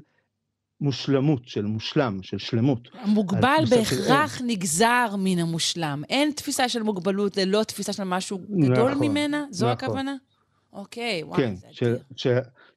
מושלמות, 0.80 1.48
של 1.48 1.64
מושלם, 1.64 2.18
של 2.22 2.38
שלמות. 2.38 2.88
המוגבל 2.92 3.56
מושג 3.60 3.82
של 3.84 3.96
בהכרח 3.96 4.40
נגזר 4.46 5.14
מן 5.18 5.38
המושלם. 5.38 6.02
אין 6.08 6.30
תפיסה 6.30 6.68
של 6.68 6.82
מוגבלות 6.82 7.36
ללא 7.36 7.62
תפיסה 7.62 7.92
של 7.92 8.04
משהו 8.04 8.38
גדול 8.38 8.90
נכון, 8.90 9.08
ממנה? 9.08 9.44
זו 9.50 9.66
נכון. 9.66 9.76
הכוונה? 9.76 10.16
אוקיי, 10.72 11.22
וואי, 11.22 11.38
כן, 11.38 11.54
זה 11.54 11.66
ש, 11.70 11.82
אדיר. 11.82 11.98
ש, 12.16 12.26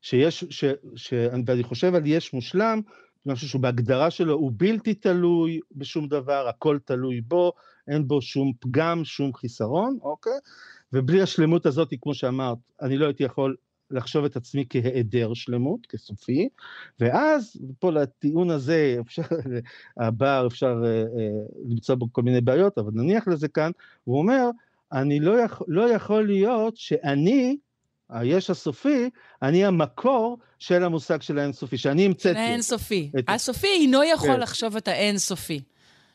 שיש, 0.02 0.44
ש, 0.50 0.66
ש, 0.96 1.14
ואני 1.46 1.64
חושב 1.64 1.96
על 1.96 2.02
יש 2.06 2.34
מושלם, 2.34 2.82
משהו 3.26 3.50
שהוא 3.50 3.62
בהגדרה 3.62 4.12
שלו 4.12 4.34
הוא 4.34 4.52
בלתי 4.58 4.94
תלוי 4.94 5.60
בשום 5.76 6.08
דבר, 6.08 6.48
הכל 6.50 6.78
תלוי 6.86 7.22
בו, 7.22 7.52
אין 7.88 8.08
בו 8.08 8.22
שום 8.22 8.52
פגם, 8.60 9.06
שום 9.06 9.34
חיסרון, 9.34 9.98
אוקיי? 10.02 10.34
ובלי 10.94 11.22
השלמות 11.22 11.66
הזאת, 11.66 11.94
כמו 12.02 12.14
שאמרת, 12.14 12.58
אני 12.82 12.98
לא 12.98 13.06
הייתי 13.06 13.24
יכול 13.24 13.56
לחשוב 13.92 14.26
את 14.26 14.36
עצמי 14.36 14.66
כהיעדר 14.70 15.34
שלמות, 15.34 15.86
כסופי, 15.86 16.50
ואז 17.00 17.58
פה 17.80 17.92
לטיעון 17.92 18.50
הזה, 18.50 18.98
אפשר, 19.02 19.22
הבר 19.98 20.48
אפשר 20.48 20.76
אה, 20.86 20.90
אה, 20.90 21.04
למצוא 21.70 21.96
בו 21.96 22.08
כל 22.12 22.22
מיני 22.22 22.42
בעיות, 22.42 22.78
אבל 22.78 22.92
נניח 22.94 23.28
לזה 23.28 23.48
כאן, 23.48 23.72
הוא 24.04 24.18
אומר, 24.18 24.50
אני 24.94 25.20
לא, 25.20 25.40
יכול, 25.42 25.68
לא 25.70 25.90
יכול 25.90 26.28
להיות 26.28 26.78
שאני, 26.78 27.58
היש 28.10 28.50
הסופי, 28.50 29.10
אני 29.42 29.66
המקור 29.66 30.38
של 30.60 30.84
המושג 30.84 31.22
של 31.22 31.40
האינסופי, 31.40 31.78
שאני 31.78 32.06
המצאתי. 32.06 32.36
של 32.36 32.42
האינסופי. 32.42 33.12
את- 33.20 33.24
הסופי 33.28 33.68
אינו 33.68 34.04
יכול 34.04 34.28
כן. 34.34 34.40
לחשוב 34.40 34.76
את 34.76 34.88
האינסופי. 34.88 35.60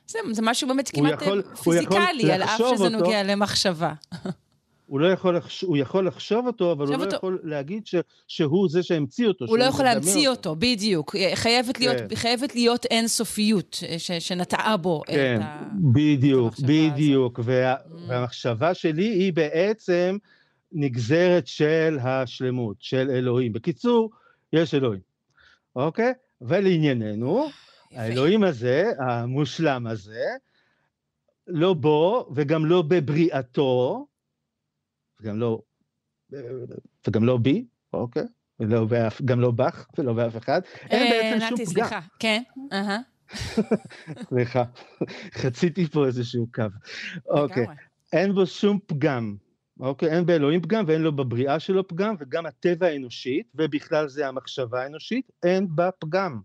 זה, 0.08 0.18
זה 0.32 0.42
משהו 0.42 0.68
באמת 0.68 0.90
כמעט 0.94 1.22
יכול- 1.22 1.42
אה, 1.46 1.52
יכול 1.52 1.74
פיזיקלי, 1.74 2.32
על 2.32 2.42
אף 2.42 2.56
שזה 2.56 2.64
אותו. 2.84 2.88
נוגע 2.88 3.22
למחשבה. 3.22 3.92
הוא 4.86 5.00
לא 5.00 5.06
יכול, 5.06 5.36
לחש... 5.36 5.62
הוא 5.62 5.76
יכול 5.76 6.06
לחשוב 6.06 6.46
אותו, 6.46 6.72
אבל 6.72 6.86
הוא 6.86 6.96
לא 6.96 7.04
אותו. 7.04 7.16
יכול 7.16 7.40
להגיד 7.42 7.86
ש... 7.86 7.94
שהוא 8.28 8.68
זה 8.68 8.82
שהמציא 8.82 9.28
אותו. 9.28 9.44
הוא 9.44 9.58
לא 9.58 9.64
יכול 9.64 9.84
להמציא 9.84 10.28
אותו, 10.28 10.56
בדיוק. 10.58 11.16
חייבת 11.34 11.78
להיות, 11.78 11.96
כן. 12.08 12.14
חייבת 12.16 12.54
להיות 12.54 12.84
אינסופיות 12.84 13.82
ש- 13.98 14.12
שנטעה 14.12 14.76
בו 14.76 15.02
כן, 15.06 15.36
את 15.40 15.44
ה... 15.44 15.62
בדיוק, 15.92 16.46
המחשבה 16.46 16.66
בדיוק. 16.68 17.40
וה... 17.44 17.74
Mm. 17.74 17.78
והמחשבה 18.08 18.74
שלי 18.74 19.06
היא 19.06 19.32
בעצם 19.32 20.16
נגזרת 20.72 21.46
של 21.46 21.98
השלמות, 22.02 22.76
של 22.80 23.10
אלוהים. 23.10 23.52
בקיצור, 23.52 24.10
יש 24.52 24.74
אלוהים, 24.74 25.00
אוקיי? 25.76 26.12
ולענייננו, 26.40 27.46
יפה. 27.90 28.02
האלוהים 28.02 28.44
הזה, 28.44 28.90
המושלם 28.98 29.86
הזה, 29.86 30.24
לא 31.46 31.74
בו 31.74 32.28
וגם 32.34 32.66
לא 32.66 32.82
בבריאתו, 32.82 34.06
וגם 35.20 35.40
לא, 35.40 35.62
וגם 37.06 37.24
לא 37.24 37.36
בי, 37.36 37.66
אוקיי? 37.92 38.24
ולא 38.60 38.84
באף, 38.84 39.22
גם 39.22 39.40
לא 39.40 39.50
בך 39.50 39.86
ולא 39.98 40.12
באף 40.12 40.36
אחד. 40.36 40.60
אין 40.90 41.02
אה, 41.02 41.10
בעצם 41.10 41.46
שום 41.48 41.56
פגם. 41.56 41.66
סליחה. 41.66 42.00
כן, 42.18 42.42
אהה. 42.72 42.98
סליחה, 44.28 44.64
חציתי 45.32 45.86
פה 45.86 46.06
איזשהו 46.06 46.46
קו. 46.54 46.62
אוקיי. 47.26 47.66
אין 48.12 48.34
בו 48.34 48.46
שום 48.46 48.78
פגם, 48.86 49.36
אוקיי? 49.80 50.08
אין 50.08 50.26
באלוהים 50.26 50.62
פגם 50.62 50.84
ואין 50.86 51.02
לו 51.02 51.16
בבריאה 51.16 51.60
שלו 51.60 51.88
פגם, 51.88 52.14
וגם 52.20 52.46
הטבע 52.46 52.86
האנושית, 52.86 53.52
ובכלל 53.54 54.08
זה 54.08 54.28
המחשבה 54.28 54.82
האנושית, 54.82 55.30
אין 55.42 55.66
בה 55.70 55.90
פגם. 55.98 56.40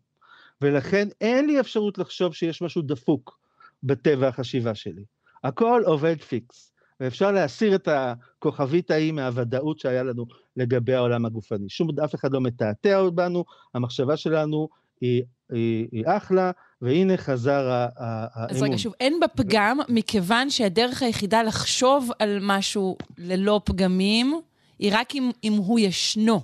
ולכן 0.62 1.08
אין 1.22 1.48
לי 1.48 1.60
אפשרות 1.60 1.98
לחשוב 1.98 2.34
שיש 2.34 2.62
משהו 2.62 2.82
דפוק 2.82 3.40
בטבע 3.84 4.28
החשיבה 4.28 4.76
שלי. 4.76 5.04
הכל 5.44 5.82
עובד 5.86 6.22
פיקס, 6.22 6.71
ואפשר 7.02 7.32
להסיר 7.32 7.76
את 7.76 7.88
הכוכבית 7.88 8.92
ההיא 8.92 9.12
מהוודאות 9.12 9.80
שהיה 9.80 10.04
לנו 10.04 10.26
לגבי 10.58 10.94
העולם 10.94 11.26
הגופני. 11.26 11.70
שום, 11.70 11.90
אף 12.04 12.16
אחד 12.16 12.34
לא 12.34 12.42
מתעתע 12.42 13.10
בנו, 13.10 13.46
המחשבה 13.74 14.18
שלנו 14.18 14.70
היא, 15.02 15.24
היא, 15.52 15.88
היא 15.92 16.04
אחלה, 16.08 16.52
והנה 16.82 17.18
חזר 17.18 17.70
האמון. 17.98 18.50
אז 18.50 18.62
רגע, 18.64 18.78
שוב, 18.78 18.94
אין 19.00 19.20
בה 19.20 19.28
פגם, 19.28 19.80
מכיוון 19.90 20.50
שהדרך 20.50 21.02
היחידה 21.04 21.44
לחשוב 21.44 22.10
על 22.20 22.38
משהו 22.42 22.98
ללא 23.18 23.62
פגמים, 23.66 24.42
היא 24.80 24.92
רק 24.94 25.16
אם, 25.16 25.32
אם 25.44 25.54
הוא 25.54 25.80
ישנו. 25.80 26.42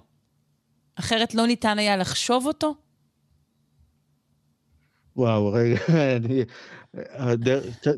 אחרת 0.95 1.35
לא 1.35 1.47
ניתן 1.47 1.79
היה 1.79 1.97
לחשוב 1.97 2.45
אותו? 2.47 2.75
וואו, 5.15 5.51
רגע, 5.53 5.79
אני... 6.17 6.43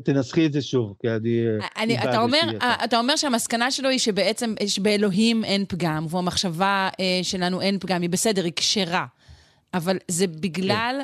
תנסחי 0.04 0.46
את 0.46 0.52
זה 0.52 0.62
שוב, 0.62 0.94
כי 1.00 1.10
אני... 1.10 1.46
אה, 1.46 1.82
אני, 1.82 1.98
אתה, 1.98 2.22
אומר, 2.22 2.40
אה, 2.62 2.84
אתה 2.84 2.98
אומר 2.98 3.16
שהמסקנה 3.16 3.70
שלו 3.70 3.88
היא 3.88 3.98
שבעצם, 3.98 4.54
שבאלוהים 4.66 5.44
אין 5.44 5.64
פגם, 5.68 6.06
ובמחשבה 6.06 6.88
אה, 7.00 7.20
שלנו 7.22 7.60
אין 7.60 7.78
פגם, 7.78 8.02
היא 8.02 8.10
בסדר, 8.10 8.44
היא 8.44 8.52
כשרה. 8.56 9.06
אבל 9.74 9.96
זה 10.08 10.26
בגלל 10.26 11.00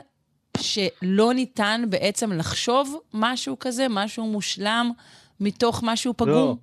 שלא 0.59 1.35
ניתן 1.35 1.82
בעצם 1.89 2.32
לחשוב 2.32 3.01
משהו 3.14 3.59
כזה, 3.59 3.86
משהו 3.90 4.27
מושלם, 4.27 4.90
מתוך 5.40 5.81
משהו 5.85 6.14
פגום? 6.16 6.28
לא. 6.31 6.56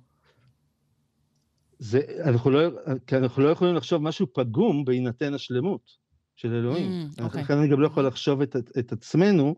זה, 1.78 2.00
אנחנו 2.24 2.50
לא, 2.50 2.60
כי 3.06 3.16
אנחנו 3.16 3.42
לא 3.42 3.48
יכולים 3.48 3.74
לחשוב 3.74 4.02
משהו 4.02 4.26
פגום 4.32 4.84
בהינתן 4.84 5.34
השלמות 5.34 5.80
של 6.36 6.52
אלוהים. 6.54 7.08
Mm, 7.18 7.22
אוקיי. 7.22 7.42
לכן 7.42 7.58
אני 7.58 7.68
גם 7.68 7.80
לא 7.80 7.86
יכול 7.86 8.06
לחשוב 8.06 8.40
את, 8.42 8.56
את 8.78 8.92
עצמנו, 8.92 9.54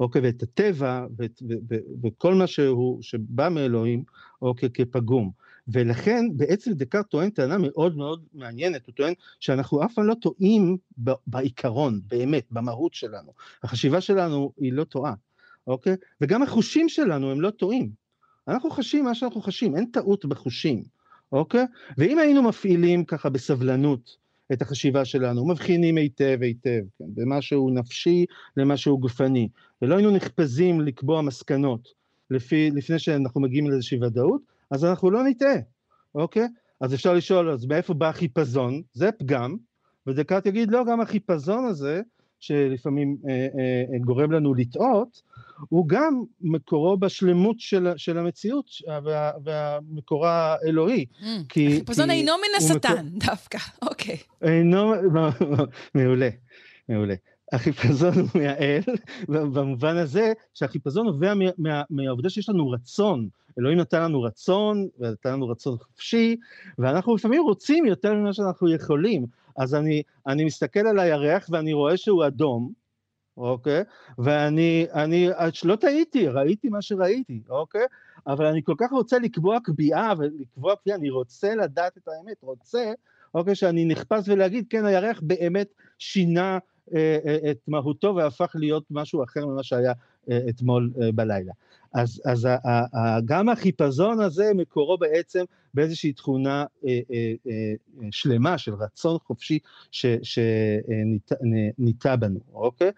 אוקיי, 0.00 0.22
ואת 0.22 0.42
הטבע, 0.42 1.06
ואת, 1.16 1.42
ו, 1.48 1.54
ו, 1.70 1.74
וכל 2.04 2.34
מה 2.34 2.46
שהוא, 2.46 3.02
שבא 3.02 3.48
מאלוהים, 3.48 4.04
אוקיי, 4.42 4.70
כפגום. 4.74 5.30
ולכן 5.68 6.24
בעצם 6.36 6.72
דקארט 6.72 7.06
טוען 7.06 7.30
טענה 7.30 7.56
מאוד 7.58 7.96
מאוד 7.96 8.24
מעניינת, 8.34 8.86
הוא 8.86 8.94
טוען 8.94 9.14
שאנחנו 9.40 9.84
אף 9.84 9.94
פעם 9.94 10.06
לא 10.06 10.14
טועים 10.14 10.76
ב- 11.04 11.12
בעיקרון, 11.26 12.00
באמת, 12.06 12.46
במהות 12.50 12.94
שלנו. 12.94 13.32
החשיבה 13.62 14.00
שלנו 14.00 14.52
היא 14.56 14.72
לא 14.72 14.84
טועה, 14.84 15.14
אוקיי? 15.66 15.96
וגם 16.20 16.42
החושים 16.42 16.88
שלנו 16.88 17.30
הם 17.30 17.40
לא 17.40 17.50
טועים. 17.50 17.90
אנחנו 18.48 18.70
חשים 18.70 19.04
מה 19.04 19.14
שאנחנו 19.14 19.40
חשים, 19.40 19.76
אין 19.76 19.86
טעות 19.86 20.24
בחושים, 20.24 20.84
אוקיי? 21.32 21.64
ואם 21.98 22.18
היינו 22.18 22.42
מפעילים 22.42 23.04
ככה 23.04 23.28
בסבלנות 23.28 24.16
את 24.52 24.62
החשיבה 24.62 25.04
שלנו, 25.04 25.46
מבחינים 25.46 25.96
היטב 25.96 26.38
היטב, 26.40 26.82
כן, 26.98 27.04
במשהו 27.14 27.70
נפשי 27.70 28.26
למשהו 28.56 28.98
גופני, 28.98 29.48
ולא 29.82 29.96
היינו 29.96 30.10
נחפזים 30.10 30.80
לקבוע 30.80 31.22
מסקנות 31.22 31.88
לפי, 32.30 32.70
לפני 32.70 32.98
שאנחנו 32.98 33.40
מגיעים 33.40 33.70
לאיזושהי 33.70 33.98
ודאות, 34.02 34.42
אז 34.70 34.84
אנחנו 34.84 35.10
לא 35.10 35.24
נטעה, 35.24 35.56
אוקיי? 36.14 36.46
אז 36.80 36.94
אפשר 36.94 37.14
לשאול, 37.14 37.50
אז 37.50 37.66
מאיפה 37.66 37.94
בא 37.94 38.08
החיפזון? 38.08 38.82
זה 38.92 39.12
פגם, 39.12 39.56
ודקארט 40.06 40.46
יגיד, 40.46 40.70
לא, 40.70 40.84
גם 40.84 41.00
החיפזון 41.00 41.64
הזה, 41.64 42.02
שלפעמים 42.40 43.16
אה, 43.28 43.32
אה, 43.92 43.98
גורם 43.98 44.32
לנו 44.32 44.54
לטעות, 44.54 45.22
הוא 45.68 45.88
גם 45.88 46.22
מקורו 46.40 46.96
בשלמות 46.96 47.60
של, 47.60 47.88
של 47.96 48.18
המציאות 48.18 48.66
וה, 49.04 49.30
והמקור 49.44 50.26
האלוהי. 50.26 51.04
Mm. 51.20 51.24
כי- 51.48 51.66
החיפזון 51.76 52.06
כי 52.10 52.12
אינו 52.14 52.32
מן 52.38 52.54
השטן, 52.64 53.06
דווקא. 53.26 53.58
אוקיי. 53.82 54.16
אינו, 54.42 54.92
מעולה, 55.94 56.28
מעולה. 56.88 57.14
החיפזון 57.52 58.14
הוא 58.14 58.28
מהאל, 58.34 58.80
במובן 59.28 59.96
הזה 59.96 60.32
שהחיפזון 60.54 61.06
נובע 61.06 61.34
מה- 61.34 61.44
מה- 61.58 61.82
מהעובדה 61.90 62.30
שיש 62.30 62.48
לנו 62.48 62.70
רצון. 62.70 63.28
אלוהים 63.58 63.78
נתן 63.78 64.02
לנו 64.02 64.22
רצון, 64.22 64.88
ונתן 64.98 65.32
לנו 65.32 65.48
רצון 65.48 65.76
חופשי, 65.78 66.36
ואנחנו 66.78 67.14
לפעמים 67.14 67.42
רוצים 67.42 67.86
יותר 67.86 68.14
ממה 68.14 68.32
שאנחנו 68.32 68.70
יכולים. 68.74 69.26
אז 69.58 69.74
אני, 69.74 70.02
אני 70.26 70.44
מסתכל 70.44 70.86
על 70.86 70.98
הירח 70.98 71.46
ואני 71.50 71.72
רואה 71.72 71.96
שהוא 71.96 72.26
אדום, 72.26 72.72
אוקיי? 73.36 73.82
ואני, 74.18 74.86
אני, 74.94 75.28
לא 75.64 75.76
טעיתי, 75.76 76.28
ראיתי 76.28 76.68
מה 76.68 76.82
שראיתי, 76.82 77.42
אוקיי? 77.48 77.86
אבל 78.26 78.46
אני 78.46 78.62
כל 78.62 78.74
כך 78.78 78.90
רוצה 78.92 79.18
לקבוע 79.18 79.58
קביעה 79.64 80.12
ולקבוע 80.18 80.74
קביעה, 80.76 80.98
אני 80.98 81.10
רוצה 81.10 81.54
לדעת 81.54 81.96
את 81.96 82.08
האמת, 82.08 82.42
רוצה, 82.42 82.92
אוקיי, 83.34 83.54
שאני 83.54 83.84
נחפש 83.84 84.28
ולהגיד, 84.28 84.66
כן, 84.70 84.84
הירח 84.84 85.20
באמת 85.22 85.68
שינה 85.98 86.58
אה, 86.94 87.18
אה, 87.26 87.50
את 87.50 87.58
מהותו 87.68 88.14
והפך 88.16 88.56
להיות 88.58 88.84
משהו 88.90 89.24
אחר 89.24 89.46
ממה 89.46 89.62
שהיה 89.62 89.92
אה, 90.30 90.40
אתמול 90.48 90.90
אה, 91.02 91.12
בלילה. 91.12 91.52
אז, 91.94 92.22
אז 92.24 92.44
ה, 92.44 92.56
ה, 92.64 92.98
ה, 92.98 93.20
גם 93.24 93.48
החיפזון 93.48 94.20
הזה 94.20 94.50
מקורו 94.54 94.98
בעצם 94.98 95.44
באיזושהי 95.74 96.12
תכונה 96.12 96.64
אה, 96.86 97.00
אה, 97.10 97.32
אה, 97.46 97.74
שלמה 98.10 98.58
של 98.58 98.74
רצון 98.74 99.18
חופשי 99.18 99.58
שניטע 100.22 102.16
בנו, 102.16 102.40
אוקיי? 102.52 102.90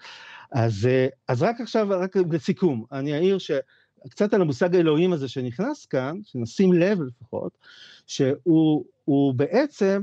אז, 0.53 0.87
אה, 0.87 1.07
אז 1.29 1.43
רק 1.43 1.61
עכשיו, 1.61 1.89
רק 1.91 2.17
לסיכום, 2.17 2.85
אני 2.93 3.15
אעיר 3.15 3.39
ש... 3.39 3.51
קצת 4.09 4.35
על 4.35 4.41
המושג 4.41 4.77
האלוהים 4.77 5.12
הזה 5.12 5.29
שנכנס 5.29 5.87
כאן, 5.87 6.19
שנשים 6.23 6.73
לב 6.73 6.99
לפחות, 7.01 7.59
שהוא 8.07 9.35
בעצם 9.35 10.03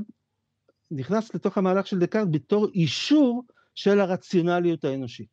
נכנס 0.90 1.34
לתוך 1.34 1.58
המהלך 1.58 1.86
של 1.86 1.98
דקארט 1.98 2.28
בתור 2.30 2.68
אישור 2.74 3.44
של 3.74 4.00
הרציונליות 4.00 4.84
האנושית, 4.84 5.28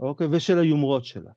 אוקיי? 0.00 0.26
ושל 0.30 0.58
היומרות 0.58 1.04
שלה. 1.04 1.30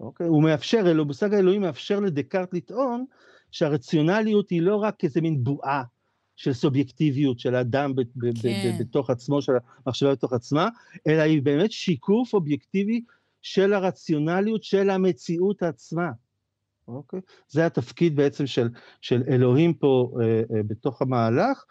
אוקיי? 0.00 0.26
הוא 0.26 0.42
מאפשר, 0.42 1.02
מושג 1.04 1.34
האלוהים 1.34 1.60
מאפשר 1.60 2.00
לדקארט 2.00 2.54
לטעון 2.54 3.04
שהרציונליות 3.50 4.50
היא 4.50 4.62
לא 4.62 4.76
רק 4.76 5.04
איזה 5.04 5.20
מין 5.20 5.44
בועה 5.44 5.82
של 6.36 6.52
סובייקטיביות 6.52 7.38
של 7.38 7.54
האדם 7.54 7.94
ב- 7.94 8.00
ב- 8.00 8.42
כן. 8.42 8.76
ב- 8.78 8.80
בתוך 8.80 9.10
עצמו, 9.10 9.42
של 9.42 9.52
המחשבה 9.86 10.12
בתוך 10.12 10.32
עצמה, 10.32 10.68
אלא 11.06 11.22
היא 11.22 11.42
באמת 11.42 11.72
שיקוף 11.72 12.34
אובייקטיבי 12.34 13.02
של 13.42 13.72
הרציונליות 13.72 14.64
של 14.64 14.90
המציאות 14.90 15.62
עצמה. 15.62 16.10
אוקיי? 16.88 17.20
זה 17.48 17.66
התפקיד 17.66 18.16
בעצם 18.16 18.46
של, 18.46 18.68
של 19.00 19.22
אלוהים 19.28 19.74
פה 19.74 20.16
אה, 20.20 20.26
אה, 20.26 20.62
בתוך 20.62 21.02
המהלך, 21.02 21.64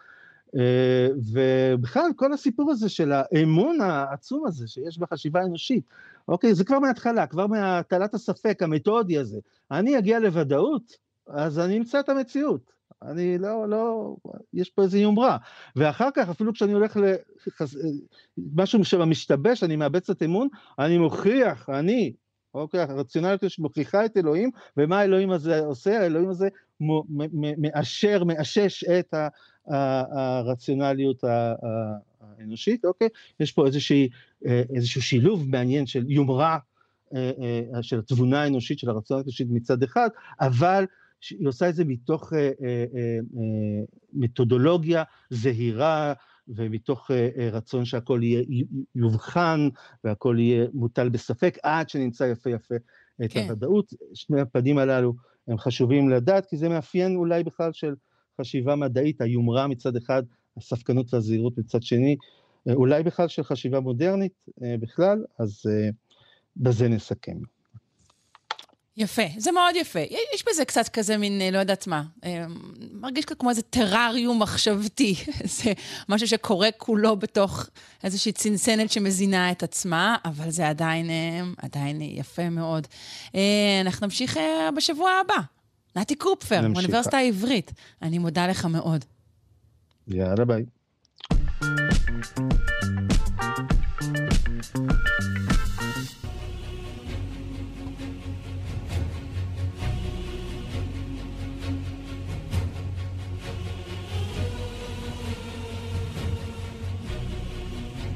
ובכלל 1.32 2.10
כל 2.16 2.32
הסיפור 2.32 2.70
הזה 2.70 2.88
של 2.88 3.12
האמון 3.12 3.80
העצום 3.80 4.46
הזה 4.46 4.68
שיש 4.68 4.98
בחשיבה 4.98 5.40
האנושית, 5.40 5.84
אוקיי? 6.28 6.54
זה 6.54 6.64
כבר 6.64 6.78
מההתחלה, 6.78 7.26
כבר 7.26 7.46
מהטלת 7.46 8.14
הספק 8.14 8.62
המתודי 8.62 9.18
הזה. 9.18 9.38
אני 9.70 9.98
אגיע 9.98 10.18
לוודאות, 10.18 10.96
אז 11.26 11.58
אני 11.58 11.78
אמצא 11.78 12.00
את 12.00 12.08
המציאות. 12.08 12.76
אני 13.02 13.38
לא, 13.38 13.68
לא, 13.68 14.16
יש 14.54 14.70
פה 14.70 14.82
איזה 14.82 14.98
יומרה. 14.98 15.36
ואחר 15.76 16.08
כך, 16.14 16.28
אפילו 16.28 16.52
כשאני 16.52 16.72
הולך 16.72 16.96
למשהו 18.38 18.84
שבמשתבש, 18.84 19.62
אני 19.62 19.76
מאבד 19.76 20.00
קצת 20.00 20.22
אמון, 20.22 20.48
אני 20.78 20.98
מוכיח, 20.98 21.70
אני, 21.70 22.12
אוקיי, 22.54 22.80
הרציונליות 22.80 23.50
שמוכיחה 23.50 24.04
את 24.04 24.16
אלוהים, 24.16 24.50
ומה 24.76 25.00
האלוהים 25.00 25.30
הזה 25.30 25.60
עושה? 25.60 26.00
האלוהים 26.00 26.28
הזה 26.28 26.48
מאשר, 27.58 28.24
מאשש 28.24 28.84
את 28.84 29.14
הרציונליות 29.68 31.24
האנושית, 32.38 32.84
אוקיי? 32.84 33.08
יש 33.40 33.52
פה 33.52 33.66
איזושהי, 33.66 34.08
איזשהו 34.44 35.02
שילוב 35.02 35.48
מעניין 35.48 35.86
של 35.86 36.10
יומרה, 36.10 36.58
אה, 37.14 37.30
אה, 37.74 37.82
של 37.82 37.98
התבונה 37.98 38.42
האנושית, 38.42 38.78
של 38.78 38.90
הרציונליות 38.90 39.26
האנושית 39.26 39.48
מצד 39.50 39.82
אחד, 39.82 40.08
אבל 40.40 40.84
היא 41.30 41.48
עושה 41.48 41.68
את 41.68 41.74
זה 41.74 41.84
מתוך 41.84 42.32
אה, 42.32 42.38
אה, 42.38 42.84
אה, 42.96 43.84
מתודולוגיה 44.12 45.02
זהירה 45.30 46.12
ומתוך 46.48 47.10
רצון 47.52 47.84
שהכל 47.84 48.20
יהיה 48.22 48.44
יובחן 48.94 49.68
והכל 50.04 50.36
יהיה 50.38 50.66
מוטל 50.74 51.08
בספק 51.08 51.58
עד 51.62 51.88
שנמצא 51.88 52.24
יפה 52.24 52.50
יפה 52.50 52.74
את 53.24 53.32
כן. 53.32 53.40
הוודאות. 53.40 53.92
שני 54.14 54.40
הפנים 54.40 54.78
הללו 54.78 55.14
הם 55.48 55.58
חשובים 55.58 56.08
לדעת, 56.10 56.46
כי 56.46 56.56
זה 56.56 56.68
מאפיין 56.68 57.16
אולי 57.16 57.44
בכלל 57.44 57.72
של 57.72 57.94
חשיבה 58.40 58.76
מדעית, 58.76 59.20
היומרה 59.20 59.66
מצד 59.66 59.96
אחד, 59.96 60.22
הספקנות 60.56 61.14
והזהירות 61.14 61.58
מצד 61.58 61.82
שני, 61.82 62.16
אולי 62.66 63.02
בכלל 63.02 63.28
של 63.28 63.42
חשיבה 63.42 63.80
מודרנית 63.80 64.48
בכלל, 64.58 65.24
אז 65.38 65.62
בזה 66.56 66.88
נסכם. 66.88 67.36
יפה, 68.96 69.22
זה 69.36 69.52
מאוד 69.52 69.76
יפה. 69.76 70.00
יש 70.34 70.44
בזה 70.48 70.64
קצת 70.64 70.88
כזה 70.88 71.16
מין, 71.16 71.40
אה, 71.40 71.50
לא 71.50 71.58
יודעת 71.58 71.86
מה, 71.86 72.02
אה, 72.24 72.44
מרגיש 72.92 73.24
כמו 73.24 73.50
איזה 73.50 73.62
טרריום 73.62 74.42
מחשבתי. 74.42 75.14
זה 75.58 75.72
משהו 76.08 76.28
שקורה 76.28 76.68
כולו 76.76 77.16
בתוך 77.16 77.66
איזושהי 78.04 78.32
צנצנת 78.32 78.92
שמזינה 78.92 79.50
את 79.50 79.62
עצמה, 79.62 80.16
אבל 80.24 80.50
זה 80.50 80.68
עדיין, 80.68 81.10
אה, 81.10 81.40
עדיין 81.58 82.00
יפה 82.02 82.50
מאוד. 82.50 82.86
אנחנו 83.80 84.06
נמשיך 84.06 84.38
בשבוע 84.76 85.10
הבא. 85.10 85.55
נתי 85.96 86.14
קופפר, 86.14 86.60
אוניברסיטה 86.76 87.16
העברית. 87.16 87.72
אני 88.02 88.18
מודה 88.18 88.46
לך 88.46 88.64
מאוד. 88.64 89.04
יאללה 90.08 90.44
ביי. 90.44 90.64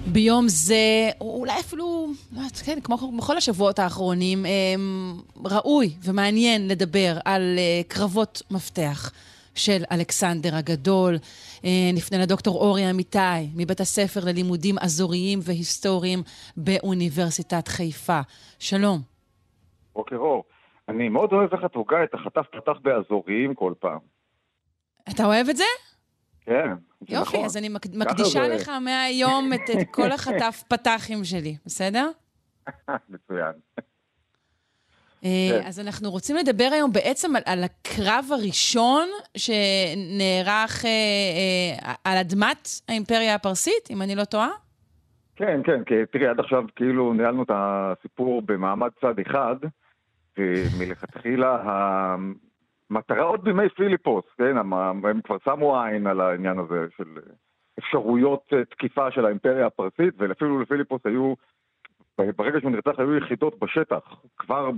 ביום 0.07 0.48
זה, 0.48 1.11
אולי 1.20 1.61
אפילו, 1.61 2.12
לא 2.32 2.39
יודעת, 2.39 2.57
כן, 2.57 2.78
כמו 2.85 3.12
בכל 3.19 3.36
השבועות 3.36 3.78
האחרונים, 3.78 4.47
אמ, 4.47 5.20
ראוי 5.45 5.95
ומעניין 6.05 6.69
לדבר 6.69 7.19
על 7.25 7.43
אה, 7.59 7.83
קרבות 7.89 8.43
מפתח 8.51 9.12
של 9.55 9.83
אלכסנדר 9.93 10.55
הגדול. 10.57 11.15
אה, 11.65 11.91
נפנה 11.95 12.19
לדוקטור 12.19 12.57
אורי 12.61 12.91
אמיתי, 12.91 13.19
מבית 13.57 13.81
הספר 13.81 14.21
ללימודים 14.25 14.79
אזוריים 14.79 15.39
והיסטוריים 15.43 16.23
באוניברסיטת 16.57 17.69
חיפה. 17.69 18.21
שלום. 18.59 19.01
בוקר 19.95 20.17
אור. 20.17 20.45
אני 20.89 21.09
מאוד 21.09 21.33
אוהב 21.33 21.55
איך 21.55 21.65
את 21.65 21.75
הוגה 21.75 22.05
את 22.05 22.15
החטף 22.15 22.47
פתח 22.53 22.79
באזוריים 22.83 23.55
כל 23.55 23.73
פעם. 23.79 23.99
אתה 25.11 25.25
אוהב 25.25 25.49
את 25.49 25.57
זה? 25.57 25.65
כן, 26.41 26.69
זה 27.01 27.17
יופי, 27.17 27.37
נכון. 27.37 27.45
אז 27.45 27.57
אני 27.57 27.69
מקדישה 27.69 28.49
זה... 28.49 28.55
לך 28.55 28.69
מהיום 28.69 29.53
את, 29.53 29.71
את 29.71 29.87
כל 29.91 30.12
החטף 30.17 30.62
פתחים 30.69 31.25
שלי, 31.25 31.57
בסדר? 31.67 32.11
מצוין. 33.09 33.53
אה, 35.25 35.61
כן. 35.61 35.67
אז 35.67 35.81
אנחנו 35.81 36.11
רוצים 36.11 36.37
לדבר 36.37 36.69
היום 36.73 36.93
בעצם 36.93 37.37
על, 37.37 37.43
על 37.47 37.65
הקרב 37.65 38.25
הראשון 38.31 39.09
שנערך 39.37 40.85
אה, 40.85 40.91
אה, 41.87 41.95
על 42.05 42.19
אדמת 42.19 42.69
האימפריה 42.89 43.35
הפרסית, 43.35 43.91
אם 43.91 44.03
אני 44.03 44.15
לא 44.17 44.25
טועה? 44.25 44.51
כן, 45.37 45.61
כן, 45.65 45.85
כי 45.85 45.95
תראי, 46.13 46.27
עד 46.27 46.41
עכשיו 46.41 46.65
כאילו 46.77 47.13
ניהלנו 47.13 47.43
את 47.43 47.51
הסיפור 47.55 48.43
במעמד 48.43 48.91
צד 49.01 49.19
אחד, 49.19 49.57
ומלכתחילה 50.39 51.59
מטרה 52.91 53.23
עוד 53.23 53.45
בימי 53.45 53.69
פיליפוס, 53.69 54.25
כן, 54.39 54.57
הם 54.59 55.21
כבר 55.25 55.37
שמו 55.45 55.83
עין 55.83 56.07
על 56.07 56.21
העניין 56.21 56.59
הזה 56.59 56.87
של 56.97 57.19
אפשרויות 57.79 58.43
אה, 58.53 58.65
תקיפה 58.65 59.11
של 59.11 59.27
האימפריה 59.27 59.67
הפרסית, 59.67 60.15
ואפילו 60.19 60.61
לפיליפוס 60.61 61.01
היו, 61.05 61.35
ברגע 62.37 62.61
שהוא 62.61 62.71
נרצח 62.71 62.99
היו 62.99 63.17
יחידות 63.17 63.59
בשטח, 63.59 64.23
כבר 64.39 64.71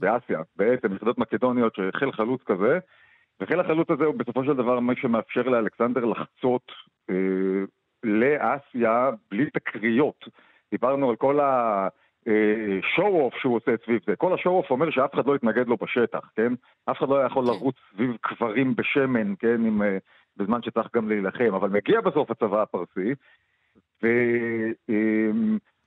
באסיה, 0.00 0.40
בעצם 0.56 0.94
יחידות 0.94 1.18
מקדוניות 1.18 1.74
שחיל 1.74 2.12
חלוץ 2.12 2.42
כזה, 2.46 2.78
וחיל 3.40 3.60
החלוץ 3.60 3.90
הזה 3.90 4.04
הוא 4.04 4.14
בסופו 4.14 4.44
של 4.44 4.52
דבר 4.52 4.80
מה 4.80 4.92
שמאפשר 4.96 5.42
לאלכסנדר 5.42 6.04
לחצות 6.04 6.72
אה, 7.10 7.14
לאסיה 8.04 9.10
בלי 9.30 9.50
תקריות. 9.50 10.24
דיברנו 10.70 11.10
על 11.10 11.16
כל 11.16 11.40
ה... 11.40 11.88
שואו-אוף 12.96 13.34
שהוא 13.34 13.56
עושה 13.56 13.70
סביב 13.84 14.00
זה. 14.06 14.16
כל 14.16 14.34
השואו-אוף 14.34 14.70
אומר 14.70 14.90
שאף 14.90 15.14
אחד 15.14 15.26
לא 15.26 15.36
יתנגד 15.36 15.68
לו 15.68 15.76
בשטח, 15.76 16.30
כן? 16.36 16.52
אף 16.90 16.98
אחד 16.98 17.08
לא 17.08 17.24
יכול 17.24 17.44
כן. 17.46 17.50
לרוץ 17.50 17.76
סביב 17.92 18.16
קברים 18.20 18.74
בשמן, 18.76 19.34
כן? 19.38 19.66
עם, 19.66 19.82
אה, 19.82 19.98
בזמן 20.36 20.62
שצריך 20.62 20.88
גם 20.96 21.08
להילחם. 21.08 21.54
אבל 21.54 21.68
מגיע 21.68 22.00
בסוף 22.00 22.30
הצבא 22.30 22.62
הפרסי, 22.62 23.14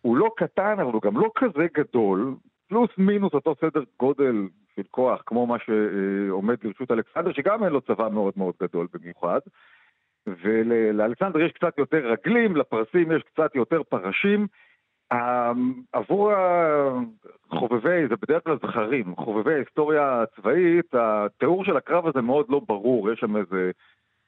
והוא 0.04 0.18
לא 0.18 0.30
קטן, 0.38 0.80
אבל 0.80 0.94
הוא 0.94 1.02
גם 1.02 1.18
לא 1.18 1.30
כזה 1.36 1.68
גדול, 1.74 2.36
פלוס 2.68 2.90
מינוס 2.98 3.34
אותו 3.34 3.56
סדר 3.62 3.84
גודל 4.00 4.48
של 4.76 4.82
כוח, 4.92 5.22
כמו 5.26 5.48
מה 5.48 5.58
שעומד 5.60 6.56
לרשות 6.64 6.92
אלכסנדר, 6.92 7.34
שגם 7.34 7.64
אין 7.64 7.74
לו 7.74 7.82
צבא 7.82 8.10
מאוד 8.10 8.34
מאוד 8.38 8.54
גדול 8.62 8.88
במיוחד. 8.94 9.40
ולאלכסנדר 10.28 11.40
יש 11.40 11.52
קצת 11.52 11.78
יותר 11.78 11.98
רגלים, 11.98 12.56
לפרסים 12.56 13.12
יש 13.12 13.24
קצת 13.24 13.56
יותר 13.56 13.84
פרשים. 13.84 14.48
אמ, 15.14 15.74
עבור 15.94 16.32
חובבי, 17.50 18.08
זה 18.08 18.16
בדרך 18.22 18.44
כלל 18.44 18.58
זכרים, 18.58 19.16
חובבי 19.16 19.54
ההיסטוריה 19.54 20.22
הצבאית, 20.22 20.94
התיאור 20.94 21.66
של 21.66 21.78
הקרב 21.78 22.08
הזה 22.08 22.22
מאוד 22.22 22.46
לא 22.50 22.62
ברור, 22.68 23.12
יש 23.12 23.20
שם 23.20 23.38
איזה 23.38 23.72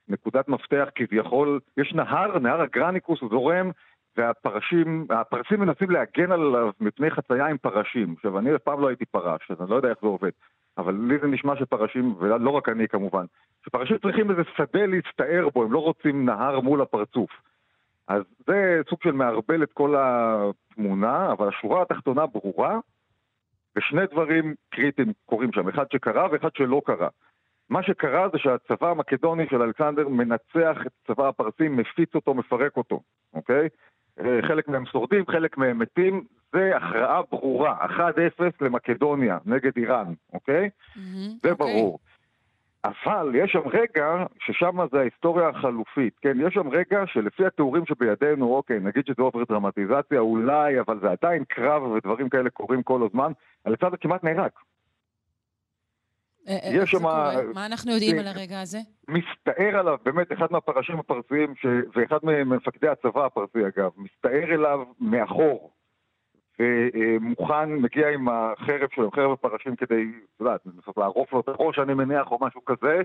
נקודת 0.08 0.50
מפתח 0.50 0.90
כביכול, 0.96 1.60
יש 1.78 1.94
נהר, 1.94 2.40
נהר 2.40 2.62
הגרניקוס 2.62 3.22
הוא 3.22 3.30
זורם, 3.30 3.72
והפרשים, 4.20 5.08
הפרסים 5.10 5.60
מנסים 5.60 5.90
להגן 5.90 6.32
עליו 6.32 6.72
מפני 6.80 7.12
חצייה 7.12 7.48
עם 7.48 7.58
פרשים. 7.58 8.14
עכשיו, 8.18 8.40
אני 8.40 8.56
אף 8.56 8.62
פעם 8.62 8.82
לא 8.82 8.88
הייתי 8.88 9.06
פרש, 9.06 9.52
אז 9.52 9.62
אני 9.62 9.70
לא 9.70 9.76
יודע 9.76 9.90
איך 9.90 9.98
זה 10.02 10.08
עובד, 10.08 10.30
אבל 10.78 10.96
לי 11.08 11.20
זה 11.20 11.28
נשמע 11.28 11.56
שפרשים, 11.56 12.16
ולא 12.20 12.50
רק 12.50 12.70
אני 12.70 12.88
כמובן, 12.88 13.26
שפרשים 13.66 13.98
צריכים 13.98 14.32
איזה 14.32 14.42
שדה 14.58 14.86
להצטער 14.86 15.50
בו, 15.54 15.64
הם 15.64 15.72
לא 15.72 15.80
רוצים 15.80 16.26
נהר 16.26 16.60
מול 16.60 16.82
הפרצוף. 16.82 17.32
אז 18.08 18.24
זה 18.48 18.82
סוג 18.90 19.00
של 19.04 19.12
מערבל 19.12 19.64
את 19.64 19.74
כל 19.74 19.96
התמונה, 19.98 21.32
אבל 21.32 21.48
השורה 21.48 21.82
התחתונה 21.82 22.26
ברורה, 22.26 22.80
ושני 23.76 24.08
דברים 24.12 24.56
קריטיים 24.70 25.14
קורים 25.26 25.52
שם, 25.54 25.70
אחד 25.70 25.86
שקרה 25.94 26.28
ואחד 26.32 26.50
שלא 26.58 26.82
קרה. 26.86 27.08
מה 27.70 27.84
שקרה 27.84 28.30
זה 28.30 28.38
שהצבא 28.38 28.90
המקדוני 28.90 29.44
של 29.50 29.62
אלכסנדר 29.62 30.08
מנצח 30.08 30.78
את 30.86 30.92
צבא 31.08 31.28
הפרסים, 31.28 31.78
מפיץ 31.78 32.16
אותו, 32.16 32.34
מפרק 32.34 32.78
אותו, 32.78 33.02
אוקיי? 33.34 33.70
אה, 34.20 34.40
חלק 34.48 34.68
מהם 34.68 34.86
שורדים, 34.86 35.24
חלק 35.28 35.58
מהם 35.58 35.80
מתים, 35.80 36.24
זה 36.54 36.78
הכרעה 36.78 37.22
ברורה, 37.32 37.86
1-0 37.86 37.92
למקדוניה 38.62 39.38
נגד 39.46 39.72
איראן, 39.78 40.14
אוקיי? 40.34 40.70
זה 41.44 41.54
ברור. 41.56 42.00
אבל 42.86 43.32
יש 43.36 43.52
שם 43.52 43.68
רגע 43.68 44.26
ששם 44.40 44.78
זה 44.92 45.00
ההיסטוריה 45.00 45.50
החלופית, 45.50 46.14
כן? 46.22 46.38
יש 46.42 46.54
שם 46.54 46.70
רגע 46.70 47.04
שלפי 47.06 47.46
התיאורים 47.46 47.86
שבידינו, 47.86 48.56
אוקיי, 48.56 48.80
נגיד 48.80 49.06
שזה 49.06 49.22
עובר 49.22 49.44
דרמטיזציה, 49.44 50.20
אולי, 50.20 50.80
אבל 50.80 51.00
זה 51.00 51.12
עדיין 51.12 51.44
קרב 51.44 51.84
ודברים 51.84 52.30
כאלה 52.30 52.50
קורים 52.50 52.84
כל 52.84 53.04
הזמן, 53.04 53.32
אלכסנדר 53.68 53.98
כמעט 54.02 54.24
נהרג. 54.24 54.52
אה, 56.48 56.58
אה, 56.64 56.70
יש 56.74 56.92
שם-? 56.92 57.04
מה 57.54 57.66
אנחנו 57.66 57.92
יודעים 57.92 58.20
על 58.20 58.28
הרגע 58.28 58.62
הזה? 58.62 58.78
מסתער 59.08 59.80
עליו, 59.80 59.98
באמת, 60.04 60.32
אחד 60.32 60.48
מהפרשים 60.52 61.00
הפרסיים, 61.00 61.56
ש... 61.56 61.66
ואחד 61.96 62.18
ממפקדי 62.24 62.88
הצבא 62.88 63.26
הפרסי 63.26 63.60
אגב, 63.68 63.92
מסתער 63.98 64.54
אליו 64.54 64.80
מאחור, 65.00 65.72
ומוכן, 66.60 67.74
מגיע 67.74 68.10
עם 68.10 68.30
החרב 68.30 68.90
שלו, 68.96 69.12
חרב 69.12 69.32
הפרשים 69.32 69.76
כדי, 69.76 70.02
את 70.36 70.40
יודעת, 70.40 70.62
לנסות 70.66 70.98
לערוף 70.98 71.34
לו 71.34 71.40
את 71.40 71.48
הראש, 71.48 71.80
אני 71.80 71.94
מניח, 71.94 72.32
או 72.32 72.38
משהו 72.42 72.66
כזה, 72.66 73.02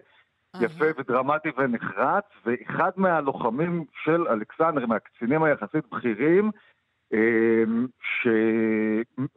יפה 0.60 0.84
ודרמטי 0.98 1.48
ונחרץ, 1.56 2.24
ואחד 2.46 2.90
מהלוחמים 2.96 3.84
של 4.04 4.28
אלכסנדר, 4.28 4.86
מהקצינים 4.86 5.42
היחסית 5.42 5.84
בכירים, 5.92 6.50
ש... 8.00 8.28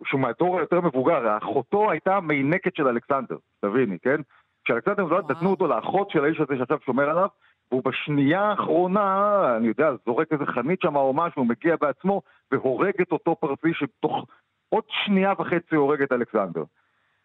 שהוא 0.06 0.22
מהדור 0.22 0.58
היותר 0.58 0.82
מבוגר, 0.82 1.38
אחותו 1.38 1.92
הייתה 1.92 2.16
המיינקת 2.16 2.76
של 2.76 2.88
אלכסנדר, 2.88 3.38
תביני, 3.62 3.98
כן? 4.00 4.22
כשאלכסנדר 4.66 5.04
נולד 5.04 5.32
נתנו 5.32 5.50
אותו 5.50 5.68
לאחות 5.68 6.10
של 6.10 6.24
האיש 6.24 6.40
הזה 6.40 6.58
שעכשיו 6.58 6.78
שומר 6.86 7.10
עליו, 7.10 7.28
והוא 7.72 7.84
בשנייה 7.84 8.42
האחרונה, 8.42 9.34
אני 9.58 9.68
יודע, 9.68 9.90
זורק 10.06 10.28
איזה 10.32 10.46
חנית 10.46 10.82
שם 10.82 10.96
או 10.96 11.14
משהו, 11.14 11.46
מגיע 11.46 11.76
בעצמו 11.82 12.22
והורג 12.52 12.94
את 13.02 13.12
אותו 13.12 13.36
פרסי 13.36 13.74
שתוך 13.74 14.26
עוד 14.70 14.84
שנייה 15.06 15.34
וחצי 15.40 15.76
הורג 15.76 16.02
את 16.02 16.12
אלכסנדר. 16.12 16.64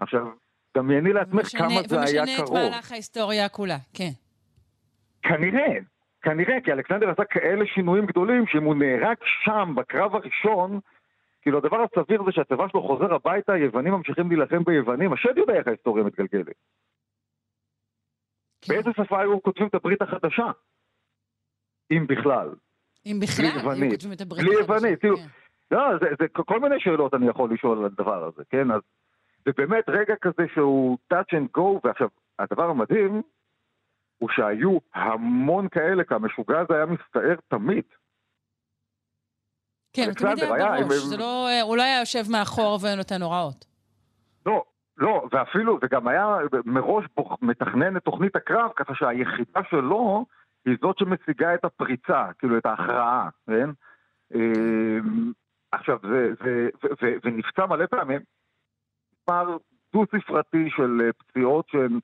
עכשיו, 0.01 0.27
דמייני 0.77 1.12
לעצמך 1.12 1.49
כמה 1.59 1.69
זה 1.87 2.01
היה 2.01 2.23
ומשנה 2.23 2.39
את 2.39 2.45
קרוב. 2.45 2.59
מהלך 2.59 2.93
ההיסטוריה 2.93 3.49
כולה, 3.49 3.77
כן. 3.95 4.11
כנראה, 5.23 5.79
כנראה, 6.23 6.61
כי 6.65 6.73
אלכסנדר 6.73 7.11
עשה 7.11 7.24
כאלה 7.24 7.66
שינויים 7.66 8.07
גדולים, 8.07 8.47
שאם 8.47 8.65
הוא 8.65 8.74
נהרג 8.74 9.16
שם, 9.44 9.74
בקרב 9.77 10.15
הראשון, 10.15 10.81
כאילו 11.43 11.59
הדבר 11.59 11.85
הסביר 11.85 12.23
זה 12.24 12.32
שהצבא 12.32 12.69
שלו 12.69 12.82
חוזר 12.82 13.15
הביתה, 13.15 13.53
היוונים 13.53 13.93
ממשיכים 13.93 14.28
להילחם 14.28 14.65
ביוונים, 14.65 15.12
השד 15.12 15.39
יודע 15.39 15.55
איך 15.55 15.66
ההיסטוריה 15.66 16.05
מתגלגלת. 16.05 16.47
כן. 18.61 18.74
באיזה 18.74 18.90
שפה 18.97 19.20
היו 19.20 19.43
כותבים 19.43 19.66
את 19.66 19.74
הברית 19.74 20.03
החדשה? 20.03 20.51
אם 21.90 22.07
בכלל. 22.07 22.51
אם 23.07 23.20
בכלל 23.20 23.47
היו. 23.47 23.90
כותבים 23.90 24.12
את 24.12 24.20
הברית 24.20 24.44
בלי 24.44 24.55
החדשה, 24.55 24.74
יוונית, 24.74 25.01
כאילו, 25.01 25.16
כן. 25.16 25.27
לא, 25.70 25.99
זה, 26.01 26.07
זה 26.19 26.27
כל 26.28 26.61
מיני 26.61 26.81
שאלות 26.81 27.15
אני 27.15 27.28
יכול 27.28 27.55
לשאול 27.55 27.78
על 27.78 27.85
הדבר 27.85 28.24
הזה, 28.24 28.43
כן? 28.51 28.70
אז 28.70 28.81
זה 29.44 29.51
באמת 29.57 29.85
רגע 29.89 30.15
כזה 30.20 30.47
שהוא 30.55 30.99
touch 31.12 31.36
and 31.36 31.59
go, 31.59 31.81
ועכשיו, 31.85 32.09
הדבר 32.39 32.70
המדהים 32.70 33.23
הוא 34.23 34.28
שהיו 34.32 34.78
המון 34.94 35.69
כאלה, 35.69 36.05
כי 36.05 36.15
המשוגע 36.15 36.61
הזה 36.61 36.74
היה 36.74 36.86
מסתער 36.86 37.35
תמיד. 37.49 37.85
כן, 39.93 40.03
הוא 40.07 40.12
תמיד 40.15 40.39
היה 40.53 40.77
בראש, 40.81 40.94
זה 40.97 41.16
לא, 41.16 41.49
הוא 41.62 41.77
לא 41.77 41.82
היה 41.82 42.01
יושב 42.01 42.23
מאחור 42.31 42.78
ונותן 42.82 43.23
הוראות. 43.23 43.65
לא, 44.47 44.65
לא, 44.97 45.28
ואפילו, 45.32 45.78
וגם 45.82 46.09
היה 46.09 46.36
מראש 46.65 47.05
בוח- 47.16 47.39
מתכנן 47.43 47.97
את 47.97 48.03
תוכנית 48.05 48.36
הקרב, 48.36 48.70
ככה 48.77 48.94
שהיחידה 48.94 49.61
שלו 49.70 50.27
היא 50.66 50.77
זאת 50.81 50.99
שמשיגה 50.99 51.55
את 51.55 51.65
הפריצה, 51.65 52.27
כאילו 52.39 52.59
את 52.59 52.66
ההכרעה, 52.66 53.28
כן? 53.47 53.70
אמ, 54.35 55.32
עכשיו, 55.73 55.99
זה, 56.03 56.31
זה, 56.44 56.69
ו, 56.85 56.86
ו, 57.03 57.07
ונפצע 57.24 57.66
מלא 57.66 57.86
פעמים, 57.86 58.20
מספר 59.12 59.57
דו-ספרתי 59.93 60.70
של 60.77 61.01
אה, 61.05 61.12
פציעות 61.12 61.69
שהן... 61.69 62.01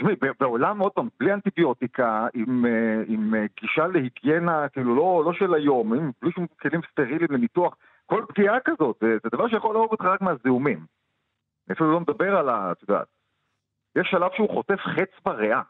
תשמעי, 0.00 0.14
בעולם, 0.40 0.78
עוד 0.78 0.92
פעם, 0.92 1.08
בלי 1.20 1.32
אנטיביוטיקה, 1.32 2.26
עם, 2.34 2.66
אה, 2.66 3.02
עם 3.06 3.34
אה, 3.34 3.44
גישה 3.60 3.86
להיגיינה, 3.86 4.68
כאילו 4.68 4.94
לא, 4.94 5.22
לא 5.24 5.32
של 5.32 5.54
היום, 5.54 5.94
עם, 5.94 6.10
בלי 6.22 6.32
שום 6.32 6.46
כלים 6.60 6.80
סטריליים 6.90 7.28
לניתוח, 7.30 7.76
כל 8.06 8.24
פגיעה 8.28 8.60
כזאת, 8.64 8.96
זה, 9.00 9.16
זה 9.22 9.28
דבר 9.32 9.48
שיכול 9.48 9.74
להרוג 9.74 9.90
אותך 9.90 10.04
רק 10.04 10.20
מהזיהומים. 10.20 10.86
אני 11.68 11.74
אפילו 11.74 11.92
לא 11.92 12.00
מדבר 12.00 12.36
על 12.36 12.48
ה... 12.48 12.72
את 12.72 12.82
יודעת, 12.82 13.06
יש 13.96 14.08
שלב 14.10 14.30
שהוא 14.36 14.50
חוטף 14.50 14.80
חץ 14.80 15.24
בריאה, 15.24 15.62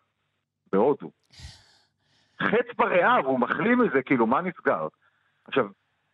בהודו. 0.73 1.11
חץ 2.43 2.77
בריאה, 2.77 3.21
והוא 3.25 3.41
מחלים 3.41 3.79
מזה, 3.79 4.03
כאילו, 4.03 4.27
מה 4.27 4.41
נסגר? 4.41 4.89
עכשיו, 5.45 5.67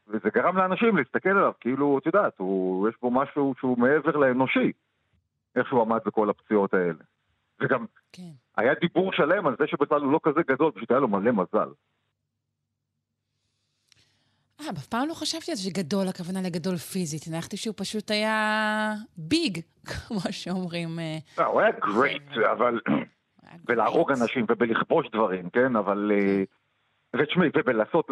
וזה 0.09 0.29
גרם 0.35 0.57
לאנשים 0.57 0.97
להסתכל 0.97 1.29
עליו, 1.29 1.53
כאילו, 1.61 1.99
את 1.99 2.07
יודעת, 2.07 2.39
הוא, 2.39 2.89
יש 2.89 2.95
בו 3.03 3.11
משהו 3.11 3.55
שהוא 3.59 3.79
מעבר 3.79 4.17
לאנושי, 4.17 4.73
איך 5.57 5.69
שהוא 5.69 5.83
עמד 5.83 6.01
בכל 6.07 6.31
הפציעות 6.31 6.75
האלה. 6.75 7.05
וגם 7.61 7.87
כן. 8.13 8.33
היה 8.57 8.75
דיבור 8.81 9.13
שלם 9.13 9.47
על 9.47 9.57
זה 9.59 9.67
שבכלל 9.67 10.01
הוא 10.01 10.13
לא 10.13 10.21
כזה 10.23 10.41
גדול, 10.49 10.73
פשוט 10.73 10.91
היה 10.91 11.01
לו 11.01 11.09
מלא 11.09 11.33
מזל. 11.33 11.69
אה, 14.61 14.71
אף 14.71 14.87
פעם 14.87 15.09
לא 15.09 15.15
חשבתי 15.15 15.51
על 15.51 15.57
זה 15.57 15.63
שגדול, 15.63 16.09
הכוונה 16.09 16.43
לגדול 16.43 16.77
פיזית. 16.77 17.23
הנחתי 17.27 17.57
שהוא 17.57 17.75
פשוט 17.77 18.11
היה 18.11 18.93
ביג, 19.17 19.59
כמו 19.91 20.21
שאומרים. 20.31 20.99
אה, 20.99 21.19
לא, 21.39 21.45
הוא 21.45 21.61
היה 21.61 21.71
גרייט, 21.71 22.23
אבל... 22.53 22.81
היה 23.43 23.59
בלהרוג 23.65 24.13
great. 24.13 24.23
אנשים 24.23 24.47
ובלכבוש 24.49 25.07
דברים, 25.13 25.51
כן? 25.51 25.77
אבל... 25.77 26.13
אה, 26.15 26.43
ותשמעי, 27.17 27.49
ובלעשות, 27.57 28.11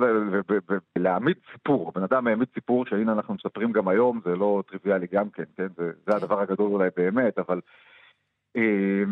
ולהעמיד 0.97 1.37
סיפור. 1.53 1.93
בן 1.95 2.03
אדם 2.03 2.27
העמיד 2.27 2.49
סיפור 2.55 2.87
שהנה 2.87 3.13
אנחנו 3.13 3.35
מספרים 3.35 3.73
גם 3.73 3.89
היום, 3.89 4.21
זה 4.25 4.37
לא 4.37 4.63
טריוויאלי 4.69 5.07
גם 5.13 5.31
כן, 5.31 5.45
כן? 5.57 5.67
זה, 5.77 5.91
זה 6.07 6.17
הדבר 6.17 6.41
הגדול 6.41 6.73
אולי 6.73 6.89
באמת, 6.97 7.39
אבל... 7.39 7.61
אה, 8.57 9.03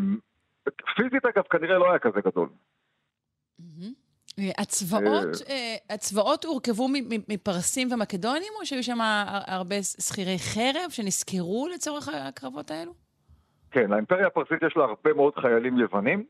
פיזית 0.97 1.25
אגב 1.25 1.43
כנראה 1.51 1.79
לא 1.79 1.91
היה 1.91 1.99
כזה 1.99 2.21
גדול. 2.21 2.49
אה, 4.39 4.51
הצבאות, 4.59 5.29
אה, 5.49 5.77
הצבאות 5.95 6.45
הורכבו 6.45 6.89
מפרסים 7.29 7.89
ומקדונים, 7.93 8.53
או 8.61 8.67
שהיו 8.67 8.83
שם 8.83 9.01
הר- 9.01 9.43
הרבה 9.47 9.83
שכירי 9.83 10.37
חרב 10.39 10.91
שנשכרו 10.91 11.69
לצורך 11.75 12.09
הקרבות 12.09 12.71
האלו? 12.71 12.95
כן, 13.71 13.91
לאימפריה 13.91 14.27
הפרסית 14.27 14.63
יש 14.67 14.77
לה 14.77 14.85
הרבה 14.85 15.13
מאוד 15.13 15.35
חיילים 15.37 15.79
יוונים, 15.79 16.25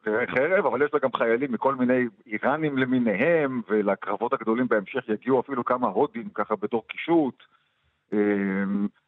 שכירי 0.00 0.26
חרב, 0.26 0.66
אבל 0.66 0.82
יש 0.84 0.90
לה 0.94 1.00
גם 1.00 1.12
חיילים 1.16 1.52
מכל 1.52 1.74
מיני 1.74 2.04
איראנים 2.26 2.78
למיניהם, 2.78 3.62
ולקרבות 3.68 4.32
הגדולים 4.32 4.68
בהמשך 4.68 5.08
יגיעו 5.08 5.40
אפילו 5.40 5.64
כמה 5.64 5.88
הודים 5.88 6.28
ככה 6.34 6.56
בתור 6.56 6.86
קישוט. 6.88 7.42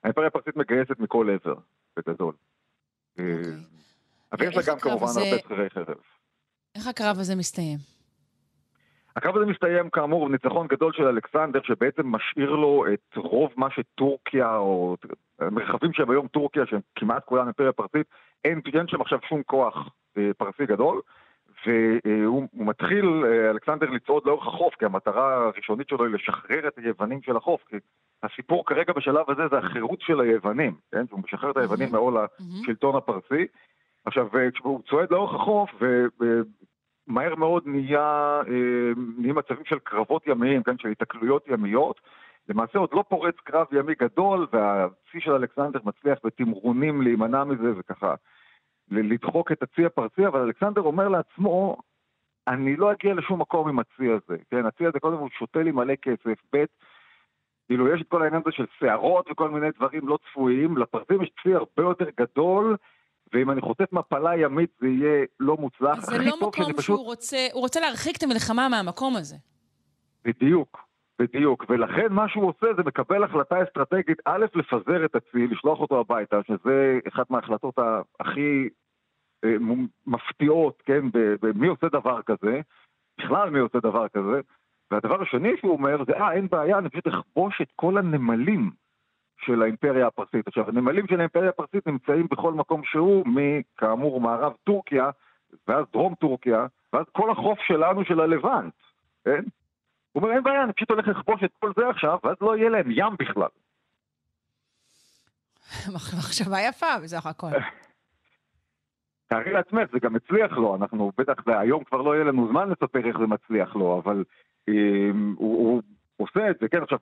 האימפריה 0.02 0.26
הפרסית 0.28 0.56
מגייסת 0.56 0.98
מכל 0.98 1.30
עבר, 1.30 1.54
בגדול. 1.96 2.32
אה, 3.18 3.24
אבל 4.32 4.48
יש 4.48 4.56
לה 4.56 4.62
גם 4.66 4.78
כמובן 4.78 5.06
הרבה 5.06 5.38
שכירי 5.38 5.70
חרב. 5.70 5.96
איך 6.74 6.86
הקרב 6.86 7.18
הזה 7.18 7.34
מסתיים? 7.34 7.78
הקרב 9.16 9.36
הזה 9.36 9.46
מסתיים 9.46 9.90
כאמור 9.90 10.28
בניצחון 10.28 10.66
גדול 10.66 10.92
של 10.92 11.02
אלכסנדר, 11.02 11.60
שבעצם 11.62 12.06
משאיר 12.06 12.50
לו 12.50 12.84
את 12.94 13.16
רוב 13.16 13.52
מה 13.56 13.68
שטורקיה, 13.70 14.56
או 14.56 14.96
מרחבים 15.40 15.92
שהם 15.92 16.10
היום 16.10 16.26
טורקיה, 16.28 16.66
שהם 16.66 16.80
כמעט 16.94 17.24
כולם 17.24 17.46
אימפריה 17.46 17.72
פרסית, 17.72 18.06
אין, 18.44 18.60
אין 18.74 18.88
שם 18.88 19.00
עכשיו 19.00 19.18
שום 19.28 19.42
כוח 19.42 19.88
אה, 20.18 20.30
פרסי 20.36 20.66
גדול, 20.66 21.00
והוא 21.66 22.48
הוא 22.52 22.66
מתחיל, 22.66 23.24
אה, 23.24 23.50
אלכסנדר, 23.50 23.90
לצעוד 23.90 24.22
לאורך 24.26 24.46
החוף, 24.46 24.74
כי 24.74 24.84
המטרה 24.84 25.34
הראשונית 25.34 25.88
שלו 25.88 26.04
היא 26.04 26.14
לשחרר 26.14 26.68
את 26.68 26.78
היוונים 26.78 27.22
של 27.22 27.36
החוף, 27.36 27.64
כי 27.68 27.76
הסיפור 28.22 28.66
כרגע 28.66 28.92
בשלב 28.92 29.30
הזה 29.30 29.42
זה 29.50 29.58
החירות 29.58 30.00
של 30.00 30.20
היוונים, 30.20 30.74
כן? 30.92 31.04
הוא 31.10 31.20
משחרר 31.24 31.50
את 31.50 31.56
היוונים 31.56 31.88
מעול. 31.92 32.16
השלטון 32.62 32.96
הפרסי. 32.96 33.46
עכשיו, 34.04 34.28
אה, 34.38 34.50
כשהוא 34.50 34.80
צועד 34.88 35.10
לאורך 35.10 35.34
החוף, 35.34 35.70
ומהר 36.20 37.34
מאוד 37.34 37.62
נהיה, 37.66 38.40
אה, 38.48 38.92
נהיים 39.18 39.34
מצבים 39.34 39.64
של 39.64 39.78
קרבות 39.78 40.26
ימיים, 40.26 40.62
כן, 40.62 40.78
של 40.78 40.88
התקלויות 40.88 41.48
ימיות. 41.48 42.00
למעשה 42.48 42.78
עוד 42.78 42.90
לא 42.92 43.04
פורץ 43.08 43.34
קרב 43.44 43.66
ימי 43.72 43.94
גדול, 44.00 44.46
והצי 44.52 45.20
של 45.20 45.32
אלכסנדר 45.32 45.78
מצליח 45.84 46.18
בתמרונים 46.24 47.02
להימנע 47.02 47.44
מזה 47.44 47.72
וככה 47.76 48.14
לדחוק 48.90 49.52
את 49.52 49.62
הצי 49.62 49.84
הפרסי, 49.86 50.26
אבל 50.26 50.40
אלכסנדר 50.40 50.80
אומר 50.80 51.08
לעצמו, 51.08 51.76
אני 52.48 52.76
לא 52.76 52.92
אגיע 52.92 53.14
לשום 53.14 53.40
מקום 53.40 53.68
עם 53.68 53.78
הצי 53.78 54.08
הזה, 54.12 54.36
כן? 54.50 54.66
הצי 54.66 54.86
הזה 54.86 55.00
קודם 55.00 55.18
כל 55.18 55.28
שותה 55.38 55.62
לי 55.62 55.70
מלא 55.72 55.94
כסף, 56.02 56.38
ב', 56.56 56.64
כאילו 57.66 57.94
יש 57.94 58.00
את 58.02 58.08
כל 58.08 58.22
העניין 58.22 58.42
הזה 58.46 58.56
של 58.56 58.64
שערות 58.78 59.30
וכל 59.30 59.50
מיני 59.50 59.66
דברים 59.76 60.08
לא 60.08 60.18
צפויים, 60.30 60.76
לפרסים 60.78 61.22
יש 61.22 61.30
צי 61.42 61.54
הרבה 61.54 61.82
יותר 61.82 62.04
גדול, 62.20 62.76
ואם 63.32 63.50
אני 63.50 63.60
חוטף 63.60 63.92
מפלה 63.92 64.36
ימית 64.36 64.70
זה 64.80 64.86
יהיה 64.88 65.24
לא 65.40 65.56
מוצלח. 65.56 66.00
זה 66.00 66.18
לא 66.18 66.36
מקום 66.36 66.64
פשוט- 66.72 66.80
שהוא 66.80 67.04
רוצה, 67.04 67.36
הוא 67.52 67.60
רוצה 67.62 67.80
להרחיק 67.80 68.16
את 68.16 68.22
המלחמה 68.22 68.68
מהמקום 68.68 69.16
הזה. 69.16 69.36
בדיוק, 70.24 70.85
בדיוק, 71.18 71.64
ולכן 71.68 72.12
מה 72.12 72.28
שהוא 72.28 72.48
עושה 72.48 72.74
זה 72.76 72.82
מקבל 72.82 73.24
החלטה 73.24 73.62
אסטרטגית, 73.62 74.18
א', 74.24 74.46
לפזר 74.54 75.04
את 75.04 75.14
הצי, 75.16 75.46
לשלוח 75.46 75.80
אותו 75.80 76.00
הביתה, 76.00 76.40
שזה 76.46 76.98
אחת 77.08 77.30
מההחלטות 77.30 77.74
הכי 78.20 78.68
אה, 79.44 79.56
מפתיעות, 80.06 80.82
כן, 80.86 81.00
במי 81.42 81.68
עושה 81.68 81.88
דבר 81.88 82.22
כזה, 82.22 82.60
בכלל 83.18 83.50
מי 83.50 83.58
עושה 83.58 83.78
דבר 83.80 84.08
כזה, 84.08 84.40
והדבר 84.90 85.22
השני 85.22 85.56
שהוא 85.60 85.72
אומר 85.72 86.04
זה, 86.04 86.12
אה, 86.12 86.32
אין 86.32 86.48
בעיה, 86.48 86.78
אני 86.78 86.88
פשוט 86.88 87.06
אכבוש 87.06 87.60
את 87.62 87.68
כל 87.76 87.98
הנמלים 87.98 88.70
של 89.40 89.62
האימפריה 89.62 90.06
הפרסית. 90.06 90.48
עכשיו, 90.48 90.68
הנמלים 90.68 91.06
של 91.06 91.18
האימפריה 91.18 91.48
הפרסית 91.48 91.86
נמצאים 91.86 92.26
בכל 92.30 92.52
מקום 92.52 92.84
שהוא, 92.84 93.24
מכאמור 93.26 94.20
מערב 94.20 94.52
טורקיה, 94.64 95.10
ואז 95.68 95.86
דרום 95.92 96.14
טורקיה, 96.14 96.66
ואז 96.92 97.06
כל 97.12 97.30
החוף 97.30 97.58
שלנו 97.60 98.04
של 98.04 98.20
הלבנט, 98.20 98.74
כן? 99.24 99.42
הוא 100.16 100.22
אומר, 100.22 100.34
אין 100.34 100.42
בעיה, 100.42 100.64
אני 100.64 100.72
פשוט 100.72 100.90
הולך 100.90 101.08
לכבוש 101.08 101.44
את 101.44 101.50
כל 101.60 101.72
זה 101.76 101.88
עכשיו, 101.88 102.18
ואז 102.24 102.36
לא 102.40 102.56
יהיה 102.56 102.68
להם 102.68 102.90
ים 102.90 103.16
בכלל. 103.18 103.48
מחשבה 106.18 106.60
יפה 106.60 106.86
בסך 107.02 107.26
הכל. 107.26 107.46
תארי 109.28 109.52
לעצמך, 109.52 109.90
זה 109.92 109.98
גם 109.98 110.16
הצליח 110.16 110.52
לו, 110.52 110.76
אנחנו 110.76 111.12
בטח, 111.18 111.34
היום 111.46 111.84
כבר 111.84 112.02
לא 112.02 112.14
יהיה 112.14 112.24
לנו 112.24 112.48
זמן 112.48 112.68
לספר 112.70 113.08
איך 113.08 113.18
זה 113.18 113.26
מצליח 113.26 113.76
לו, 113.76 114.02
אבל 114.04 114.24
um, 114.70 114.74
הוא, 115.36 115.82
הוא 116.16 116.28
עושה 116.28 116.50
את 116.50 116.56
זה, 116.60 116.68
כן, 116.68 116.82
עכשיו, 116.82 116.98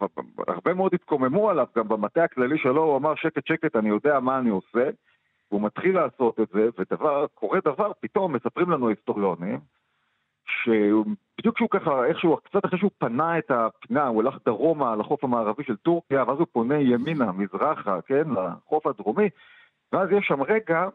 הרבה 0.49 0.74
מאוד 0.74 0.95
התקוממו 0.95 1.51
עליו, 1.51 1.66
גם 1.77 1.89
במטה 1.89 2.24
הכללי 2.24 2.59
שלו, 2.59 2.82
הוא 2.82 2.97
אמר 2.97 3.15
שקט 3.15 3.47
שקט, 3.47 3.77
אני 3.77 3.89
יודע 3.89 4.20
מה 4.20 4.39
אני 4.39 4.51
עושה, 4.51 4.91
והוא 5.51 5.62
מתחיל 5.62 5.95
לעשות 5.95 6.41
את 6.41 6.49
זה, 6.53 6.69
ודבר, 6.78 7.27
קורה 7.35 7.59
דבר, 7.65 7.93
פתאום 8.01 8.32
מספרים 8.32 8.70
לנו 8.70 8.89
היסטוריונים, 8.89 9.61
שבדיוק 10.65 11.55
כשהוא 11.55 11.69
ככה, 11.70 12.05
איכשהו, 12.05 12.36
קצת 12.36 12.65
אחרי 12.65 12.78
שהוא 12.78 12.91
פנה 12.99 13.39
את 13.39 13.51
הפינה, 13.51 14.07
הוא 14.07 14.23
הלך 14.23 14.35
דרומה 14.45 14.97
לחוף 14.97 15.24
המערבי 15.24 15.65
של 15.65 15.77
טורקיה, 15.77 16.24
ואז 16.27 16.39
הוא 16.39 16.47
פונה 16.53 16.78
ימינה, 16.78 17.32
מזרחה, 17.32 18.01
כן, 18.07 18.24
לחוף 18.31 18.86
הדרומי, 18.86 19.28
ואז 19.93 20.09
יש 20.12 20.27
שם 20.27 20.43
רגע 20.43 20.89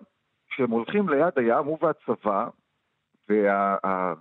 שהם 0.50 0.72
הולכים 0.72 1.10
ליד 1.10 1.34
הים, 1.36 1.66
הוא 1.66 1.78
והצבא, 1.82 2.48
והים, 3.30 4.16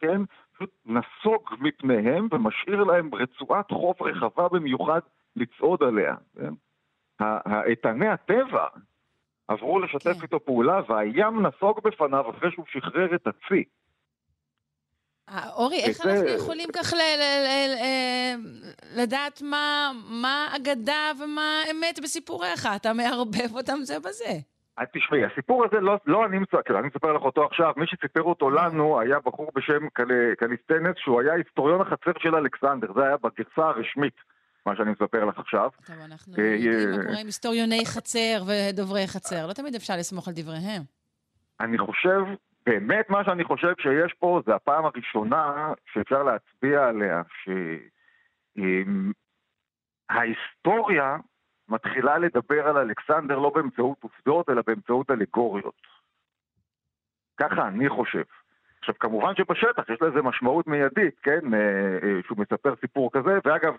כן, 0.00 0.22
פשוט 0.54 0.70
נסוג 0.86 1.54
מפניהם 1.60 2.28
ומשאיר 2.30 2.84
להם 2.84 3.14
רצועת 3.14 3.70
חוף 3.70 4.02
רחבה 4.02 4.48
במיוחד 4.48 5.00
לצעוד 5.36 5.82
עליה. 5.82 6.14
כן? 6.34 6.54
איתני 7.66 8.08
הטבע 8.08 8.66
עברו 9.48 9.78
לשתף 9.78 10.12
כן. 10.12 10.22
איתו 10.22 10.40
פעולה, 10.40 10.80
והים 10.88 11.46
נסוג 11.46 11.80
בפניו 11.84 12.30
אחרי 12.30 12.50
שהוא 12.50 12.64
שחרר 12.68 13.14
את 13.14 13.26
הצי. 13.26 13.64
אה, 15.28 15.50
אורי, 15.56 15.80
איך 15.80 16.00
וזה... 16.00 16.10
אנחנו 16.12 16.28
יכולים 16.28 16.68
כך 16.72 16.92
ל- 16.92 16.96
ל- 16.96 17.44
ל- 17.44 17.76
אה, 17.82 18.34
לדעת 18.96 19.42
מה, 19.42 19.92
מה 20.08 20.48
אגדה 20.56 21.12
ומה 21.20 21.62
אמת 21.70 22.00
בסיפוריך? 22.02 22.68
אתה 22.76 22.92
מערבב 22.92 23.56
אותם 23.56 23.78
זה 23.82 23.98
בזה. 24.00 24.38
אה, 24.78 24.84
תשמעי, 24.94 25.24
הסיפור 25.24 25.64
הזה 25.64 25.80
לא, 25.80 25.96
לא 26.06 26.26
אני 26.26 26.38
מספר, 26.38 26.62
כאילו, 26.64 26.78
אני 26.78 26.86
מספר 26.86 27.12
לך 27.12 27.22
אותו 27.22 27.44
עכשיו, 27.44 27.72
מי 27.76 27.86
שסיפר 27.86 28.22
אותו 28.22 28.50
לנו 28.50 29.00
היה 29.00 29.18
בחור 29.24 29.50
בשם 29.54 29.88
קל, 29.92 30.04
קליסטנס, 30.38 30.96
שהוא 30.96 31.20
היה 31.20 31.34
היסטוריון 31.34 31.80
החצר 31.80 32.10
של 32.18 32.34
אלכסנדר, 32.34 32.86
זה 32.96 33.02
היה 33.02 33.16
בגרסה 33.16 33.68
הרשמית, 33.68 34.14
מה 34.66 34.76
שאני 34.76 34.90
מספר 34.90 35.24
לך 35.24 35.38
עכשיו. 35.38 35.70
טוב, 35.86 35.96
אנחנו 36.04 36.32
יודעים 36.32 36.90
מה 36.90 37.04
קורה 37.04 37.20
עם 37.20 37.26
היסטוריוני 37.26 37.86
חצר 37.86 38.42
ודוברי 38.46 39.06
חצר, 39.06 39.46
לא 39.46 39.52
תמיד 39.52 39.74
אפשר 39.74 39.94
לסמוך 39.96 40.28
על 40.28 40.34
דבריהם. 40.36 40.82
אני 41.60 41.78
חושב, 41.78 42.20
באמת 42.66 43.10
מה 43.10 43.24
שאני 43.24 43.44
חושב 43.44 43.74
שיש 43.78 44.12
פה, 44.12 44.40
זה 44.46 44.54
הפעם 44.54 44.84
הראשונה 44.84 45.72
שאפשר 45.92 46.22
להצביע 46.22 46.88
עליה, 46.88 47.22
שההיסטוריה 50.10 51.16
מתחילה 51.68 52.18
לדבר 52.18 52.68
על 52.68 52.76
אלכסנדר 52.76 53.38
לא 53.38 53.50
באמצעות 53.54 53.98
עובדות, 54.02 54.50
אלא 54.50 54.62
באמצעות 54.66 55.10
אלגוריות. 55.10 55.80
ככה 57.36 57.68
אני 57.68 57.88
חושב. 57.88 58.22
עכשיו, 58.78 58.94
כמובן 58.98 59.34
שבשטח 59.34 59.88
יש 59.88 60.02
לזה 60.02 60.22
משמעות 60.22 60.66
מיידית, 60.66 61.18
כן, 61.22 61.54
אה, 61.54 61.98
אה, 62.02 62.20
שהוא 62.26 62.38
מספר 62.38 62.74
סיפור 62.80 63.10
כזה, 63.12 63.38
ואגב, 63.44 63.74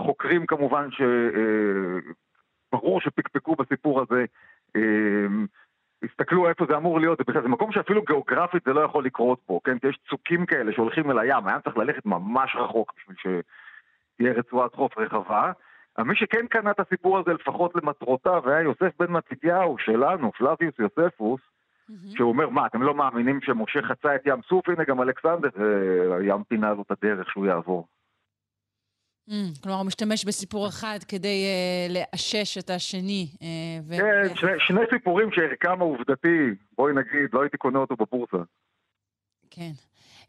חוקרים 0.00 0.46
כמובן 0.46 0.88
שברור 2.70 2.98
אה, 2.98 3.00
שפקפקו 3.00 3.54
בסיפור 3.56 4.00
הזה, 4.00 4.24
הסתכלו 6.02 6.48
איפה 6.48 6.66
זה 6.68 6.76
אמור 6.76 7.00
להיות, 7.00 7.18
זה 7.18 7.40
זה 7.42 7.48
מקום 7.48 7.72
שאפילו 7.72 8.02
גיאוגרפית 8.02 8.62
זה 8.64 8.72
לא 8.72 8.80
יכול 8.80 9.04
לקרות 9.04 9.38
פה, 9.46 9.60
כן? 9.64 9.78
כי 9.78 9.88
יש 9.88 9.98
צוקים 10.10 10.46
כאלה 10.46 10.72
שהולכים 10.72 11.10
אל 11.10 11.18
הים, 11.18 11.46
הים 11.46 11.60
צריך 11.64 11.76
ללכת 11.76 12.06
ממש 12.06 12.56
רחוק 12.56 12.92
בשביל 12.96 13.16
שתהיה 13.16 14.32
רצועת 14.32 14.74
חוף 14.74 14.98
רחבה, 14.98 15.52
מי 15.98 16.16
שכן 16.16 16.46
קנה 16.46 16.70
את 16.70 16.80
הסיפור 16.80 17.18
הזה 17.18 17.32
לפחות 17.32 17.76
למטרותיו 17.76 18.50
היה 18.50 18.60
יוסף 18.60 18.92
בן 18.98 19.12
מתתיהו 19.12 19.78
שלנו, 19.78 20.32
פלביוס 20.32 20.74
יוספוס, 20.78 21.40
mm-hmm. 21.40 22.16
שהוא 22.16 22.28
אומר, 22.28 22.48
מה, 22.48 22.66
אתם 22.66 22.82
לא 22.82 22.94
מאמינים 22.94 23.40
שמשה 23.40 23.82
חצה 23.82 24.14
את 24.14 24.20
ים 24.26 24.40
סוף? 24.48 24.68
הנה 24.68 24.84
גם 24.84 25.02
אלכסנדר, 25.02 25.48
אה, 25.60 26.24
ים 26.24 26.44
פינה 26.44 26.72
לו 26.72 26.82
את 26.82 26.90
הדרך 26.90 27.30
שהוא 27.30 27.46
יעבור. 27.46 27.86
Mm, 29.28 29.32
כלומר, 29.62 29.78
הוא 29.78 29.86
משתמש 29.86 30.24
בסיפור 30.24 30.68
אחד 30.68 30.98
כדי 31.08 31.44
uh, 31.46 31.92
לאשש 31.92 32.58
את 32.58 32.70
השני. 32.70 33.26
Uh, 33.34 33.42
ו- 33.88 33.96
כן, 33.96 34.34
שני, 34.34 34.50
שני 34.58 34.80
סיפורים 34.90 35.32
שערכם 35.32 35.80
העובדתי, 35.80 36.50
בואי 36.76 36.92
נגיד, 36.92 37.30
לא 37.32 37.42
הייתי 37.42 37.56
קונה 37.56 37.78
אותו 37.78 37.96
בבורסה. 37.96 38.36
כן. 39.50 39.70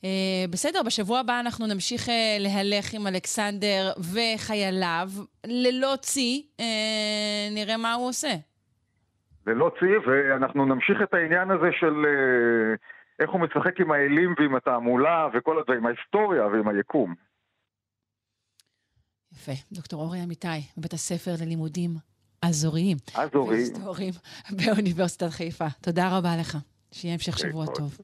Uh, 0.02 0.06
בסדר, 0.50 0.84
בשבוע 0.86 1.20
הבא 1.20 1.40
אנחנו 1.40 1.68
נמשיך 1.68 2.08
uh, 2.08 2.12
להלך 2.40 2.94
עם 2.94 3.08
אלכסנדר 3.08 3.92
וחייליו, 4.14 5.10
ללא 5.46 5.96
צי, 6.02 6.46
uh, 6.58 6.64
נראה 7.52 7.78
מה 7.78 7.94
הוא 7.94 8.08
עושה. 8.08 8.34
ללא 9.48 9.72
צי, 9.80 9.98
ואנחנו 10.08 10.66
נמשיך 10.66 10.98
את 11.04 11.14
העניין 11.14 11.52
הזה 11.52 11.70
של 11.80 11.94
uh, 12.06 12.78
איך 13.20 13.30
הוא 13.30 13.42
משחק 13.42 13.80
עם 13.80 13.92
האלים 13.92 14.36
ועם 14.40 14.56
התעמולה 14.56 15.28
וכל 15.34 15.60
הדברים, 15.60 15.86
ההיסטוריה 15.86 16.46
ועם 16.46 16.68
היקום. 16.68 17.29
יפה. 19.34 19.52
דוקטור 19.72 20.02
אורי 20.02 20.24
אמיתי, 20.24 20.48
בבית 20.78 20.94
הספר 20.94 21.36
ללימודים 21.40 21.98
אזוריים. 22.42 22.98
אזוריים. 23.14 23.60
והיסטוריים 23.60 24.14
באוניברסיטת 24.50 25.30
חיפה. 25.30 25.68
תודה 25.82 26.18
רבה 26.18 26.38
לך. 26.38 26.58
שיהיה 26.92 27.14
המשך 27.14 27.38
שבוע 27.40 27.66
טוב. 27.66 27.98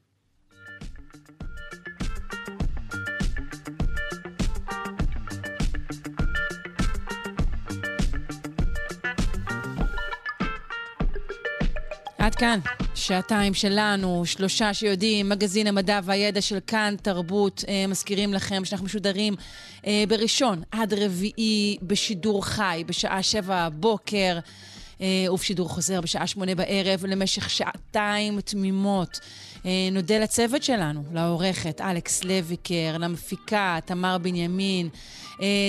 עד 12.18 12.34
כאן, 12.34 12.60
שעתיים 12.96 13.54
שלנו, 13.54 14.22
שלושה 14.26 14.74
שיודעים, 14.74 15.28
מגזין 15.28 15.66
המדע 15.66 16.00
והידע 16.04 16.40
של 16.40 16.58
כאן 16.66 16.94
תרבות, 17.02 17.64
אה, 17.68 17.86
מזכירים 17.88 18.34
לכם 18.34 18.64
שאנחנו 18.64 18.86
משודרים 18.86 19.34
אה, 19.86 20.04
בראשון 20.08 20.62
עד 20.70 20.94
רביעי 20.94 21.76
בשידור 21.82 22.44
חי, 22.44 22.84
בשעה 22.86 23.22
שבע 23.22 23.68
בבוקר. 23.68 24.38
אה, 25.00 25.32
ובשידור 25.32 25.68
חוזר 25.68 26.00
בשעה 26.00 26.26
שמונה 26.26 26.54
בערב 26.54 27.06
למשך 27.06 27.50
שעתיים 27.50 28.40
תמימות. 28.40 29.20
אה, 29.66 29.70
נודה 29.92 30.18
לצוות 30.18 30.62
שלנו, 30.62 31.02
לעורכת 31.12 31.80
אלכס 31.80 32.24
לויקר, 32.24 32.96
למפיקה 32.98 33.78
תמר 33.84 34.18
בנימין, 34.18 34.88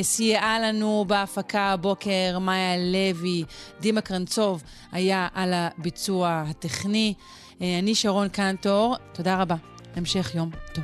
סייעה 0.01 0.59
לנו 0.59 1.05
בהפקה 1.07 1.61
הבוקר 1.61 2.39
מאיה 2.41 2.77
לוי, 2.77 3.43
דימה 3.79 4.01
קרנצוב 4.01 4.63
היה 4.91 5.27
על 5.33 5.53
הביצוע 5.53 6.43
הטכני. 6.47 7.13
אני 7.61 7.95
שרון 7.95 8.29
קנטור, 8.29 8.95
תודה 9.13 9.41
רבה. 9.41 9.55
המשך 9.95 10.35
יום 10.35 10.49
טוב. 10.73 10.83